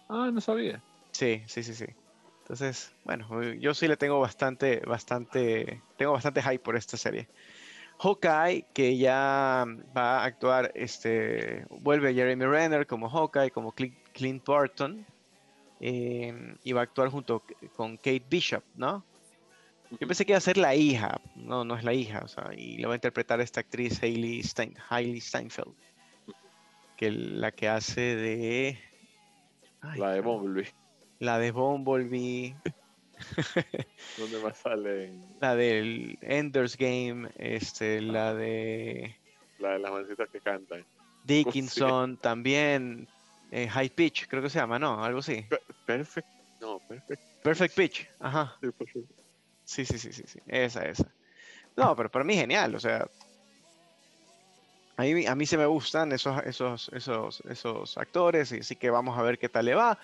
Ah, 0.08 0.30
no 0.32 0.40
sabía. 0.40 0.82
Sí, 1.12 1.42
sí, 1.46 1.62
sí, 1.62 1.74
sí. 1.74 1.86
Entonces, 2.40 2.92
bueno, 3.04 3.42
yo 3.54 3.72
sí 3.72 3.86
le 3.86 3.96
tengo 3.96 4.18
bastante, 4.18 4.80
bastante, 4.80 5.80
tengo 5.96 6.12
bastante 6.12 6.42
hype 6.42 6.58
por 6.58 6.76
esta 6.76 6.96
serie. 6.96 7.28
Hawkeye, 7.98 8.66
que 8.74 8.96
ya 8.98 9.64
va 9.96 10.18
a 10.18 10.24
actuar, 10.24 10.72
este, 10.74 11.64
vuelve 11.70 12.12
Jeremy 12.14 12.44
Renner 12.46 12.86
como 12.86 13.08
Hawkeye, 13.08 13.52
como 13.52 13.72
Clint 14.12 14.44
Barton, 14.44 15.04
y 15.80 16.72
va 16.72 16.80
a 16.80 16.84
actuar 16.84 17.08
junto 17.08 17.42
con 17.74 17.96
Kate 17.96 18.24
Bishop, 18.28 18.62
¿no? 18.76 19.04
Yo 20.00 20.06
pensé 20.06 20.24
que 20.24 20.32
iba 20.32 20.38
a 20.38 20.40
ser 20.40 20.56
la 20.56 20.74
hija, 20.74 21.20
no, 21.36 21.64
no 21.64 21.76
es 21.76 21.84
la 21.84 21.92
hija, 21.92 22.20
o 22.24 22.28
sea, 22.28 22.50
y 22.56 22.78
lo 22.78 22.88
va 22.88 22.94
a 22.94 22.96
interpretar 22.96 23.40
esta 23.40 23.60
actriz 23.60 24.02
Hailey, 24.02 24.42
Steinfeld, 24.42 25.74
que 26.96 27.10
la 27.10 27.52
que 27.52 27.68
hace 27.68 28.16
de... 28.16 28.78
la 29.96 30.12
de 30.12 30.20
Bumblebee. 30.20 30.72
La 31.18 31.38
de 31.38 31.50
Bumblebee. 31.50 32.56
¿Dónde 34.18 34.38
más 34.42 34.56
sale? 34.56 35.12
La 35.40 35.54
del 35.56 36.18
Ender's 36.22 36.76
Game, 36.76 37.30
este, 37.36 38.00
la 38.00 38.34
de... 38.34 39.14
La 39.58 39.72
de 39.72 39.78
las 39.78 39.92
mancitas 39.92 40.28
que 40.30 40.40
cantan. 40.40 40.84
Dickinson 41.24 42.16
también, 42.16 43.08
eh, 43.52 43.68
High 43.68 43.90
Pitch, 43.90 44.26
creo 44.28 44.42
que 44.42 44.48
se 44.48 44.58
llama, 44.58 44.78
¿no? 44.78 45.04
Algo 45.04 45.18
así. 45.18 45.46
Perfect, 45.86 46.26
no, 46.58 46.78
Perfect. 46.88 47.22
Perfect 47.42 47.76
Pitch, 47.76 48.08
ajá. 48.18 48.56
Sí, 49.64 49.84
sí, 49.84 49.98
sí, 49.98 50.12
sí, 50.12 50.24
sí, 50.26 50.38
esa, 50.46 50.84
esa. 50.86 51.12
No, 51.76 51.94
pero 51.94 52.10
para 52.10 52.24
mí 52.24 52.34
genial, 52.34 52.74
o 52.74 52.80
sea, 52.80 53.06
a 54.96 55.02
mí, 55.02 55.26
a 55.26 55.34
mí 55.34 55.44
se 55.44 55.58
me 55.58 55.66
gustan 55.66 56.12
esos, 56.12 56.42
esos, 56.44 56.90
esos, 56.94 57.42
esos 57.48 57.98
actores, 57.98 58.52
y 58.52 58.60
así 58.60 58.74
que 58.74 58.88
vamos 58.88 59.18
a 59.18 59.22
ver 59.22 59.38
qué 59.38 59.50
tal 59.50 59.66
le 59.66 59.74
va. 59.74 59.98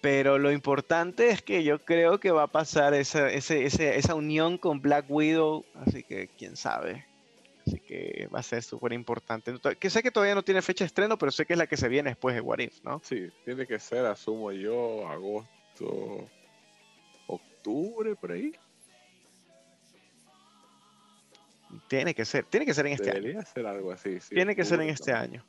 Pero 0.00 0.38
lo 0.38 0.52
importante 0.52 1.30
es 1.30 1.42
que 1.42 1.64
yo 1.64 1.80
creo 1.84 2.20
que 2.20 2.30
va 2.30 2.44
a 2.44 2.52
pasar 2.52 2.94
esa, 2.94 3.28
esa 3.30 4.14
unión 4.14 4.58
con 4.58 4.80
Black 4.80 5.06
Widow, 5.08 5.64
así 5.74 6.04
que 6.04 6.28
quién 6.38 6.56
sabe. 6.56 7.04
Así 7.66 7.80
que 7.80 8.28
va 8.32 8.38
a 8.38 8.42
ser 8.44 8.62
súper 8.62 8.92
importante. 8.92 9.52
Que 9.80 9.90
sé 9.90 10.02
que 10.02 10.12
todavía 10.12 10.36
no 10.36 10.44
tiene 10.44 10.62
fecha 10.62 10.84
de 10.84 10.86
estreno, 10.86 11.18
pero 11.18 11.32
sé 11.32 11.46
que 11.46 11.54
es 11.54 11.58
la 11.58 11.66
que 11.66 11.76
se 11.76 11.88
viene 11.88 12.10
después 12.10 12.34
de 12.34 12.40
What 12.40 12.60
If, 12.60 12.84
¿no? 12.84 13.00
Sí, 13.04 13.28
tiene 13.44 13.66
que 13.66 13.78
ser, 13.80 14.06
asumo 14.06 14.52
yo, 14.52 15.08
agosto, 15.08 16.28
octubre, 17.26 18.14
por 18.14 18.32
ahí. 18.32 18.52
Tiene 21.88 22.14
que 22.14 22.24
ser, 22.24 22.44
tiene 22.44 22.64
que 22.64 22.74
ser 22.74 22.86
en 22.86 22.92
este 22.92 23.12
Debería 23.12 23.42
ser 23.42 23.66
algo 23.66 23.90
así. 23.90 24.18
tiene 24.30 24.54
que 24.54 24.64
ser 24.64 24.80
en 24.80 24.90
este 24.90 25.12
año. 25.12 25.44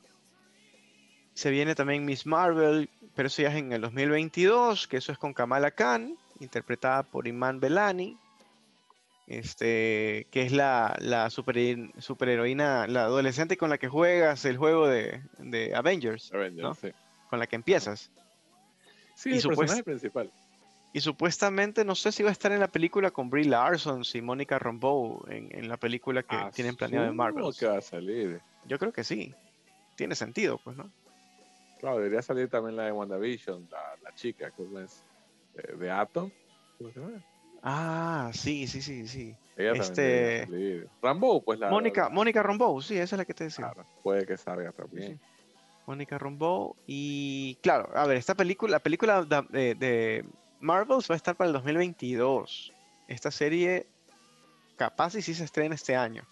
Se 1.34 1.50
viene 1.50 1.76
también 1.76 2.04
Miss 2.04 2.26
Marvel, 2.26 2.90
pero 3.14 3.28
eso 3.28 3.42
ya 3.42 3.50
es 3.50 3.54
en 3.54 3.72
el 3.72 3.80
2022, 3.80 4.88
que 4.88 4.96
eso 4.96 5.12
es 5.12 5.18
con 5.18 5.32
Kamala 5.32 5.70
Khan, 5.70 6.18
interpretada 6.40 7.04
por 7.04 7.28
Iman 7.28 7.60
Belani, 7.60 8.18
este, 9.28 10.26
que 10.30 10.42
es 10.42 10.52
la, 10.52 10.96
la 11.00 11.28
super, 11.28 11.56
superheroína, 11.98 12.86
la 12.86 13.02
adolescente 13.02 13.58
con 13.58 13.68
la 13.68 13.76
que 13.76 13.88
juegas 13.88 14.44
el 14.46 14.56
juego 14.56 14.88
de, 14.88 15.22
Avengers, 15.74 16.32
con 17.28 17.38
la 17.38 17.46
que 17.46 17.56
empiezas. 17.56 18.10
Sí, 19.14 19.32
el 19.32 19.42
personaje 19.42 19.84
principal. 19.84 20.32
Y 20.94 21.00
supuestamente, 21.00 21.84
no 21.84 21.94
sé 21.94 22.10
si 22.10 22.22
va 22.22 22.30
a 22.30 22.32
estar 22.32 22.50
en 22.52 22.60
la 22.60 22.68
película 22.68 23.10
con 23.10 23.28
Brie 23.28 23.44
Larson 23.44 24.02
y 24.14 24.22
Mónica 24.22 24.58
Rambeau 24.58 25.22
en, 25.28 25.68
la 25.68 25.76
película 25.76 26.22
que 26.22 26.36
tienen 26.54 26.76
planeado 26.76 27.06
de 27.06 27.12
Marvel. 27.12 27.44
que 27.58 27.66
va 27.66 27.76
a 27.76 27.82
salir? 27.82 28.40
Yo 28.64 28.78
creo 28.78 28.92
que 28.92 29.04
sí. 29.04 29.34
Tiene 29.96 30.14
sentido, 30.14 30.58
pues, 30.64 30.76
¿no? 30.76 30.90
Claro, 31.80 31.98
debería 31.98 32.22
salir 32.22 32.48
también 32.48 32.76
la 32.76 32.84
de 32.84 32.92
WandaVision, 32.92 33.68
la, 33.70 33.96
la 34.02 34.14
chica, 34.14 34.50
¿cómo 34.52 34.80
es? 34.80 35.04
Eh, 35.56 35.76
de 35.76 35.90
Atom. 35.90 36.30
Ah, 37.62 38.30
sí, 38.34 38.66
sí, 38.66 38.82
sí, 38.82 39.06
sí. 39.06 39.36
Ella 39.56 39.72
este... 39.72 40.86
Rambo, 41.02 41.42
pues 41.42 41.58
la. 41.58 41.70
Mónica, 41.70 42.08
Mónica 42.08 42.42
Rambeau, 42.42 42.80
sí, 42.80 42.94
esa 42.94 43.16
es 43.16 43.18
la 43.18 43.24
que 43.24 43.34
te 43.34 43.44
decía. 43.44 43.70
Claro, 43.72 43.88
puede 44.02 44.24
que 44.24 44.36
salga 44.36 44.70
también. 44.72 45.20
Mónica 45.86 46.18
Rambeau. 46.18 46.76
Y 46.86 47.56
claro, 47.62 47.90
a 47.94 48.06
ver, 48.06 48.16
esta 48.16 48.34
película, 48.34 48.72
la 48.72 48.78
película 48.78 49.24
de, 49.24 49.74
de 49.74 50.24
Marvels 50.60 51.10
va 51.10 51.14
a 51.14 51.16
estar 51.16 51.36
para 51.36 51.48
el 51.48 51.54
2022. 51.54 52.72
Esta 53.08 53.30
serie, 53.30 53.86
capaz 54.76 55.14
y 55.16 55.22
sí 55.22 55.34
se 55.34 55.44
estrena 55.44 55.74
este 55.74 55.96
año. 55.96 56.24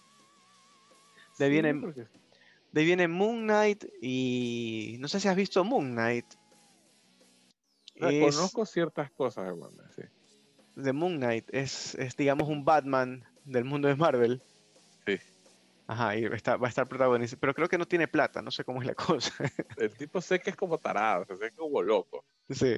De 1.37 1.49
viene, 1.49 1.73
de 2.71 2.83
viene 2.83 3.07
Moon 3.07 3.43
Knight 3.43 3.85
y 4.01 4.97
no 4.99 5.07
sé 5.07 5.19
si 5.19 5.27
has 5.27 5.35
visto 5.35 5.63
Moon 5.63 5.91
Knight. 5.91 6.25
Conozco 7.99 8.65
ciertas 8.65 9.11
cosas, 9.11 9.47
hermano, 9.47 9.75
sí. 9.95 10.03
De 10.77 10.93
Moon 10.93 11.17
Knight 11.17 11.49
es, 11.51 11.95
es, 11.95 12.15
digamos, 12.15 12.47
un 12.47 12.63
Batman 12.63 13.25
del 13.45 13.65
mundo 13.65 13.87
de 13.87 13.95
Marvel. 13.95 14.41
Sí. 15.05 15.17
Ajá, 15.87 16.15
y 16.15 16.27
va 16.27 16.35
a 16.35 16.69
estar 16.69 16.87
protagonista, 16.87 17.37
pero 17.39 17.53
creo 17.53 17.67
que 17.67 17.77
no 17.77 17.87
tiene 17.87 18.07
plata, 18.07 18.41
no 18.41 18.51
sé 18.51 18.63
cómo 18.63 18.81
es 18.81 18.87
la 18.87 18.93
cosa. 18.95 19.33
El 19.77 19.91
tipo 19.93 20.21
sé 20.21 20.39
que 20.39 20.51
es 20.51 20.55
como 20.55 20.77
tarado, 20.77 21.25
sé 21.25 21.39
que 21.39 21.45
es 21.47 21.53
como 21.53 21.81
loco. 21.81 22.23
Sí. 22.49 22.75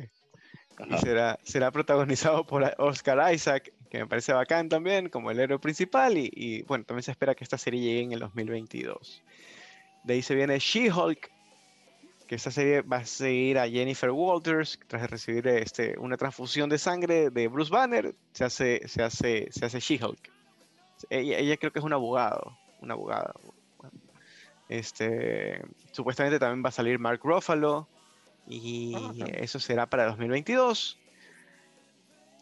Y 0.88 0.98
será, 1.00 1.38
será 1.44 1.72
protagonizado 1.72 2.46
por 2.46 2.64
Oscar 2.78 3.34
Isaac, 3.34 3.74
que 3.90 4.00
me 4.00 4.08
parece 4.08 4.32
bacán 4.32 4.70
también, 4.70 5.10
como 5.10 5.30
el 5.30 5.40
héroe 5.40 5.60
principal. 5.60 6.18
Y, 6.18 6.32
y 6.34 6.62
bueno, 6.64 6.86
también 6.86 7.04
se 7.04 7.12
espera 7.12 7.36
que 7.36 7.44
esta 7.44 7.58
serie 7.58 7.82
llegue 7.82 8.02
en 8.04 8.12
el 8.14 8.20
2022. 8.20 9.22
De 10.06 10.14
ahí 10.14 10.22
se 10.22 10.36
viene 10.36 10.58
She-Hulk, 10.58 11.30
que 12.30 12.36
esta 12.36 12.52
serie 12.52 12.84
va 12.84 12.98
a 12.98 13.06
seguir 13.06 13.58
a 13.58 13.68
Jennifer 13.68 14.12
Walters 14.12 14.80
tras 14.86 15.10
recibir 15.10 15.48
este, 15.48 15.98
una 15.98 16.16
transfusión 16.16 16.70
de 16.70 16.78
sangre 16.78 17.32
de 17.32 17.48
Bruce 17.48 17.72
Banner, 17.72 18.14
se 18.34 18.46
hace, 18.46 18.88
se 18.88 19.02
hace, 19.02 19.48
se 19.52 19.66
hace 19.66 19.80
She-Hulk. 19.80 20.32
Ella, 21.10 21.58
creo 21.58 21.74
que 21.74 21.80
es 21.80 21.86
un 21.86 21.92
abogado. 21.92 22.56
Este, 24.70 25.60
supuestamente 25.92 26.38
también 26.38 26.64
va 26.64 26.70
a 26.70 26.72
salir 26.72 27.00
Mark 27.00 27.22
Ruffalo 27.24 27.88
y 28.48 28.94
ah, 28.96 29.26
eso 29.34 29.60
será 29.60 29.88
para 29.88 30.06
2022. 30.06 31.00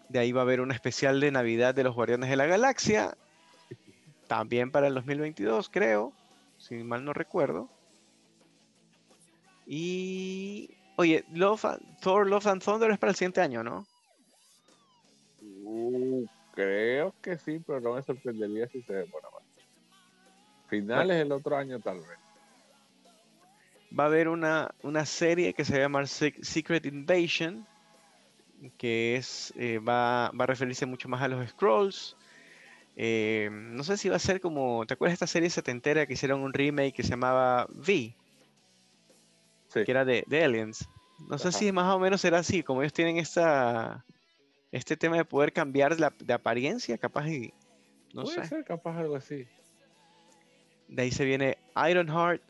De 0.09 0.19
ahí 0.19 0.33
va 0.33 0.41
a 0.41 0.43
haber 0.43 0.59
un 0.59 0.73
especial 0.73 1.21
de 1.21 1.31
Navidad 1.31 1.73
de 1.73 1.85
los 1.85 1.95
Guardianes 1.95 2.29
de 2.29 2.35
la 2.35 2.45
Galaxia, 2.45 3.15
también 4.27 4.69
para 4.69 4.87
el 4.87 4.95
2022, 4.95 5.69
creo 5.69 6.11
si 6.57 6.75
mal 6.75 7.05
no 7.05 7.13
recuerdo. 7.13 7.69
Y. 9.67 10.69
Oye, 10.95 11.25
Love, 11.33 11.65
Thor 12.01 12.25
Love 12.25 12.47
and 12.47 12.63
Thunder 12.63 12.89
es 12.89 12.97
para 12.97 13.11
el 13.11 13.15
siguiente 13.15 13.41
año, 13.41 13.63
¿no? 13.63 13.85
Uh, 15.63 16.25
creo 16.53 17.13
que 17.21 17.37
sí, 17.37 17.61
pero 17.65 17.81
no 17.81 17.93
me 17.93 18.01
sorprendería 18.01 18.67
si 18.69 18.81
se 18.81 18.93
demora 18.93 19.27
más. 19.31 19.43
Finales 20.69 21.17
del 21.17 21.31
otro 21.31 21.55
año, 21.55 21.79
tal 21.79 21.97
vez. 21.97 22.17
Va 23.97 24.05
a 24.05 24.07
haber 24.07 24.27
una, 24.27 24.73
una 24.81 25.05
serie 25.05 25.53
que 25.53 25.63
se 25.63 25.73
va 25.73 25.77
a 25.79 25.81
llamar 25.83 26.07
Secret 26.07 26.85
Invasion, 26.85 27.65
que 28.77 29.15
es, 29.15 29.53
eh, 29.55 29.79
va, 29.79 30.31
va, 30.31 30.43
a 30.43 30.47
referirse 30.47 30.85
mucho 30.85 31.07
más 31.07 31.21
a 31.21 31.27
los 31.27 31.47
Scrolls. 31.49 32.17
Eh, 32.95 33.49
no 33.51 33.83
sé 33.83 33.95
si 33.97 34.09
va 34.09 34.15
a 34.15 34.19
ser 34.19 34.41
como. 34.41 34.85
¿Te 34.85 34.95
acuerdas 34.95 35.11
de 35.11 35.25
esta 35.25 35.27
serie 35.27 35.49
setentera 35.49 36.05
que 36.05 36.13
hicieron 36.13 36.41
un 36.41 36.53
remake 36.53 36.95
que 36.95 37.03
se 37.03 37.11
llamaba 37.11 37.67
V? 37.69 38.15
Sí. 39.67 39.83
Que 39.83 39.91
era 39.91 40.05
de, 40.05 40.25
Aliens. 40.43 40.87
No 41.29 41.37
sé 41.37 41.51
si 41.51 41.71
más 41.71 41.93
o 41.93 41.99
menos 41.99 42.21
será 42.21 42.39
así, 42.39 42.63
como 42.63 42.81
ellos 42.81 42.93
tienen 42.93 43.17
esta 43.17 44.05
este 44.71 44.97
tema 44.97 45.17
de 45.17 45.25
poder 45.25 45.53
cambiar 45.53 45.99
la, 45.99 46.13
de 46.19 46.33
apariencia, 46.33 46.97
capaz 46.97 47.27
y. 47.27 47.53
No 48.13 48.23
Puede 48.23 48.45
ser 48.45 48.63
capaz 48.63 48.97
algo 48.97 49.15
así. 49.15 49.47
De 50.87 51.01
ahí 51.01 51.11
se 51.11 51.25
viene 51.25 51.57
Ironheart, 51.89 52.41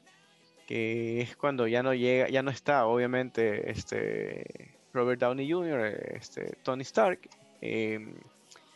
que 0.67 1.21
es 1.21 1.35
cuando 1.35 1.67
ya 1.67 1.81
no 1.81 1.93
llega, 1.93 2.29
ya 2.29 2.43
no 2.43 2.51
está, 2.51 2.85
obviamente, 2.85 3.71
este 3.71 4.75
Robert 4.93 5.19
Downey 5.19 5.51
Jr., 5.51 5.85
este, 6.15 6.57
Tony 6.63 6.83
Stark. 6.83 7.27
Em, 7.61 8.13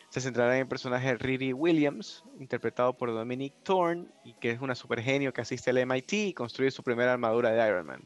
se 0.10 0.20
centrará 0.20 0.56
en 0.56 0.62
el 0.62 0.68
personaje 0.68 1.16
Riri 1.16 1.54
Williams, 1.54 2.26
interpretado 2.40 2.94
por 2.94 3.14
Dominic 3.14 3.54
Thorne, 3.64 4.08
y 4.26 4.34
que 4.34 4.52
es 4.52 4.60
una 4.60 4.76
supergenio 4.76 5.32
que 5.32 5.42
asiste 5.42 5.70
al 5.70 5.86
MIT 5.86 6.14
y 6.14 6.34
construye 6.34 6.72
su 6.72 6.84
primera 6.84 7.14
armadura 7.14 7.52
de 7.52 7.68
Iron 7.68 7.86
Man. 7.86 8.02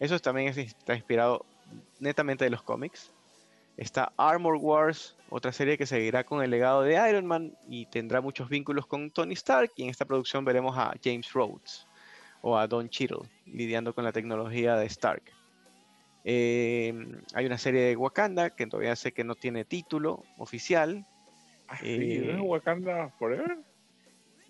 Eso 0.00 0.18
también 0.18 0.48
está 0.48 0.94
inspirado 0.94 1.44
netamente 1.98 2.44
de 2.44 2.50
los 2.50 2.62
cómics. 2.62 3.10
Está 3.76 4.12
Armor 4.16 4.56
Wars, 4.56 5.16
otra 5.30 5.52
serie 5.52 5.78
que 5.78 5.86
seguirá 5.86 6.24
con 6.24 6.42
el 6.42 6.50
legado 6.50 6.82
de 6.82 6.94
Iron 7.08 7.26
Man 7.26 7.56
y 7.68 7.86
tendrá 7.86 8.20
muchos 8.20 8.48
vínculos 8.48 8.86
con 8.86 9.10
Tony 9.10 9.34
Stark. 9.34 9.70
Y 9.76 9.84
en 9.84 9.90
esta 9.90 10.04
producción 10.04 10.44
veremos 10.44 10.76
a 10.76 10.94
James 11.02 11.32
Rhodes 11.32 11.86
o 12.42 12.56
a 12.56 12.66
Don 12.66 12.88
Cheadle 12.88 13.28
lidiando 13.46 13.94
con 13.94 14.04
la 14.04 14.12
tecnología 14.12 14.76
de 14.76 14.86
Stark. 14.86 15.22
Eh, 16.24 16.92
hay 17.34 17.46
una 17.46 17.58
serie 17.58 17.82
de 17.82 17.96
Wakanda 17.96 18.50
que 18.50 18.66
todavía 18.66 18.96
sé 18.96 19.12
que 19.12 19.24
no 19.24 19.34
tiene 19.34 19.64
título 19.64 20.24
oficial. 20.36 21.06
¿Ah, 21.68 21.78
eh, 21.82 22.32
¿Es 22.34 22.40
Wakanda 22.40 23.10
Forever? 23.18 23.58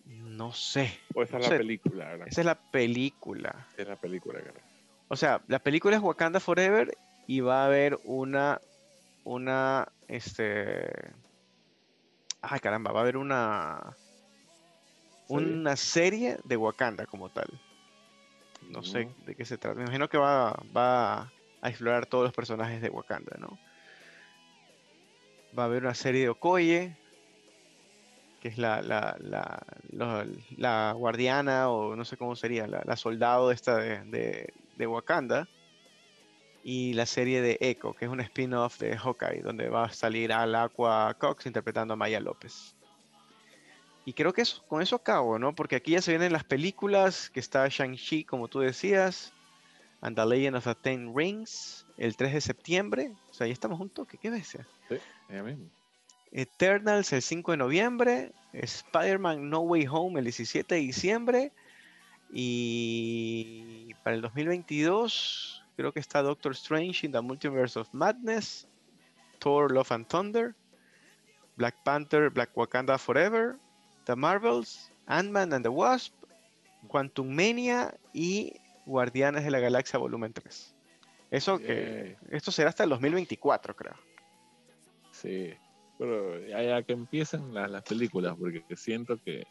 No 0.06 0.52
sé. 0.52 0.90
O 1.14 1.22
esa 1.22 1.38
es 1.38 1.50
la 1.50 1.58
película, 1.58 2.14
Esa 2.26 2.40
es 2.40 2.46
la 2.46 2.54
película. 2.54 3.68
Es 3.76 3.86
la 3.86 3.96
película, 3.96 4.40
O 5.08 5.16
sea, 5.16 5.40
la 5.48 5.58
película 5.58 5.96
es 5.96 6.02
Wakanda 6.02 6.40
Forever 6.40 6.96
y 7.26 7.40
va 7.40 7.62
a 7.62 7.66
haber 7.66 7.98
una 8.04 8.60
una, 9.28 9.86
este, 10.08 10.90
ay 12.40 12.60
caramba, 12.60 12.92
va 12.92 13.00
a 13.00 13.02
haber 13.02 13.18
una, 13.18 13.94
una 15.28 15.76
serie 15.76 16.38
de 16.44 16.56
Wakanda 16.56 17.04
como 17.04 17.28
tal. 17.28 17.48
No 18.70 18.82
sé 18.82 19.08
de 19.26 19.34
qué 19.34 19.44
se 19.44 19.58
trata. 19.58 19.76
Me 19.76 19.82
imagino 19.82 20.08
que 20.08 20.18
va, 20.18 20.58
va 20.74 21.30
a 21.60 21.68
explorar 21.68 22.06
todos 22.06 22.24
los 22.24 22.32
personajes 22.32 22.80
de 22.80 22.88
Wakanda, 22.88 23.36
¿no? 23.38 23.58
Va 25.56 25.64
a 25.64 25.66
haber 25.66 25.82
una 25.82 25.94
serie 25.94 26.22
de 26.22 26.28
Okoye, 26.30 26.96
que 28.40 28.48
es 28.48 28.56
la, 28.56 28.80
la, 28.80 29.16
la, 29.20 30.26
la, 30.56 30.92
guardiana 30.92 31.68
o 31.68 31.96
no 31.96 32.04
sé 32.04 32.16
cómo 32.16 32.34
sería, 32.34 32.66
la, 32.66 32.96
soldado 32.96 33.52
esta 33.52 33.76
de, 33.76 34.00
de, 34.04 34.54
de 34.78 34.86
Wakanda 34.86 35.48
y 36.62 36.94
la 36.94 37.06
serie 37.06 37.42
de 37.42 37.58
Echo, 37.60 37.92
que 37.92 38.06
es 38.06 38.10
un 38.10 38.20
spin-off 38.20 38.78
de 38.78 38.96
Hawkeye, 38.96 39.42
donde 39.42 39.68
va 39.68 39.84
a 39.84 39.92
salir 39.92 40.32
Al 40.32 40.54
Aqua 40.54 41.14
Cox 41.18 41.46
interpretando 41.46 41.94
a 41.94 41.96
Maya 41.96 42.20
López. 42.20 42.74
Y 44.04 44.14
creo 44.14 44.32
que 44.32 44.42
eso, 44.42 44.64
con 44.66 44.80
eso 44.80 44.96
acabo, 44.96 45.38
¿no? 45.38 45.54
Porque 45.54 45.76
aquí 45.76 45.92
ya 45.92 46.02
se 46.02 46.12
vienen 46.12 46.32
las 46.32 46.44
películas, 46.44 47.28
que 47.28 47.40
está 47.40 47.68
Shang-Chi, 47.68 48.24
como 48.24 48.48
tú 48.48 48.60
decías, 48.60 49.32
and 50.00 50.16
the 50.16 50.24
Legend 50.24 50.56
of 50.56 50.64
the 50.64 50.74
Ten 50.74 51.14
Rings, 51.14 51.86
el 51.98 52.16
3 52.16 52.32
de 52.32 52.40
septiembre. 52.40 53.12
O 53.30 53.34
sea, 53.34 53.46
ya 53.46 53.52
estamos 53.52 53.78
un 53.80 53.90
toque, 53.90 54.16
qué 54.16 54.30
ves? 54.30 54.56
Sí, 54.88 54.96
ya 55.28 55.42
mismo. 55.42 55.66
Eternals 56.32 57.12
el 57.12 57.22
5 57.22 57.52
de 57.52 57.56
noviembre, 57.58 58.32
Spider-Man 58.52 59.50
No 59.50 59.60
Way 59.60 59.86
Home 59.90 60.18
el 60.18 60.24
17 60.24 60.74
de 60.74 60.80
diciembre 60.80 61.52
y 62.30 63.94
para 64.02 64.16
el 64.16 64.22
2022 64.22 65.58
Creo 65.78 65.92
que 65.92 66.00
está 66.00 66.22
Doctor 66.22 66.50
Strange 66.54 67.06
in 67.06 67.12
the 67.12 67.20
Multiverse 67.20 67.78
of 67.78 67.88
Madness, 67.92 68.66
Thor 69.38 69.70
Love 69.70 69.92
and 69.92 70.08
Thunder, 70.08 70.56
Black 71.56 71.76
Panther, 71.84 72.30
Black 72.30 72.52
Wakanda 72.56 72.98
Forever, 72.98 73.56
The 74.04 74.16
Marvels, 74.16 74.90
Ant-Man 75.06 75.52
and 75.52 75.64
the 75.64 75.68
Wasp, 75.68 76.12
Quantum 76.88 77.32
Mania 77.32 77.94
y 78.12 78.54
Guardianes 78.86 79.44
de 79.44 79.52
la 79.52 79.60
Galaxia 79.60 80.00
Volumen 80.00 80.32
3. 80.32 80.74
Eso 81.30 81.60
que 81.60 82.16
esto 82.32 82.50
será 82.50 82.70
hasta 82.70 82.82
el 82.82 82.90
2024, 82.90 83.76
creo. 83.76 83.94
Sí, 85.12 85.54
pero 85.96 86.44
ya, 86.44 86.82
que 86.82 86.92
empiecen 86.92 87.54
las, 87.54 87.84
películas, 87.84 88.34
porque 88.36 88.64
siento 88.74 89.16
que, 89.22 89.46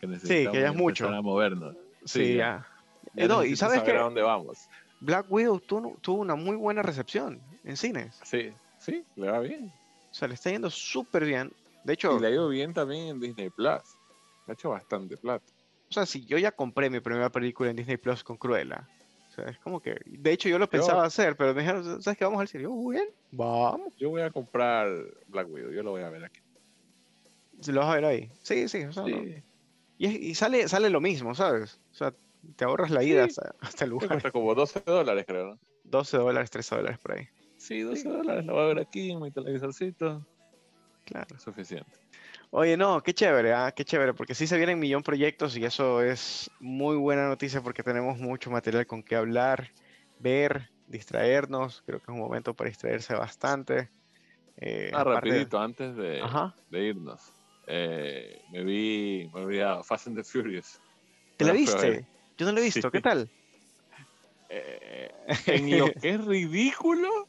que 0.00 0.06
necesitamos 0.06 0.46
sí, 0.46 0.50
que 0.50 0.62
ya 0.62 0.70
es 0.70 0.74
mucho. 0.74 1.10
movernos. 1.22 1.76
Sí, 2.04 2.36
ya. 2.36 2.66
no, 3.14 3.44
y 3.44 3.56
sabes 3.56 3.82
que 3.82 3.92
a 3.92 4.00
dónde 4.00 4.22
vamos. 4.22 4.68
Black 5.00 5.26
Widow 5.30 5.60
tuvo, 5.60 6.20
una 6.20 6.34
muy 6.34 6.56
buena 6.56 6.82
recepción 6.82 7.40
en 7.64 7.76
cines. 7.76 8.18
Sí, 8.24 8.52
sí, 8.78 9.04
le 9.16 9.30
va 9.30 9.40
bien. 9.40 9.72
O 10.10 10.14
sea, 10.14 10.28
le 10.28 10.34
está 10.34 10.50
yendo 10.50 10.70
súper 10.70 11.24
bien. 11.24 11.52
De 11.84 11.92
hecho. 11.92 12.16
Y 12.16 12.20
le 12.20 12.28
ha 12.28 12.30
ido 12.30 12.48
bien 12.48 12.74
también 12.74 13.08
en 13.08 13.20
Disney 13.20 13.50
Plus. 13.50 13.82
Le 14.46 14.52
ha 14.52 14.52
hecho 14.52 14.70
bastante 14.70 15.16
plata. 15.16 15.44
O 15.90 15.92
sea, 15.92 16.04
si 16.04 16.24
yo 16.26 16.36
ya 16.38 16.52
compré 16.52 16.90
mi 16.90 17.00
primera 17.00 17.30
película 17.30 17.70
en 17.70 17.76
Disney 17.76 17.96
Plus 17.96 18.24
con 18.24 18.36
Cruella. 18.36 18.88
O 19.30 19.32
sea, 19.32 19.44
es 19.44 19.58
como 19.58 19.80
que. 19.80 20.00
De 20.04 20.32
hecho, 20.32 20.48
yo 20.48 20.58
lo 20.58 20.68
pensaba 20.68 21.04
hacer, 21.04 21.36
pero 21.36 21.54
me 21.54 21.60
dijeron, 21.60 22.02
¿sabes 22.02 22.18
qué? 22.18 22.24
Vamos 22.24 22.40
al 22.40 22.48
cine. 22.48 22.64
Yo, 22.64 22.88
bien, 22.88 23.08
vamos. 23.30 23.92
Yo 23.96 24.10
voy 24.10 24.22
a 24.22 24.30
comprar 24.30 24.88
Black 25.28 25.48
Widow, 25.48 25.70
yo 25.70 25.82
lo 25.82 25.92
voy 25.92 26.02
a 26.02 26.10
ver 26.10 26.24
aquí. 26.24 26.40
¿Se 27.60 27.72
lo 27.72 27.80
vas 27.80 27.90
a 27.90 27.94
ver 27.94 28.04
ahí? 28.04 28.30
Sí, 28.42 28.68
sí. 28.68 28.84
O 28.84 28.92
sea, 28.92 29.04
sí. 29.04 29.42
Y, 29.98 30.30
y, 30.30 30.34
sale, 30.34 30.68
sale 30.68 30.90
lo 30.90 31.00
mismo, 31.00 31.34
¿sabes? 31.34 31.80
O 31.90 31.94
sea, 31.94 32.14
te 32.56 32.64
ahorras 32.64 32.90
la 32.90 33.02
ida 33.02 33.24
hasta, 33.24 33.84
el 33.84 33.90
lugar. 33.90 34.08
Cuesta 34.08 34.30
como 34.30 34.54
12 34.54 34.82
dólares, 34.86 35.24
creo, 35.26 35.54
¿no? 35.54 35.58
12 35.84 36.16
dólares, 36.16 36.50
13 36.50 36.76
dólares 36.76 36.98
por 36.98 37.12
ahí. 37.12 37.28
Sí, 37.56 37.80
12 37.80 38.08
dólares, 38.08 38.44
lo 38.44 38.54
voy 38.54 38.62
a 38.62 38.66
ver 38.66 38.78
aquí 38.80 39.10
en 39.10 39.20
mi 39.20 39.30
televisorcito. 39.30 40.24
Claro. 41.04 41.34
Es 41.34 41.42
suficiente. 41.42 41.90
Oye, 42.50 42.76
no, 42.76 43.02
qué 43.02 43.12
chévere, 43.12 43.52
¿ah? 43.52 43.72
qué 43.72 43.84
chévere, 43.84 44.14
porque 44.14 44.34
sí 44.34 44.46
se 44.46 44.56
vienen 44.56 44.78
millón 44.78 45.02
proyectos 45.02 45.56
y 45.56 45.64
eso 45.64 46.02
es 46.02 46.50
muy 46.60 46.96
buena 46.96 47.28
noticia 47.28 47.60
porque 47.60 47.82
tenemos 47.82 48.18
mucho 48.18 48.50
material 48.50 48.86
con 48.86 49.02
que 49.02 49.16
hablar, 49.16 49.70
ver, 50.18 50.70
distraernos. 50.86 51.82
Creo 51.84 51.98
que 51.98 52.04
es 52.04 52.08
un 52.08 52.20
momento 52.20 52.54
para 52.54 52.70
distraerse 52.70 53.14
bastante. 53.14 53.90
Eh, 54.56 54.90
ah, 54.94 55.04
rapidito, 55.04 55.58
antes 55.58 55.94
de, 55.96 56.22
de 56.70 56.84
irnos. 56.84 57.32
Eh, 57.70 58.40
me 58.50 58.64
vi, 58.64 59.30
me 59.34 59.44
vi 59.44 59.60
a 59.60 59.82
Fast 59.82 60.06
and 60.06 60.16
the 60.16 60.24
Furious. 60.24 60.80
¿Te 61.36 61.44
la 61.44 61.52
viste? 61.52 62.06
Yo 62.38 62.46
no 62.46 62.52
lo 62.52 62.60
he 62.60 62.64
visto, 62.64 62.90
¿qué 62.90 63.02
tal? 63.02 63.28
Eh, 64.48 65.12
en 65.46 65.78
lo 65.78 65.92
que 65.92 66.10
es 66.10 66.24
ridículo, 66.24 67.28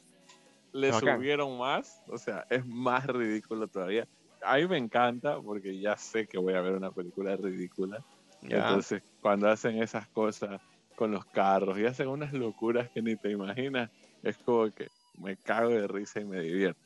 le 0.72 0.92
subieron 0.94 1.58
más. 1.58 2.02
O 2.06 2.16
sea, 2.16 2.46
es 2.48 2.64
más 2.64 3.06
ridículo 3.06 3.68
todavía. 3.68 4.08
A 4.42 4.56
mí 4.56 4.66
me 4.66 4.78
encanta 4.78 5.38
porque 5.42 5.78
ya 5.78 5.98
sé 5.98 6.26
que 6.26 6.38
voy 6.38 6.54
a 6.54 6.62
ver 6.62 6.72
una 6.72 6.90
película 6.90 7.36
ridícula. 7.36 8.02
Entonces, 8.40 9.02
cuando 9.20 9.50
hacen 9.50 9.82
esas 9.82 10.08
cosas 10.08 10.58
con 10.96 11.10
los 11.10 11.26
carros 11.26 11.78
y 11.78 11.84
hacen 11.84 12.08
unas 12.08 12.32
locuras 12.32 12.88
que 12.90 13.02
ni 13.02 13.14
te 13.16 13.30
imaginas, 13.30 13.90
es 14.22 14.38
como 14.38 14.70
que 14.70 14.88
me 15.18 15.36
cago 15.36 15.68
de 15.68 15.86
risa 15.86 16.20
y 16.20 16.24
me 16.24 16.40
divierto. 16.40 16.80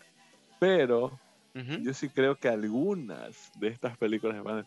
Pero 0.59 1.20
yo 1.55 1.94
sí 1.94 2.09
creo 2.09 2.36
que 2.36 2.48
algunas 2.48 3.52
de 3.60 3.68
estas 3.68 3.97
películas 3.97 4.36
de 4.36 4.43
Van 4.43 4.64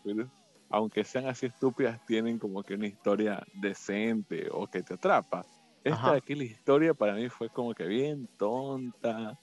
aunque 0.70 1.04
sean 1.04 1.26
así 1.26 1.46
estúpidas, 1.46 2.04
tienen 2.06 2.38
como 2.38 2.62
que 2.62 2.74
una 2.74 2.86
historia 2.86 3.42
decente 3.54 4.48
o 4.50 4.66
que 4.66 4.82
te 4.82 4.94
atrapa. 4.94 5.44
Esta 5.84 6.12
de 6.12 6.18
aquí, 6.18 6.34
la 6.34 6.44
historia 6.44 6.92
para 6.92 7.14
mí 7.14 7.28
fue 7.28 7.48
como 7.48 7.72
que 7.74 7.84
bien 7.84 8.28
tonta, 8.36 9.38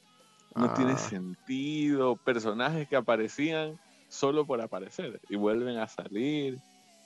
no 0.56 0.74
tiene 0.74 0.94
ah. 0.94 0.98
sentido, 0.98 2.16
personajes 2.16 2.88
que 2.88 2.96
aparecían 2.96 3.80
solo 4.08 4.46
por 4.46 4.62
aparecer 4.62 5.20
y 5.30 5.36
vuelven 5.36 5.78
a 5.78 5.88
salir. 5.88 6.60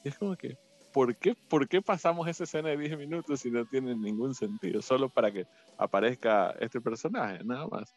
es 0.03 0.17
como 0.17 0.35
que, 0.35 0.57
¿por 0.93 1.15
qué, 1.15 1.35
¿por 1.47 1.67
qué 1.67 1.81
pasamos 1.81 2.27
esa 2.27 2.43
escena 2.43 2.69
de 2.69 2.77
10 2.77 2.97
minutos 2.97 3.39
si 3.39 3.49
no 3.49 3.65
tiene 3.65 3.95
ningún 3.95 4.35
sentido? 4.35 4.81
Solo 4.81 5.09
para 5.09 5.31
que 5.31 5.47
aparezca 5.77 6.51
este 6.59 6.81
personaje, 6.81 7.43
nada 7.43 7.67
más. 7.67 7.95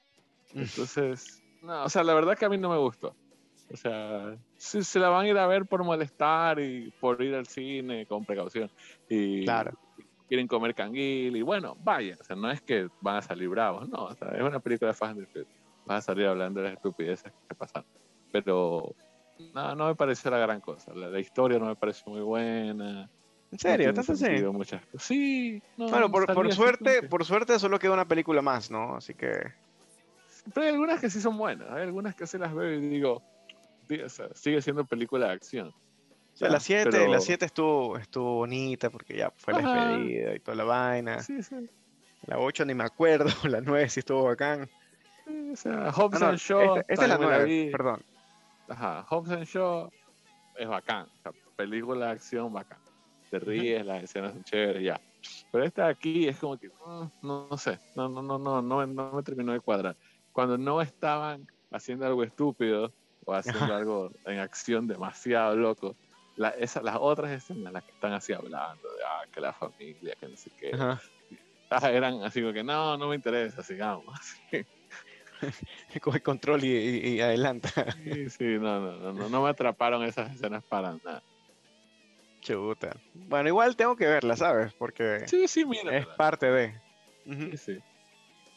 Entonces, 0.55 1.42
no, 1.63 1.85
o 1.85 1.89
sea, 1.89 2.03
la 2.05 2.15
verdad 2.15 2.37
que 2.37 2.45
a 2.45 2.49
mí 2.49 2.59
no 2.59 2.69
me 2.69 2.79
gustó. 2.79 3.15
O 3.73 3.77
sea, 3.77 4.37
si 4.57 4.83
se 4.83 4.99
la 4.99 5.09
van 5.09 5.25
a 5.25 5.29
ir 5.29 5.39
a 5.39 5.47
ver 5.47 5.65
por 5.65 5.83
molestar 5.83 6.61
y 6.61 6.93
por 7.01 7.23
ir 7.23 7.35
al 7.35 7.47
cine 7.47 8.07
con 8.07 8.25
precaución. 8.25 8.71
Y 9.09 9.45
claro. 9.45 9.73
quieren 10.29 10.47
comer 10.47 10.75
canguil 10.75 11.37
y 11.37 11.43
bueno, 11.43 11.77
vaya. 11.83 12.19
O 12.21 12.25
sea, 12.25 12.37
no 12.37 12.51
es 12.51 12.61
que 12.61 12.89
van 13.01 13.17
a 13.17 13.23
salir 13.23 13.49
bravos, 13.49 13.89
no. 13.89 14.05
O 14.05 14.15
sea, 14.15 14.29
es 14.29 14.43
una 14.43 14.61
película 14.61 14.91
de 14.91 14.95
fans 14.95 15.17
de 15.17 15.47
van 15.87 15.99
a 15.99 16.03
salir 16.03 16.27
hablando 16.27 16.61
de 16.61 16.69
las 16.69 16.77
estupideces 16.77 17.33
que 17.49 17.55
pasan. 17.55 17.85
Pero 18.31 18.95
no, 19.55 19.75
no 19.75 19.87
me 19.87 19.95
parece 19.95 20.31
la 20.31 20.39
gran 20.39 20.61
cosa. 20.61 20.93
La, 20.95 21.19
historia 21.19 21.59
no 21.59 21.67
me 21.67 21.77
parece 21.77 22.03
muy 22.07 22.21
buena. 22.21 23.09
¿En 23.51 23.59
serio? 23.59 23.91
¿Estás 23.91 24.11
así? 24.11 24.43
Muchas 24.45 24.83
Sí. 24.99 25.63
bueno, 25.77 26.11
por, 26.11 26.33
por 26.33 26.53
suerte, 26.53 27.03
por 27.03 27.25
suerte 27.25 27.59
solo 27.59 27.79
queda 27.79 27.93
una 27.93 28.09
película 28.09 28.43
más, 28.43 28.71
¿no? 28.71 28.97
Así 28.97 29.15
que... 29.15 29.53
Pero 30.53 30.67
hay 30.67 30.73
algunas 30.73 31.01
que 31.01 31.11
sí 31.11 31.21
son 31.21 31.37
buenas. 31.39 31.71
Hay 31.71 31.83
algunas 31.83 32.15
que 32.15 32.27
se 32.27 32.39
las 32.39 32.55
veo 32.55 32.73
y 32.73 32.81
digo, 32.81 33.23
sigue 34.35 34.63
siendo 34.63 34.85
película 34.85 35.29
de 35.29 35.33
acción. 35.33 35.73
la 36.41 36.61
7 36.61 37.09
la 37.09 37.21
siete 37.21 37.47
estuvo, 37.47 37.97
estuvo 37.97 38.37
bonita 38.37 38.91
porque 38.91 39.17
ya 39.17 39.31
fue 39.37 39.55
la 39.55 39.61
despedida 39.61 40.35
y 40.35 40.41
toda 40.41 40.57
la 40.57 40.65
vaina. 40.65 41.19
La 42.27 42.39
8 42.39 42.65
ni 42.65 42.75
me 42.75 42.85
acuerdo, 42.85 43.27
la 43.49 43.61
9 43.61 43.89
sí 43.89 44.01
estuvo 44.01 44.25
bacán. 44.25 44.69
o 45.53 45.57
sea, 45.57 45.93
Hobbs 45.93 46.23
and 46.23 46.39
Shaw. 46.39 46.79
Esta, 46.89 47.05
es 47.05 47.09
la 47.09 47.19
9, 47.19 47.69
perdón. 47.73 48.03
Ajá, 48.69 49.05
Hobbs 49.09 49.31
and 49.31 49.45
Shaw 49.45 49.91
es 50.57 50.69
bacán. 50.69 51.07
película 51.57 52.07
de 52.07 52.13
acción 52.13 52.53
bacán. 52.53 52.79
Te 53.31 53.39
ríes, 53.39 53.85
las 53.87 54.03
escenas 54.03 54.33
son 54.33 54.45
chéveres, 54.45 54.83
ya. 54.83 55.01
Pero 55.51 55.65
esta 55.65 55.89
aquí 55.89 56.29
es 56.29 56.37
como 56.37 56.59
que, 56.59 56.69
mm, 56.69 57.05
no, 57.23 57.49
no, 57.51 57.57
sé, 57.57 57.79
no, 57.95 58.09
no, 58.09 58.23
no, 58.23 58.39
no, 58.39 58.61
no, 58.61 58.87
no 58.87 59.13
me 59.13 59.23
terminó 59.23 59.53
de 59.53 59.61
cuadrar. 59.61 59.97
Cuando 60.33 60.59
no 60.59 60.81
estaban 60.81 61.47
haciendo 61.71 62.07
algo 62.07 62.25
estúpido 62.25 62.93
o 63.25 63.35
haciendo 63.35 63.75
algo 63.75 64.11
en 64.25 64.39
acción 64.39 64.87
demasiado 64.87 65.57
loco, 65.57 65.97
la, 66.37 66.51
esa, 66.51 66.83
las 66.83 66.97
otras 66.99 67.31
escenas, 67.31 67.73
las 67.73 67.85
que 67.85 67.93
están 67.93 68.13
así 68.13 68.33
hablando 68.33 68.89
de 68.89 69.05
ah, 69.07 69.25
que 69.31 69.41
la 69.41 69.53
familia, 69.53 70.15
que 70.19 70.29
no 70.29 70.37
sé 70.37 70.51
qué, 70.59 70.71
ah, 71.71 71.91
eran 71.91 72.23
así 72.23 72.41
como 72.41 72.53
que 72.53 72.65
no, 72.65 72.97
no 72.97 73.09
me 73.09 73.17
interesa, 73.17 73.63
sigamos. 73.63 74.19
Coge 76.01 76.21
control 76.21 76.65
y, 76.65 77.21
adelanta. 77.21 77.69
Sí, 77.93 78.31
sí, 78.31 78.45
no, 78.59 78.81
no, 78.81 79.13
no, 79.13 79.29
no 79.29 79.43
me 79.43 79.51
atraparon 79.51 80.03
esas 80.05 80.35
escenas 80.35 80.65
para 80.65 80.97
nada. 81.05 81.23
Chuta. 82.41 82.97
Bueno, 83.15 83.49
igual 83.49 83.77
tengo 83.77 83.95
que 83.97 84.07
verla, 84.07 84.37
¿sabes? 84.37 84.73
Porque 84.75 85.27
sí, 85.27 85.47
sí, 85.47 85.65
mira, 85.65 85.97
es 85.97 86.07
parte 86.07 86.51
de. 86.51 86.81
sí, 87.25 87.57
sí. 87.57 87.79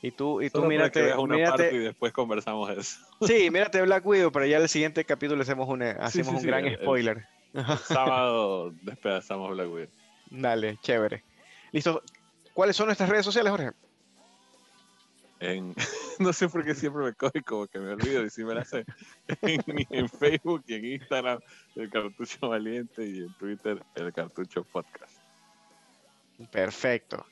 Y 0.06 0.12
tú, 0.12 0.40
y 0.40 0.52
tú 0.52 0.64
mírate, 0.66 1.16
una 1.16 1.50
parte 1.50 1.74
y 1.74 1.80
después 1.80 2.14
conversamos 2.14 2.70
eso. 2.70 3.00
Sí, 3.26 3.50
mírate 3.50 3.82
Black 3.82 4.06
Widow, 4.06 4.32
pero 4.32 4.46
ya 4.46 4.58
en 4.58 4.64
el 4.64 4.70
siguiente 4.70 5.04
capítulo 5.04 5.42
hacemos, 5.42 5.68
una, 5.68 5.94
hacemos 5.94 6.36
un 6.36 6.44
gran 6.44 6.72
spoiler. 6.76 7.26
sábado 7.86 8.72
despedazamos 8.84 9.50
Black 9.50 9.68
Widow. 9.68 9.90
Dale, 10.30 10.78
chévere. 10.84 11.24
Listo. 11.72 12.04
¿Cuáles 12.54 12.76
son 12.76 12.86
nuestras 12.86 13.10
redes 13.10 13.26
sociales, 13.26 13.50
Jorge? 13.50 13.72
En, 15.40 15.74
no 16.20 16.32
sé 16.34 16.50
por 16.50 16.64
qué 16.64 16.76
siempre 16.76 17.04
me 17.04 17.14
coge 17.14 17.42
como 17.42 17.66
que 17.66 17.80
me 17.80 17.94
olvido 17.94 18.24
y 18.24 18.30
si 18.30 18.44
me 18.44 18.54
la 18.54 18.64
sé. 18.64 18.86
En, 19.42 20.08
Facebook 20.08 20.64
y 20.68 20.76
en 20.76 20.86
Instagram, 20.86 21.40
el 21.76 21.90
Cartucho 21.90 22.50
Valiente 22.50 23.08
y 23.08 23.24
en 23.24 23.34
Twitter, 23.40 23.82
el 23.96 24.14
Cartucho 24.14 24.64
Podcast. 24.66 25.18
Perfecto. 26.52 27.26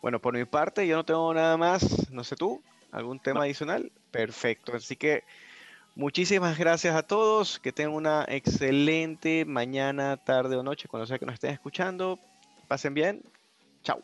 Bueno, 0.00 0.20
por 0.20 0.34
mi 0.34 0.44
parte, 0.44 0.86
yo 0.86 0.96
no 0.96 1.04
tengo 1.04 1.32
nada 1.34 1.56
más. 1.56 2.10
No 2.10 2.24
sé 2.24 2.36
tú, 2.36 2.62
algún 2.92 3.18
tema 3.20 3.42
adicional. 3.42 3.90
Perfecto. 4.10 4.74
Así 4.74 4.96
que 4.96 5.24
muchísimas 5.94 6.58
gracias 6.58 6.94
a 6.94 7.02
todos. 7.02 7.58
Que 7.58 7.72
tengan 7.72 7.94
una 7.94 8.24
excelente 8.28 9.44
mañana, 9.44 10.16
tarde 10.16 10.56
o 10.56 10.62
noche, 10.62 10.88
cuando 10.88 11.06
sea 11.06 11.18
que 11.18 11.26
nos 11.26 11.34
estén 11.34 11.52
escuchando. 11.52 12.18
Pasen 12.68 12.94
bien. 12.94 13.22
Chao. 13.82 14.00